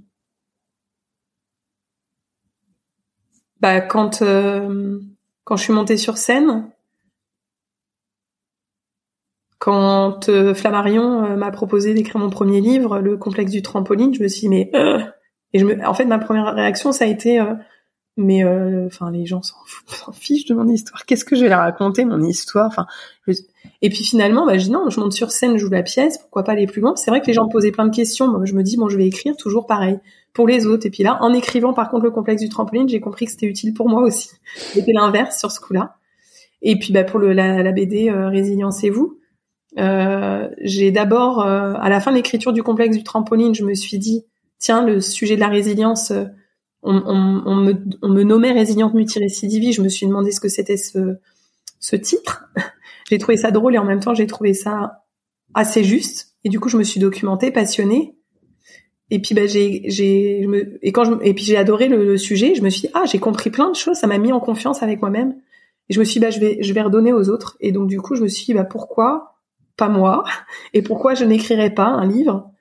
Bah 3.60 3.82
quand 3.82 4.22
euh, 4.22 5.00
quand 5.44 5.58
je 5.58 5.64
suis 5.64 5.74
montée 5.74 5.98
sur 5.98 6.18
scène, 6.18 6.70
quand 9.60 10.30
euh, 10.30 10.54
Flammarion 10.54 11.26
euh, 11.26 11.36
m'a 11.36 11.52
proposé 11.52 11.94
d'écrire 11.94 12.20
mon 12.20 12.30
premier 12.30 12.62
livre, 12.62 13.00
Le 13.00 13.18
complexe 13.18 13.52
du 13.52 13.62
trampoline, 13.62 14.14
je 14.14 14.22
me 14.22 14.28
suis 14.28 14.42
dit 14.42 14.50
mais 14.50 14.72
euh 14.76 15.00
et 15.54 15.60
je 15.60 15.66
me 15.66 15.86
en 15.88 15.94
fait 15.94 16.06
ma 16.06 16.20
première 16.20 16.54
réaction 16.54 16.92
ça 16.92 17.06
a 17.06 17.08
été 17.08 17.42
mais 18.18 18.44
enfin 18.86 19.12
les 19.12 19.26
gens 19.26 19.42
s'en 19.88 20.12
fichent 20.12 20.46
de 20.46 20.54
mon 20.54 20.68
histoire. 20.68 21.06
Qu'est-ce 21.06 21.26
que 21.26 21.36
je 21.36 21.44
vais 21.44 21.50
leur 21.50 21.60
raconter 21.60 22.06
mon 22.06 22.22
histoire? 22.22 22.68
Enfin 22.68 22.86
et 23.82 23.90
puis 23.90 24.04
finalement 24.04 24.46
bah 24.46 24.58
je 24.58 24.66
dis 24.66 24.72
non, 24.72 24.90
je 24.90 25.00
monte 25.00 25.14
sur 25.14 25.32
scène, 25.32 25.54
je 25.54 25.66
joue 25.66 25.70
la 25.70 25.84
pièce, 25.84 26.18
pourquoi 26.18 26.44
pas 26.44 26.54
aller 26.54 26.68
plus 26.68 26.82
loin? 26.82 26.96
C'est 26.96 27.12
vrai 27.12 27.22
que 27.22 27.28
les 27.28 27.34
gens 27.34 27.46
me 27.46 27.52
posaient 27.52 27.72
plein 27.72 27.86
de 27.88 27.96
questions, 27.96 28.28
moi 28.28 28.46
je 28.46 28.54
me 28.54 28.64
dis 28.64 28.78
bon 28.78 28.90
je 28.90 28.98
vais 28.98 29.08
écrire 29.08 29.36
toujours 29.38 29.68
pareil 29.68 30.00
pour 30.34 30.48
les 30.48 30.66
autres 30.66 30.86
et 30.86 30.90
puis 30.90 31.04
là 31.04 31.18
en 31.22 31.34
écrivant 31.34 31.74
par 31.74 31.90
contre 31.90 32.04
le 32.04 32.12
complexe 32.12 32.42
du 32.42 32.50
trampoline, 32.50 32.88
j'ai 32.90 33.00
compris 33.00 33.26
que 33.26 33.32
c'était 33.32 33.48
utile 33.48 33.74
pour 33.74 33.90
moi 33.90 34.02
aussi. 34.04 34.30
C'était 34.56 34.94
l'inverse 34.94 35.40
sur 35.40 35.52
ce 35.52 35.60
coup-là. 35.60 35.96
Et 36.62 36.78
puis 36.80 36.92
bah 36.92 37.04
pour 37.04 37.20
la, 37.20 37.72
BD 37.72 38.10
euh, 38.10 38.30
Résilience 38.30 38.84
et 38.84 38.90
vous, 38.90 39.20
Euh, 39.78 40.48
j'ai 40.62 40.92
d'abord, 40.92 41.46
euh, 41.46 41.74
à 41.80 41.90
la 41.90 42.00
fin 42.00 42.12
de 42.12 42.16
l'écriture 42.16 42.52
du 42.52 42.64
complexe 42.64 42.98
du 42.98 43.04
trampoline, 43.04 43.54
je 43.54 43.64
me 43.64 43.76
suis 43.76 44.00
dit, 44.00 44.26
tiens, 44.60 44.84
le 44.84 45.02
sujet 45.02 45.36
de 45.36 45.40
la 45.42 45.50
résilience, 45.50 46.12
euh, 46.12 46.26
on, 46.82 46.96
on, 47.06 47.44
on, 47.46 47.56
me, 47.56 47.74
on 48.02 48.10
me, 48.10 48.24
nommait 48.24 48.54
résiliente 48.54 48.94
multirécidivie. 48.96 49.74
Je 49.74 49.82
me 49.84 49.90
suis 49.90 50.08
demandé 50.08 50.32
ce 50.32 50.40
que 50.40 50.50
c'était 50.50 50.78
ce, 50.78 51.18
ce 51.80 51.96
titre. 51.96 52.46
J'ai 53.10 53.18
trouvé 53.18 53.38
ça 53.38 53.52
drôle 53.52 53.76
et 53.76 53.78
en 53.78 53.86
même 53.86 54.00
temps, 54.00 54.14
j'ai 54.14 54.28
trouvé 54.28 54.54
ça 54.54 55.04
assez 55.54 55.84
juste. 55.84 56.36
Et 56.44 56.50
du 56.50 56.60
coup, 56.60 56.70
je 56.70 56.78
me 56.78 56.84
suis 56.84 57.00
documentée, 57.00 57.52
passionnée. 57.52 58.16
Et 59.10 59.20
puis, 59.20 59.34
bah, 59.34 59.48
j'ai, 59.48 59.84
j'ai, 59.90 60.48
et 60.82 60.92
quand 60.92 61.06
je, 61.06 61.12
et 61.22 61.34
puis 61.34 61.46
j'ai 61.46 61.56
adoré 61.56 61.88
le, 61.88 62.04
le, 62.04 62.18
sujet. 62.18 62.56
Je 62.56 62.62
me 62.62 62.70
suis 62.70 62.82
dit, 62.82 62.90
ah, 62.94 63.06
j'ai 63.06 63.20
compris 63.20 63.50
plein 63.50 63.70
de 63.70 63.76
choses. 63.76 63.98
Ça 63.98 64.08
m'a 64.08 64.18
mis 64.18 64.34
en 64.34 64.40
confiance 64.40 64.84
avec 64.84 65.02
moi-même. 65.02 65.36
Et 65.90 65.94
je 65.94 66.00
me 66.00 66.06
suis 66.06 66.20
dit, 66.20 66.26
bah, 66.26 66.32
je 66.32 66.40
vais, 66.40 66.58
je 66.62 66.74
vais 66.74 66.82
redonner 66.82 67.14
aux 67.14 67.30
autres. 67.30 67.58
Et 67.62 67.72
donc, 67.72 67.88
du 67.88 68.02
coup, 68.02 68.16
je 68.16 68.24
me 68.24 68.28
suis 68.28 68.46
dit, 68.46 68.54
bah, 68.54 68.66
pourquoi 68.66 69.38
pas 69.78 69.88
moi 69.88 70.26
Et 70.74 70.82
pourquoi 70.82 71.14
je 71.14 71.24
n'écrirais 71.24 71.74
pas 71.74 71.86
un 71.86 72.06
livre 72.06 72.52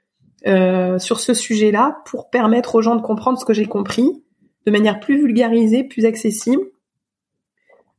euh, 0.46 0.98
sur 1.00 1.18
ce 1.18 1.34
sujet-là 1.34 2.02
pour 2.06 2.30
permettre 2.30 2.76
aux 2.76 2.82
gens 2.82 2.94
de 2.94 3.02
comprendre 3.02 3.38
ce 3.38 3.44
que 3.44 3.52
j'ai 3.52 3.66
compris 3.66 4.22
de 4.66 4.70
manière 4.70 5.00
plus 5.00 5.18
vulgarisée, 5.18 5.84
plus 5.84 6.04
accessible. 6.04 6.62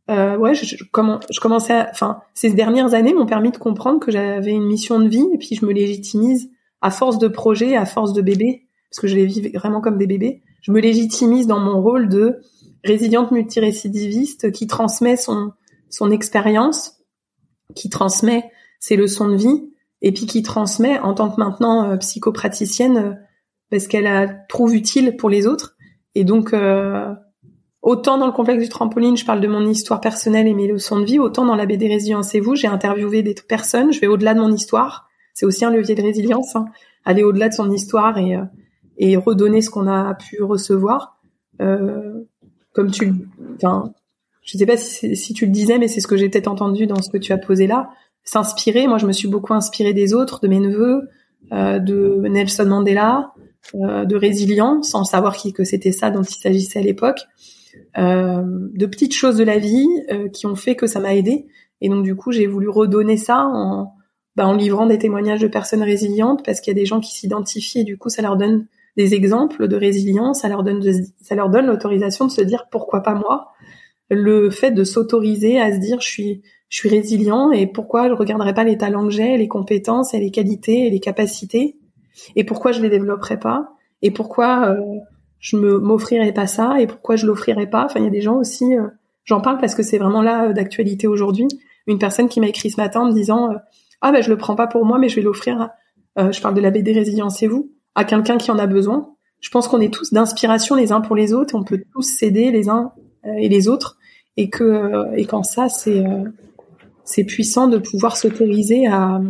Euh, 0.09 0.37
ouais, 0.37 0.55
je, 0.55 0.65
je, 0.65 0.75
je 0.77 1.39
commençais, 1.39 1.73
à, 1.73 1.89
enfin, 1.91 2.21
ces 2.33 2.51
dernières 2.51 2.93
années 2.93 3.13
m'ont 3.13 3.25
permis 3.25 3.51
de 3.51 3.57
comprendre 3.57 3.99
que 3.99 4.11
j'avais 4.11 4.51
une 4.51 4.65
mission 4.65 4.99
de 4.99 5.07
vie 5.07 5.25
et 5.33 5.37
puis 5.37 5.55
je 5.55 5.65
me 5.65 5.73
légitimise 5.73 6.49
à 6.81 6.91
force 6.91 7.17
de 7.17 7.27
projets, 7.27 7.75
à 7.75 7.85
force 7.85 8.13
de 8.13 8.21
bébés, 8.21 8.67
parce 8.89 9.01
que 9.01 9.07
je 9.07 9.15
les 9.15 9.25
vis 9.25 9.49
vraiment 9.49 9.81
comme 9.81 9.97
des 9.97 10.07
bébés. 10.07 10.41
Je 10.61 10.71
me 10.71 10.79
légitimise 10.79 11.47
dans 11.47 11.59
mon 11.59 11.81
rôle 11.81 12.07
de 12.07 12.39
résiliente 12.83 13.31
multirécidiviste 13.31 14.51
qui 14.51 14.67
transmet 14.67 15.17
son 15.17 15.51
son 15.89 16.11
expérience, 16.11 16.97
qui 17.75 17.89
transmet 17.89 18.51
ses 18.79 18.95
leçons 18.95 19.29
de 19.29 19.35
vie 19.35 19.71
et 20.01 20.11
puis 20.11 20.25
qui 20.25 20.43
transmet 20.43 20.99
en 20.99 21.13
tant 21.13 21.29
que 21.29 21.39
maintenant 21.39 21.89
euh, 21.89 21.97
psychopraticienne 21.97 22.97
euh, 22.97 23.13
parce 23.69 23.87
qu'elle 23.87 24.03
la 24.03 24.27
trouve 24.27 24.75
utile 24.75 25.17
pour 25.17 25.29
les 25.29 25.47
autres. 25.47 25.75
Et 26.15 26.23
donc, 26.23 26.53
euh, 26.53 27.13
autant 27.87 28.17
dans 28.17 28.25
le 28.25 28.31
complexe 28.31 28.63
du 28.63 28.69
trampoline, 28.69 29.17
je 29.17 29.25
parle 29.25 29.41
de 29.41 29.47
mon 29.47 29.65
histoire 29.67 30.01
personnelle 30.01 30.47
et 30.47 30.53
mes 30.53 30.67
leçons 30.67 30.99
de 30.99 31.05
vie, 31.05 31.19
autant 31.19 31.45
dans 31.45 31.55
la 31.55 31.65
BD 31.65 31.87
Résilience 31.87 32.33
et 32.35 32.39
vous, 32.39 32.55
j'ai 32.55 32.67
interviewé 32.67 33.23
des 33.23 33.33
personnes, 33.33 33.91
je 33.91 33.99
vais 33.99 34.07
au-delà 34.07 34.33
de 34.33 34.39
mon 34.39 34.51
histoire. 34.51 35.09
C'est 35.33 35.45
aussi 35.45 35.65
un 35.65 35.71
levier 35.71 35.95
de 35.95 36.01
résilience, 36.01 36.55
hein, 36.55 36.65
aller 37.05 37.23
au-delà 37.23 37.49
de 37.49 37.53
son 37.53 37.71
histoire 37.71 38.17
et, 38.17 38.37
et 38.97 39.15
redonner 39.17 39.61
ce 39.61 39.69
qu'on 39.69 39.87
a 39.87 40.15
pu 40.15 40.41
recevoir. 40.43 41.19
comme 41.59 42.91
tu, 42.91 43.13
enfin, 43.55 43.93
je 44.43 44.57
sais 44.57 44.65
pas 44.65 44.77
si, 44.77 45.33
tu 45.33 45.45
le 45.45 45.51
disais, 45.51 45.77
mais 45.77 45.87
c'est 45.87 45.99
ce 45.99 46.07
que 46.07 46.17
j'ai 46.17 46.29
peut-être 46.29 46.47
entendu 46.47 46.87
dans 46.87 47.01
ce 47.01 47.09
que 47.09 47.17
tu 47.17 47.33
as 47.33 47.37
posé 47.37 47.67
là 47.67 47.89
s'inspirer. 48.27 48.87
Moi, 48.87 48.97
je 48.97 49.07
me 49.07 49.13
suis 49.13 49.27
beaucoup 49.27 49.53
inspirée 49.53 49.93
des 49.93 50.13
autres, 50.13 50.39
de 50.41 50.47
mes 50.47 50.59
neveux, 50.59 51.09
euh, 51.51 51.79
de 51.79 52.21
Nelson 52.27 52.65
Mandela, 52.65 53.33
euh, 53.75 54.05
de 54.05 54.15
résilience, 54.15 54.89
sans 54.89 55.03
savoir 55.03 55.35
qui 55.35 55.53
que 55.53 55.63
c'était 55.63 55.91
ça 55.91 56.11
dont 56.11 56.23
il 56.23 56.35
s'agissait 56.35 56.79
à 56.79 56.81
l'époque, 56.81 57.21
euh, 57.21 57.56
de 57.97 58.85
petites 58.85 59.13
choses 59.13 59.37
de 59.37 59.43
la 59.43 59.57
vie 59.57 59.87
euh, 60.11 60.29
qui 60.29 60.45
ont 60.45 60.55
fait 60.55 60.75
que 60.75 60.87
ça 60.87 60.99
m'a 60.99 61.15
aidé. 61.15 61.47
Et 61.81 61.89
donc, 61.89 62.03
du 62.03 62.15
coup, 62.15 62.31
j'ai 62.31 62.47
voulu 62.47 62.69
redonner 62.69 63.17
ça 63.17 63.45
en, 63.45 63.93
bah, 64.35 64.47
en 64.47 64.53
livrant 64.53 64.85
des 64.85 64.97
témoignages 64.97 65.41
de 65.41 65.47
personnes 65.47 65.83
résilientes, 65.83 66.45
parce 66.45 66.61
qu'il 66.61 66.71
y 66.71 66.77
a 66.77 66.79
des 66.79 66.85
gens 66.85 66.99
qui 66.99 67.13
s'identifient 67.13 67.81
et 67.81 67.83
du 67.83 67.97
coup, 67.97 68.09
ça 68.09 68.21
leur 68.21 68.37
donne 68.37 68.67
des 68.97 69.13
exemples 69.13 69.67
de 69.67 69.75
résilience, 69.75 70.41
ça 70.41 70.49
leur 70.49 70.63
donne, 70.63 70.83
ça 71.21 71.35
leur 71.35 71.49
donne 71.49 71.67
l'autorisation 71.67 72.25
de 72.25 72.31
se 72.31 72.41
dire 72.41 72.67
pourquoi 72.71 73.01
pas 73.01 73.13
moi? 73.13 73.51
Le 74.09 74.49
fait 74.49 74.71
de 74.71 74.83
s'autoriser 74.83 75.59
à 75.59 75.73
se 75.73 75.79
dire 75.79 76.01
je 76.01 76.07
suis 76.07 76.41
je 76.69 76.79
suis 76.79 76.89
résilient 76.89 77.51
et 77.51 77.67
pourquoi 77.67 78.09
je 78.09 78.13
regarderais 78.13 78.53
pas 78.53 78.63
les 78.63 78.77
talents 78.77 79.05
que 79.05 79.13
j'ai, 79.13 79.37
les 79.37 79.47
compétences 79.47 80.13
et 80.13 80.19
les 80.19 80.31
qualités 80.31 80.87
et 80.87 80.89
les 80.89 80.99
capacités 80.99 81.77
et 82.35 82.43
pourquoi 82.43 82.71
je 82.71 82.81
les 82.81 82.89
développerais 82.89 83.39
pas 83.39 83.69
et 84.01 84.11
pourquoi 84.11 84.69
euh, 84.69 84.81
je 85.39 85.57
me 85.57 85.79
m'offrirais 85.79 86.31
pas 86.31 86.47
ça 86.47 86.79
et 86.79 86.87
pourquoi 86.87 87.15
je 87.15 87.25
l'offrirais 87.25 87.69
pas. 87.69 87.85
Enfin, 87.85 87.99
il 87.99 88.03
y 88.03 88.07
a 88.07 88.11
des 88.11 88.21
gens 88.21 88.35
aussi. 88.35 88.75
Euh, 88.75 88.87
j'en 89.23 89.41
parle 89.41 89.59
parce 89.59 89.75
que 89.75 89.83
c'est 89.83 89.97
vraiment 89.97 90.21
là 90.21 90.45
euh, 90.49 90.53
d'actualité 90.53 91.07
aujourd'hui. 91.07 91.47
Une 91.87 91.99
personne 91.99 92.29
qui 92.29 92.39
m'a 92.39 92.47
écrit 92.47 92.69
ce 92.69 92.79
matin 92.79 93.01
en 93.01 93.05
me 93.07 93.13
disant 93.13 93.49
ah 94.01 94.11
ben 94.11 94.21
je 94.21 94.29
le 94.29 94.37
prends 94.37 94.55
pas 94.55 94.67
pour 94.67 94.85
moi 94.85 94.99
mais 94.99 95.09
je 95.09 95.15
vais 95.15 95.21
l'offrir. 95.21 95.69
je 96.17 96.41
parle 96.41 96.53
de 96.53 96.61
la 96.61 96.69
BD 96.69 96.91
résilience 96.91 97.41
et 97.43 97.47
vous 97.47 97.71
à 97.95 98.03
quelqu'un 98.03 98.37
qui 98.37 98.51
en 98.51 98.59
a 98.59 98.67
besoin. 98.67 99.13
Je 99.39 99.49
pense 99.49 99.69
qu'on 99.69 99.79
est 99.79 99.93
tous 99.93 100.11
d'inspiration 100.11 100.75
les 100.75 100.91
uns 100.91 100.99
pour 100.99 101.15
les 101.15 101.33
autres. 101.33 101.55
On 101.55 101.63
peut 101.63 101.81
tous 101.93 102.01
s'aider 102.01 102.51
les 102.51 102.67
uns 102.67 102.91
et 103.23 103.47
les 103.47 103.69
autres 103.69 103.97
et 104.35 104.49
que 104.49 105.15
et 105.15 105.25
quand 105.25 105.43
ça 105.43 105.69
c'est 105.69 106.03
c'est 107.05 107.23
puissant 107.23 107.67
de 107.69 107.77
pouvoir 107.77 108.17
s'autoriser 108.17 108.85
à, 108.85 109.21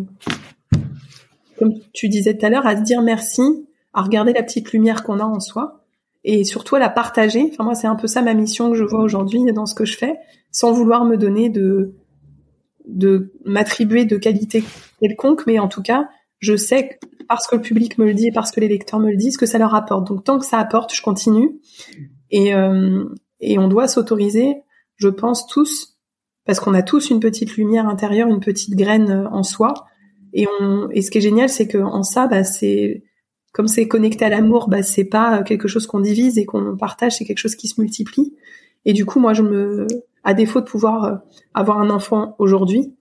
comme 1.58 1.74
tu 1.94 2.10
disais 2.10 2.36
tout 2.38 2.46
à 2.46 2.50
l'heure, 2.50 2.66
à 2.66 2.76
se 2.78 2.82
dire 2.82 3.02
merci, 3.02 3.42
à 3.94 4.02
regarder 4.02 4.34
la 4.34 4.44
petite 4.44 4.72
lumière 4.72 5.04
qu'on 5.04 5.20
a 5.20 5.24
en 5.24 5.40
soi 5.40 5.77
et 6.28 6.44
surtout 6.44 6.76
à 6.76 6.80
la 6.80 6.90
partager. 6.90 7.50
Enfin 7.52 7.64
moi 7.64 7.74
c'est 7.74 7.88
un 7.88 7.96
peu 7.96 8.06
ça 8.06 8.22
ma 8.22 8.34
mission 8.34 8.70
que 8.70 8.76
je 8.76 8.84
vois 8.84 9.00
aujourd'hui 9.00 9.42
dans 9.54 9.66
ce 9.66 9.74
que 9.74 9.86
je 9.86 9.98
fais, 9.98 10.16
sans 10.52 10.74
vouloir 10.74 11.06
me 11.06 11.16
donner 11.16 11.50
de 11.50 11.96
de 12.86 13.34
m'attribuer 13.46 14.06
de 14.06 14.18
qualité 14.18 14.64
quelconque, 15.00 15.48
mais 15.48 15.58
en 15.58 15.70
tout 15.70 15.82
cas 15.82 16.10
je 16.40 16.56
sais 16.56 17.00
parce 17.30 17.48
que 17.48 17.56
le 17.56 17.62
public 17.62 17.98
me 17.98 18.06
le 18.06 18.14
dit 18.14 18.28
et 18.28 18.32
parce 18.32 18.52
que 18.52 18.60
les 18.60 18.68
lecteurs 18.68 19.00
me 19.00 19.10
le 19.10 19.18
disent 19.18 19.38
que 19.38 19.46
ça 19.46 19.58
leur 19.58 19.74
apporte. 19.74 20.06
Donc 20.08 20.26
tant 20.26 20.38
que 20.38 20.46
ça 20.46 20.60
apporte, 20.60 20.94
je 20.94 21.02
continue 21.02 21.60
et 22.30 22.54
euh, 22.54 23.06
et 23.40 23.58
on 23.58 23.70
doit 23.70 23.88
s'autoriser, 23.88 24.56
je 24.98 25.08
pense 25.08 25.48
tous 25.48 25.98
parce 26.46 26.60
qu'on 26.60 26.74
a 26.74 26.82
tous 26.84 27.10
une 27.10 27.22
petite 27.22 27.56
lumière 27.56 27.88
intérieure, 27.88 28.28
une 28.28 28.42
petite 28.42 28.76
graine 28.76 29.12
euh, 29.12 29.30
en 29.30 29.44
soi. 29.44 29.74
Et, 30.34 30.46
on, 30.60 30.90
et 30.92 31.02
ce 31.02 31.10
qui 31.10 31.20
est 31.20 31.22
génial, 31.22 31.50
c'est 31.50 31.68
que 31.68 31.78
en 31.78 32.04
ça, 32.04 32.28
bah, 32.28 32.44
c'est 32.44 33.04
comme 33.58 33.68
c'est 33.68 33.88
connecté 33.88 34.24
à 34.24 34.30
l'amour, 34.30 34.70
bah, 34.70 34.84
c'est 34.84 35.04
pas 35.04 35.42
quelque 35.42 35.68
chose 35.68 35.88
qu'on 35.88 36.00
divise 36.00 36.38
et 36.38 36.46
qu'on 36.46 36.78
partage, 36.78 37.18
c'est 37.18 37.26
quelque 37.26 37.40
chose 37.40 37.56
qui 37.56 37.68
se 37.68 37.82
multiplie. 37.82 38.36
Et 38.86 38.94
du 38.94 39.04
coup, 39.04 39.20
moi, 39.20 39.34
je 39.34 39.42
me, 39.42 39.88
à 40.24 40.36
défaut 40.36 40.60
de 40.60 40.66
pouvoir 40.66 41.04
euh, 41.06 41.16
avoir 41.56 41.80
un 41.80 41.90
enfant 41.90 42.36
aujourd'hui, 42.38 42.96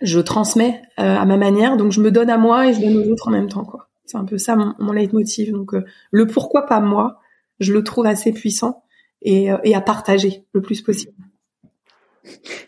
je 0.00 0.20
transmets 0.20 0.80
euh, 1.00 1.16
à 1.16 1.24
ma 1.24 1.36
manière, 1.36 1.76
donc 1.76 1.90
je 1.90 2.00
me 2.00 2.12
donne 2.12 2.30
à 2.30 2.38
moi 2.38 2.68
et 2.68 2.72
je 2.72 2.80
donne 2.80 2.98
aux 2.98 3.10
autres 3.10 3.26
en 3.26 3.32
même 3.32 3.48
temps. 3.48 3.66
C'est 4.06 4.16
un 4.16 4.24
peu 4.24 4.38
ça 4.38 4.54
mon, 4.54 4.92
leitmotiv. 4.92 5.50
Donc 5.50 5.72
le 6.12 6.26
pourquoi 6.28 6.66
pas 6.66 6.78
moi, 6.78 7.18
je 7.58 7.72
le 7.72 7.82
trouve 7.82 8.06
assez 8.06 8.30
puissant 8.30 8.84
et 9.22 9.50
à 9.50 9.80
partager 9.80 10.44
le 10.52 10.62
plus 10.62 10.82
possible. 10.82 11.14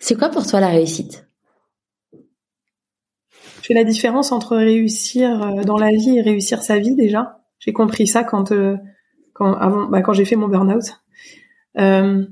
C'est 0.00 0.18
quoi 0.18 0.28
pour 0.28 0.44
toi 0.44 0.58
la 0.58 0.70
réussite? 0.70 1.24
Je 3.62 3.68
fais 3.68 3.74
la 3.74 3.84
différence 3.84 4.32
entre 4.32 4.56
réussir 4.56 5.42
euh, 5.42 5.62
dans 5.62 5.78
la 5.78 5.90
vie 5.90 6.18
et 6.18 6.20
réussir 6.20 6.62
sa 6.62 6.78
vie 6.78 6.96
déjà? 6.96 7.40
J'ai 7.60 7.72
compris 7.72 8.08
ça 8.08 8.24
quand 8.24 8.50
euh, 8.50 8.76
quand 9.32 9.54
avant 9.54 9.86
bah, 9.86 10.02
quand 10.02 10.12
j'ai 10.12 10.24
fait 10.24 10.34
mon 10.36 10.48
burn-out. 10.48 11.00
Euh, 11.78 12.26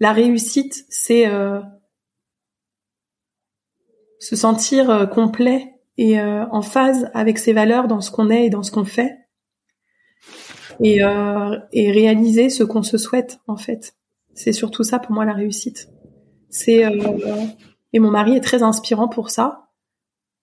la 0.00 0.12
réussite, 0.12 0.84
c'est 0.88 1.30
se 4.18 4.34
sentir 4.34 5.08
complet 5.10 5.74
et 5.96 6.20
en 6.20 6.60
phase 6.60 7.08
avec 7.14 7.38
ses 7.38 7.52
valeurs 7.52 7.86
dans 7.86 8.00
ce 8.00 8.10
qu'on 8.10 8.28
est 8.28 8.46
et 8.46 8.50
dans 8.50 8.64
ce 8.64 8.72
qu'on 8.72 8.84
fait, 8.84 9.16
et, 10.82 11.02
et 11.72 11.92
réaliser 11.92 12.50
ce 12.50 12.64
qu'on 12.64 12.82
se 12.82 12.98
souhaite 12.98 13.38
en 13.46 13.56
fait. 13.56 13.94
C'est 14.34 14.52
surtout 14.52 14.82
ça 14.82 14.98
pour 14.98 15.12
moi 15.12 15.24
la 15.24 15.34
réussite. 15.34 15.88
C'est 16.48 16.84
euh, 16.84 16.90
et 17.92 17.98
mon 17.98 18.10
mari 18.10 18.36
est 18.36 18.40
très 18.40 18.62
inspirant 18.62 19.08
pour 19.08 19.30
ça. 19.30 19.68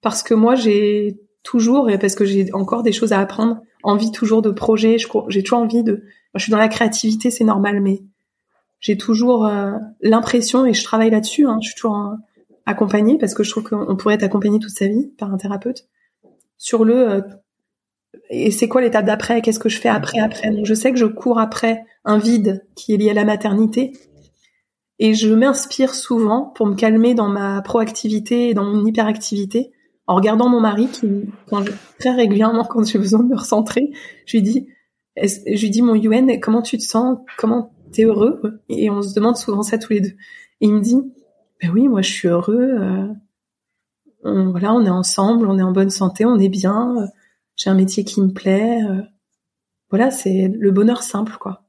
Parce 0.01 0.23
que 0.23 0.33
moi 0.33 0.55
j'ai 0.55 1.19
toujours 1.43 1.89
et 1.89 1.97
parce 1.97 2.15
que 2.15 2.25
j'ai 2.25 2.51
encore 2.53 2.83
des 2.83 2.91
choses 2.91 3.13
à 3.13 3.19
apprendre, 3.19 3.61
envie 3.83 4.11
toujours 4.11 4.41
de 4.41 4.51
projets, 4.51 4.97
j'ai 5.29 5.43
toujours 5.43 5.59
envie 5.59 5.83
de 5.83 6.03
je 6.35 6.43
suis 6.43 6.51
dans 6.51 6.57
la 6.57 6.67
créativité, 6.67 7.31
c'est 7.31 7.43
normal 7.43 7.81
mais 7.81 8.03
j'ai 8.79 8.97
toujours 8.97 9.45
euh, 9.45 9.73
l'impression 10.01 10.65
et 10.65 10.73
je 10.73 10.83
travaille 10.83 11.09
là-dessus, 11.09 11.45
hein, 11.45 11.57
je 11.61 11.67
suis 11.67 11.75
toujours 11.75 11.97
euh, 11.97 12.15
accompagnée 12.65 13.17
parce 13.17 13.33
que 13.33 13.43
je 13.43 13.51
trouve 13.51 13.63
qu'on 13.63 13.95
pourrait 13.95 14.15
être 14.15 14.23
accompagné 14.23 14.59
toute 14.59 14.71
sa 14.71 14.87
vie 14.87 15.11
par 15.17 15.33
un 15.33 15.37
thérapeute 15.37 15.87
sur 16.57 16.85
le 16.85 17.23
et 18.29 18.51
c'est 18.51 18.67
quoi 18.67 18.81
l'étape 18.81 19.05
d'après 19.05 19.41
Qu'est-ce 19.41 19.59
que 19.59 19.69
je 19.69 19.79
fais 19.79 19.89
après 19.89 20.19
après? 20.19 20.51
Donc 20.51 20.65
je 20.65 20.73
sais 20.73 20.91
que 20.91 20.97
je 20.97 21.05
cours 21.05 21.39
après 21.39 21.83
un 22.05 22.17
vide 22.17 22.65
qui 22.75 22.93
est 22.93 22.97
lié 22.97 23.09
à 23.09 23.13
la 23.13 23.25
maternité 23.25 23.93
et 24.99 25.13
je 25.13 25.33
m'inspire 25.33 25.95
souvent 25.95 26.51
pour 26.55 26.67
me 26.67 26.75
calmer 26.75 27.13
dans 27.13 27.29
ma 27.29 27.61
proactivité 27.61 28.49
et 28.49 28.53
dans 28.53 28.65
mon 28.65 28.85
hyperactivité 28.85 29.71
en 30.07 30.15
regardant 30.15 30.49
mon 30.49 30.59
mari 30.59 30.87
qui 30.87 31.07
quand 31.47 31.63
très 31.99 32.11
régulièrement 32.11 32.65
quand 32.65 32.83
j'ai 32.83 32.99
besoin 32.99 33.21
de 33.23 33.29
me 33.29 33.37
recentrer, 33.37 33.91
je 34.25 34.37
lui 34.37 34.43
dis 34.43 34.67
je 35.17 35.61
lui 35.61 35.69
dis 35.69 35.81
mon 35.81 35.95
Yuen, 35.95 36.39
comment 36.39 36.61
tu 36.61 36.77
te 36.77 36.83
sens? 36.83 37.19
Comment 37.37 37.73
t'es 37.91 38.03
heureux? 38.03 38.61
Et 38.69 38.89
on 38.89 39.01
se 39.01 39.13
demande 39.13 39.37
souvent 39.37 39.63
ça 39.63 39.77
tous 39.77 39.93
les 39.93 40.01
deux. 40.01 40.15
Et 40.61 40.67
il 40.67 40.73
me 40.73 40.81
dit 40.81 41.01
ben 41.61 41.71
oui, 41.71 41.87
moi 41.87 42.01
je 42.01 42.11
suis 42.11 42.27
heureux. 42.27 42.77
Euh, 44.23 44.49
voilà, 44.51 44.73
on 44.73 44.85
est 44.85 44.89
ensemble, 44.89 45.47
on 45.47 45.57
est 45.57 45.63
en 45.63 45.71
bonne 45.71 45.89
santé, 45.89 46.25
on 46.25 46.39
est 46.39 46.49
bien. 46.49 46.97
Euh, 46.97 47.05
j'ai 47.55 47.69
un 47.69 47.75
métier 47.75 48.03
qui 48.03 48.21
me 48.21 48.31
plaît. 48.31 48.81
Euh, 48.83 49.01
voilà, 49.89 50.11
c'est 50.11 50.47
le 50.47 50.71
bonheur 50.71 51.03
simple, 51.03 51.37
quoi. 51.39 51.68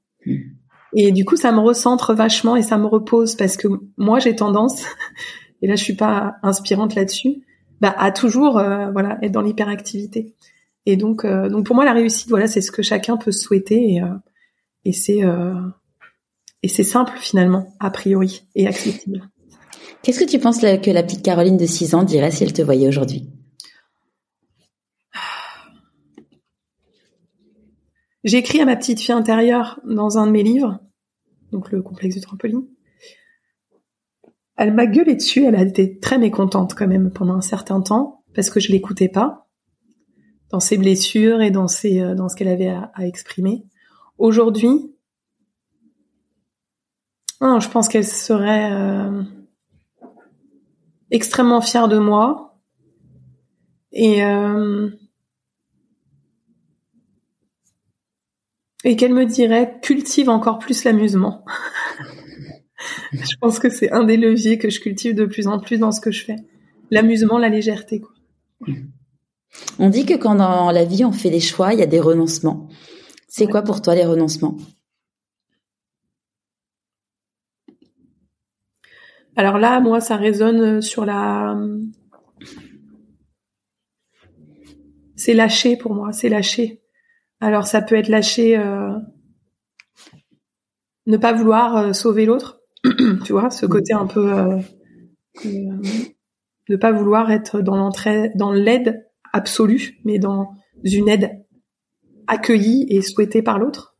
Et 0.94 1.12
du 1.12 1.24
coup, 1.24 1.36
ça 1.36 1.52
me 1.52 1.60
recentre 1.60 2.14
vachement 2.14 2.56
et 2.56 2.62
ça 2.62 2.78
me 2.78 2.86
repose 2.86 3.36
parce 3.36 3.56
que 3.56 3.68
moi, 3.96 4.18
j'ai 4.18 4.34
tendance, 4.34 4.84
et 5.62 5.68
là 5.68 5.76
je 5.76 5.84
suis 5.84 5.96
pas 5.96 6.36
inspirante 6.42 6.94
là-dessus, 6.94 7.42
bah 7.80 7.94
à 7.96 8.10
toujours 8.10 8.58
euh, 8.58 8.90
voilà 8.90 9.18
être 9.22 9.32
dans 9.32 9.42
l'hyperactivité. 9.42 10.34
Et 10.86 10.96
donc 10.96 11.24
euh, 11.24 11.48
donc 11.48 11.66
pour 11.66 11.76
moi 11.76 11.84
la 11.84 11.92
réussite 11.92 12.28
voilà 12.30 12.46
c'est 12.46 12.62
ce 12.62 12.72
que 12.72 12.82
chacun 12.82 13.16
peut 13.16 13.32
souhaiter 13.32 13.94
et, 13.94 14.02
et 14.84 14.92
c'est 14.92 15.20
et 16.62 16.68
c'est 16.68 16.84
simple 16.84 17.12
finalement 17.18 17.74
a 17.80 17.90
priori 17.90 18.42
et 18.54 18.66
accessible. 18.66 19.28
Qu'est-ce 20.02 20.20
que 20.20 20.30
tu 20.30 20.38
penses 20.38 20.58
que 20.58 20.90
la 20.90 21.02
petite 21.02 21.22
Caroline 21.22 21.58
de 21.58 21.66
6 21.66 21.94
ans 21.94 22.02
dirait 22.02 22.30
si 22.30 22.42
elle 22.42 22.54
te 22.54 22.62
voyait 22.62 22.88
aujourd'hui? 22.88 23.28
J'écris 28.24 28.60
à 28.60 28.64
ma 28.64 28.76
petite 28.76 29.00
fille 29.00 29.14
intérieure 29.14 29.80
dans 29.84 30.18
un 30.18 30.26
de 30.26 30.32
mes 30.32 30.42
livres, 30.42 30.78
donc 31.52 31.72
le 31.72 31.82
complexe 31.82 32.16
du 32.16 32.20
trampoline. 32.20 32.66
Elle 34.56 34.74
m'a 34.74 34.86
gueulé 34.86 35.14
dessus, 35.14 35.44
elle 35.44 35.56
a 35.56 35.62
été 35.62 35.98
très 35.98 36.18
mécontente 36.18 36.74
quand 36.74 36.86
même 36.86 37.10
pendant 37.10 37.34
un 37.34 37.40
certain 37.40 37.80
temps, 37.80 38.24
parce 38.34 38.50
que 38.50 38.60
je 38.60 38.72
l'écoutais 38.72 39.08
pas 39.08 39.48
dans 40.50 40.60
ses 40.60 40.76
blessures 40.76 41.40
et 41.40 41.50
dans 41.50 41.68
ses, 41.68 42.00
euh, 42.00 42.14
dans 42.14 42.28
ce 42.28 42.36
qu'elle 42.36 42.48
avait 42.48 42.68
à, 42.68 42.92
exprimer. 42.98 43.64
Aujourd'hui, 44.18 44.94
je 47.40 47.68
pense 47.68 47.88
qu'elle 47.88 48.06
serait 48.06 48.70
euh, 48.70 49.22
extrêmement 51.10 51.62
fière 51.62 51.88
de 51.88 51.98
moi 51.98 52.58
et 53.92 54.22
euh, 54.24 54.90
et 58.84 58.96
qu'elle 58.96 59.14
me 59.14 59.26
dirait 59.26 59.78
cultive 59.82 60.28
encore 60.28 60.58
plus 60.58 60.84
l'amusement. 60.84 61.44
je 63.12 63.36
pense 63.40 63.58
que 63.58 63.70
c'est 63.70 63.90
un 63.92 64.04
des 64.04 64.16
leviers 64.16 64.58
que 64.58 64.70
je 64.70 64.80
cultive 64.80 65.14
de 65.14 65.24
plus 65.24 65.46
en 65.46 65.58
plus 65.58 65.78
dans 65.78 65.92
ce 65.92 66.00
que 66.00 66.10
je 66.10 66.24
fais. 66.24 66.36
L'amusement, 66.90 67.38
la 67.38 67.48
légèreté. 67.48 68.00
Quoi. 68.00 68.12
On 69.78 69.88
dit 69.88 70.06
que 70.06 70.14
quand 70.14 70.34
dans 70.36 70.70
la 70.70 70.84
vie 70.84 71.04
on 71.04 71.12
fait 71.12 71.30
des 71.30 71.40
choix, 71.40 71.72
il 71.72 71.80
y 71.80 71.82
a 71.82 71.86
des 71.86 72.00
renoncements. 72.00 72.68
C'est 73.28 73.46
quoi 73.46 73.62
pour 73.62 73.80
toi 73.82 73.94
les 73.94 74.04
renoncements? 74.04 74.56
Alors 79.36 79.58
là, 79.58 79.80
moi, 79.80 80.00
ça 80.00 80.16
résonne 80.16 80.82
sur 80.82 81.04
la. 81.04 81.56
C'est 85.16 85.34
lâcher 85.34 85.76
pour 85.76 85.94
moi, 85.94 86.12
c'est 86.12 86.28
lâcher. 86.28 86.82
Alors 87.40 87.66
ça 87.66 87.80
peut 87.80 87.94
être 87.94 88.08
lâcher, 88.08 88.58
euh, 88.58 88.92
ne 91.06 91.16
pas 91.16 91.32
vouloir 91.32 91.76
euh, 91.76 91.92
sauver 91.94 92.26
l'autre, 92.26 92.60
tu 93.24 93.32
vois, 93.32 93.48
ce 93.50 93.64
côté 93.64 93.94
un 93.94 94.06
peu, 94.06 94.32
euh, 94.32 94.58
ne 96.68 96.76
pas 96.76 96.92
vouloir 96.92 97.30
être 97.30 97.62
dans 97.62 97.76
l'entrée, 97.76 98.30
dans 98.34 98.52
l'aide 98.52 99.06
absolue, 99.32 99.98
mais 100.04 100.18
dans 100.18 100.54
une 100.84 101.08
aide 101.08 101.46
accueillie 102.26 102.86
et 102.90 103.00
souhaitée 103.00 103.42
par 103.42 103.58
l'autre. 103.58 103.96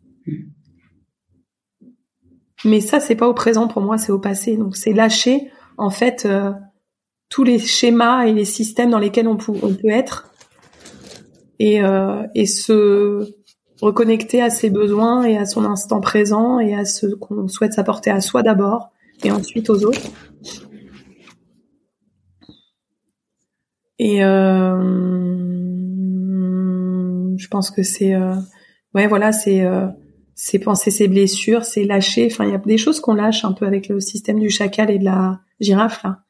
Mais 2.67 2.81
ça, 2.81 3.01
c'est 3.01 3.17
pas 3.17 3.27
au 3.27 3.35
présent 3.35 3.69
pour 3.69 3.81
moi, 3.81 3.97
c'est 3.97 4.13
au 4.13 4.19
passé. 4.19 4.59
Donc 4.59 4.77
c'est 4.77 4.93
lâcher 4.93 5.51
en 5.79 5.89
fait 5.89 6.29
tous 7.31 7.43
les 7.43 7.59
schémas 7.59 8.25
et 8.25 8.35
les 8.35 8.45
systèmes 8.45 8.91
dans 8.91 8.99
lesquels 8.99 9.27
on, 9.27 9.39
on 9.49 9.75
peut 9.75 9.89
être 9.89 10.30
et, 11.61 11.83
euh, 11.83 12.27
et 12.35 12.47
se 12.47 13.37
reconnecter 13.81 14.43
à 14.43 14.51
ses 14.51 14.71
besoins 14.71 15.23
et 15.23 15.37
à 15.37 15.47
son 15.47 15.65
instant 15.65 16.01
présent 16.01 16.59
et 16.59 16.75
à 16.75 16.85
ce 16.85 17.07
qu'on 17.07 17.47
souhaite 17.47 17.75
s'apporter 17.75 18.11
à 18.11 18.21
soi 18.21 18.43
d'abord 18.43 18.91
et 19.23 19.31
ensuite 19.31 19.71
aux 19.71 19.85
autres. 19.85 20.11
Et 23.99 24.25
euh, 24.25 24.81
je 27.37 27.49
pense 27.49 27.71
que 27.71 27.83
c'est 27.83 28.15
euh, 28.15 28.35
ouais 28.95 29.07
voilà 29.07 29.31
c'est 29.31 29.61
euh, 29.61 29.87
c'est 30.35 30.59
penser 30.59 30.91
ses 30.91 31.07
blessures, 31.09 31.65
c'est 31.67 31.85
lâcher. 31.85 32.29
Enfin 32.33 32.47
il 32.47 32.53
y 32.53 32.55
a 32.55 32.59
des 32.59 32.79
choses 32.79 33.01
qu'on 33.01 33.13
lâche 33.13 33.45
un 33.45 33.53
peu 33.53 33.67
avec 33.67 33.89
le 33.89 34.01
système 34.01 34.41
du 34.41 34.49
chacal 34.49 34.91
et 34.91 34.99
de 34.99 35.05
la 35.05 35.41
girafe 35.61 36.03
là. 36.03 36.21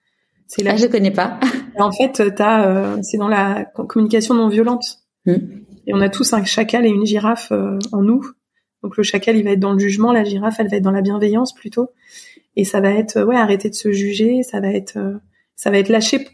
C'est 0.49 0.65
là. 0.65 0.73
Ah, 0.75 0.77
je 0.77 0.89
connais 0.89 1.13
pas. 1.13 1.39
en 1.79 1.93
fait, 1.93 2.35
t'as 2.35 2.67
euh, 2.67 2.99
c'est 3.03 3.19
dans 3.19 3.29
la 3.29 3.65
communication 3.65 4.35
non 4.35 4.49
violente. 4.49 4.99
Mm. 5.39 5.65
Et 5.87 5.95
on 5.95 6.01
a 6.01 6.09
tous 6.09 6.33
un 6.33 6.45
chacal 6.45 6.87
et 6.87 6.91
une 6.91 7.07
girafe 7.07 7.53
euh, 7.53 7.79
en 7.93 8.03
nous. 8.03 8.25
Donc 8.83 8.97
le 8.97 9.03
chacal, 9.03 9.37
il 9.37 9.45
va 9.45 9.51
être 9.51 9.61
dans 9.61 9.73
le 9.73 9.79
jugement, 9.79 10.13
la 10.13 10.25
girafe, 10.25 10.61
elle 10.61 10.69
va 10.69 10.77
être 10.77 10.83
dans 10.83 10.91
la 10.91 11.03
bienveillance 11.03 11.55
plutôt. 11.55 11.91
Et 12.57 12.65
ça 12.65 12.81
va 12.81 12.91
être, 12.91 13.23
ouais, 13.23 13.37
arrêter 13.37 13.71
de 13.71 13.75
se 13.75 13.93
juger, 13.93 14.43
ça 14.43 14.61
va 14.61 14.69
être, 14.69 14.97
euh, 14.97 15.19
ça 15.57 15.71
va 15.71 15.79
être 15.79 15.89
lâcher 15.89 16.27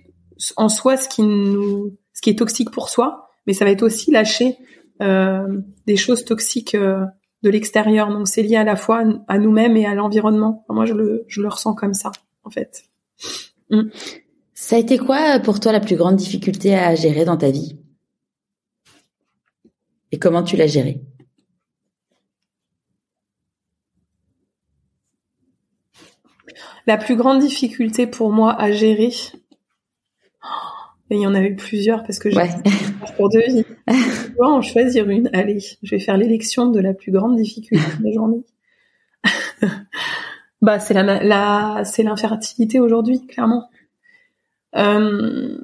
en 0.56 0.68
soi 0.68 0.96
ce 0.96 1.08
qui 1.08 1.22
nous, 1.22 1.96
ce 2.12 2.20
qui 2.20 2.30
est 2.30 2.38
toxique 2.38 2.70
pour 2.70 2.88
soi, 2.88 3.28
mais 3.46 3.52
ça 3.52 3.64
va 3.64 3.70
être 3.70 3.82
aussi 3.82 4.10
lâcher 4.10 4.56
euh, 5.02 5.60
des 5.86 5.96
choses 5.96 6.24
toxiques 6.24 6.74
euh, 6.74 7.04
de 7.42 7.50
l'extérieur. 7.50 8.08
Donc 8.08 8.28
c'est 8.28 8.42
lié 8.42 8.56
à 8.56 8.64
la 8.64 8.76
fois 8.76 9.04
à 9.28 9.38
nous-mêmes 9.38 9.76
et 9.76 9.86
à 9.86 9.94
l'environnement. 9.94 10.64
moi, 10.68 10.84
je 10.84 10.94
le, 10.94 11.24
je 11.28 11.42
le 11.42 11.48
ressens 11.48 11.74
comme 11.74 11.94
ça, 11.94 12.12
en 12.44 12.50
fait. 12.50 12.84
Mm. 13.70 13.88
Ça 14.54 14.76
a 14.76 14.78
été 14.78 14.96
quoi 14.96 15.38
pour 15.40 15.60
toi 15.60 15.72
la 15.72 15.80
plus 15.80 15.96
grande 15.96 16.16
difficulté 16.16 16.74
à 16.74 16.94
gérer 16.94 17.24
dans 17.26 17.36
ta 17.36 17.50
vie? 17.50 17.78
Et 20.16 20.18
comment 20.18 20.42
tu 20.42 20.56
l'as 20.56 20.66
géré? 20.66 21.02
La 26.86 26.96
plus 26.96 27.16
grande 27.16 27.40
difficulté 27.40 28.06
pour 28.06 28.32
moi 28.32 28.58
à 28.58 28.72
gérer, 28.72 29.12
il 31.10 31.20
y 31.20 31.26
en 31.26 31.34
a 31.34 31.42
eu 31.42 31.54
plusieurs 31.54 32.02
parce 32.02 32.18
que 32.18 32.30
j'ai 32.30 32.38
ouais. 32.38 32.48
pour 33.18 33.28
deux 33.28 33.42
vies. 33.46 33.66
Je 33.88 34.32
dois 34.36 34.54
en 34.54 34.62
choisir 34.62 35.06
une. 35.10 35.28
Allez, 35.34 35.58
je 35.60 35.90
vais 35.90 36.00
faire 36.00 36.16
l'élection 36.16 36.70
de 36.70 36.80
la 36.80 36.94
plus 36.94 37.12
grande 37.12 37.36
difficulté 37.36 37.84
de 37.98 38.04
la 38.04 38.12
journée. 38.12 38.42
bah, 40.62 40.78
c'est 40.78 40.94
la, 40.94 41.22
la 41.22 41.84
c'est 41.84 42.04
l'infertilité 42.04 42.80
aujourd'hui, 42.80 43.26
clairement. 43.26 43.68
Euh, 44.76 45.58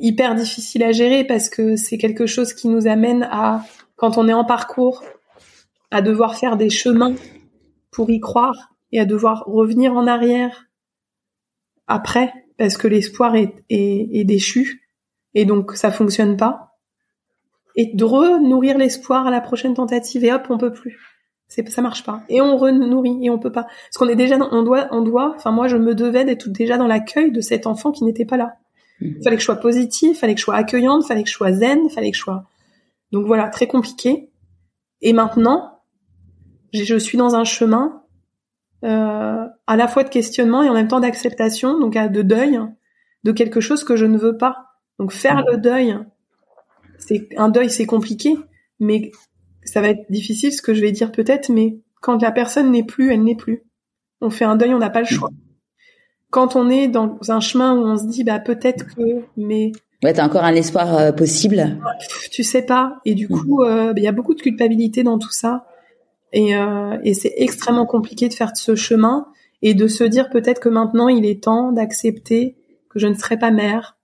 hyper 0.00 0.34
difficile 0.34 0.82
à 0.82 0.92
gérer 0.92 1.24
parce 1.24 1.48
que 1.48 1.76
c'est 1.76 1.98
quelque 1.98 2.26
chose 2.26 2.52
qui 2.52 2.68
nous 2.68 2.86
amène 2.86 3.28
à, 3.30 3.64
quand 3.96 4.18
on 4.18 4.28
est 4.28 4.32
en 4.32 4.44
parcours, 4.44 5.04
à 5.90 6.02
devoir 6.02 6.36
faire 6.36 6.56
des 6.56 6.70
chemins 6.70 7.14
pour 7.90 8.10
y 8.10 8.20
croire 8.20 8.74
et 8.92 9.00
à 9.00 9.04
devoir 9.04 9.44
revenir 9.46 9.94
en 9.94 10.06
arrière 10.06 10.66
après 11.86 12.32
parce 12.58 12.76
que 12.76 12.88
l'espoir 12.88 13.34
est, 13.34 14.24
déchu 14.24 14.88
et 15.34 15.44
donc 15.44 15.72
ça 15.72 15.90
fonctionne 15.90 16.36
pas. 16.36 16.72
Et 17.78 17.92
de 17.94 18.04
renourrir 18.04 18.78
l'espoir 18.78 19.26
à 19.26 19.30
la 19.30 19.42
prochaine 19.42 19.74
tentative 19.74 20.24
et 20.24 20.32
hop 20.32 20.46
on 20.48 20.56
peut 20.58 20.72
plus. 20.72 20.98
Ça 21.48 21.82
marche 21.82 22.02
pas. 22.04 22.22
Et 22.28 22.40
on 22.40 22.56
renourrit 22.56 23.18
et 23.22 23.30
on 23.30 23.38
peut 23.38 23.52
pas. 23.52 23.64
Parce 23.64 23.98
qu'on 23.98 24.08
est 24.08 24.16
déjà 24.16 24.36
on 24.36 24.62
doit 24.62 24.88
on 24.90 25.02
doit 25.02 25.34
enfin 25.36 25.50
moi 25.50 25.68
je 25.68 25.76
me 25.76 25.94
devais 25.94 26.24
d'être 26.24 26.48
déjà 26.48 26.78
dans 26.78 26.86
l'accueil 26.86 27.30
de 27.30 27.40
cet 27.40 27.66
enfant 27.66 27.92
qui 27.92 28.04
n'était 28.04 28.24
pas 28.24 28.36
là 28.36 28.56
il 29.00 29.22
fallait 29.22 29.36
que 29.36 29.40
je 29.40 29.46
sois 29.46 29.56
positive, 29.56 30.16
fallait 30.16 30.34
que 30.34 30.40
je 30.40 30.44
sois 30.44 30.56
accueillante, 30.56 31.04
fallait 31.04 31.22
que 31.22 31.28
je 31.28 31.34
sois 31.34 31.52
zen, 31.52 31.88
fallait 31.90 32.10
que 32.10 32.16
je 32.16 32.22
sois. 32.22 32.44
Donc 33.12 33.26
voilà, 33.26 33.48
très 33.48 33.66
compliqué. 33.66 34.30
Et 35.02 35.12
maintenant, 35.12 35.82
je 36.72 36.96
suis 36.96 37.18
dans 37.18 37.34
un 37.34 37.44
chemin 37.44 38.02
euh, 38.84 39.44
à 39.66 39.76
la 39.76 39.88
fois 39.88 40.04
de 40.04 40.08
questionnement 40.08 40.62
et 40.62 40.68
en 40.68 40.74
même 40.74 40.88
temps 40.88 41.00
d'acceptation, 41.00 41.78
donc 41.78 41.94
de 41.94 42.22
deuil 42.22 42.58
de 43.24 43.32
quelque 43.32 43.60
chose 43.60 43.84
que 43.84 43.96
je 43.96 44.06
ne 44.06 44.16
veux 44.16 44.36
pas. 44.36 44.66
Donc 44.98 45.12
faire 45.12 45.44
le 45.44 45.58
deuil, 45.58 45.98
c'est 46.98 47.28
un 47.36 47.48
deuil, 47.48 47.70
c'est 47.70 47.86
compliqué, 47.86 48.34
mais 48.80 49.10
ça 49.64 49.80
va 49.80 49.88
être 49.88 50.10
difficile 50.10 50.52
ce 50.52 50.62
que 50.62 50.74
je 50.74 50.80
vais 50.80 50.92
dire 50.92 51.12
peut-être, 51.12 51.50
mais 51.50 51.80
quand 52.00 52.22
la 52.22 52.30
personne 52.30 52.70
n'est 52.70 52.84
plus, 52.84 53.12
elle 53.12 53.24
n'est 53.24 53.34
plus. 53.34 53.62
On 54.20 54.30
fait 54.30 54.44
un 54.44 54.56
deuil, 54.56 54.72
on 54.72 54.78
n'a 54.78 54.90
pas 54.90 55.00
le 55.00 55.06
choix 55.06 55.30
quand 56.36 56.54
on 56.54 56.68
est 56.68 56.86
dans 56.86 57.18
un 57.28 57.40
chemin 57.40 57.74
où 57.74 57.86
on 57.86 57.96
se 57.96 58.04
dit 58.04 58.22
bah 58.22 58.38
peut-être 58.38 58.84
que 58.94 59.24
mais 59.38 59.72
ouais 60.04 60.12
t'as 60.12 60.26
encore 60.26 60.44
un 60.44 60.54
espoir 60.54 60.94
euh, 60.94 61.10
possible. 61.10 61.78
Tu 62.30 62.42
sais 62.42 62.60
pas. 62.60 62.98
Et 63.06 63.14
du 63.14 63.24
mm. 63.24 63.28
coup 63.30 63.62
euh, 63.62 63.94
il 63.96 64.02
y 64.02 64.06
a 64.06 64.12
beaucoup 64.12 64.34
de 64.34 64.42
culpabilité 64.42 65.02
dans 65.02 65.18
tout 65.18 65.30
ça. 65.30 65.64
Et, 66.34 66.54
euh, 66.54 66.98
et 67.04 67.14
c'est 67.14 67.32
extrêmement 67.38 67.86
compliqué 67.86 68.28
de 68.28 68.34
faire 68.34 68.54
ce 68.54 68.74
chemin 68.74 69.28
et 69.62 69.72
de 69.72 69.88
se 69.88 70.04
dire 70.04 70.28
peut-être 70.28 70.60
que 70.60 70.68
maintenant 70.68 71.08
il 71.08 71.24
est 71.24 71.42
temps 71.42 71.72
d'accepter 71.72 72.54
que 72.90 72.98
je 72.98 73.06
ne 73.06 73.14
serai 73.14 73.38
pas 73.38 73.50
mère. 73.50 73.96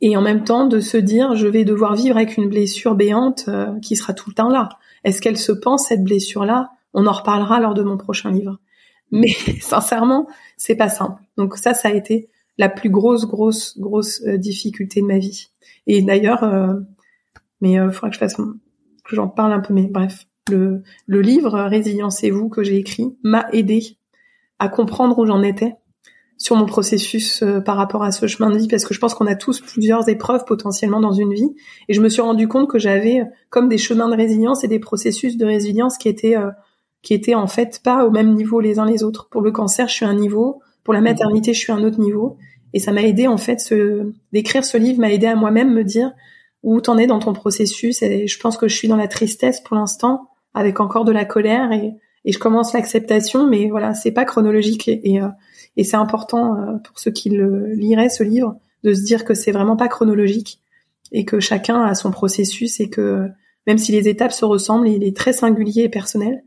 Et 0.00 0.16
en 0.16 0.22
même 0.22 0.42
temps 0.42 0.66
de 0.66 0.80
se 0.80 0.96
dire 0.96 1.36
je 1.36 1.48
vais 1.48 1.66
devoir 1.66 1.96
vivre 1.96 2.16
avec 2.16 2.38
une 2.38 2.48
blessure 2.48 2.94
béante 2.94 3.50
qui 3.82 3.94
sera 3.96 4.14
tout 4.14 4.30
le 4.30 4.34
temps 4.34 4.48
là. 4.48 4.70
Est-ce 5.04 5.20
qu'elle 5.20 5.36
se 5.36 5.52
pense 5.52 5.88
cette 5.88 6.02
blessure 6.02 6.46
là 6.46 6.70
on 6.94 7.06
en 7.06 7.12
reparlera 7.12 7.60
lors 7.60 7.74
de 7.74 7.82
mon 7.82 7.98
prochain 7.98 8.30
livre 8.30 8.58
mais 9.10 9.32
sincèrement, 9.60 10.26
c'est 10.56 10.76
pas 10.76 10.88
simple. 10.88 11.22
Donc 11.36 11.56
ça, 11.56 11.74
ça 11.74 11.88
a 11.88 11.92
été 11.92 12.28
la 12.58 12.68
plus 12.68 12.90
grosse, 12.90 13.26
grosse, 13.26 13.78
grosse 13.78 14.22
euh, 14.26 14.36
difficulté 14.38 15.00
de 15.00 15.06
ma 15.06 15.18
vie. 15.18 15.48
Et 15.86 16.02
d'ailleurs, 16.02 16.44
euh, 16.44 16.74
mais 17.60 17.72
il 17.72 17.78
euh, 17.78 17.90
faudra 17.90 18.08
que 18.08 18.14
je 18.14 18.18
fasse, 18.18 18.36
que 18.36 19.16
j'en 19.16 19.28
parle 19.28 19.52
un 19.52 19.60
peu. 19.60 19.74
Mais 19.74 19.86
bref, 19.86 20.26
le, 20.50 20.82
le 21.06 21.20
livre 21.20 21.58
Résilience 21.60 22.22
et 22.24 22.30
vous 22.30 22.48
que 22.48 22.62
j'ai 22.62 22.76
écrit 22.76 23.16
m'a 23.22 23.46
aidé 23.52 23.96
à 24.58 24.68
comprendre 24.68 25.18
où 25.18 25.26
j'en 25.26 25.42
étais 25.42 25.74
sur 26.36 26.56
mon 26.56 26.66
processus 26.66 27.42
euh, 27.42 27.60
par 27.60 27.76
rapport 27.76 28.02
à 28.02 28.12
ce 28.12 28.26
chemin 28.26 28.50
de 28.50 28.58
vie 28.58 28.68
parce 28.68 28.84
que 28.84 28.92
je 28.92 29.00
pense 29.00 29.14
qu'on 29.14 29.26
a 29.26 29.34
tous 29.34 29.60
plusieurs 29.60 30.08
épreuves 30.08 30.44
potentiellement 30.44 31.00
dans 31.00 31.12
une 31.12 31.32
vie 31.32 31.54
et 31.88 31.94
je 31.94 32.00
me 32.00 32.08
suis 32.08 32.22
rendu 32.22 32.48
compte 32.48 32.68
que 32.68 32.78
j'avais 32.78 33.22
comme 33.50 33.68
des 33.68 33.78
chemins 33.78 34.08
de 34.08 34.16
résilience 34.16 34.64
et 34.64 34.68
des 34.68 34.80
processus 34.80 35.36
de 35.36 35.46
résilience 35.46 35.96
qui 35.96 36.08
étaient 36.08 36.36
qui 37.04 37.12
étaient 37.12 37.34
en 37.34 37.46
fait 37.46 37.80
pas 37.84 38.04
au 38.04 38.10
même 38.10 38.34
niveau 38.34 38.60
les 38.60 38.80
uns 38.80 38.86
les 38.86 39.04
autres. 39.04 39.28
Pour 39.28 39.42
le 39.42 39.52
cancer, 39.52 39.88
je 39.88 39.92
suis 39.92 40.06
un 40.06 40.14
niveau, 40.14 40.62
pour 40.82 40.94
la 40.94 41.02
maternité, 41.02 41.52
je 41.52 41.58
suis 41.58 41.70
un 41.72 41.84
autre 41.84 42.00
niveau. 42.00 42.38
Et 42.72 42.80
ça 42.80 42.90
m'a 42.90 43.02
aidé 43.02 43.28
en 43.28 43.36
fait 43.36 43.60
ce 43.60 44.10
d'écrire 44.32 44.64
ce 44.64 44.78
livre 44.78 44.98
m'a 44.98 45.12
aidé 45.12 45.26
à 45.26 45.36
moi-même 45.36 45.72
me 45.72 45.84
dire 45.84 46.12
où 46.62 46.80
t'en 46.80 46.96
es 46.96 47.06
dans 47.06 47.20
ton 47.20 47.34
processus. 47.34 48.02
Et 48.02 48.26
je 48.26 48.40
pense 48.40 48.56
que 48.56 48.66
je 48.68 48.74
suis 48.74 48.88
dans 48.88 48.96
la 48.96 49.06
tristesse 49.06 49.60
pour 49.60 49.76
l'instant 49.76 50.28
avec 50.54 50.80
encore 50.80 51.04
de 51.04 51.12
la 51.12 51.26
colère 51.26 51.70
et, 51.72 51.92
et 52.24 52.32
je 52.32 52.38
commence 52.38 52.72
l'acceptation. 52.72 53.46
Mais 53.46 53.68
voilà 53.68 53.92
c'est 53.92 54.10
pas 54.10 54.24
chronologique 54.24 54.88
et, 54.88 55.12
et, 55.12 55.22
euh, 55.22 55.28
c'est 55.76 55.96
important 55.96 56.56
euh, 56.56 56.78
pour 56.78 56.98
ceux 56.98 57.10
qui 57.10 57.28
le 57.28 57.74
liraient 57.74 58.08
ce 58.08 58.24
livre 58.24 58.56
de 58.82 58.94
se 58.94 59.02
dire 59.02 59.26
que 59.26 59.34
c'est 59.34 59.52
vraiment 59.52 59.76
pas 59.76 59.88
chronologique 59.88 60.60
et 61.12 61.26
que 61.26 61.38
chacun 61.38 61.82
a 61.82 61.94
son 61.94 62.10
processus 62.10 62.80
et 62.80 62.88
que 62.88 63.28
même 63.66 63.78
si 63.78 63.92
les 63.92 64.08
étapes 64.08 64.32
se 64.32 64.44
ressemblent 64.44 64.88
il 64.88 65.04
est 65.04 65.16
très 65.16 65.34
singulier 65.34 65.82
et 65.82 65.88
personnel 65.88 66.42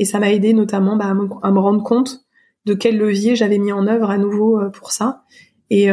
et 0.00 0.04
ça 0.04 0.18
m'a 0.18 0.32
aidé 0.32 0.52
notamment 0.52 0.96
bah, 0.96 1.14
à, 1.42 1.50
me, 1.52 1.58
rendre 1.60 1.84
compte 1.84 2.24
de 2.66 2.74
quel 2.74 2.98
levier 2.98 3.36
j'avais 3.36 3.58
mis 3.58 3.70
en 3.70 3.86
œuvre 3.86 4.10
à 4.10 4.18
nouveau 4.18 4.60
euh, 4.60 4.70
pour 4.70 4.90
ça 4.90 5.22
et 5.70 5.88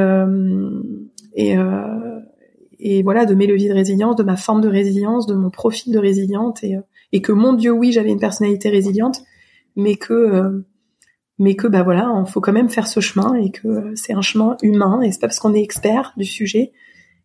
et 1.36 1.56
et 2.80 3.04
voilà 3.04 3.26
de 3.26 3.36
mes 3.36 3.48
leviers 3.48 3.70
de 3.70 3.74
résilience, 3.74 4.16
de 4.16 4.24
ma 4.24 4.38
forme 4.38 4.62
de 4.62 4.68
résilience, 4.68 5.26
de 5.26 5.34
mon 5.34 5.50
profil 5.50 5.94
de 5.94 6.00
résiliente 6.00 6.64
et, 6.64 6.76
euh, 6.76 7.20
que 7.22 7.32
mon 7.32 7.54
Dieu 7.54 7.72
oui 7.72 7.92
j'avais 7.92 8.12
une 8.12 8.20
personnalité 8.20 8.70
résiliente, 8.70 9.22
mais 9.76 9.96
que 9.96 10.14
euh, 10.14 10.66
mais 11.40 11.56
que 11.56 11.68
bah 11.68 11.84
voilà 11.84 12.12
il 12.26 12.32
faut 12.32 12.42
quand 12.42 12.54
même 12.54 12.70
faire 12.70 12.88
ce 12.88 13.00
chemin 13.00 13.36
et 13.36 13.52
que 13.52 13.68
euh, 13.68 13.92
c'est 13.96 14.14
un 14.14 14.22
chemin 14.22 14.58
humain 14.62 15.02
et 15.02 15.12
c'est 15.12 15.20
pas 15.20 15.28
parce 15.28 15.40
qu'on 15.40 15.54
est 15.54 15.62
expert 15.62 16.14
du 16.18 16.26
sujet 16.26 16.72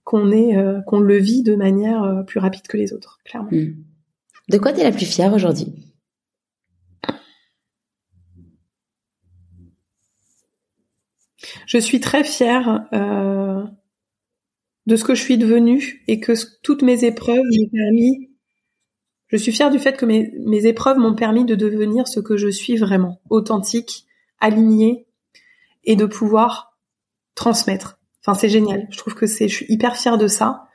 qu'on 0.05 0.33
est 0.33 0.57
qu'on 0.87 0.99
le 0.99 1.17
vit 1.17 1.45
de 1.45 1.55
manière 1.55 2.25
plus 2.27 2.41
rapide 2.41 2.67
que 2.69 2.77
les 2.77 2.93
autres 2.93 3.21
clairement. 3.25 3.51
Hmm. 3.53 3.77
De 4.49 4.59
quoi 4.59 4.73
tu 4.73 4.81
es 4.81 4.83
la 4.83 4.91
plus 4.91 5.07
fière 5.07 5.33
aujourd'hui? 5.33 5.73
Je 11.73 11.79
suis 11.79 12.01
très 12.01 12.23
fière. 12.23 12.87
Euh, 12.93 13.65
de 14.85 14.97
ce 14.97 15.05
que 15.05 15.15
je 15.15 15.23
suis 15.23 15.39
devenue 15.39 16.03
et 16.07 16.21
que 16.21 16.33
toutes 16.63 16.83
mes 16.83 17.05
épreuves 17.05 17.39
m'ont 17.39 17.69
permis. 17.73 18.31
Je 19.29 19.39
suis 19.39 19.53
fière 19.53 19.71
du 19.71 19.79
fait 19.79 19.97
que 19.97 20.05
mes, 20.05 20.67
épreuves 20.67 20.99
m'ont 20.99 21.15
permis 21.15 21.47
de 21.47 21.55
devenir 21.55 22.09
ce 22.09 22.21
que 22.21 22.37
je 22.37 22.49
suis 22.49 22.77
vraiment, 22.77 23.23
authentique, 23.31 24.05
alignée 24.39 25.07
et 25.85 25.97
de 25.97 26.05
pouvoir 26.05 26.77
transmettre. 27.35 27.99
Enfin, 28.21 28.39
c'est 28.39 28.51
génial. 28.51 28.87
Je 28.91 28.99
trouve 28.99 29.15
que 29.15 29.27
c'est, 29.27 29.49
je 29.49 29.55
suis 29.55 29.67
hyper 29.71 29.97
fière 29.97 30.19
de 30.19 30.27
ça 30.27 30.69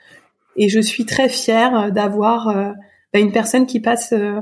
et 0.55 0.67
je 0.67 0.79
suis 0.79 1.05
très 1.05 1.29
fière 1.29 1.91
d'avoir 1.91 2.47
euh, 2.47 2.71
bah, 3.13 3.19
une 3.19 3.31
personne 3.31 3.67
qui 3.67 3.81
passe 3.81 4.13
euh, 4.13 4.39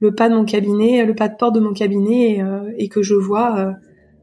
le 0.00 0.14
pas 0.14 0.28
de 0.28 0.34
mon 0.34 0.44
cabinet, 0.44 1.06
le 1.06 1.14
pas 1.14 1.28
de 1.28 1.36
porte 1.36 1.54
de 1.54 1.60
mon 1.60 1.72
cabinet 1.72 2.32
et, 2.32 2.44
et 2.84 2.88
que 2.88 3.02
je 3.02 3.14
vois, 3.14 3.72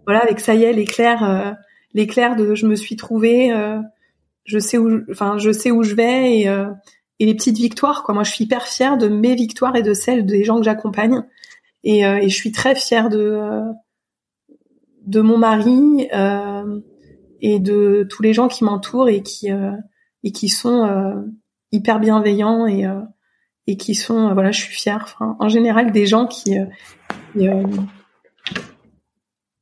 voilà, 0.06 0.22
avec 0.22 0.40
ça 0.40 0.56
y 0.56 0.64
est, 0.64 0.74
l'éclair, 0.74 1.56
l'éclair 1.94 2.36
de 2.36 2.56
je 2.56 2.66
me 2.66 2.76
suis 2.76 2.96
trouvée 2.96 3.54
je 4.46 4.60
sais 4.60 4.78
où, 4.78 5.02
enfin, 5.10 5.38
je 5.38 5.52
sais 5.52 5.72
où 5.72 5.84
je 5.84 5.96
vais 5.96 6.40
et, 6.40 6.50
euh, 6.50 6.70
et 7.20 7.26
les 7.26 7.36
petites 7.36 7.58
victoires. 7.58 8.04
Quoi. 8.04 8.14
Moi, 8.14 8.24
je 8.24 8.32
suis 8.32 8.46
hyper 8.46 8.68
fière 8.68 8.98
de 8.98 9.08
mes 9.08 9.36
victoires 9.36 9.76
et 9.76 9.84
de 9.84 9.94
celles 9.94 10.26
des 10.26 10.44
gens 10.44 10.58
que 10.58 10.64
j'accompagne. 10.64 11.24
Et, 11.84 12.06
euh, 12.06 12.22
je 12.22 12.34
suis 12.34 12.52
très 12.52 12.76
fière 12.76 13.10
de 13.10 13.20
euh, 13.20 13.62
de 15.06 15.20
mon 15.20 15.38
mari 15.38 16.08
et 17.42 17.60
de 17.60 18.08
tous 18.10 18.22
les 18.22 18.32
gens 18.32 18.48
qui 18.48 18.64
m'entourent 18.64 19.10
et 19.10 19.22
qui 19.22 19.50
et 20.24 20.32
qui 20.32 20.48
sont 20.48 21.26
hyper 21.74 22.00
bienveillants 22.00 22.66
et 22.66 22.86
et 23.68 23.76
qui 23.76 23.96
sont 23.96 24.34
voilà, 24.34 24.52
je 24.52 24.62
suis 24.62 24.74
fière. 24.74 25.18
En 25.20 25.50
général, 25.50 25.92
des 25.92 26.06
gens 26.06 26.26
qui 26.26 26.56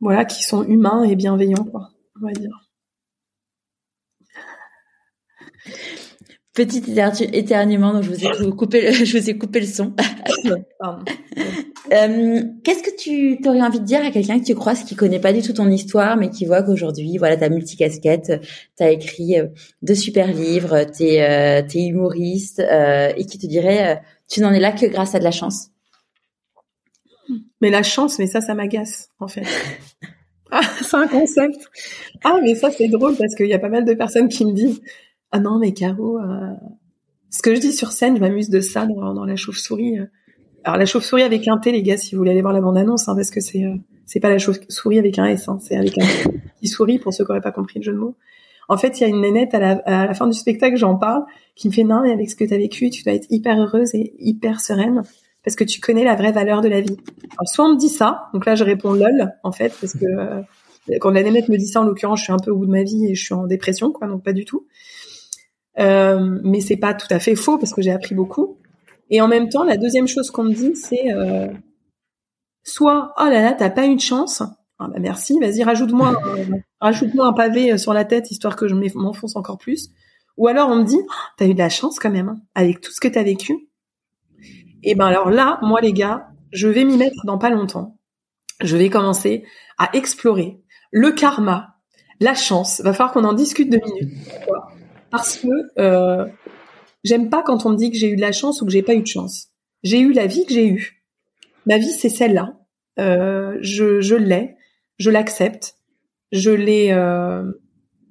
voilà, 0.01 0.25
qui 0.25 0.43
sont 0.43 0.63
humains 0.63 1.03
et 1.03 1.15
bienveillants, 1.15 1.63
quoi, 1.63 1.91
on 2.21 2.25
va 2.25 2.33
dire. 2.33 2.67
Petit 6.53 6.83
éternuement, 7.33 7.93
donc 7.93 8.03
je 8.03 8.09
vous 8.09 8.25
ai 8.25 8.51
coupé, 8.51 8.81
le, 8.81 8.91
je 9.05 9.17
vous 9.17 9.29
ai 9.29 9.37
coupé 9.37 9.61
le 9.61 9.65
son. 9.65 9.93
euh, 11.93 12.43
Qu'est-ce 12.63 12.83
que 12.83 12.95
tu 12.97 13.39
aurais 13.47 13.61
envie 13.61 13.79
de 13.79 13.85
dire 13.85 14.03
à 14.03 14.11
quelqu'un 14.11 14.37
que 14.37 14.43
tu 14.43 14.53
croises 14.53 14.83
qui 14.83 14.95
connaît 14.95 15.21
pas 15.21 15.31
du 15.31 15.41
tout 15.41 15.53
ton 15.53 15.69
histoire, 15.69 16.17
mais 16.17 16.29
qui 16.29 16.45
voit 16.45 16.61
qu'aujourd'hui, 16.61 17.17
voilà, 17.17 17.37
t'as 17.37 17.47
multicasquette, 17.47 18.41
t'as 18.75 18.91
écrit 18.91 19.39
euh, 19.39 19.47
de 19.81 19.93
super 19.93 20.27
livres, 20.27 20.83
t'es 20.83 21.21
euh, 21.21 21.61
es 21.73 21.85
humoriste, 21.87 22.59
euh, 22.59 23.13
et 23.15 23.25
qui 23.25 23.37
te 23.37 23.47
dirait, 23.47 24.01
tu 24.27 24.41
n'en 24.41 24.51
es 24.51 24.59
là 24.59 24.73
que 24.73 24.87
grâce 24.87 25.15
à 25.15 25.19
de 25.19 25.23
la 25.23 25.31
chance? 25.31 25.69
Mais 27.61 27.69
la 27.69 27.83
chance, 27.83 28.19
mais 28.19 28.27
ça, 28.27 28.41
ça 28.41 28.53
m'agace 28.53 29.09
en 29.19 29.27
fait. 29.27 29.45
Ah, 30.53 30.61
c'est 30.81 30.97
un 30.97 31.07
concept. 31.07 31.69
Ah, 32.25 32.39
mais 32.43 32.55
ça, 32.55 32.71
c'est 32.71 32.89
drôle 32.89 33.15
parce 33.15 33.35
qu'il 33.35 33.47
y 33.47 33.53
a 33.53 33.59
pas 33.59 33.69
mal 33.69 33.85
de 33.85 33.93
personnes 33.93 34.27
qui 34.27 34.45
me 34.45 34.51
disent 34.51 34.81
ah 35.31 35.39
non, 35.39 35.59
mais 35.59 35.73
Caro, 35.73 36.19
euh... 36.19 36.53
ce 37.29 37.41
que 37.41 37.55
je 37.55 37.61
dis 37.61 37.71
sur 37.71 37.91
scène, 37.91 38.17
je 38.17 38.21
m'amuse 38.21 38.49
de 38.49 38.59
ça 38.59 38.85
dans, 38.85 39.23
la 39.23 39.35
chauve-souris. 39.37 39.99
Alors 40.63 40.77
la 40.77 40.85
chauve-souris 40.85 41.23
avec 41.23 41.47
un 41.47 41.57
T, 41.57 41.71
les 41.71 41.83
gars, 41.83 41.97
si 41.97 42.13
vous 42.13 42.19
voulez 42.19 42.31
aller 42.31 42.41
voir 42.41 42.53
la 42.53 42.61
bande-annonce, 42.61 43.07
hein, 43.07 43.15
parce 43.15 43.31
que 43.31 43.39
c'est 43.39 43.63
euh, 43.63 43.75
c'est 44.05 44.19
pas 44.19 44.29
la 44.29 44.39
chauve-souris 44.39 44.99
avec 44.99 45.17
un 45.19 45.25
S, 45.25 45.47
hein, 45.47 45.57
c'est 45.61 45.77
avec 45.77 45.97
un 45.97 46.05
petit 46.59 46.67
souris 46.67 46.99
pour 46.99 47.13
ceux 47.13 47.23
qui 47.23 47.31
n'auraient 47.31 47.41
pas 47.41 47.53
compris 47.53 47.79
le 47.79 47.83
jeu 47.83 47.93
de 47.93 47.97
mots. 47.97 48.17
En 48.67 48.77
fait, 48.77 48.99
il 48.99 49.03
y 49.03 49.05
a 49.05 49.07
une 49.07 49.21
nénette 49.21 49.53
à 49.53 49.59
la, 49.59 49.71
à 49.85 50.05
la 50.05 50.13
fin 50.13 50.27
du 50.27 50.37
spectacle, 50.37 50.75
j'en 50.75 50.95
parle, 50.95 51.23
qui 51.55 51.69
me 51.69 51.73
fait 51.73 51.83
non, 51.85 52.01
mais 52.03 52.11
avec 52.11 52.29
ce 52.29 52.35
que 52.35 52.43
tu 52.43 52.53
as 52.53 52.57
vécu, 52.57 52.89
tu 52.89 53.03
dois 53.03 53.13
être 53.13 53.27
hyper 53.29 53.57
heureuse 53.57 53.95
et 53.95 54.13
hyper 54.19 54.59
sereine 54.59 55.03
parce 55.43 55.55
que 55.55 55.63
tu 55.63 55.79
connais 55.79 56.03
la 56.03 56.15
vraie 56.15 56.31
valeur 56.31 56.61
de 56.61 56.69
la 56.69 56.81
vie. 56.81 56.97
Alors 57.37 57.47
soit 57.47 57.65
on 57.65 57.73
me 57.73 57.77
dit 57.77 57.89
ça, 57.89 58.29
donc 58.33 58.45
là 58.45 58.55
je 58.55 58.63
réponds 58.63 58.93
lol 58.93 59.33
en 59.43 59.51
fait 59.51 59.73
parce 59.79 59.93
que 59.93 60.05
euh, 60.05 60.41
quand 60.99 61.11
la 61.11 61.23
nénette 61.23 61.49
me 61.49 61.57
dit 61.57 61.67
ça, 61.67 61.81
en 61.81 61.83
l'occurrence, 61.83 62.19
je 62.19 62.23
suis 62.25 62.33
un 62.33 62.39
peu 62.39 62.51
au 62.51 62.57
bout 62.57 62.65
de 62.65 62.71
ma 62.71 62.83
vie 62.83 63.07
et 63.07 63.15
je 63.15 63.23
suis 63.23 63.33
en 63.33 63.45
dépression, 63.47 63.91
quoi, 63.91 64.07
donc 64.07 64.23
pas 64.23 64.33
du 64.33 64.45
tout. 64.45 64.65
Euh, 65.79 66.39
mais 66.43 66.61
c'est 66.61 66.77
pas 66.77 66.93
tout 66.93 67.07
à 67.09 67.19
fait 67.19 67.35
faux 67.35 67.57
parce 67.57 67.73
que 67.73 67.81
j'ai 67.81 67.91
appris 67.91 68.15
beaucoup. 68.15 68.57
Et 69.09 69.21
en 69.21 69.27
même 69.27 69.49
temps, 69.49 69.63
la 69.63 69.77
deuxième 69.77 70.07
chose 70.07 70.31
qu'on 70.31 70.43
me 70.43 70.53
dit, 70.53 70.75
c'est 70.75 71.13
euh, 71.13 71.47
soit 72.63 73.13
oh 73.19 73.25
là 73.25 73.41
là, 73.41 73.53
t'as 73.53 73.69
pas 73.69 73.87
eu 73.87 73.95
de 73.95 74.01
chance. 74.01 74.41
Ah 74.79 74.87
bah 74.87 74.99
merci, 74.99 75.37
vas-y 75.39 75.63
rajoute-moi 75.63 76.19
rajoute-moi 76.81 77.27
un 77.27 77.33
pavé 77.33 77.73
euh, 77.73 77.77
sur 77.77 77.93
la 77.93 78.03
tête 78.03 78.31
histoire 78.31 78.55
que 78.55 78.67
je 78.67 78.73
m'enfonce 78.95 79.35
encore 79.35 79.59
plus. 79.59 79.89
Ou 80.37 80.47
alors 80.47 80.69
on 80.69 80.77
me 80.77 80.83
dit 80.83 80.97
oh, 80.99 81.11
t'as 81.37 81.45
eu 81.45 81.53
de 81.53 81.59
la 81.59 81.69
chance 81.69 81.99
quand 81.99 82.09
même 82.09 82.29
hein, 82.29 82.37
avec 82.55 82.81
tout 82.81 82.91
ce 82.91 82.99
que 82.99 83.07
t'as 83.07 83.23
vécu. 83.23 83.69
Et 84.83 84.95
ben 84.95 85.07
alors 85.07 85.29
là, 85.29 85.59
moi 85.61 85.81
les 85.81 85.93
gars, 85.93 86.29
je 86.51 86.67
vais 86.67 86.83
m'y 86.83 86.97
mettre 86.97 87.25
dans 87.25 87.37
pas 87.37 87.49
longtemps. 87.49 87.97
Je 88.61 88.77
vais 88.77 88.89
commencer 88.89 89.43
à 89.77 89.95
explorer 89.95 90.61
le 90.91 91.11
karma, 91.11 91.75
la 92.19 92.35
chance. 92.35 92.81
Va 92.81 92.93
falloir 92.93 93.13
qu'on 93.13 93.23
en 93.23 93.33
discute 93.33 93.69
deux 93.69 93.79
minutes 93.83 94.13
parce 95.09 95.37
que 95.37 95.47
euh, 95.79 96.25
j'aime 97.03 97.29
pas 97.29 97.43
quand 97.43 97.65
on 97.65 97.71
me 97.71 97.77
dit 97.77 97.91
que 97.91 97.97
j'ai 97.97 98.09
eu 98.09 98.15
de 98.15 98.21
la 98.21 98.31
chance 98.31 98.61
ou 98.61 98.65
que 98.65 98.71
j'ai 98.71 98.83
pas 98.83 98.93
eu 98.93 99.01
de 99.01 99.07
chance. 99.07 99.47
J'ai 99.83 99.99
eu 99.99 100.13
la 100.13 100.27
vie 100.27 100.45
que 100.45 100.53
j'ai 100.53 100.67
eue. 100.67 101.03
Ma 101.65 101.77
vie, 101.77 101.91
c'est 101.91 102.09
celle-là. 102.09 102.53
Euh, 102.99 103.57
je, 103.61 104.01
je 104.01 104.15
l'ai, 104.15 104.55
je 104.97 105.09
l'accepte, 105.09 105.75
je 106.31 106.51
l'ai 106.51 106.91
euh, 106.91 107.51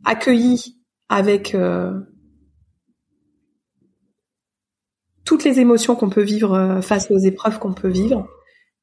accueillie 0.05 0.81
avec 1.09 1.55
euh, 1.55 2.01
toutes 5.31 5.45
les 5.45 5.61
émotions 5.61 5.95
qu'on 5.95 6.11
peut 6.11 6.25
vivre 6.25 6.55
euh, 6.55 6.81
face 6.81 7.09
aux 7.09 7.19
épreuves 7.19 7.61
qu'on 7.61 7.73
peut 7.73 7.89
vivre. 7.89 8.27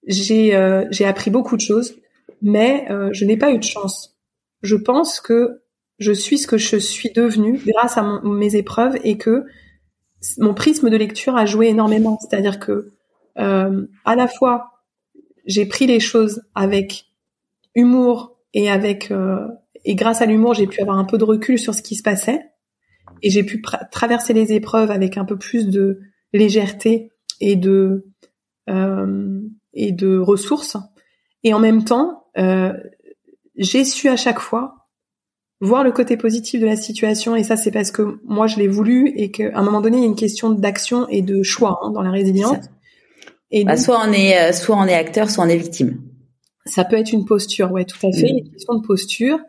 J'ai 0.07 0.55
euh, 0.55 0.85
j'ai 0.91 1.03
appris 1.03 1.29
beaucoup 1.29 1.57
de 1.57 1.61
choses, 1.61 1.95
mais 2.41 2.87
je 3.11 3.25
n'ai 3.25 3.35
pas 3.35 3.51
eu 3.51 3.57
de 3.57 3.63
chance. 3.63 4.17
Je 4.61 4.77
pense 4.77 5.19
que 5.19 5.61
je 5.99 6.13
suis 6.13 6.37
ce 6.37 6.47
que 6.47 6.57
je 6.57 6.77
suis 6.77 7.11
devenue 7.11 7.59
grâce 7.65 7.97
à 7.97 8.21
mes 8.23 8.55
épreuves 8.55 8.97
et 9.03 9.17
que 9.17 9.43
mon 10.37 10.53
prisme 10.53 10.89
de 10.89 10.95
lecture 10.95 11.35
a 11.35 11.45
joué 11.45 11.67
énormément. 11.67 12.17
C'est-à-dire 12.21 12.59
que 12.59 12.93
euh, 13.37 13.85
à 14.05 14.15
la 14.15 14.29
fois 14.29 14.71
j'ai 15.45 15.65
pris 15.65 15.85
les 15.85 15.99
choses 15.99 16.43
avec 16.55 17.07
humour 17.75 18.37
et 18.53 18.71
avec 18.71 19.11
euh, 19.11 19.47
et 19.83 19.95
grâce 19.95 20.21
à 20.21 20.25
l'humour 20.25 20.53
j'ai 20.53 20.67
pu 20.67 20.81
avoir 20.81 20.97
un 20.97 21.05
peu 21.05 21.17
de 21.17 21.25
recul 21.25 21.59
sur 21.59 21.75
ce 21.75 21.81
qui 21.81 21.95
se 21.95 22.03
passait 22.03 22.41
et 23.21 23.29
j'ai 23.29 23.43
pu 23.43 23.61
traverser 23.91 24.33
les 24.33 24.53
épreuves 24.53 24.91
avec 24.91 25.17
un 25.17 25.25
peu 25.25 25.37
plus 25.37 25.67
de 25.67 25.99
légèreté 26.33 27.11
et 27.39 27.55
de 27.55 28.05
euh, 28.69 29.41
et 29.73 29.91
de 29.91 30.17
ressources 30.17 30.77
et 31.43 31.53
en 31.53 31.59
même 31.59 31.83
temps 31.83 32.25
euh, 32.37 32.73
j'ai 33.55 33.85
su 33.85 34.09
à 34.09 34.15
chaque 34.15 34.39
fois 34.39 34.87
voir 35.59 35.83
le 35.83 35.91
côté 35.91 36.17
positif 36.17 36.61
de 36.61 36.65
la 36.65 36.75
situation 36.75 37.35
et 37.35 37.43
ça 37.43 37.57
c'est 37.57 37.71
parce 37.71 37.91
que 37.91 38.19
moi 38.23 38.47
je 38.47 38.57
l'ai 38.57 38.67
voulu 38.67 39.09
et 39.15 39.31
qu'à 39.31 39.51
un 39.53 39.63
moment 39.63 39.81
donné 39.81 39.97
il 39.97 40.01
y 40.01 40.03
a 40.03 40.07
une 40.07 40.15
question 40.15 40.49
d'action 40.51 41.07
et 41.09 41.21
de 41.21 41.43
choix 41.43 41.79
hein, 41.81 41.91
dans 41.91 42.01
la 42.01 42.11
résilience. 42.11 42.57
Et 43.49 43.63
bah, 43.63 43.77
soit 43.77 44.01
on 44.05 44.11
est 44.11 44.37
euh, 44.37 44.51
soit 44.51 44.75
on 44.75 44.85
est 44.85 44.93
acteur, 44.93 45.29
soit 45.29 45.43
on 45.43 45.47
est 45.47 45.57
victime. 45.57 46.01
Ça 46.65 46.83
peut 46.83 46.97
être 46.97 47.13
une 47.13 47.25
posture, 47.25 47.71
ouais, 47.71 47.85
tout 47.85 48.05
à 48.05 48.11
fait, 48.11 48.27
une 48.27 48.51
question 48.51 48.75
de 48.75 48.85
posture. 48.85 49.39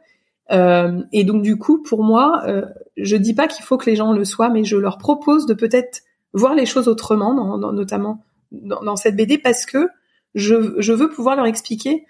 Euh, 0.52 1.02
et 1.12 1.24
donc 1.24 1.42
du 1.42 1.59
coup, 1.59 1.82
pour 1.82 2.05
moi, 2.05 2.42
euh, 2.46 2.64
je 2.96 3.16
dis 3.16 3.34
pas 3.34 3.48
qu'il 3.48 3.64
faut 3.64 3.76
que 3.76 3.90
les 3.90 3.96
gens 3.96 4.12
le 4.12 4.24
soient, 4.24 4.50
mais 4.50 4.64
je 4.64 4.76
leur 4.76 4.98
propose 4.98 5.46
de 5.46 5.55
peut-être 5.55 6.02
voir 6.32 6.55
les 6.55 6.66
choses 6.66 6.88
autrement, 6.88 7.59
notamment 7.72 8.22
dans, 8.52 8.96
cette 8.96 9.16
BD, 9.16 9.38
parce 9.38 9.66
que 9.66 9.88
je, 10.34 10.92
veux 10.92 11.10
pouvoir 11.10 11.36
leur 11.36 11.46
expliquer 11.46 12.06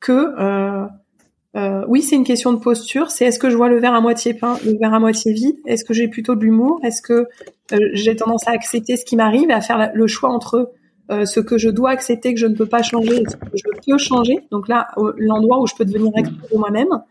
que 0.00 0.34
euh, 0.38 0.86
euh, 1.56 1.84
oui, 1.88 2.02
c'est 2.02 2.16
une 2.16 2.24
question 2.24 2.52
de 2.52 2.58
posture. 2.58 3.10
C'est 3.10 3.24
est-ce 3.24 3.38
que 3.38 3.50
je 3.50 3.56
vois 3.56 3.68
le 3.68 3.78
verre 3.78 3.94
à 3.94 4.00
moitié 4.00 4.34
plein, 4.34 4.56
le 4.64 4.78
verre 4.78 4.94
à 4.94 5.00
moitié 5.00 5.32
vide 5.32 5.56
Est-ce 5.66 5.84
que 5.84 5.94
j'ai 5.94 6.08
plutôt 6.08 6.34
de 6.36 6.44
l'humour 6.44 6.80
Est-ce 6.84 7.02
que 7.02 7.26
euh, 7.72 7.78
j'ai 7.92 8.14
tendance 8.16 8.46
à 8.46 8.52
accepter 8.52 8.96
ce 8.96 9.04
qui 9.04 9.16
m'arrive, 9.16 9.50
à 9.50 9.60
faire 9.60 9.90
le 9.92 10.06
choix 10.06 10.30
entre 10.30 10.72
euh, 11.10 11.24
ce 11.24 11.40
que 11.40 11.58
je 11.58 11.68
dois 11.68 11.90
accepter, 11.90 12.34
que 12.34 12.40
je 12.40 12.46
ne 12.46 12.54
peux 12.54 12.66
pas 12.66 12.82
changer, 12.82 13.22
et 13.22 13.28
ce 13.28 13.36
que 13.36 13.46
je 13.54 13.64
peux 13.64 13.98
changer 13.98 14.38
Donc 14.52 14.68
là, 14.68 14.88
l'endroit 15.16 15.60
où 15.60 15.66
je 15.66 15.74
peux 15.74 15.84
devenir 15.84 16.12
acteur 16.16 16.34
de 16.52 16.56
moi-même. 16.56 17.02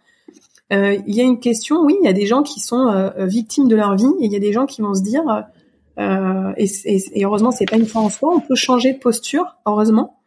Euh, 0.71 0.97
il 1.05 1.15
y 1.15 1.19
a 1.19 1.23
une 1.23 1.39
question, 1.39 1.81
oui, 1.81 1.97
il 2.01 2.05
y 2.05 2.09
a 2.09 2.13
des 2.13 2.25
gens 2.25 2.43
qui 2.43 2.61
sont 2.61 3.11
victimes 3.17 3.67
de 3.67 3.75
leur 3.75 3.95
vie, 3.95 4.13
et 4.21 4.25
il 4.25 4.31
y 4.31 4.37
a 4.37 4.39
des 4.39 4.53
gens 4.53 4.65
qui 4.65 4.81
vont 4.81 4.93
se 4.93 5.01
dire, 5.01 5.23
et, 5.99 6.65
et, 6.85 7.03
et, 7.13 7.25
heureusement, 7.25 7.51
c'est 7.51 7.65
pas 7.65 7.77
une 7.77 7.85
fois 7.85 8.01
en 8.01 8.09
soi, 8.09 8.33
on 8.33 8.39
peut 8.39 8.55
changer 8.55 8.93
de 8.93 8.99
posture, 8.99 9.57
heureusement, 9.65 10.19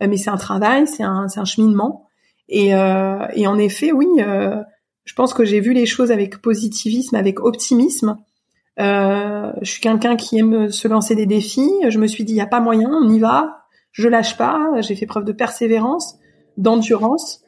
mais 0.00 0.16
c'est 0.16 0.30
un 0.30 0.36
travail, 0.36 0.86
c'est 0.86 1.04
un, 1.04 1.26
un 1.34 1.44
cheminement. 1.44 2.08
Et, 2.50 2.74
euh, 2.74 3.26
et 3.34 3.46
en 3.46 3.58
effet, 3.58 3.92
oui, 3.92 4.06
euh, 4.18 4.56
je 5.04 5.14
pense 5.14 5.32
que 5.32 5.44
j'ai 5.44 5.60
vu 5.60 5.72
les 5.72 5.86
choses 5.86 6.10
avec 6.10 6.42
positivisme, 6.42 7.14
avec 7.14 7.40
optimisme. 7.40 8.18
Euh, 8.80 9.52
je 9.62 9.70
suis 9.70 9.80
quelqu'un 9.80 10.16
qui 10.16 10.38
aime 10.38 10.70
se 10.70 10.88
lancer 10.88 11.14
des 11.14 11.26
défis. 11.26 11.70
Je 11.88 11.98
me 11.98 12.06
suis 12.06 12.24
dit, 12.24 12.32
il 12.32 12.36
n'y 12.36 12.40
a 12.42 12.46
pas 12.46 12.60
moyen, 12.60 12.90
on 12.90 13.08
y 13.08 13.20
va. 13.20 13.64
Je 13.92 14.08
lâche 14.08 14.36
pas. 14.36 14.80
J'ai 14.80 14.96
fait 14.96 15.06
preuve 15.06 15.24
de 15.24 15.32
persévérance, 15.32 16.16
d'endurance. 16.56 17.42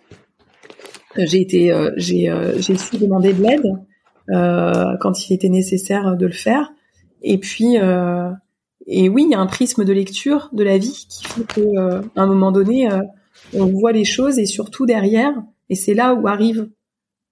J'ai 1.17 1.41
été, 1.41 1.73
euh, 1.73 1.91
j'ai, 1.97 2.31
euh, 2.31 2.59
j'ai 2.59 2.77
su 2.77 2.97
demander 2.97 3.33
de 3.33 3.43
l'aide 3.43 3.77
euh, 4.31 4.97
quand 5.01 5.29
il 5.29 5.35
était 5.35 5.49
nécessaire 5.49 6.17
de 6.17 6.27
le 6.27 6.33
faire. 6.33 6.73
Et 7.23 7.39
puis, 7.39 7.77
et 8.87 9.09
oui, 9.09 9.25
il 9.25 9.31
y 9.31 9.35
a 9.35 9.41
un 9.41 9.47
prisme 9.47 9.85
de 9.85 9.93
lecture 9.93 10.49
de 10.53 10.65
la 10.65 10.79
vie 10.79 11.07
qui 11.09 11.25
fait 11.25 11.45
qu'à 11.45 12.03
un 12.17 12.27
moment 12.27 12.53
donné, 12.53 12.89
on 13.55 13.67
voit 13.67 13.93
les 13.93 14.05
choses 14.05 14.39
et 14.39 14.47
surtout 14.47 14.87
derrière, 14.87 15.35
et 15.69 15.75
c'est 15.75 15.95
là 15.95 16.15
où 16.15 16.29
arrive 16.29 16.69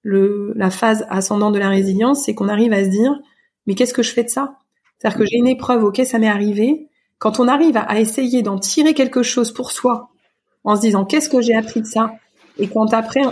la 0.05 0.71
phase 0.71 1.07
ascendante 1.11 1.55
de 1.55 1.59
la 1.59 1.69
résilience, 1.69 2.25
c'est 2.25 2.35
qu'on 2.35 2.49
arrive 2.49 2.73
à 2.73 2.85
se 2.85 2.89
dire, 2.89 3.19
mais 3.67 3.75
qu'est-ce 3.75 3.95
que 3.95 4.03
je 4.03 4.13
fais 4.13 4.25
de 4.25 4.31
ça? 4.31 4.57
C'est-à-dire 4.99 5.19
que 5.19 5.27
j'ai 5.27 5.37
une 5.37 5.49
épreuve, 5.49 5.85
ok, 5.85 6.01
ça 6.05 6.19
m'est 6.19 6.29
arrivé. 6.29 6.89
Quand 7.19 7.41
on 7.41 7.49
arrive 7.49 7.77
à, 7.77 8.01
essayer 8.01 8.43
d'en 8.43 8.59
tirer 8.59 8.95
quelque 8.95 9.23
chose 9.23 9.53
pour 9.53 9.73
soi, 9.73 10.11
en 10.65 10.77
se 10.77 10.81
disant 10.81 11.05
qu'est-ce 11.05 11.29
que 11.29 11.41
j'ai 11.41 11.55
appris 11.55 11.81
de 11.81 11.87
ça, 11.87 12.13
et 12.59 12.69
quand 12.69 12.93
après, 12.93 13.23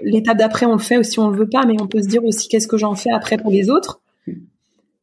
l'étape 0.00 0.38
d'après, 0.38 0.66
on 0.66 0.72
le 0.72 0.78
fait 0.78 0.96
aussi, 0.96 1.18
on 1.18 1.30
le 1.30 1.36
veut 1.36 1.48
pas, 1.48 1.64
mais 1.66 1.80
on 1.80 1.86
peut 1.86 2.02
se 2.02 2.08
dire 2.08 2.24
aussi 2.24 2.48
qu'est-ce 2.48 2.68
que 2.68 2.76
j'en 2.76 2.94
fais 2.94 3.10
après 3.12 3.36
pour 3.38 3.50
les 3.50 3.70
autres? 3.70 4.00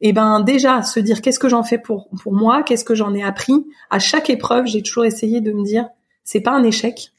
Et 0.05 0.11
ben 0.11 0.41
déjà 0.41 0.83
se 0.83 0.99
dire 0.99 1.21
qu'est-ce 1.21 1.39
que 1.39 1.47
j'en 1.47 1.63
fais 1.63 1.77
pour 1.77 2.09
pour 2.21 2.33
moi, 2.33 2.61
qu'est-ce 2.61 2.83
que 2.83 2.93
j'en 2.93 3.15
ai 3.15 3.23
appris. 3.23 3.65
À 3.89 3.99
chaque 3.99 4.29
épreuve, 4.29 4.67
j'ai 4.67 4.83
toujours 4.83 5.05
essayé 5.05 5.39
de 5.39 5.53
me 5.53 5.63
dire 5.63 5.87
c'est 6.25 6.41
pas 6.41 6.51
un 6.51 6.63
échec, 6.63 7.13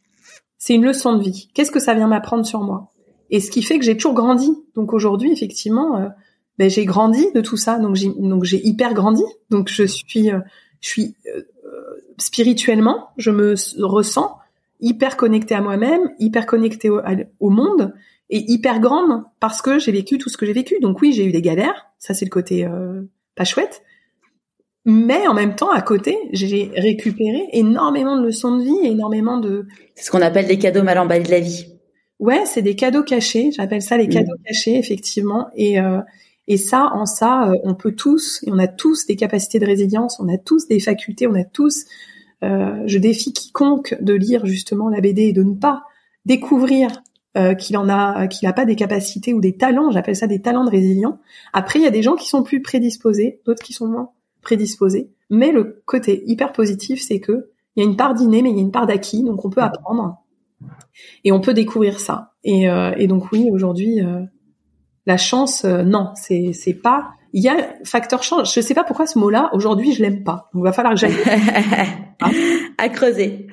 c'est 0.59 0.75
une 0.75 0.85
leçon 0.85 1.17
de 1.17 1.23
vie. 1.23 1.49
Qu'est-ce 1.55 1.71
que 1.71 1.81
ça 1.81 1.95
vient 1.95 2.09
m'apprendre 2.09 2.45
sur 2.45 2.61
moi? 2.61 2.93
Et 3.31 3.41
ce 3.41 3.51
qui 3.51 3.63
fait 3.63 3.79
que 3.79 3.87
j'ai 3.87 3.97
toujours 3.97 4.13
grandi. 4.13 4.53
Donc 4.75 4.93
aujourd'hui, 4.93 5.33
effectivement, 5.33 5.97
euh, 5.97 6.09
ben, 6.59 6.69
j'ai 6.69 6.85
grandi 6.85 7.27
de 7.35 7.41
tout 7.41 7.57
ça. 7.57 7.79
Donc 7.79 7.97
j'ai 7.97 8.11
donc 8.11 8.45
j'ai 8.45 8.65
hyper 8.67 8.93
grandi. 8.93 9.25
Donc 9.49 9.71
je 9.71 9.85
suis 9.85 10.31
euh, 10.31 10.41
je 10.83 10.89
suis 10.89 11.15
euh, 11.35 11.41
spirituellement, 12.19 13.09
je 13.17 13.31
me 13.31 13.55
ressens 13.83 14.37
hyper 14.81 15.17
connectée 15.17 15.55
à 15.55 15.63
moi-même, 15.63 16.11
hyper 16.19 16.45
connectée 16.45 16.91
au, 16.91 17.01
au, 17.41 17.49
monde 17.49 17.95
et 18.31 18.45
hyper 18.51 18.81
grande 18.81 19.25
parce 19.41 19.63
que 19.63 19.79
j'ai 19.79 19.93
vécu 19.93 20.19
tout 20.19 20.29
ce 20.29 20.37
que 20.37 20.47
j'ai 20.47 20.53
vécu. 20.53 20.77
Donc 20.81 21.01
oui, 21.01 21.13
j'ai 21.13 21.25
eu 21.25 21.33
des 21.33 21.43
galères. 21.43 21.87
Ça 21.99 22.15
c'est 22.15 22.25
le 22.25 22.31
côté 22.31 22.67
pas 23.35 23.45
chouette. 23.45 23.83
Mais 24.85 25.27
en 25.27 25.35
même 25.35 25.55
temps, 25.55 25.71
à 25.71 25.81
côté, 25.81 26.19
j'ai 26.33 26.71
récupéré 26.77 27.49
énormément 27.53 28.19
de 28.19 28.27
leçons 28.27 28.59
de 28.59 28.65
vie, 28.65 28.87
énormément 28.87 29.39
de... 29.39 29.67
C'est 29.95 30.05
ce 30.05 30.11
qu'on 30.11 30.21
appelle 30.21 30.47
des 30.47 30.59
cadeaux 30.59 30.83
mal 30.83 30.99
emballés 30.99 31.25
de 31.25 31.31
la 31.31 31.41
vie. 31.41 31.67
Ouais, 32.19 32.45
c'est 32.45 32.61
des 32.61 32.77
cadeaux 32.77 33.03
cachés. 33.03 33.51
J'appelle 33.51 33.81
ça 33.81 33.97
les 33.97 34.07
mm. 34.07 34.11
cadeaux 34.11 34.37
cachés, 34.45 34.77
effectivement. 34.77 35.49
Et, 35.57 35.81
euh, 35.81 36.01
et 36.49 36.59
ça, 36.59 36.91
en 36.93 37.07
ça, 37.07 37.49
euh, 37.49 37.55
on 37.65 37.75
peut 37.75 37.93
tous, 37.93 38.45
et 38.47 38.53
on 38.53 38.59
a 38.59 38.69
tous 38.69 39.07
des 39.07 39.17
capacités 39.17 39.59
de 39.59 39.65
résilience, 39.65 40.21
on 40.21 40.29
a 40.29 40.37
tous 40.37 40.69
des 40.69 40.81
facultés, 40.81 41.27
on 41.27 41.35
a 41.35 41.45
tous... 41.45 41.87
Euh, 42.43 42.83
je 42.85 42.99
défie 42.99 43.33
quiconque 43.33 43.97
de 44.03 44.13
lire 44.13 44.45
justement 44.45 44.91
la 44.91 45.01
BD 45.01 45.23
et 45.23 45.33
de 45.33 45.43
ne 45.43 45.55
pas 45.55 45.85
découvrir 46.27 46.91
euh, 47.37 47.55
qu'il 47.55 47.77
en 47.77 47.89
a, 47.89 48.27
qu'il 48.29 48.47
n'a 48.47 48.53
pas 48.53 48.65
des 48.65 48.77
capacités 48.77 49.35
ou 49.35 49.41
des 49.41 49.57
talents. 49.57 49.91
J'appelle 49.91 50.17
ça 50.17 50.27
des 50.27 50.41
talents 50.41 50.65
de 50.65 50.71
résilience. 50.71 51.17
Après, 51.53 51.79
il 51.79 51.83
y 51.83 51.89
a 51.89 51.91
des 51.91 52.03
gens 52.03 52.17
qui 52.17 52.29
sont 52.29 52.43
plus 52.43 52.63
prédisposés, 52.63 53.41
d'autres 53.45 53.63
qui 53.63 53.73
sont 53.73 53.89
moins 53.89 54.11
prédisposé. 54.43 55.11
Mais 55.31 55.53
le 55.53 55.83
côté 55.87 56.23
hyper 56.27 56.53
positif, 56.53 57.03
c'est 57.03 57.21
que 57.21 57.51
il 57.77 57.83
y 57.83 57.87
a 57.87 57.91
une 57.91 57.97
part 57.97 58.15
d'inné, 58.15 58.43
mais 58.43 58.51
il 58.51 58.57
y 58.57 58.61
a 58.61 58.63
une 58.63 58.71
part 58.71 58.87
d'acquis, 58.87 59.25
donc 59.25 59.45
on 59.45 59.51
peut 59.51 59.63
apprendre 59.63 60.19
et 61.25 61.33
on 61.33 61.41
peut 61.41 61.55
découvrir 61.55 62.01
ça. 62.01 62.33
Et, 62.45 62.69
euh, 62.69 63.07
donc 63.07 63.33
oui, 63.33 63.51
aujourd'hui, 63.53 64.01
euh, 64.01 64.23
la 65.07 65.17
chance, 65.17 65.65
euh, 65.65 65.83
non, 65.83 66.11
c'est 66.15 66.53
c'est 66.53 66.75
pas. 66.75 67.11
Il 67.33 67.43
y 67.43 67.49
a 67.49 67.57
facteur 67.85 68.23
chance. 68.23 68.55
Je 68.55 68.61
sais 68.61 68.75
pas 68.75 68.85
pourquoi 68.85 69.07
ce 69.07 69.19
mot-là 69.19 69.51
aujourd'hui 69.53 69.93
je 69.93 70.03
l'aime 70.03 70.23
pas. 70.23 70.51
Donc 70.55 70.63
il 70.63 70.65
va 70.65 70.73
falloir 70.73 70.95
que 70.95 71.01
j'aille 71.01 71.17
à 72.79 72.89
creuser. 72.89 73.49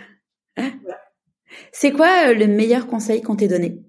C'est 1.71 1.91
quoi 1.91 2.33
le 2.33 2.47
meilleur 2.47 2.87
conseil 2.87 3.21
qu'on 3.21 3.35
t'ait 3.35 3.47
donné? 3.47 3.83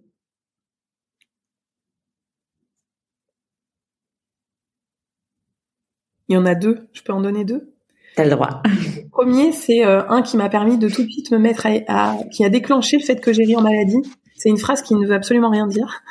Il 6.28 6.34
y 6.34 6.38
en 6.38 6.46
a 6.46 6.54
deux. 6.54 6.88
Je 6.92 7.02
peux 7.02 7.12
en 7.12 7.20
donner 7.20 7.44
deux? 7.44 7.74
T'as 8.16 8.24
le 8.24 8.30
droit. 8.30 8.62
Le 8.64 9.08
premier, 9.10 9.52
c'est 9.52 9.84
euh, 9.84 10.06
un 10.08 10.22
qui 10.22 10.36
m'a 10.36 10.48
permis 10.48 10.78
de 10.78 10.88
tout 10.88 11.02
de 11.02 11.10
suite 11.10 11.30
me 11.30 11.38
mettre 11.38 11.66
à, 11.88 12.16
qui 12.30 12.44
a 12.44 12.48
déclenché 12.48 12.98
le 12.98 13.04
fait 13.04 13.20
que 13.20 13.32
j'ai 13.32 13.44
ri 13.44 13.56
en 13.56 13.62
maladie. 13.62 14.00
C'est 14.36 14.48
une 14.48 14.58
phrase 14.58 14.82
qui 14.82 14.94
ne 14.94 15.06
veut 15.06 15.14
absolument 15.14 15.50
rien 15.50 15.66
dire. 15.66 16.02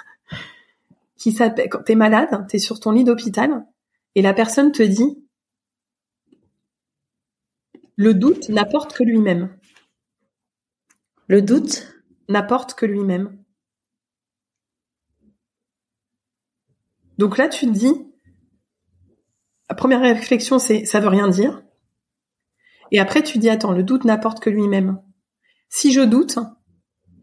Qui 1.17 1.31
s'appelle, 1.31 1.69
quand 1.69 1.83
t'es 1.83 1.95
malade, 1.95 2.47
t'es 2.49 2.59
sur 2.59 2.79
ton 2.79 2.91
lit 2.91 3.03
d'hôpital, 3.03 3.65
et 4.15 4.21
la 4.21 4.33
personne 4.33 4.71
te 4.71 4.81
dit, 4.81 5.23
le 7.95 8.13
doute 8.13 8.49
n'apporte 8.49 8.93
que 8.93 9.03
lui-même. 9.03 9.55
Le 11.31 11.41
doute 11.41 11.87
n'apporte 12.27 12.73
que 12.73 12.85
lui-même. 12.85 13.41
Donc 17.17 17.37
là, 17.37 17.47
tu 17.47 17.67
te 17.67 17.71
dis, 17.71 17.93
la 19.69 19.75
première 19.75 20.01
réflexion, 20.01 20.59
c'est 20.59 20.83
ça 20.83 20.99
veut 20.99 21.07
rien 21.07 21.29
dire. 21.29 21.63
Et 22.91 22.99
après, 22.99 23.23
tu 23.23 23.37
dis 23.37 23.49
attends, 23.49 23.71
le 23.71 23.81
doute 23.81 24.03
n'apporte 24.03 24.41
que 24.41 24.49
lui-même. 24.49 25.01
Si 25.69 25.93
je 25.93 26.01
doute, 26.01 26.37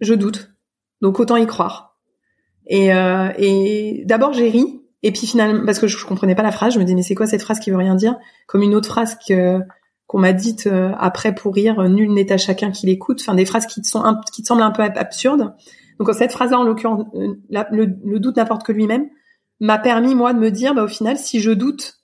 je 0.00 0.14
doute. 0.14 0.54
Donc 1.02 1.20
autant 1.20 1.36
y 1.36 1.46
croire. 1.46 2.00
Et, 2.66 2.94
euh, 2.94 3.30
et 3.36 4.04
d'abord 4.06 4.32
j'ai 4.32 4.48
ri, 4.48 4.80
et 5.02 5.12
puis 5.12 5.26
finalement 5.26 5.66
parce 5.66 5.78
que 5.78 5.86
je, 5.86 6.02
comprenais 6.06 6.34
pas 6.34 6.42
la 6.42 6.52
phrase, 6.52 6.72
je 6.72 6.78
me 6.78 6.84
dis 6.84 6.94
mais 6.94 7.02
c'est 7.02 7.14
quoi 7.14 7.26
cette 7.26 7.42
phrase 7.42 7.60
qui 7.60 7.70
veut 7.70 7.76
rien 7.76 7.94
dire? 7.94 8.16
Comme 8.46 8.62
une 8.62 8.74
autre 8.74 8.88
phrase 8.88 9.18
que 9.18 9.60
qu'on 10.08 10.18
m'a 10.18 10.32
dite 10.32 10.66
euh, 10.66 10.90
après 10.98 11.34
pour 11.34 11.54
rire, 11.54 11.80
nul 11.88 12.12
n'est 12.12 12.32
à 12.32 12.38
chacun 12.38 12.72
qui 12.72 12.86
l'écoute. 12.86 13.20
Enfin 13.20 13.34
des 13.34 13.44
phrases 13.44 13.66
qui 13.66 13.80
te 13.80 13.86
sont 13.86 14.02
qui 14.32 14.42
semblent 14.42 14.62
un 14.62 14.72
peu 14.72 14.82
absurdes. 14.82 15.54
Donc 16.00 16.12
cette 16.14 16.32
phrase-là 16.32 16.58
en 16.58 16.64
l'occurrence, 16.64 17.04
euh, 17.14 17.34
le, 17.70 18.18
doute 18.18 18.36
n'apporte 18.36 18.64
que 18.64 18.72
lui-même 18.72 19.08
m'a 19.60 19.78
permis 19.78 20.14
moi 20.14 20.32
de 20.32 20.38
me 20.38 20.50
dire 20.50 20.74
bah 20.74 20.82
au 20.82 20.88
final 20.88 21.18
si 21.18 21.40
je 21.40 21.50
doute 21.50 21.98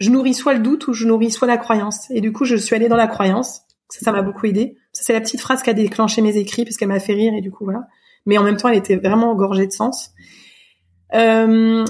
je 0.00 0.10
nourris 0.10 0.34
soit 0.34 0.54
le 0.54 0.60
doute 0.60 0.88
ou 0.88 0.92
je 0.92 1.06
nourris 1.06 1.30
soit 1.30 1.48
la 1.48 1.56
croyance. 1.56 2.10
Et 2.10 2.20
du 2.20 2.32
coup, 2.32 2.44
je 2.44 2.56
suis 2.56 2.76
allée 2.76 2.88
dans 2.88 2.96
la 2.96 3.06
croyance. 3.06 3.62
Ça, 3.88 4.00
ça 4.00 4.12
m'a 4.12 4.20
beaucoup 4.20 4.44
aidé. 4.44 4.76
Ça, 4.92 5.02
c'est 5.04 5.12
la 5.14 5.22
petite 5.22 5.40
phrase 5.40 5.62
qui 5.62 5.70
a 5.70 5.72
déclenché 5.72 6.20
mes 6.20 6.36
écrits 6.36 6.64
parce 6.64 6.76
qu'elle 6.76 6.88
m'a 6.88 7.00
fait 7.00 7.14
rire 7.14 7.32
et 7.34 7.40
du 7.40 7.50
coup, 7.50 7.64
voilà. 7.64 7.86
Mais 8.26 8.36
en 8.36 8.42
même 8.42 8.58
temps, 8.58 8.68
elle 8.68 8.76
était 8.76 8.96
vraiment 8.96 9.30
engorgée 9.30 9.66
de 9.66 9.72
sens. 9.72 10.10
Euh... 11.14 11.84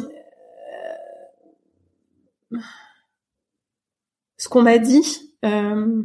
Ce 4.37 4.49
qu'on 4.49 4.63
m'a 4.63 4.79
dit, 4.79 5.35
euh... 5.45 6.03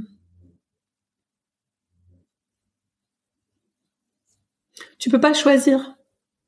tu 4.99 5.09
peux 5.09 5.19
pas 5.19 5.33
choisir. 5.33 5.95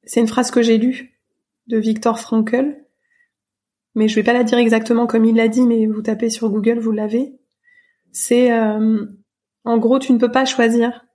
C'est 0.03 0.19
une 0.19 0.27
phrase 0.27 0.51
que 0.51 0.61
j'ai 0.61 0.77
lue 0.77 1.19
de 1.67 1.77
Viktor 1.77 2.19
Frankl 2.19 2.83
mais 3.95 4.07
je 4.07 4.15
vais 4.15 4.23
pas 4.23 4.33
la 4.33 4.43
dire 4.43 4.57
exactement 4.57 5.07
comme 5.07 5.25
il 5.25 5.35
l'a 5.35 5.47
dit, 5.47 5.65
mais 5.65 5.85
vous 5.85 6.01
tapez 6.01 6.29
sur 6.29 6.49
Google, 6.49 6.79
vous 6.79 6.91
l'avez. 6.91 7.33
C'est 8.11 8.51
euh, 8.51 9.05
en 9.65 9.77
gros, 9.77 9.99
tu 9.99 10.13
ne 10.13 10.17
peux 10.17 10.31
pas 10.31 10.45
choisir 10.45 11.05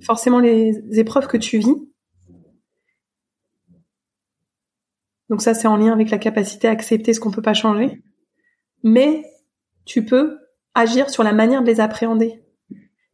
forcément 0.00 0.38
les 0.38 0.98
épreuves 0.98 1.26
que 1.26 1.36
tu 1.36 1.58
vis. 1.58 1.74
Donc 5.28 5.42
ça, 5.42 5.52
c'est 5.52 5.68
en 5.68 5.76
lien 5.76 5.92
avec 5.92 6.10
la 6.10 6.18
capacité 6.18 6.68
à 6.68 6.70
accepter 6.70 7.12
ce 7.12 7.20
qu'on 7.20 7.30
peut 7.30 7.42
pas 7.42 7.54
changer. 7.54 8.02
Mais 8.82 9.24
tu 9.88 10.04
peux 10.04 10.38
agir 10.74 11.10
sur 11.10 11.24
la 11.24 11.32
manière 11.32 11.62
de 11.62 11.66
les 11.66 11.80
appréhender. 11.80 12.44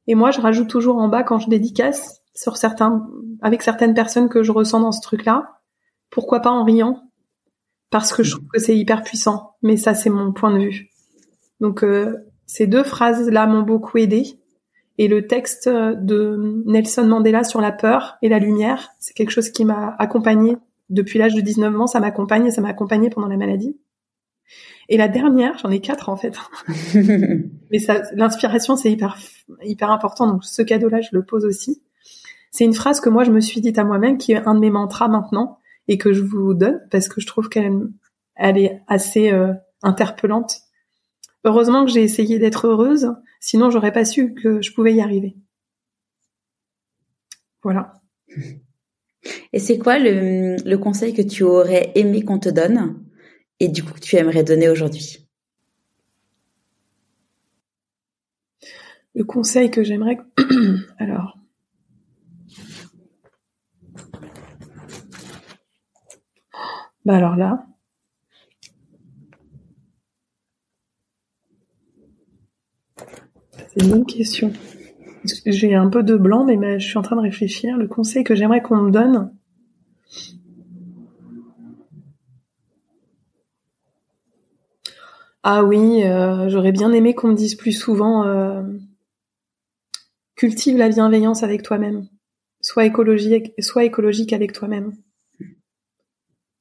Et 0.07 0.15
moi, 0.15 0.33
je 0.33 0.41
rajoute 0.41 0.69
toujours 0.69 0.99
en 0.99 1.09
bas 1.09 1.23
quand 1.23 1.39
je 1.39 1.49
dédicace 1.49 2.21
sur 2.35 2.57
certains, 2.57 3.09
avec 3.41 3.63
certaines 3.63 3.95
personnes 3.95 4.29
que 4.29 4.43
je 4.43 4.53
ressens 4.53 4.81
dans 4.81 4.93
ce 4.93 5.01
truc-là, 5.01 5.61
pourquoi 6.11 6.41
pas 6.41 6.51
en 6.51 6.65
riant? 6.65 7.01
Parce 7.91 8.13
que 8.13 8.25
je 8.25 8.33
trouve 8.33 8.49
que 8.49 8.59
c'est 8.59 8.77
hyper 8.77 9.05
puissant. 9.05 9.53
Mais 9.63 9.77
ça, 9.77 9.95
c'est 9.95 10.11
mon 10.11 10.33
point 10.33 10.53
de 10.53 10.65
vue. 10.65 10.91
Donc, 11.61 11.85
euh, 11.85 12.17
ces 12.45 12.67
deux 12.67 12.83
phrases-là 12.83 13.47
m'ont 13.47 13.63
beaucoup 13.63 13.97
aidé. 13.99 14.41
Et 14.99 15.07
le 15.07 15.27
texte 15.29 15.69
de 15.69 16.63
Nelson 16.67 17.07
Mandela 17.07 17.45
sur 17.45 17.61
la 17.61 17.73
peur 17.73 18.17
et 18.21 18.29
la 18.29 18.41
lumière, 18.41 18.91
c'est 18.99 19.15
quelque 19.15 19.31
chose 19.31 19.51
qui 19.51 19.65
m'a 19.65 19.95
accompagné 19.99 20.57
depuis 20.91 21.21
l'âge 21.21 21.35
de 21.35 21.41
19 21.41 21.81
ans. 21.81 21.87
Ça 21.87 22.01
m'accompagne 22.01 22.47
et 22.47 22.51
ça 22.51 22.61
m'a 22.61 22.69
accompagné 22.69 23.11
pendant 23.11 23.29
la 23.29 23.37
maladie. 23.37 23.77
Et 24.89 24.97
la 24.97 25.09
dernière, 25.09 25.57
j'en 25.59 25.71
ai 25.71 25.81
quatre 25.81 26.09
en 26.09 26.17
fait. 26.17 26.37
Mais 27.71 27.79
ça, 27.79 28.03
l'inspiration, 28.15 28.77
c'est 28.77 28.91
hyper, 28.91 29.19
hyper 29.63 29.91
important. 29.91 30.27
Donc, 30.27 30.45
ce 30.45 30.63
cadeau-là, 30.63 31.01
je 31.01 31.11
le 31.13 31.25
pose 31.25 31.45
aussi. 31.45 31.83
C'est 32.51 32.65
une 32.65 32.75
phrase 32.75 33.01
que 33.01 33.09
moi, 33.09 33.25
je 33.25 33.33
me 33.33 33.41
suis 33.41 33.61
dite 33.61 33.79
à 33.79 33.85
moi-même, 33.85 34.19
qui 34.19 34.33
est 34.33 34.47
un 34.47 34.55
de 34.55 34.61
mes 34.61 34.71
mantras 34.71 35.09
maintenant 35.09 35.59
et 35.89 35.99
que 35.99 36.13
je 36.13 36.23
vous 36.23 36.55
donne 36.55 36.81
parce 36.91 37.09
que 37.09 37.21
je 37.21 37.27
trouve 37.27 37.49
qu'elle 37.49 37.89
elle 38.37 38.59
est 38.59 38.81
assez 38.87 39.31
euh, 39.33 39.53
interpellante. 39.83 40.61
Heureusement 41.45 41.85
que 41.85 41.91
j'ai 41.91 42.03
essayé 42.03 42.39
d'être 42.39 42.67
heureuse, 42.67 43.13
sinon 43.41 43.71
j'aurais 43.71 43.93
pas 43.93 44.05
su 44.05 44.35
que 44.35 44.63
je 44.63 44.73
pouvais 44.73 44.95
y 44.95 45.01
arriver. 45.01 45.37
Voilà. 47.63 47.95
Et 49.53 49.59
c'est 49.59 49.79
quoi 49.79 49.99
le, 49.99 50.57
le, 50.57 50.79
conseil 50.79 51.15
que 51.15 51.23
tu 51.23 51.45
aurais 51.45 51.93
aimé 51.95 52.23
qu'on 52.23 52.39
te 52.39 52.49
donne? 52.49 53.04
Et 53.65 53.69
du 53.69 53.83
coup 53.83 53.95
que 53.95 54.01
tu 54.01 54.17
aimerais 54.17 54.45
donner 54.45 54.69
aujourd'hui? 54.69 55.27
Le 59.15 59.25
conseil 59.25 59.71
que 59.71 59.83
j'aimerais... 59.83 60.19
Alors, 60.99 61.39
Bah 67.05 67.17
alors 67.17 67.37
là. 67.37 67.67
C'est 73.57 73.83
une 73.83 73.91
bonne 73.91 74.07
question. 74.07 74.53
J'ai 75.45 75.75
un 75.75 75.91
peu 75.91 76.03
de 76.03 76.17
blanc, 76.17 76.45
mais 76.45 76.81
je 76.81 76.87
suis 76.87 76.97
en 76.97 77.03
train 77.03 77.17
de 77.17 77.21
réfléchir. 77.21 77.77
Le 77.77 77.89
conseil 77.89 78.25
que 78.25 78.35
j'aimerais 78.35 78.63
qu'on 78.63 78.77
me 78.77 78.91
donne. 78.91 79.35
Ah 85.47 85.63
oui, 85.63 86.03
euh, 86.05 86.49
j'aurais 86.49 86.73
bien 86.73 86.91
aimé 86.93 87.15
qu'on 87.15 87.29
me 87.29 87.35
dise 87.35 87.55
plus 87.55 87.73
souvent 87.73 88.27
euh, 88.27 88.63
cultive 90.37 90.79
la 90.79 90.89
bienveillance 90.89 91.43
avec 91.43 91.63
toi-même. 91.63 92.09
Sois 92.63 92.87
écologique, 92.87 93.53
sois 93.59 93.85
écologique 93.85 94.33
avec 94.33 94.55
toi-même. 94.55 94.95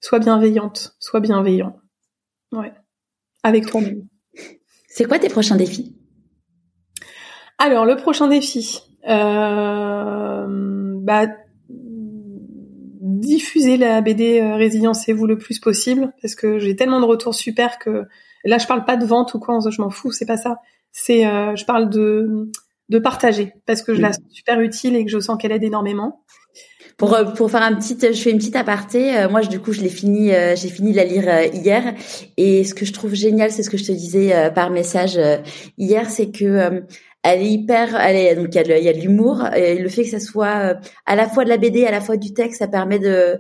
Sois 0.01 0.19
bienveillante, 0.19 0.97
sois 0.99 1.21
bienveillant. 1.21 1.79
Ouais. 2.51 2.73
Avec 3.43 3.67
toi-même. 3.67 4.05
C'est 4.89 5.05
quoi 5.05 5.17
tes 5.17 5.29
prochains 5.29 5.55
défis? 5.55 5.95
Alors, 7.59 7.85
le 7.85 7.95
prochain 7.95 8.27
défi, 8.27 8.81
euh, 9.07 10.45
bah, 10.99 11.27
diffuser 11.69 13.77
la 13.77 14.01
BD 14.01 14.41
euh, 14.41 14.55
Résilience-vous 14.55 15.25
le 15.25 15.37
plus 15.37 15.59
possible, 15.59 16.11
parce 16.21 16.35
que 16.35 16.59
j'ai 16.59 16.75
tellement 16.75 16.99
de 16.99 17.05
retours 17.05 17.33
super 17.33 17.79
que 17.79 18.05
là, 18.43 18.57
je 18.57 18.67
parle 18.67 18.85
pas 18.85 18.97
de 18.97 19.05
vente 19.05 19.33
ou 19.33 19.39
quoi, 19.39 19.59
je 19.69 19.81
m'en 19.81 19.89
fous, 19.89 20.11
c'est 20.11 20.25
pas 20.25 20.37
ça. 20.37 20.57
C'est, 20.91 21.25
euh, 21.25 21.55
je 21.55 21.65
parle 21.65 21.89
de 21.89 22.51
de 22.89 22.99
partager, 22.99 23.53
parce 23.65 23.81
que 23.81 23.95
je 23.95 24.01
la 24.01 24.13
sens 24.13 24.23
super 24.29 24.59
utile 24.59 24.95
et 24.95 25.05
que 25.05 25.11
je 25.11 25.19
sens 25.19 25.37
qu'elle 25.39 25.51
aide 25.51 25.63
énormément. 25.63 26.23
Pour 26.97 27.15
euh, 27.15 27.23
pour 27.23 27.49
faire 27.49 27.63
un 27.63 27.73
petit, 27.73 27.97
je 27.99 28.19
fais 28.21 28.29
une 28.29 28.37
petite 28.37 28.55
aparté. 28.55 29.17
Euh, 29.17 29.29
moi, 29.29 29.41
je, 29.41 29.49
du 29.49 29.59
coup, 29.59 29.73
je 29.73 29.81
l'ai 29.81 29.89
fini, 29.89 30.31
euh, 30.31 30.55
j'ai 30.55 30.69
fini 30.69 30.91
de 30.91 30.97
la 30.97 31.05
lire 31.05 31.53
hier. 31.53 31.95
Et 32.37 32.63
ce 32.63 32.75
que 32.75 32.85
je 32.85 32.93
trouve 32.93 33.15
génial, 33.15 33.51
c'est 33.51 33.63
ce 33.63 33.69
que 33.69 33.77
je 33.77 33.85
te 33.85 33.91
disais 33.91 34.51
par 34.53 34.69
message 34.69 35.19
hier, 35.77 36.09
c'est 36.09 36.31
que 36.31 36.83
elle 37.23 37.41
est 37.41 37.49
hyper, 37.49 37.95
elle 37.95 38.17
est, 38.17 38.35
donc 38.35 38.49
il 38.51 38.55
y 38.55 38.71
a, 38.71 38.77
il 38.77 38.83
y 38.83 38.89
a 38.89 38.93
de 38.93 38.99
l'humour 38.99 39.47
et 39.55 39.79
le 39.79 39.87
fait 39.87 40.03
que 40.03 40.09
ça 40.09 40.19
soit 40.19 40.75
à 41.05 41.15
la 41.15 41.29
fois 41.29 41.45
de 41.45 41.49
la 41.49 41.57
BD, 41.57 41.85
à 41.85 41.91
la 41.91 42.01
fois 42.01 42.17
du 42.17 42.33
texte, 42.33 42.59
ça 42.59 42.67
permet 42.67 42.99
de 42.99 43.39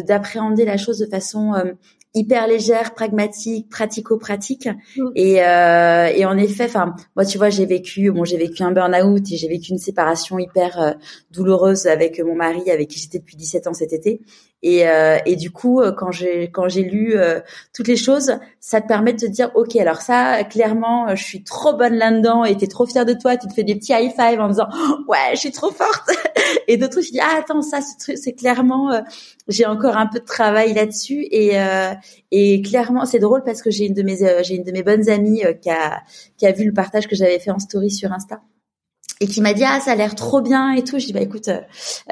d'appréhender 0.00 0.64
la 0.64 0.76
chose 0.76 0.98
de 0.98 1.06
façon 1.06 1.52
hyper 2.14 2.46
légère, 2.46 2.94
pragmatique, 2.94 3.68
pratico-pratique. 3.68 4.68
Mm. 4.96 5.10
Et, 5.14 5.42
euh, 5.42 6.06
et 6.06 6.24
en 6.24 6.36
effet, 6.36 6.64
enfin, 6.64 6.94
moi, 7.16 7.24
tu 7.24 7.38
vois, 7.38 7.50
j'ai 7.50 7.66
vécu, 7.66 8.10
bon, 8.10 8.24
j'ai 8.24 8.36
vécu 8.36 8.62
un 8.62 8.72
burn-out 8.72 9.22
et 9.30 9.36
j'ai 9.36 9.48
vécu 9.48 9.70
une 9.72 9.78
séparation 9.78 10.38
hyper 10.38 10.80
euh, 10.80 10.92
douloureuse 11.30 11.86
avec 11.86 12.20
mon 12.20 12.34
mari, 12.34 12.70
avec 12.70 12.88
qui 12.88 12.98
j'étais 12.98 13.18
depuis 13.18 13.36
17 13.36 13.66
ans 13.68 13.74
cet 13.74 13.92
été. 13.92 14.20
Et, 14.62 14.86
euh, 14.86 15.16
et 15.24 15.36
du 15.36 15.50
coup, 15.50 15.80
euh, 15.80 15.90
quand 15.92 16.10
j'ai 16.12 16.50
quand 16.50 16.68
j'ai 16.68 16.82
lu 16.82 17.14
euh, 17.16 17.40
toutes 17.72 17.88
les 17.88 17.96
choses, 17.96 18.34
ça 18.60 18.82
te 18.82 18.86
permet 18.86 19.14
de 19.14 19.18
te 19.18 19.26
dire, 19.26 19.50
ok, 19.54 19.74
alors 19.76 20.02
ça, 20.02 20.44
clairement, 20.44 21.14
je 21.16 21.24
suis 21.24 21.42
trop 21.42 21.74
bonne 21.74 21.94
là-dedans, 21.94 22.44
et 22.44 22.56
t'es 22.56 22.66
trop 22.66 22.84
fière 22.84 23.06
de 23.06 23.14
toi, 23.14 23.38
tu 23.38 23.48
te 23.48 23.54
fais 23.54 23.64
des 23.64 23.74
petits 23.74 23.92
high 23.92 24.12
five 24.12 24.38
en 24.38 24.48
disant, 24.48 24.68
ouais, 25.08 25.30
je 25.32 25.38
suis 25.38 25.50
trop 25.50 25.70
forte. 25.70 26.10
et 26.68 26.76
d'autres 26.76 27.00
je 27.00 27.10
dis, 27.10 27.20
ah 27.20 27.38
attends, 27.38 27.62
ça, 27.62 27.78
c'est 27.98 28.32
clairement, 28.34 29.02
j'ai 29.48 29.64
encore 29.64 29.96
un 29.96 30.06
peu 30.06 30.20
de 30.20 30.24
travail 30.24 30.74
là-dessus, 30.74 31.26
et 31.30 31.56
et 32.30 32.62
clairement, 32.62 33.06
c'est 33.06 33.18
drôle 33.18 33.42
parce 33.44 33.62
que 33.62 33.70
j'ai 33.70 33.86
une 33.86 33.94
de 33.94 34.02
mes 34.02 34.18
j'ai 34.44 34.56
une 34.56 34.64
de 34.64 34.72
mes 34.72 34.82
bonnes 34.82 35.08
amies 35.08 35.42
qui 35.62 35.70
a 35.70 36.02
qui 36.36 36.46
a 36.46 36.52
vu 36.52 36.64
le 36.64 36.72
partage 36.74 37.06
que 37.08 37.16
j'avais 37.16 37.38
fait 37.38 37.50
en 37.50 37.58
story 37.58 37.90
sur 37.90 38.12
Insta 38.12 38.40
et 39.20 39.26
qui 39.26 39.40
m'a 39.42 39.52
dit 39.52 39.64
ah 39.64 39.80
ça 39.80 39.92
a 39.92 39.94
l'air 39.94 40.14
trop 40.14 40.40
bien 40.40 40.72
et 40.72 40.82
tout. 40.82 40.98
Je 40.98 41.06
dis 41.06 41.12
bah 41.12 41.20
écoute 41.20 41.48
euh, 41.48 41.60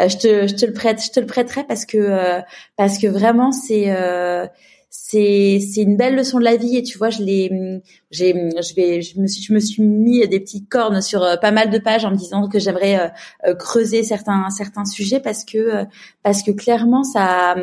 je 0.08 0.16
te 0.16 0.46
je 0.46 0.54
te 0.54 0.66
le 0.66 0.72
prête 0.72 1.02
je 1.02 1.10
te 1.10 1.20
le 1.20 1.26
prêterai 1.26 1.64
parce 1.64 1.86
que 1.86 1.96
euh, 1.98 2.40
parce 2.76 2.98
que 2.98 3.06
vraiment 3.06 3.50
c'est 3.50 3.90
euh, 3.90 4.46
c'est 4.90 5.58
c'est 5.60 5.82
une 5.82 5.96
belle 5.96 6.14
leçon 6.14 6.38
de 6.38 6.44
la 6.44 6.56
vie. 6.56 6.76
Et 6.76 6.82
tu 6.82 6.98
vois 6.98 7.08
je 7.08 7.22
l'ai 7.22 7.80
j'ai 8.10 8.32
je 8.34 8.74
vais 8.74 9.00
je 9.00 9.18
me 9.18 9.26
suis 9.26 9.42
je 9.42 9.54
me 9.54 9.58
suis 9.58 9.82
mis 9.82 10.26
des 10.28 10.38
petites 10.38 10.68
cornes 10.68 11.00
sur 11.00 11.20
pas 11.40 11.50
mal 11.50 11.70
de 11.70 11.78
pages 11.78 12.04
en 12.04 12.10
me 12.10 12.16
disant 12.16 12.46
que 12.48 12.58
j'aimerais 12.58 13.12
creuser 13.58 14.02
certains 14.02 14.50
certains 14.50 14.84
sujets 14.84 15.20
parce 15.20 15.44
que 15.44 15.84
parce 16.22 16.42
que 16.42 16.50
clairement 16.50 17.04
ça 17.04 17.54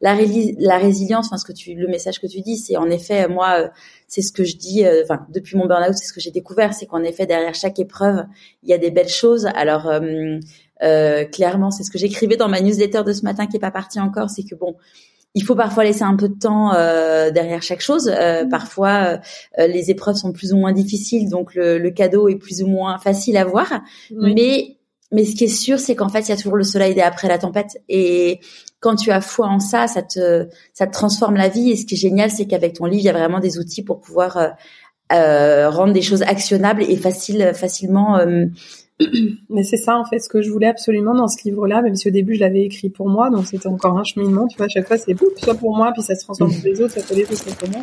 la 0.00 0.14
la 0.58 0.78
résilience 0.78 1.26
enfin 1.26 1.36
ce 1.36 1.44
que 1.44 1.52
tu 1.52 1.74
le 1.74 1.88
message 1.88 2.20
que 2.20 2.26
tu 2.26 2.40
dis 2.40 2.56
c'est 2.56 2.76
en 2.76 2.90
effet 2.90 3.28
moi 3.28 3.70
c'est 4.14 4.22
ce 4.22 4.30
que 4.30 4.44
je 4.44 4.56
dis, 4.56 4.86
euh, 4.86 5.02
enfin 5.02 5.26
depuis 5.28 5.56
mon 5.56 5.66
burn-out, 5.66 5.94
c'est 5.94 6.06
ce 6.06 6.12
que 6.12 6.20
j'ai 6.20 6.30
découvert, 6.30 6.72
c'est 6.72 6.86
qu'en 6.86 7.02
effet 7.02 7.26
derrière 7.26 7.52
chaque 7.52 7.80
épreuve, 7.80 8.24
il 8.62 8.68
y 8.68 8.72
a 8.72 8.78
des 8.78 8.92
belles 8.92 9.08
choses. 9.08 9.46
Alors 9.56 9.88
euh, 9.88 10.38
euh, 10.84 11.24
clairement, 11.24 11.72
c'est 11.72 11.82
ce 11.82 11.90
que 11.90 11.98
j'écrivais 11.98 12.36
dans 12.36 12.48
ma 12.48 12.60
newsletter 12.60 13.02
de 13.04 13.12
ce 13.12 13.22
matin 13.22 13.48
qui 13.48 13.56
est 13.56 13.60
pas 13.60 13.72
partie 13.72 13.98
encore, 13.98 14.30
c'est 14.30 14.44
que 14.44 14.54
bon, 14.54 14.76
il 15.34 15.42
faut 15.42 15.56
parfois 15.56 15.82
laisser 15.82 16.04
un 16.04 16.14
peu 16.14 16.28
de 16.28 16.38
temps 16.38 16.70
derrière 17.32 17.60
chaque 17.60 17.80
chose. 17.80 18.08
Mmh. 18.08 18.48
Parfois, 18.50 19.18
les 19.58 19.90
épreuves 19.90 20.14
sont 20.14 20.30
plus 20.30 20.52
ou 20.52 20.58
moins 20.58 20.72
difficiles, 20.72 21.28
donc 21.28 21.56
le, 21.56 21.90
cadeau 21.90 22.28
est 22.28 22.36
plus 22.36 22.62
ou 22.62 22.68
moins 22.68 22.98
facile 22.98 23.36
à 23.36 23.44
voir. 23.44 23.82
Mais 24.12 24.76
mais 25.12 25.24
ce 25.24 25.34
qui 25.34 25.44
est 25.44 25.48
sûr, 25.48 25.78
c'est 25.78 25.94
qu'en 25.94 26.08
fait, 26.08 26.20
il 26.20 26.28
y 26.30 26.32
a 26.32 26.36
toujours 26.36 26.56
le 26.56 26.64
soleil 26.64 27.00
après 27.00 27.28
la 27.28 27.38
tempête. 27.38 27.78
Et 27.88 28.40
quand 28.80 28.96
tu 28.96 29.10
as 29.10 29.20
foi 29.20 29.46
en 29.46 29.60
ça, 29.60 29.86
ça 29.86 30.02
te, 30.02 30.48
ça 30.72 30.86
te 30.86 30.92
transforme 30.92 31.36
la 31.36 31.48
vie. 31.48 31.70
Et 31.70 31.76
ce 31.76 31.86
qui 31.86 31.94
est 31.94 31.98
génial, 31.98 32.30
c'est 32.30 32.46
qu'avec 32.46 32.74
ton 32.74 32.86
livre, 32.86 33.02
il 33.02 33.06
y 33.06 33.08
a 33.08 33.12
vraiment 33.12 33.40
des 33.40 33.58
outils 33.58 33.82
pour 33.82 34.00
pouvoir 34.00 34.36
euh, 34.36 34.48
euh 35.12 35.70
rendre 35.70 35.92
des 35.92 36.02
choses 36.02 36.22
actionnables 36.22 36.82
et 36.82 36.96
faciles, 36.96 37.52
facilement. 37.54 38.18
Euh, 38.18 38.46
Mais 39.50 39.62
c'est 39.62 39.76
ça, 39.76 39.96
en 39.96 40.04
fait, 40.04 40.18
ce 40.18 40.28
que 40.28 40.42
je 40.42 40.50
voulais 40.50 40.68
absolument 40.68 41.14
dans 41.14 41.28
ce 41.28 41.42
livre-là, 41.44 41.82
même 41.82 41.96
si 41.96 42.08
au 42.08 42.10
début, 42.10 42.34
je 42.34 42.40
l'avais 42.40 42.62
écrit 42.62 42.90
pour 42.90 43.08
moi, 43.08 43.30
donc 43.30 43.46
c'était 43.46 43.66
encore 43.68 43.98
un 43.98 44.04
cheminement. 44.04 44.46
Tu 44.46 44.56
vois, 44.56 44.66
à 44.66 44.68
chaque 44.68 44.86
fois, 44.86 44.96
c'est 44.98 45.16
soit 45.36 45.54
pour 45.54 45.76
moi, 45.76 45.92
puis 45.92 46.02
ça 46.02 46.14
se 46.14 46.24
transforme 46.24 46.52
pour 46.52 46.64
les 46.64 46.80
autres, 46.80 46.94
soit 46.94 47.02
pour 47.02 47.16
les 47.16 47.24
autres, 47.24 47.36
soit 47.36 47.56
pour 47.56 47.68
moi. 47.70 47.82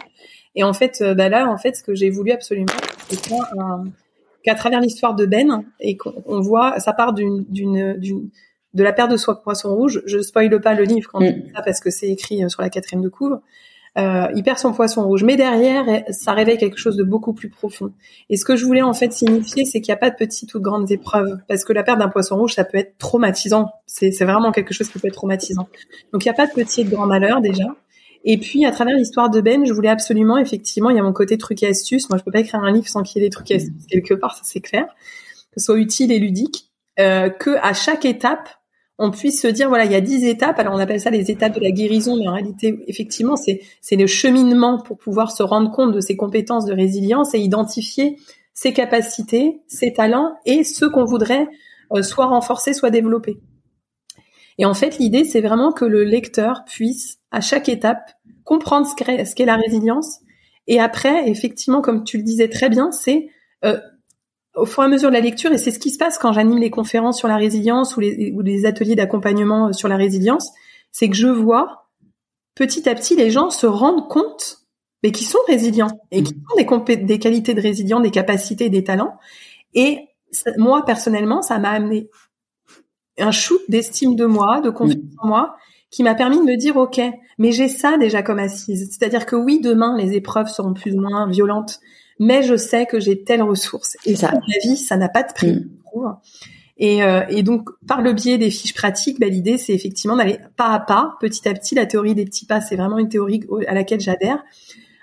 Et 0.56 0.64
en 0.64 0.74
fait, 0.74 1.00
euh, 1.02 1.14
bah 1.14 1.30
là, 1.30 1.50
en 1.50 1.58
fait, 1.58 1.76
ce 1.76 1.84
que 1.84 1.96
j'ai 1.96 2.10
voulu 2.10 2.32
absolument, 2.32 2.74
c'est 3.10 3.32
un 3.58 3.86
qu'à 4.44 4.56
travers 4.56 4.80
l'histoire 4.80 5.16
de 5.16 5.26
Ben 5.26 5.64
et 5.80 5.98
qu'on 5.98 6.42
voit, 6.42 6.80
ça 6.80 6.94
part 6.94 7.14
d'une, 7.14 7.46
d'une, 7.50 7.98
d'une, 7.98 8.30
de 8.74 8.84
la 8.84 8.94
perte 8.94 9.12
de 9.12 9.18
soie 9.18 9.42
poisson 9.42 9.76
rouge. 9.76 10.02
Je 10.06 10.20
spoile 10.22 10.62
pas 10.62 10.74
le 10.74 10.84
livre 10.84 11.10
quand 11.12 11.22
mm. 11.22 11.54
ça 11.56 11.62
parce 11.62 11.80
que 11.80 11.90
c'est 11.90 12.10
écrit 12.10 12.44
euh, 12.44 12.50
sur 12.50 12.62
la 12.62 12.70
quatrième 12.70 13.04
de 13.04 13.10
couvre. 13.10 13.42
Euh, 13.98 14.28
il 14.36 14.44
perd 14.44 14.58
son 14.58 14.72
poisson 14.72 15.04
rouge, 15.04 15.24
mais 15.24 15.36
derrière, 15.36 15.86
ça 16.12 16.32
réveille 16.32 16.58
quelque 16.58 16.78
chose 16.78 16.96
de 16.96 17.04
beaucoup 17.04 17.34
plus 17.34 17.50
profond. 17.50 17.92
Et 18.30 18.38
ce 18.38 18.46
que 18.46 18.56
je 18.56 18.66
voulais 18.66 18.82
en 18.82 18.94
fait 18.94 19.12
signifier, 19.12 19.66
c'est 19.66 19.82
qu'il 19.82 19.92
n'y 19.92 19.98
a 19.98 20.00
pas 20.00 20.10
de 20.10 20.16
petites 20.16 20.54
ou 20.54 20.60
de 20.60 20.64
grandes 20.64 20.90
épreuves, 20.92 21.40
parce 21.50 21.66
que 21.66 21.74
la 21.74 21.84
perte 21.84 22.00
d'un 22.00 22.08
poisson 22.08 22.38
rouge, 22.38 22.54
ça 22.54 22.64
peut 22.64 22.78
être 22.78 22.98
traumatisant. 22.98 23.70
C'est, 23.88 24.12
c'est 24.12 24.24
vraiment 24.24 24.54
quelque 24.54 24.74
chose 24.74 24.88
qui 24.88 24.98
peut 24.98 25.10
être 25.10 25.16
traumatisant. 25.16 25.68
Donc 26.14 26.24
il 26.24 26.30
n'y 26.30 26.32
a 26.32 26.34
pas 26.34 26.48
de 26.48 26.54
petits 26.54 26.82
et 26.82 26.84
de 26.86 26.90
grands 26.90 27.06
malheurs 27.06 27.42
déjà. 27.42 27.66
Et 28.24 28.38
puis, 28.38 28.66
à 28.66 28.72
travers 28.72 28.96
l'histoire 28.96 29.30
de 29.30 29.42
Ben, 29.42 29.66
je 29.66 29.74
voulais 29.74 29.90
absolument, 29.90 30.38
effectivement, 30.38 30.90
il 30.90 30.96
y 30.96 31.00
a 31.00 31.04
mon 31.04 31.14
côté 31.14 31.38
truc 31.38 31.64
et 31.64 31.68
astuce. 31.68 32.10
Moi, 32.10 32.20
je 32.20 32.24
peux 32.24 32.32
pas 32.32 32.42
écrire 32.42 32.62
un 32.62 32.72
livre 32.72 32.88
sans 32.88 33.02
qu'il 33.02 33.22
y 33.22 33.26
ait 33.26 33.28
des 33.28 33.32
trucs 33.32 33.50
et 33.52 33.56
astuces 33.56 33.88
quelque 33.90 34.14
part, 34.14 34.36
ça 34.36 34.44
c'est 34.44 34.62
clair. 34.62 34.86
Que 35.52 35.60
ce 35.60 35.66
soit 35.66 35.80
utile 35.80 36.12
et 36.12 36.20
ludique. 36.20 36.72
Euh, 37.00 37.30
que 37.30 37.52
à 37.62 37.74
chaque 37.74 38.06
étape, 38.06 38.50
on 39.00 39.10
puisse 39.10 39.42
se 39.42 39.48
dire, 39.48 39.70
voilà, 39.70 39.86
il 39.86 39.92
y 39.92 39.96
a 39.96 40.02
dix 40.02 40.26
étapes. 40.26 40.60
Alors, 40.60 40.76
on 40.76 40.78
appelle 40.78 41.02
ça 41.02 41.10
les 41.10 41.32
étapes 41.32 41.56
de 41.56 41.60
la 41.62 41.72
guérison, 41.72 42.16
mais 42.18 42.28
en 42.28 42.34
réalité, 42.34 42.84
effectivement, 42.88 43.36
c'est, 43.36 43.62
c'est 43.82 43.96
le 43.96 44.06
cheminement 44.06 44.80
pour 44.80 44.98
pouvoir 44.98 45.32
se 45.32 45.42
rendre 45.42 45.72
compte 45.72 45.94
de 45.94 46.00
ses 46.00 46.16
compétences 46.16 46.66
de 46.66 46.74
résilience 46.74 47.34
et 47.34 47.40
identifier 47.40 48.18
ses 48.54 48.74
capacités, 48.74 49.62
ses 49.68 49.94
talents 49.94 50.36
et 50.46 50.64
ce 50.64 50.86
qu'on 50.86 51.06
voudrait 51.06 51.48
euh, 51.94 52.04
soit 52.04 52.28
renforcer, 52.28 52.74
soit 52.74 52.92
développer. 52.92 53.40
Et 54.60 54.66
en 54.66 54.76
fait, 54.76 55.00
l'idée, 55.00 55.24
c'est 55.24 55.42
vraiment 55.42 55.72
que 55.72 55.86
le 55.86 56.04
lecteur 56.04 56.64
puisse 56.66 57.21
à 57.32 57.42
chaque 57.42 57.70
étape, 57.70 58.12
comprendre 58.44 58.88
ce 58.88 59.36
qu'est 59.36 59.46
la 59.46 59.56
résilience. 59.56 60.20
Et 60.68 60.80
après, 60.80 61.30
effectivement, 61.30 61.82
comme 61.82 62.04
tu 62.04 62.18
le 62.18 62.24
disais 62.24 62.50
très 62.50 62.70
bien, 62.70 62.92
c'est 62.92 63.30
euh, 63.66 63.80
au 64.56 64.66
fur 64.66 64.84
et 64.84 64.86
à 64.86 64.90
mesure 64.90 65.10
de 65.10 65.14
la 65.14 65.22
lecture, 65.22 65.52
et 65.52 65.58
c'est 65.58 65.72
ce 65.72 65.80
qui 65.80 65.92
se 65.92 65.98
passe 65.98 66.18
quand 66.18 66.34
j'anime 66.34 66.60
les 66.60 66.70
conférences 66.70 67.18
sur 67.18 67.28
la 67.28 67.38
résilience 67.38 67.96
ou 67.96 68.02
les, 68.02 68.32
ou 68.36 68.42
les 68.42 68.66
ateliers 68.66 68.96
d'accompagnement 68.96 69.68
euh, 69.68 69.74
sur 69.74 69.88
la 69.88 69.96
résilience, 69.96 70.50
c'est 70.92 71.10
que 71.10 71.16
je 71.16 71.28
vois 71.28 71.90
petit 72.56 72.88
à 72.90 72.96
petit 72.96 73.16
les 73.16 73.32
gens 73.32 73.50
se 73.50 73.66
rendent 73.66 74.10
compte 74.10 74.58
mais 75.04 75.12
qui 75.12 75.24
sont 75.24 75.40
résilients 75.48 76.00
et 76.12 76.22
qui 76.22 76.36
ont 76.54 76.78
des, 76.84 76.98
des 76.98 77.18
qualités 77.18 77.54
de 77.54 77.62
résilience, 77.62 78.04
des 78.04 78.12
capacités, 78.12 78.70
des 78.70 78.84
talents. 78.84 79.18
Et 79.74 80.10
moi 80.58 80.86
personnellement, 80.86 81.42
ça 81.42 81.58
m'a 81.58 81.72
amené 81.72 82.10
un 83.18 83.32
shoot 83.32 83.62
d'estime 83.68 84.16
de 84.16 84.26
moi, 84.26 84.62
de 84.62 84.70
confiance 84.70 85.02
en 85.20 85.28
moi, 85.28 85.56
qui 85.92 86.04
m'a 86.04 86.16
permis 86.16 86.38
de 86.38 86.44
me 86.44 86.56
dire 86.56 86.78
ok, 86.78 87.02
mais 87.38 87.52
j'ai 87.52 87.68
ça 87.68 87.98
déjà 87.98 88.24
comme 88.24 88.40
assise. 88.40 88.90
C'est-à-dire 88.90 89.26
que 89.26 89.36
oui, 89.36 89.60
demain 89.62 89.96
les 89.98 90.14
épreuves 90.14 90.48
seront 90.48 90.74
plus 90.74 90.96
ou 90.96 91.02
moins 91.02 91.30
violentes, 91.30 91.80
mais 92.18 92.42
je 92.42 92.56
sais 92.56 92.86
que 92.86 93.00
j'ai 93.00 93.24
telle 93.24 93.44
ressource. 93.44 93.98
Et 94.06 94.16
ça, 94.16 94.32
la 94.32 94.58
vie, 94.64 94.78
ça 94.78 94.96
n'a 94.96 95.10
pas 95.10 95.24
de 95.24 95.34
prix. 95.34 95.68
Mm. 95.96 96.14
Et, 96.78 97.04
euh, 97.04 97.22
et, 97.30 97.44
donc, 97.44 97.70
par 97.88 98.02
le 98.02 98.14
biais 98.14 98.40
des 98.40 98.50
fiches 98.50 98.74
pratiques, 98.74 99.20
bah, 99.20 99.28
l'idée, 99.28 99.58
c'est 99.58 99.74
effectivement 99.74 100.16
d'aller 100.16 100.40
pas 100.56 100.70
à 100.70 100.80
pas, 100.80 101.16
petit 101.20 101.48
à 101.48 101.54
petit. 101.54 101.76
La 101.76 101.86
théorie 101.86 102.16
des 102.16 102.26
petits 102.26 102.46
pas, 102.46 102.62
c'est 102.62 102.76
vraiment 102.76 102.98
une 102.98 103.10
théorie 103.10 103.42
à 103.68 103.74
laquelle 103.74 104.00
j'adhère. 104.00 104.44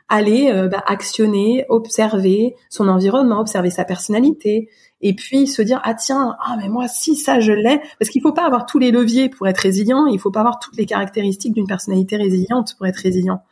Aller 0.09 0.51
euh, 0.51 0.69
bah, 0.69 0.83
actionner, 0.87 1.67
observer 1.69 2.57
son 2.71 2.89
environnement, 2.89 3.41
observer 3.41 3.71
sa 3.71 3.85
personnalité, 3.85 4.71
et 5.01 5.15
puis 5.15 5.47
se 5.47 5.63
dire 5.63 5.81
ah 5.85 5.95
tiens 5.95 6.37
ah 6.41 6.57
mais 6.61 6.69
moi 6.69 6.89
si 6.89 7.17
ça 7.17 7.41
je 7.41 7.53
l'ai. 7.53 7.81
Parce 7.99 8.11
qu'il 8.11 8.23
faut 8.23 8.33
pas 8.33 8.45
avoir 8.47 8.67
tous 8.67 8.79
les 8.79 8.91
leviers 8.91 9.29
pour 9.29 9.47
être 9.49 9.59
résilient. 9.59 10.07
Il 10.07 10.19
faut 10.19 10.31
pas 10.31 10.41
avoir 10.41 10.59
toutes 10.59 10.77
les 10.77 10.87
caractéristiques 10.87 11.55
d'une 11.55 11.67
personnalité 11.67 12.17
résiliente 12.17 12.77
pour 12.77 12.87
être 12.87 12.97
résilient. 12.97 13.43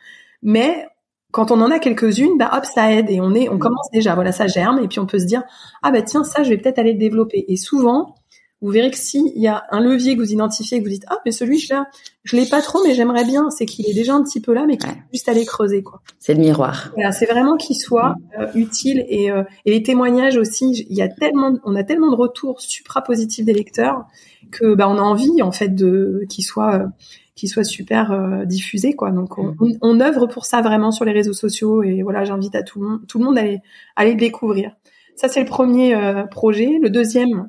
Mais 0.42 0.86
quand 1.32 1.50
on 1.50 1.60
en 1.60 1.70
a 1.70 1.78
quelques-unes 1.78 2.38
bah 2.38 2.50
hop 2.56 2.64
ça 2.64 2.92
aide 2.92 3.10
et 3.10 3.20
on 3.20 3.34
est 3.34 3.48
on 3.48 3.58
commence 3.58 3.90
déjà. 3.92 4.14
Voilà 4.14 4.32
ça 4.32 4.46
germe 4.46 4.78
et 4.82 4.88
puis 4.88 5.00
on 5.00 5.06
peut 5.06 5.18
se 5.18 5.26
dire 5.26 5.42
ah 5.82 5.90
bah 5.90 6.02
tiens 6.02 6.24
ça 6.24 6.42
je 6.42 6.50
vais 6.50 6.58
peut-être 6.58 6.78
aller 6.78 6.92
le 6.92 6.98
développer. 6.98 7.44
Et 7.48 7.56
souvent 7.56 8.14
vous 8.62 8.70
verrez 8.70 8.90
que 8.90 8.96
s'il 8.96 9.36
y 9.36 9.48
a 9.48 9.64
un 9.70 9.80
levier 9.80 10.16
que 10.16 10.22
vous 10.22 10.32
identifiez, 10.32 10.78
que 10.78 10.84
vous 10.84 10.90
dites 10.90 11.04
ah 11.08 11.18
mais 11.24 11.30
celui-là, 11.30 11.86
je 12.24 12.36
l'ai 12.36 12.46
pas 12.46 12.62
trop, 12.62 12.82
mais 12.82 12.94
j'aimerais 12.94 13.24
bien, 13.24 13.50
c'est 13.50 13.66
qu'il 13.66 13.88
est 13.88 13.94
déjà 13.94 14.14
un 14.14 14.22
petit 14.22 14.40
peu 14.40 14.54
là, 14.54 14.64
mais 14.66 14.78
qu'il 14.78 14.88
ouais. 14.88 14.96
juste 15.12 15.28
aller 15.28 15.44
creuser 15.44 15.82
quoi. 15.82 16.00
C'est 16.18 16.34
le 16.34 16.40
miroir. 16.40 16.90
Voilà, 16.94 17.12
c'est 17.12 17.26
vraiment 17.26 17.56
qu'il 17.56 17.76
soit 17.76 18.14
euh, 18.38 18.46
utile 18.54 19.04
et, 19.08 19.30
euh, 19.30 19.42
et 19.66 19.72
les 19.72 19.82
témoignages 19.82 20.38
aussi. 20.38 20.86
Il 20.88 20.96
y 20.96 21.02
a 21.02 21.08
tellement, 21.08 21.58
on 21.64 21.76
a 21.76 21.84
tellement 21.84 22.10
de 22.10 22.16
retours 22.16 22.60
supra 22.60 23.02
positifs 23.02 23.44
des 23.44 23.52
lecteurs 23.52 24.06
que 24.50 24.74
bah 24.74 24.88
on 24.88 24.96
a 24.96 25.02
envie 25.02 25.42
en 25.42 25.52
fait 25.52 25.74
de 25.74 26.22
qu'il 26.30 26.44
soit 26.44 26.76
euh, 26.76 26.86
qu'il 27.34 27.50
soit 27.50 27.64
super 27.64 28.10
euh, 28.12 28.46
diffusé 28.46 28.94
quoi. 28.94 29.10
Donc 29.10 29.36
on, 29.36 29.54
mm. 29.60 29.78
on, 29.82 30.00
œuvre 30.00 30.26
pour 30.26 30.46
ça 30.46 30.62
vraiment 30.62 30.92
sur 30.92 31.04
les 31.04 31.12
réseaux 31.12 31.34
sociaux 31.34 31.82
et 31.82 32.02
voilà, 32.02 32.24
j'invite 32.24 32.54
à 32.54 32.62
tout 32.62 32.80
le 32.80 32.88
monde, 32.88 33.06
tout 33.06 33.18
le 33.18 33.26
monde 33.26 33.36
à 33.36 33.42
aller, 33.42 33.60
à 33.96 34.00
aller 34.00 34.12
le 34.12 34.18
découvrir. 34.18 34.74
Ça 35.14 35.28
c'est 35.28 35.40
le 35.40 35.46
premier 35.46 35.94
projet. 36.30 36.78
Le 36.80 36.90
deuxième 36.90 37.48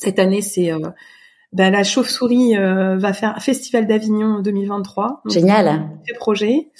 cette 0.00 0.18
année, 0.18 0.42
c'est 0.42 0.72
euh, 0.72 0.78
ben, 1.52 1.72
la 1.72 1.82
chauve-souris 1.82 2.56
euh, 2.56 2.96
va 2.96 3.12
faire 3.12 3.36
un 3.36 3.40
festival 3.40 3.86
d'Avignon 3.86 4.40
2023. 4.40 5.22
Génial. 5.26 5.90
Très 6.06 6.16
projet. 6.16 6.70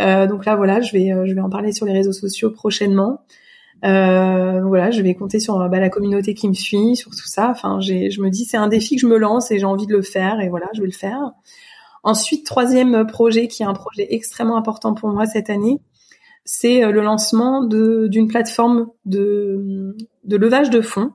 Euh, 0.00 0.26
donc 0.26 0.44
là, 0.44 0.56
voilà, 0.56 0.80
je 0.80 0.92
vais 0.92 1.12
je 1.26 1.34
vais 1.34 1.40
en 1.40 1.50
parler 1.50 1.72
sur 1.72 1.86
les 1.86 1.92
réseaux 1.92 2.12
sociaux 2.12 2.50
prochainement. 2.50 3.20
voilà, 3.82 4.90
je 4.90 5.02
vais 5.02 5.14
compter 5.14 5.40
sur 5.40 5.68
bah, 5.68 5.78
la 5.78 5.90
communauté 5.90 6.34
qui 6.34 6.48
me 6.48 6.54
suit, 6.54 6.96
sur 6.96 7.10
tout 7.10 7.26
ça. 7.26 7.50
Enfin, 7.50 7.80
j'ai, 7.80 8.10
je 8.10 8.20
me 8.20 8.30
dis 8.30 8.44
c'est 8.44 8.56
un 8.56 8.68
défi 8.68 8.96
que 8.96 9.02
je 9.02 9.06
me 9.06 9.18
lance 9.18 9.50
et 9.50 9.58
j'ai 9.58 9.66
envie 9.66 9.86
de 9.86 9.92
le 9.92 10.02
faire 10.02 10.40
et 10.40 10.48
voilà, 10.48 10.66
je 10.74 10.80
vais 10.80 10.86
le 10.86 10.92
faire. 10.92 11.32
Ensuite, 12.02 12.44
troisième 12.44 13.06
projet 13.06 13.48
qui 13.48 13.62
est 13.62 13.66
un 13.66 13.72
projet 13.72 14.06
extrêmement 14.10 14.56
important 14.56 14.94
pour 14.94 15.10
moi 15.10 15.26
cette 15.26 15.48
année, 15.48 15.80
c'est 16.44 16.80
le 16.80 17.00
lancement 17.00 17.64
de 17.64 18.08
d'une 18.08 18.26
plateforme 18.26 18.88
de 19.06 19.96
de 20.24 20.36
levage 20.36 20.70
de 20.70 20.80
fonds 20.80 21.12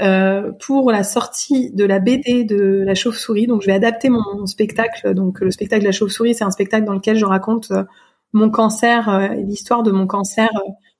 euh, 0.00 0.52
pour 0.52 0.90
la 0.90 1.04
sortie 1.04 1.70
de 1.72 1.84
la 1.84 1.98
BD 1.98 2.44
de 2.44 2.82
la 2.84 2.94
chauve-souris. 2.94 3.46
Donc, 3.46 3.60
je 3.62 3.66
vais 3.66 3.74
adapter 3.74 4.08
mon 4.08 4.46
spectacle. 4.46 5.14
Donc, 5.14 5.40
le 5.40 5.50
spectacle 5.50 5.82
de 5.82 5.86
la 5.86 5.92
chauve-souris, 5.92 6.34
c'est 6.34 6.44
un 6.44 6.50
spectacle 6.50 6.86
dans 6.86 6.94
lequel 6.94 7.16
je 7.16 7.26
raconte 7.26 7.70
euh, 7.70 7.84
mon 8.32 8.50
cancer 8.50 9.08
euh, 9.08 9.32
et 9.32 9.42
l'histoire 9.42 9.82
de 9.82 9.90
mon 9.90 10.06
cancer 10.06 10.48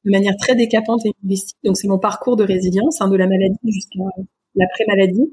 de 0.04 0.10
manière 0.10 0.36
très 0.36 0.54
décapante 0.54 1.00
et 1.06 1.12
humoristique. 1.22 1.56
Donc, 1.64 1.78
c'est 1.78 1.88
mon 1.88 1.98
parcours 1.98 2.36
de 2.36 2.44
résilience, 2.44 3.00
hein, 3.00 3.08
de 3.08 3.16
la 3.16 3.26
maladie 3.26 3.58
jusqu'à 3.64 4.00
l'après-maladie. 4.54 5.32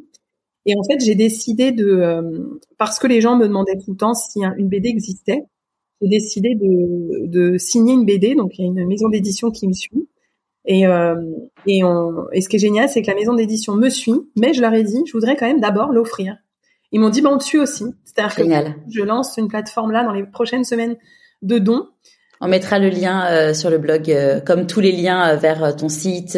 Et 0.65 0.75
en 0.77 0.83
fait, 0.83 1.03
j'ai 1.03 1.15
décidé 1.15 1.71
de, 1.71 2.59
parce 2.77 2.99
que 2.99 3.07
les 3.07 3.21
gens 3.21 3.35
me 3.35 3.47
demandaient 3.47 3.77
tout 3.77 3.91
le 3.91 3.97
temps 3.97 4.13
si 4.13 4.39
une 4.57 4.69
BD 4.69 4.89
existait, 4.89 5.43
j'ai 6.01 6.09
décidé 6.09 6.55
de, 6.55 7.27
de 7.27 7.57
signer 7.57 7.93
une 7.93 8.05
BD. 8.05 8.35
Donc, 8.35 8.57
il 8.57 8.61
y 8.61 8.65
a 8.65 8.67
une 8.67 8.87
maison 8.87 9.09
d'édition 9.09 9.51
qui 9.51 9.67
me 9.67 9.73
suit 9.73 10.07
et, 10.67 10.85
euh, 10.85 11.15
et, 11.65 11.83
on, 11.83 12.29
et 12.33 12.41
ce 12.41 12.49
qui 12.49 12.57
est 12.57 12.59
génial, 12.59 12.89
c'est 12.89 13.01
que 13.01 13.07
la 13.07 13.15
maison 13.15 13.33
d'édition 13.33 13.73
me 13.73 13.89
suit, 13.89 14.29
mais 14.35 14.53
je 14.53 14.61
leur 14.61 14.73
ai 14.73 14.83
dit, 14.83 15.01
je 15.07 15.13
voudrais 15.13 15.37
quand 15.37 15.47
même 15.47 15.61
d'abord 15.61 15.93
l'offrir. 15.93 16.35
Ils 16.91 16.99
m'ont 16.99 17.09
dit, 17.09 17.21
bah, 17.21 17.29
on 17.31 17.37
te 17.37 17.43
suit 17.43 17.57
aussi. 17.57 17.85
C'est-à-dire 18.03 18.35
que 18.35 18.43
je 18.89 19.01
lance 19.01 19.37
une 19.37 19.47
plateforme 19.47 19.91
là 19.91 20.03
dans 20.03 20.11
les 20.11 20.23
prochaines 20.23 20.65
semaines 20.65 20.97
de 21.41 21.57
dons. 21.57 21.87
On 22.41 22.47
mettra 22.47 22.79
le 22.79 22.89
lien 22.89 23.25
euh, 23.31 23.53
sur 23.53 23.69
le 23.69 23.77
blog, 23.77 24.11
euh, 24.11 24.41
comme 24.41 24.67
tous 24.67 24.79
les 24.79 24.91
liens 24.91 25.29
euh, 25.29 25.35
vers 25.37 25.75
ton 25.75 25.89
site 25.89 26.37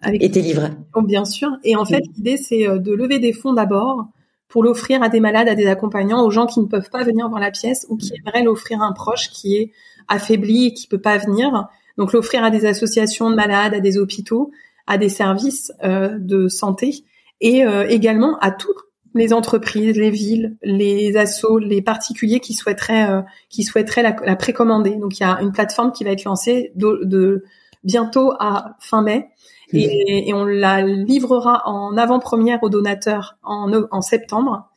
Avec 0.00 0.22
et 0.22 0.30
tes 0.30 0.40
livres. 0.40 0.70
Oh, 0.94 1.02
bien 1.02 1.24
sûr. 1.26 1.50
Et 1.62 1.76
en 1.76 1.84
fait, 1.84 2.02
l'idée, 2.16 2.38
c'est 2.38 2.66
de 2.66 2.92
lever 2.92 3.18
des 3.18 3.32
fonds 3.32 3.52
d'abord 3.52 4.06
pour 4.48 4.62
l'offrir 4.62 5.02
à 5.02 5.10
des 5.10 5.20
malades, 5.20 5.48
à 5.48 5.54
des 5.54 5.66
accompagnants, 5.66 6.24
aux 6.24 6.30
gens 6.30 6.46
qui 6.46 6.60
ne 6.60 6.66
peuvent 6.66 6.90
pas 6.90 7.04
venir 7.04 7.28
voir 7.28 7.40
la 7.40 7.50
pièce 7.50 7.86
ou 7.90 7.96
qui 7.96 8.12
aimeraient 8.14 8.42
l'offrir 8.44 8.80
à 8.82 8.86
un 8.86 8.92
proche 8.92 9.30
qui 9.30 9.56
est 9.56 9.72
affaibli 10.08 10.68
et 10.68 10.74
qui 10.74 10.86
peut 10.86 11.00
pas 11.00 11.18
venir 11.18 11.68
donc 11.96 12.12
l'offrir 12.12 12.44
à 12.44 12.50
des 12.50 12.66
associations 12.66 13.30
de 13.30 13.36
malades, 13.36 13.74
à 13.74 13.80
des 13.80 13.98
hôpitaux, 13.98 14.50
à 14.86 14.98
des 14.98 15.08
services 15.08 15.72
euh, 15.82 16.18
de 16.18 16.48
santé 16.48 17.04
et 17.40 17.64
euh, 17.64 17.86
également 17.88 18.38
à 18.38 18.50
toutes 18.50 18.76
les 19.14 19.32
entreprises, 19.32 19.96
les 19.96 20.10
villes, 20.10 20.56
les 20.62 21.16
assos, 21.16 21.58
les 21.58 21.82
particuliers 21.82 22.40
qui 22.40 22.52
souhaiteraient 22.52 23.08
euh, 23.08 23.22
qui 23.48 23.62
souhaiteraient 23.62 24.02
la, 24.02 24.16
la, 24.24 24.36
précommander. 24.36 24.96
Donc 24.96 25.18
il 25.18 25.22
y 25.22 25.26
a 25.26 25.38
une 25.40 25.52
plateforme 25.52 25.92
qui 25.92 26.04
va 26.04 26.10
être 26.10 26.24
lancée 26.24 26.72
de, 26.74 27.44
bientôt 27.84 28.32
à 28.40 28.76
fin 28.80 29.02
mai 29.02 29.28
et, 29.72 30.28
et, 30.28 30.34
on 30.34 30.44
la 30.44 30.82
livrera 30.82 31.62
en 31.66 31.96
avant-première 31.96 32.62
aux 32.62 32.70
donateurs 32.70 33.36
en, 33.42 33.70
en 33.90 34.00
septembre 34.02 34.68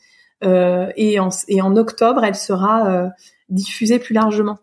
et 0.42 1.20
en, 1.20 1.30
et, 1.48 1.62
en, 1.62 1.76
octobre 1.76 2.24
elle 2.24 2.36
sera 2.36 3.10
diffusée 3.50 4.00
plus 4.00 4.14
largement. 4.14 4.58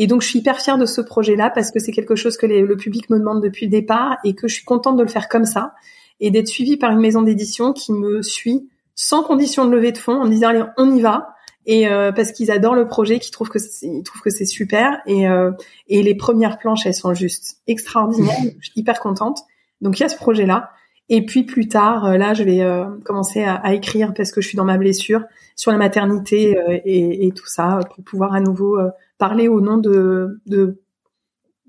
Et 0.00 0.06
donc, 0.06 0.22
je 0.22 0.28
suis 0.28 0.38
hyper 0.38 0.60
fière 0.60 0.78
de 0.78 0.86
ce 0.86 1.00
projet-là 1.00 1.50
parce 1.50 1.72
que 1.72 1.80
c'est 1.80 1.90
quelque 1.90 2.14
chose 2.14 2.36
que 2.36 2.46
le 2.46 2.76
public 2.76 3.10
me 3.10 3.18
demande 3.18 3.42
depuis 3.42 3.66
le 3.66 3.70
départ 3.70 4.16
et 4.24 4.32
que 4.32 4.46
je 4.46 4.54
suis 4.54 4.64
contente 4.64 4.96
de 4.96 5.02
le 5.02 5.08
faire 5.08 5.28
comme 5.28 5.44
ça 5.44 5.74
et 6.20 6.30
d'être 6.30 6.46
suivie 6.46 6.76
par 6.76 6.92
une 6.92 7.00
maison 7.00 7.20
d'édition 7.20 7.72
qui 7.72 7.92
me 7.92 8.22
suit 8.22 8.68
sans 8.94 9.24
condition 9.24 9.64
de 9.64 9.72
levée 9.72 9.90
de 9.90 9.98
fonds 9.98 10.20
en 10.20 10.24
me 10.24 10.30
disant 10.30 10.48
allez, 10.48 10.62
on 10.76 10.94
y 10.94 11.00
va. 11.00 11.34
Et 11.66 11.88
euh, 11.88 12.12
parce 12.12 12.30
qu'ils 12.30 12.52
adorent 12.52 12.76
le 12.76 12.86
projet, 12.86 13.18
qu'ils 13.18 13.32
trouvent 13.32 13.48
que 13.50 13.58
ils 13.82 14.04
trouvent 14.04 14.22
que 14.22 14.30
c'est 14.30 14.46
super 14.46 15.00
et 15.06 15.28
euh, 15.28 15.50
et 15.88 16.02
les 16.02 16.14
premières 16.14 16.58
planches 16.58 16.86
elles 16.86 16.94
sont 16.94 17.12
juste 17.12 17.58
extraordinaires, 17.66 18.38
je 18.60 18.70
suis 18.70 18.80
hyper 18.80 19.00
contente. 19.00 19.40
Donc 19.80 19.98
il 19.98 20.02
y 20.02 20.06
a 20.06 20.08
ce 20.08 20.16
projet 20.16 20.46
là 20.46 20.70
et 21.10 21.26
puis 21.26 21.42
plus 21.42 21.68
tard 21.68 22.06
euh, 22.06 22.16
là 22.16 22.34
je 22.34 22.42
vais 22.42 22.64
commencer 23.04 23.44
à, 23.44 23.56
à, 23.56 23.74
écrire 23.74 24.14
parce 24.14 24.30
que 24.30 24.40
je 24.40 24.48
suis 24.48 24.56
dans 24.56 24.64
ma 24.64 24.78
blessure 24.78 25.24
sur 25.56 25.70
la 25.70 25.76
maternité 25.76 26.56
et, 26.84 27.26
et, 27.26 27.32
tout 27.32 27.46
ça 27.46 27.80
pour 27.94 28.02
pouvoir 28.02 28.32
à 28.32 28.40
nouveau 28.40 28.78
parler 29.18 29.48
au 29.48 29.60
nom 29.60 29.78
de, 29.78 30.40
de 30.46 30.82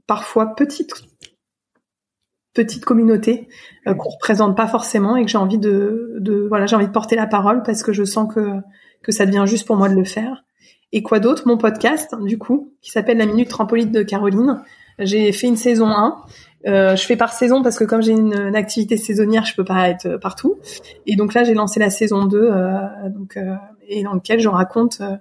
parfois 0.07 0.55
petites 0.55 0.93
petites 2.53 2.83
communautés 2.83 3.47
euh, 3.87 3.93
qu'on 3.93 4.09
représente 4.09 4.57
pas 4.57 4.67
forcément 4.67 5.15
et 5.15 5.23
que 5.23 5.31
j'ai 5.31 5.37
envie 5.37 5.59
de, 5.59 6.15
de 6.19 6.47
voilà 6.47 6.65
j'ai 6.65 6.75
envie 6.75 6.87
de 6.87 6.91
porter 6.91 7.15
la 7.15 7.27
parole 7.27 7.63
parce 7.63 7.83
que 7.83 7.93
je 7.93 8.03
sens 8.03 8.33
que 8.33 8.55
que 9.01 9.11
ça 9.11 9.25
devient 9.25 9.45
juste 9.45 9.65
pour 9.65 9.75
moi 9.75 9.87
de 9.89 9.95
le 9.95 10.03
faire. 10.03 10.43
Et 10.91 11.03
quoi 11.03 11.19
d'autre? 11.19 11.43
Mon 11.45 11.57
podcast 11.57 12.15
du 12.21 12.37
coup 12.37 12.73
qui 12.81 12.91
s'appelle 12.91 13.17
la 13.17 13.25
minute 13.25 13.49
trampoline 13.49 13.91
de 13.91 14.03
Caroline. 14.03 14.61
J'ai 14.97 15.31
fait 15.31 15.47
une 15.47 15.55
saison 15.55 15.87
1 15.87 16.17
euh, 16.67 16.95
je 16.95 17.05
fais 17.05 17.15
par 17.15 17.33
saison 17.33 17.61
parce 17.63 17.77
que 17.77 17.85
comme 17.85 18.01
j'ai 18.01 18.11
une, 18.11 18.55
activité 18.55 18.97
saisonnière, 18.97 19.45
je 19.45 19.55
peux 19.55 19.63
pas 19.63 19.89
être 19.89 20.17
partout. 20.17 20.57
Et 21.05 21.15
donc 21.15 21.33
là, 21.33 21.43
j'ai 21.43 21.53
lancé 21.53 21.79
la 21.79 21.89
saison 21.89 22.25
2, 22.25 22.37
euh, 22.37 22.79
donc 23.09 23.37
euh, 23.37 23.55
et 23.87 24.03
dans 24.03 24.13
lequel 24.13 24.39
je 24.39 24.49
raconte 24.49 24.99
euh, 25.01 25.15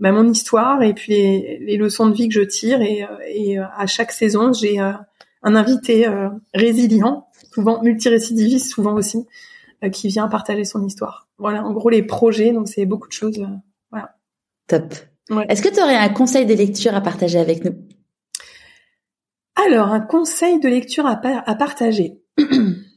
bah, 0.00 0.12
mon 0.12 0.28
histoire 0.28 0.82
et 0.82 0.94
puis 0.94 1.12
les, 1.12 1.76
leçons 1.76 2.08
de 2.08 2.14
vie 2.14 2.28
que 2.28 2.34
je 2.34 2.40
tire. 2.40 2.80
Et, 2.80 3.04
euh, 3.04 3.06
et 3.28 3.58
euh, 3.58 3.64
à 3.76 3.86
chaque 3.86 4.12
saison, 4.12 4.52
j'ai 4.52 4.80
euh, 4.80 4.92
un 5.42 5.54
invité 5.54 6.06
résilient, 6.52 7.26
souvent 7.52 7.82
multirécidiviste, 7.82 8.70
souvent 8.70 8.94
aussi, 8.94 9.26
qui 9.92 10.08
vient 10.08 10.28
partager 10.28 10.64
son 10.64 10.84
histoire. 10.84 11.28
Voilà, 11.38 11.64
en 11.64 11.72
gros 11.72 11.88
les 11.88 12.02
projets. 12.02 12.52
Donc 12.52 12.68
c'est 12.68 12.84
beaucoup 12.84 13.08
de 13.08 13.12
choses. 13.12 13.46
voilà. 13.90 14.16
Top. 14.66 14.94
Est-ce 15.48 15.62
que 15.62 15.72
tu 15.72 15.80
aurais 15.80 15.96
un 15.96 16.08
conseil 16.08 16.44
de 16.44 16.54
lecture 16.54 16.94
à 16.94 17.00
partager 17.00 17.38
avec 17.38 17.64
nous? 17.64 17.74
Alors, 19.66 19.88
un 19.88 20.00
conseil 20.00 20.58
de 20.60 20.68
lecture 20.68 21.06
à, 21.06 21.20
à 21.22 21.54
partager. 21.54 22.20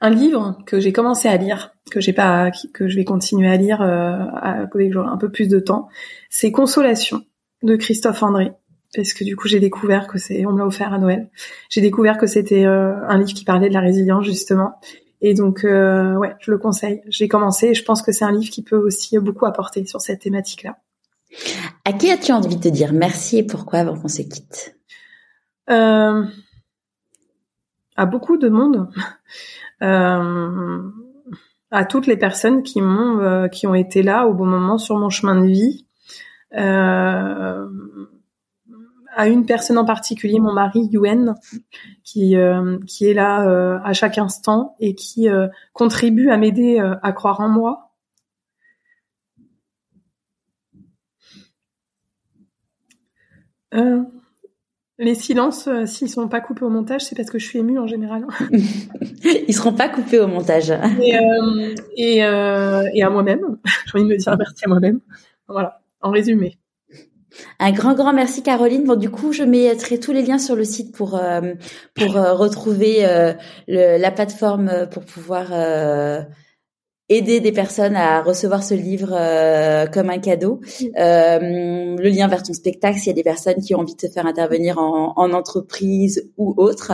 un 0.00 0.10
livre 0.10 0.58
que 0.66 0.80
j'ai 0.80 0.92
commencé 0.92 1.28
à 1.28 1.36
lire, 1.36 1.72
que 1.90 2.00
j'ai 2.00 2.12
pas, 2.12 2.50
que 2.72 2.88
je 2.88 2.96
vais 2.96 3.04
continuer 3.04 3.48
à 3.48 3.56
lire 3.56 3.82
euh, 3.82 4.24
avec 4.40 4.96
un 4.96 5.16
peu 5.18 5.30
plus 5.30 5.48
de 5.48 5.60
temps, 5.60 5.88
c'est 6.30 6.50
Consolation 6.50 7.24
de 7.62 7.76
Christophe 7.76 8.22
André. 8.22 8.52
Parce 8.94 9.12
que 9.12 9.22
du 9.22 9.36
coup, 9.36 9.46
j'ai 9.46 9.60
découvert 9.60 10.08
que 10.08 10.18
c'est, 10.18 10.44
on 10.46 10.52
me 10.52 10.58
l'a 10.58 10.66
offert 10.66 10.92
à 10.92 10.98
Noël. 10.98 11.30
J'ai 11.68 11.80
découvert 11.80 12.18
que 12.18 12.26
c'était 12.26 12.64
euh, 12.64 12.96
un 13.06 13.18
livre 13.18 13.34
qui 13.34 13.44
parlait 13.44 13.68
de 13.68 13.74
la 13.74 13.80
résilience 13.80 14.24
justement. 14.24 14.80
Et 15.20 15.34
donc, 15.34 15.64
euh, 15.64 16.16
ouais, 16.16 16.34
je 16.40 16.50
le 16.50 16.58
conseille. 16.58 17.02
J'ai 17.06 17.28
commencé 17.28 17.68
et 17.68 17.74
je 17.74 17.84
pense 17.84 18.02
que 18.02 18.10
c'est 18.10 18.24
un 18.24 18.32
livre 18.32 18.50
qui 18.50 18.62
peut 18.62 18.78
aussi 18.78 19.18
beaucoup 19.18 19.46
apporter 19.46 19.84
sur 19.86 20.00
cette 20.00 20.22
thématique-là. 20.22 20.78
À 21.84 21.92
qui 21.92 22.10
as-tu 22.10 22.32
envie 22.32 22.56
de 22.56 22.60
te 22.60 22.68
dire 22.68 22.92
merci 22.92 23.38
et 23.38 23.42
pourquoi 23.44 23.80
avant 23.80 23.96
qu'on 23.96 24.08
se 24.08 24.22
quitte? 24.22 24.74
Euh, 25.70 26.24
À 28.00 28.06
beaucoup 28.06 28.38
de 28.38 28.48
monde. 28.48 28.88
Euh, 29.82 30.82
à 31.70 31.86
toutes 31.86 32.06
les 32.06 32.18
personnes 32.18 32.62
qui 32.62 32.82
m'ont, 32.82 33.18
euh, 33.20 33.48
qui 33.48 33.66
ont 33.66 33.74
été 33.74 34.02
là 34.02 34.26
au 34.26 34.34
bon 34.34 34.44
moment 34.44 34.76
sur 34.76 34.98
mon 34.98 35.08
chemin 35.08 35.40
de 35.40 35.46
vie. 35.46 35.86
Euh, 36.54 37.66
à 39.16 39.28
une 39.28 39.46
personne 39.46 39.78
en 39.78 39.86
particulier, 39.86 40.38
mon 40.38 40.52
mari 40.52 40.86
Yuen, 40.92 41.34
qui 42.04 42.36
qui 42.86 43.06
est 43.06 43.14
là 43.14 43.80
à 43.82 43.92
chaque 43.94 44.18
instant 44.18 44.76
et 44.80 44.94
qui 44.94 45.28
contribue 45.72 46.28
à 46.28 46.36
m'aider 46.36 46.78
à 46.78 47.12
croire 47.12 47.40
en 47.40 47.48
moi. 47.48 47.90
Les 55.00 55.14
silences, 55.14 55.68
s'ils 55.86 56.08
sont 56.08 56.28
pas 56.28 56.40
coupés 56.40 56.64
au 56.64 56.70
montage, 56.70 57.02
c'est 57.02 57.16
parce 57.16 57.30
que 57.30 57.38
je 57.38 57.46
suis 57.46 57.58
émue 57.58 57.78
en 57.78 57.86
général. 57.86 58.26
Ils 59.48 59.54
seront 59.54 59.72
pas 59.72 59.88
coupés 59.88 60.20
au 60.20 60.26
montage. 60.26 60.72
Et, 61.02 61.16
et, 61.96 62.16
et 62.18 62.22
à 62.22 63.10
moi-même, 63.10 63.40
j'ai 63.86 63.98
envie 63.98 64.04
de 64.04 64.12
me 64.12 64.16
dire 64.16 64.36
merci 64.36 64.64
à 64.64 64.68
moi-même. 64.68 65.00
Voilà, 65.48 65.80
en 66.02 66.10
résumé. 66.10 66.60
Un 67.58 67.72
grand 67.72 67.94
grand 67.94 68.12
merci 68.12 68.42
Caroline. 68.42 68.84
Bon 68.84 68.96
du 68.96 69.10
coup 69.10 69.32
je 69.32 69.42
mettrai 69.42 69.98
tous 69.98 70.12
les 70.12 70.22
liens 70.22 70.38
sur 70.38 70.56
le 70.56 70.64
site 70.64 70.94
pour 70.94 71.16
euh, 71.16 71.54
pour 71.94 72.16
euh, 72.16 72.34
retrouver 72.34 73.06
euh, 73.06 73.32
la 73.68 74.10
plateforme 74.10 74.88
pour 74.90 75.04
pouvoir 75.04 75.48
aider 77.10 77.40
des 77.40 77.50
personnes 77.50 77.96
à 77.96 78.22
recevoir 78.22 78.62
ce 78.62 78.72
livre 78.72 79.10
euh, 79.12 79.86
comme 79.86 80.10
un 80.10 80.18
cadeau. 80.18 80.60
Euh, 80.96 81.38
le 81.40 82.08
lien 82.08 82.28
vers 82.28 82.44
ton 82.44 82.52
spectacle, 82.52 82.98
s'il 82.98 83.08
y 83.08 83.10
a 83.10 83.14
des 83.14 83.24
personnes 83.24 83.60
qui 83.60 83.74
ont 83.74 83.80
envie 83.80 83.94
de 83.94 84.06
te 84.06 84.08
faire 84.08 84.26
intervenir 84.26 84.78
en, 84.78 85.12
en 85.16 85.32
entreprise 85.32 86.30
ou 86.38 86.54
autre. 86.56 86.92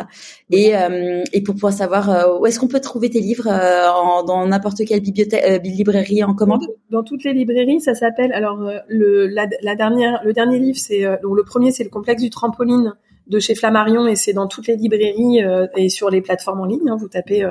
Et, 0.51 0.75
euh, 0.75 1.23
et 1.35 1.43
pour 1.43 1.55
pouvoir 1.55 1.75
savoir 1.75 2.11
euh, 2.11 2.39
où 2.41 2.47
est-ce 2.47 2.59
qu'on 2.59 2.67
peut 2.67 2.81
trouver 2.81 3.11
tes 3.11 3.21
livres 3.21 3.47
euh, 3.47 3.91
en, 3.91 4.25
dans 4.25 4.47
n'importe 4.47 4.85
quelle 4.87 5.01
bibliothèque, 5.01 5.63
librairie 5.63 6.25
en 6.25 6.35
commande? 6.35 6.67
Dans 6.91 7.05
toutes 7.05 7.25
les 7.25 7.35
librairies, 7.35 7.81
ça 7.81 7.95
s'appelle. 7.95 8.33
Alors 8.33 8.59
le 8.89 9.27
la, 9.27 9.47
la, 9.61 9.77
dernière, 9.77 10.23
le 10.25 10.33
dernier 10.33 10.59
livre, 10.59 10.79
c'est 10.79 11.03
donc 11.23 11.37
le 11.37 11.45
premier, 11.45 11.73
c'est 11.73 11.85
le 11.85 11.91
complexe 11.91 12.23
du 12.23 12.31
trampoline 12.31 12.95
de 13.27 13.39
chez 13.39 13.55
Flammarion 13.55 14.07
et 14.07 14.17
c'est 14.17 14.33
dans 14.33 14.47
toutes 14.47 14.67
les 14.69 14.77
librairies 14.77 15.41
et 15.77 15.89
sur 15.91 16.09
les 16.09 16.23
plateformes 16.23 16.61
en 16.61 16.65
ligne. 16.65 16.89
Hein, 16.89 16.97
vous 16.99 17.09
tapez 17.09 17.45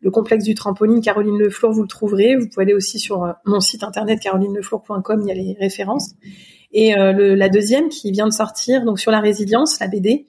le 0.00 0.10
complexe 0.10 0.44
du 0.44 0.54
trampoline 0.54 1.00
Caroline 1.00 1.38
Leflour, 1.38 1.72
vous 1.72 1.82
le 1.82 1.88
trouverez. 1.88 2.36
Vous 2.36 2.48
pouvez 2.48 2.64
aller 2.64 2.74
aussi 2.74 2.98
sur 2.98 3.24
euh, 3.24 3.32
mon 3.44 3.60
site 3.60 3.82
internet 3.82 4.20
carolineleflour.com, 4.20 5.20
il 5.22 5.28
y 5.28 5.30
a 5.30 5.34
les 5.34 5.56
références. 5.58 6.14
Et 6.72 6.96
euh, 6.96 7.12
le, 7.12 7.34
la 7.34 7.48
deuxième 7.48 7.88
qui 7.88 8.12
vient 8.12 8.26
de 8.26 8.32
sortir, 8.32 8.84
donc 8.84 9.00
sur 9.00 9.10
la 9.10 9.20
résilience, 9.20 9.80
la 9.80 9.88
BD. 9.88 10.26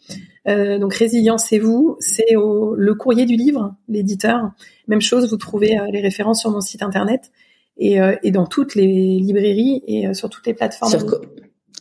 Euh, 0.48 0.80
donc 0.80 0.94
résilience 0.94 1.52
et 1.52 1.60
vous, 1.60 1.98
c'est 2.00 2.32
le 2.32 2.94
courrier 2.94 3.26
du 3.26 3.36
livre, 3.36 3.76
l'éditeur. 3.88 4.52
Même 4.88 5.02
chose, 5.02 5.30
vous 5.30 5.38
trouvez 5.38 5.78
euh, 5.78 5.86
les 5.92 6.02
références 6.02 6.40
sur 6.40 6.50
mon 6.50 6.62
site 6.62 6.82
internet 6.82 7.32
et, 7.78 7.98
et 8.24 8.32
dans 8.32 8.46
toutes 8.46 8.76
les 8.76 9.20
librairies 9.20 9.82
et 9.88 10.14
sur 10.14 10.30
toutes 10.30 10.46
les 10.46 10.54
plateformes. 10.54 10.92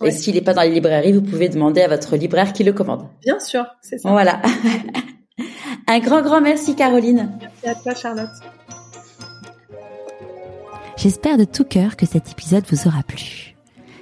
Et 0.04 0.12
s'il 0.12 0.36
n'est 0.36 0.42
pas 0.42 0.54
dans 0.54 0.62
les 0.62 0.70
librairies, 0.70 1.12
vous 1.12 1.22
pouvez 1.22 1.48
demander 1.48 1.80
à 1.80 1.88
votre 1.88 2.14
libraire 2.14 2.52
qui 2.52 2.62
le 2.62 2.72
commande. 2.72 3.08
Bien 3.20 3.40
sûr, 3.40 3.66
c'est 3.82 3.98
ça. 3.98 4.08
Voilà. 4.08 4.40
Un 5.86 5.98
grand, 6.00 6.22
grand 6.22 6.40
merci 6.40 6.74
Caroline. 6.74 7.30
Merci 7.40 7.66
à 7.66 7.74
toi 7.74 7.94
Charlotte. 7.94 8.30
J'espère 10.96 11.38
de 11.38 11.44
tout 11.44 11.64
cœur 11.64 11.96
que 11.96 12.06
cet 12.06 12.30
épisode 12.30 12.64
vous 12.70 12.88
aura 12.88 13.02
plu. 13.02 13.54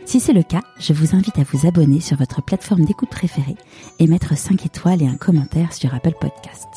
Si 0.07 0.21
c'est 0.21 0.33
le 0.33 0.43
cas, 0.43 0.63
je 0.79 0.93
vous 0.93 1.15
invite 1.17 1.39
à 1.39 1.43
vous 1.43 1.67
abonner 1.67 2.01
sur 2.01 2.17
votre 2.17 2.43
plateforme 2.43 2.85
d'écoute 2.85 3.11
préférée 3.11 3.57
et 3.99 4.07
mettre 4.07 4.37
5 4.37 4.65
étoiles 4.65 5.03
et 5.03 5.09
un 5.09 5.17
commentaire 5.17 5.73
sur 5.73 5.93
Apple 5.95 6.15
Podcast. 6.19 6.69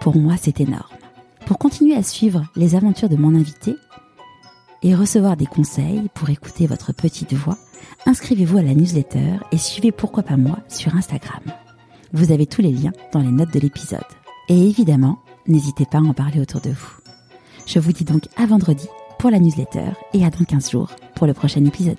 Pour 0.00 0.16
moi, 0.16 0.34
c'est 0.40 0.60
énorme. 0.60 0.96
Pour 1.46 1.58
continuer 1.58 1.94
à 1.94 2.02
suivre 2.02 2.44
les 2.56 2.74
aventures 2.74 3.10
de 3.10 3.16
mon 3.16 3.34
invité 3.34 3.76
et 4.82 4.94
recevoir 4.94 5.36
des 5.36 5.46
conseils 5.46 6.08
pour 6.14 6.30
écouter 6.30 6.66
votre 6.66 6.92
petite 6.92 7.34
voix, 7.34 7.58
inscrivez-vous 8.06 8.58
à 8.58 8.62
la 8.62 8.74
newsletter 8.74 9.38
et 9.52 9.58
suivez 9.58 9.92
Pourquoi 9.92 10.22
pas 10.22 10.38
moi 10.38 10.58
sur 10.68 10.96
Instagram. 10.96 11.42
Vous 12.12 12.32
avez 12.32 12.46
tous 12.46 12.60
les 12.60 12.72
liens 12.72 12.92
dans 13.12 13.20
les 13.20 13.30
notes 13.30 13.54
de 13.54 13.60
l'épisode. 13.60 14.00
Et 14.48 14.68
évidemment, 14.68 15.20
n'hésitez 15.46 15.86
pas 15.86 15.98
à 15.98 16.02
en 16.02 16.12
parler 16.12 16.40
autour 16.40 16.60
de 16.60 16.70
vous. 16.70 16.90
Je 17.66 17.78
vous 17.78 17.92
dis 17.92 18.04
donc 18.04 18.24
à 18.36 18.46
vendredi 18.46 18.88
pour 19.18 19.30
la 19.30 19.38
newsletter 19.38 19.92
et 20.12 20.24
à 20.24 20.30
dans 20.30 20.44
15 20.44 20.70
jours 20.72 20.90
pour 21.14 21.28
le 21.28 21.34
prochain 21.34 21.64
épisode. 21.64 21.98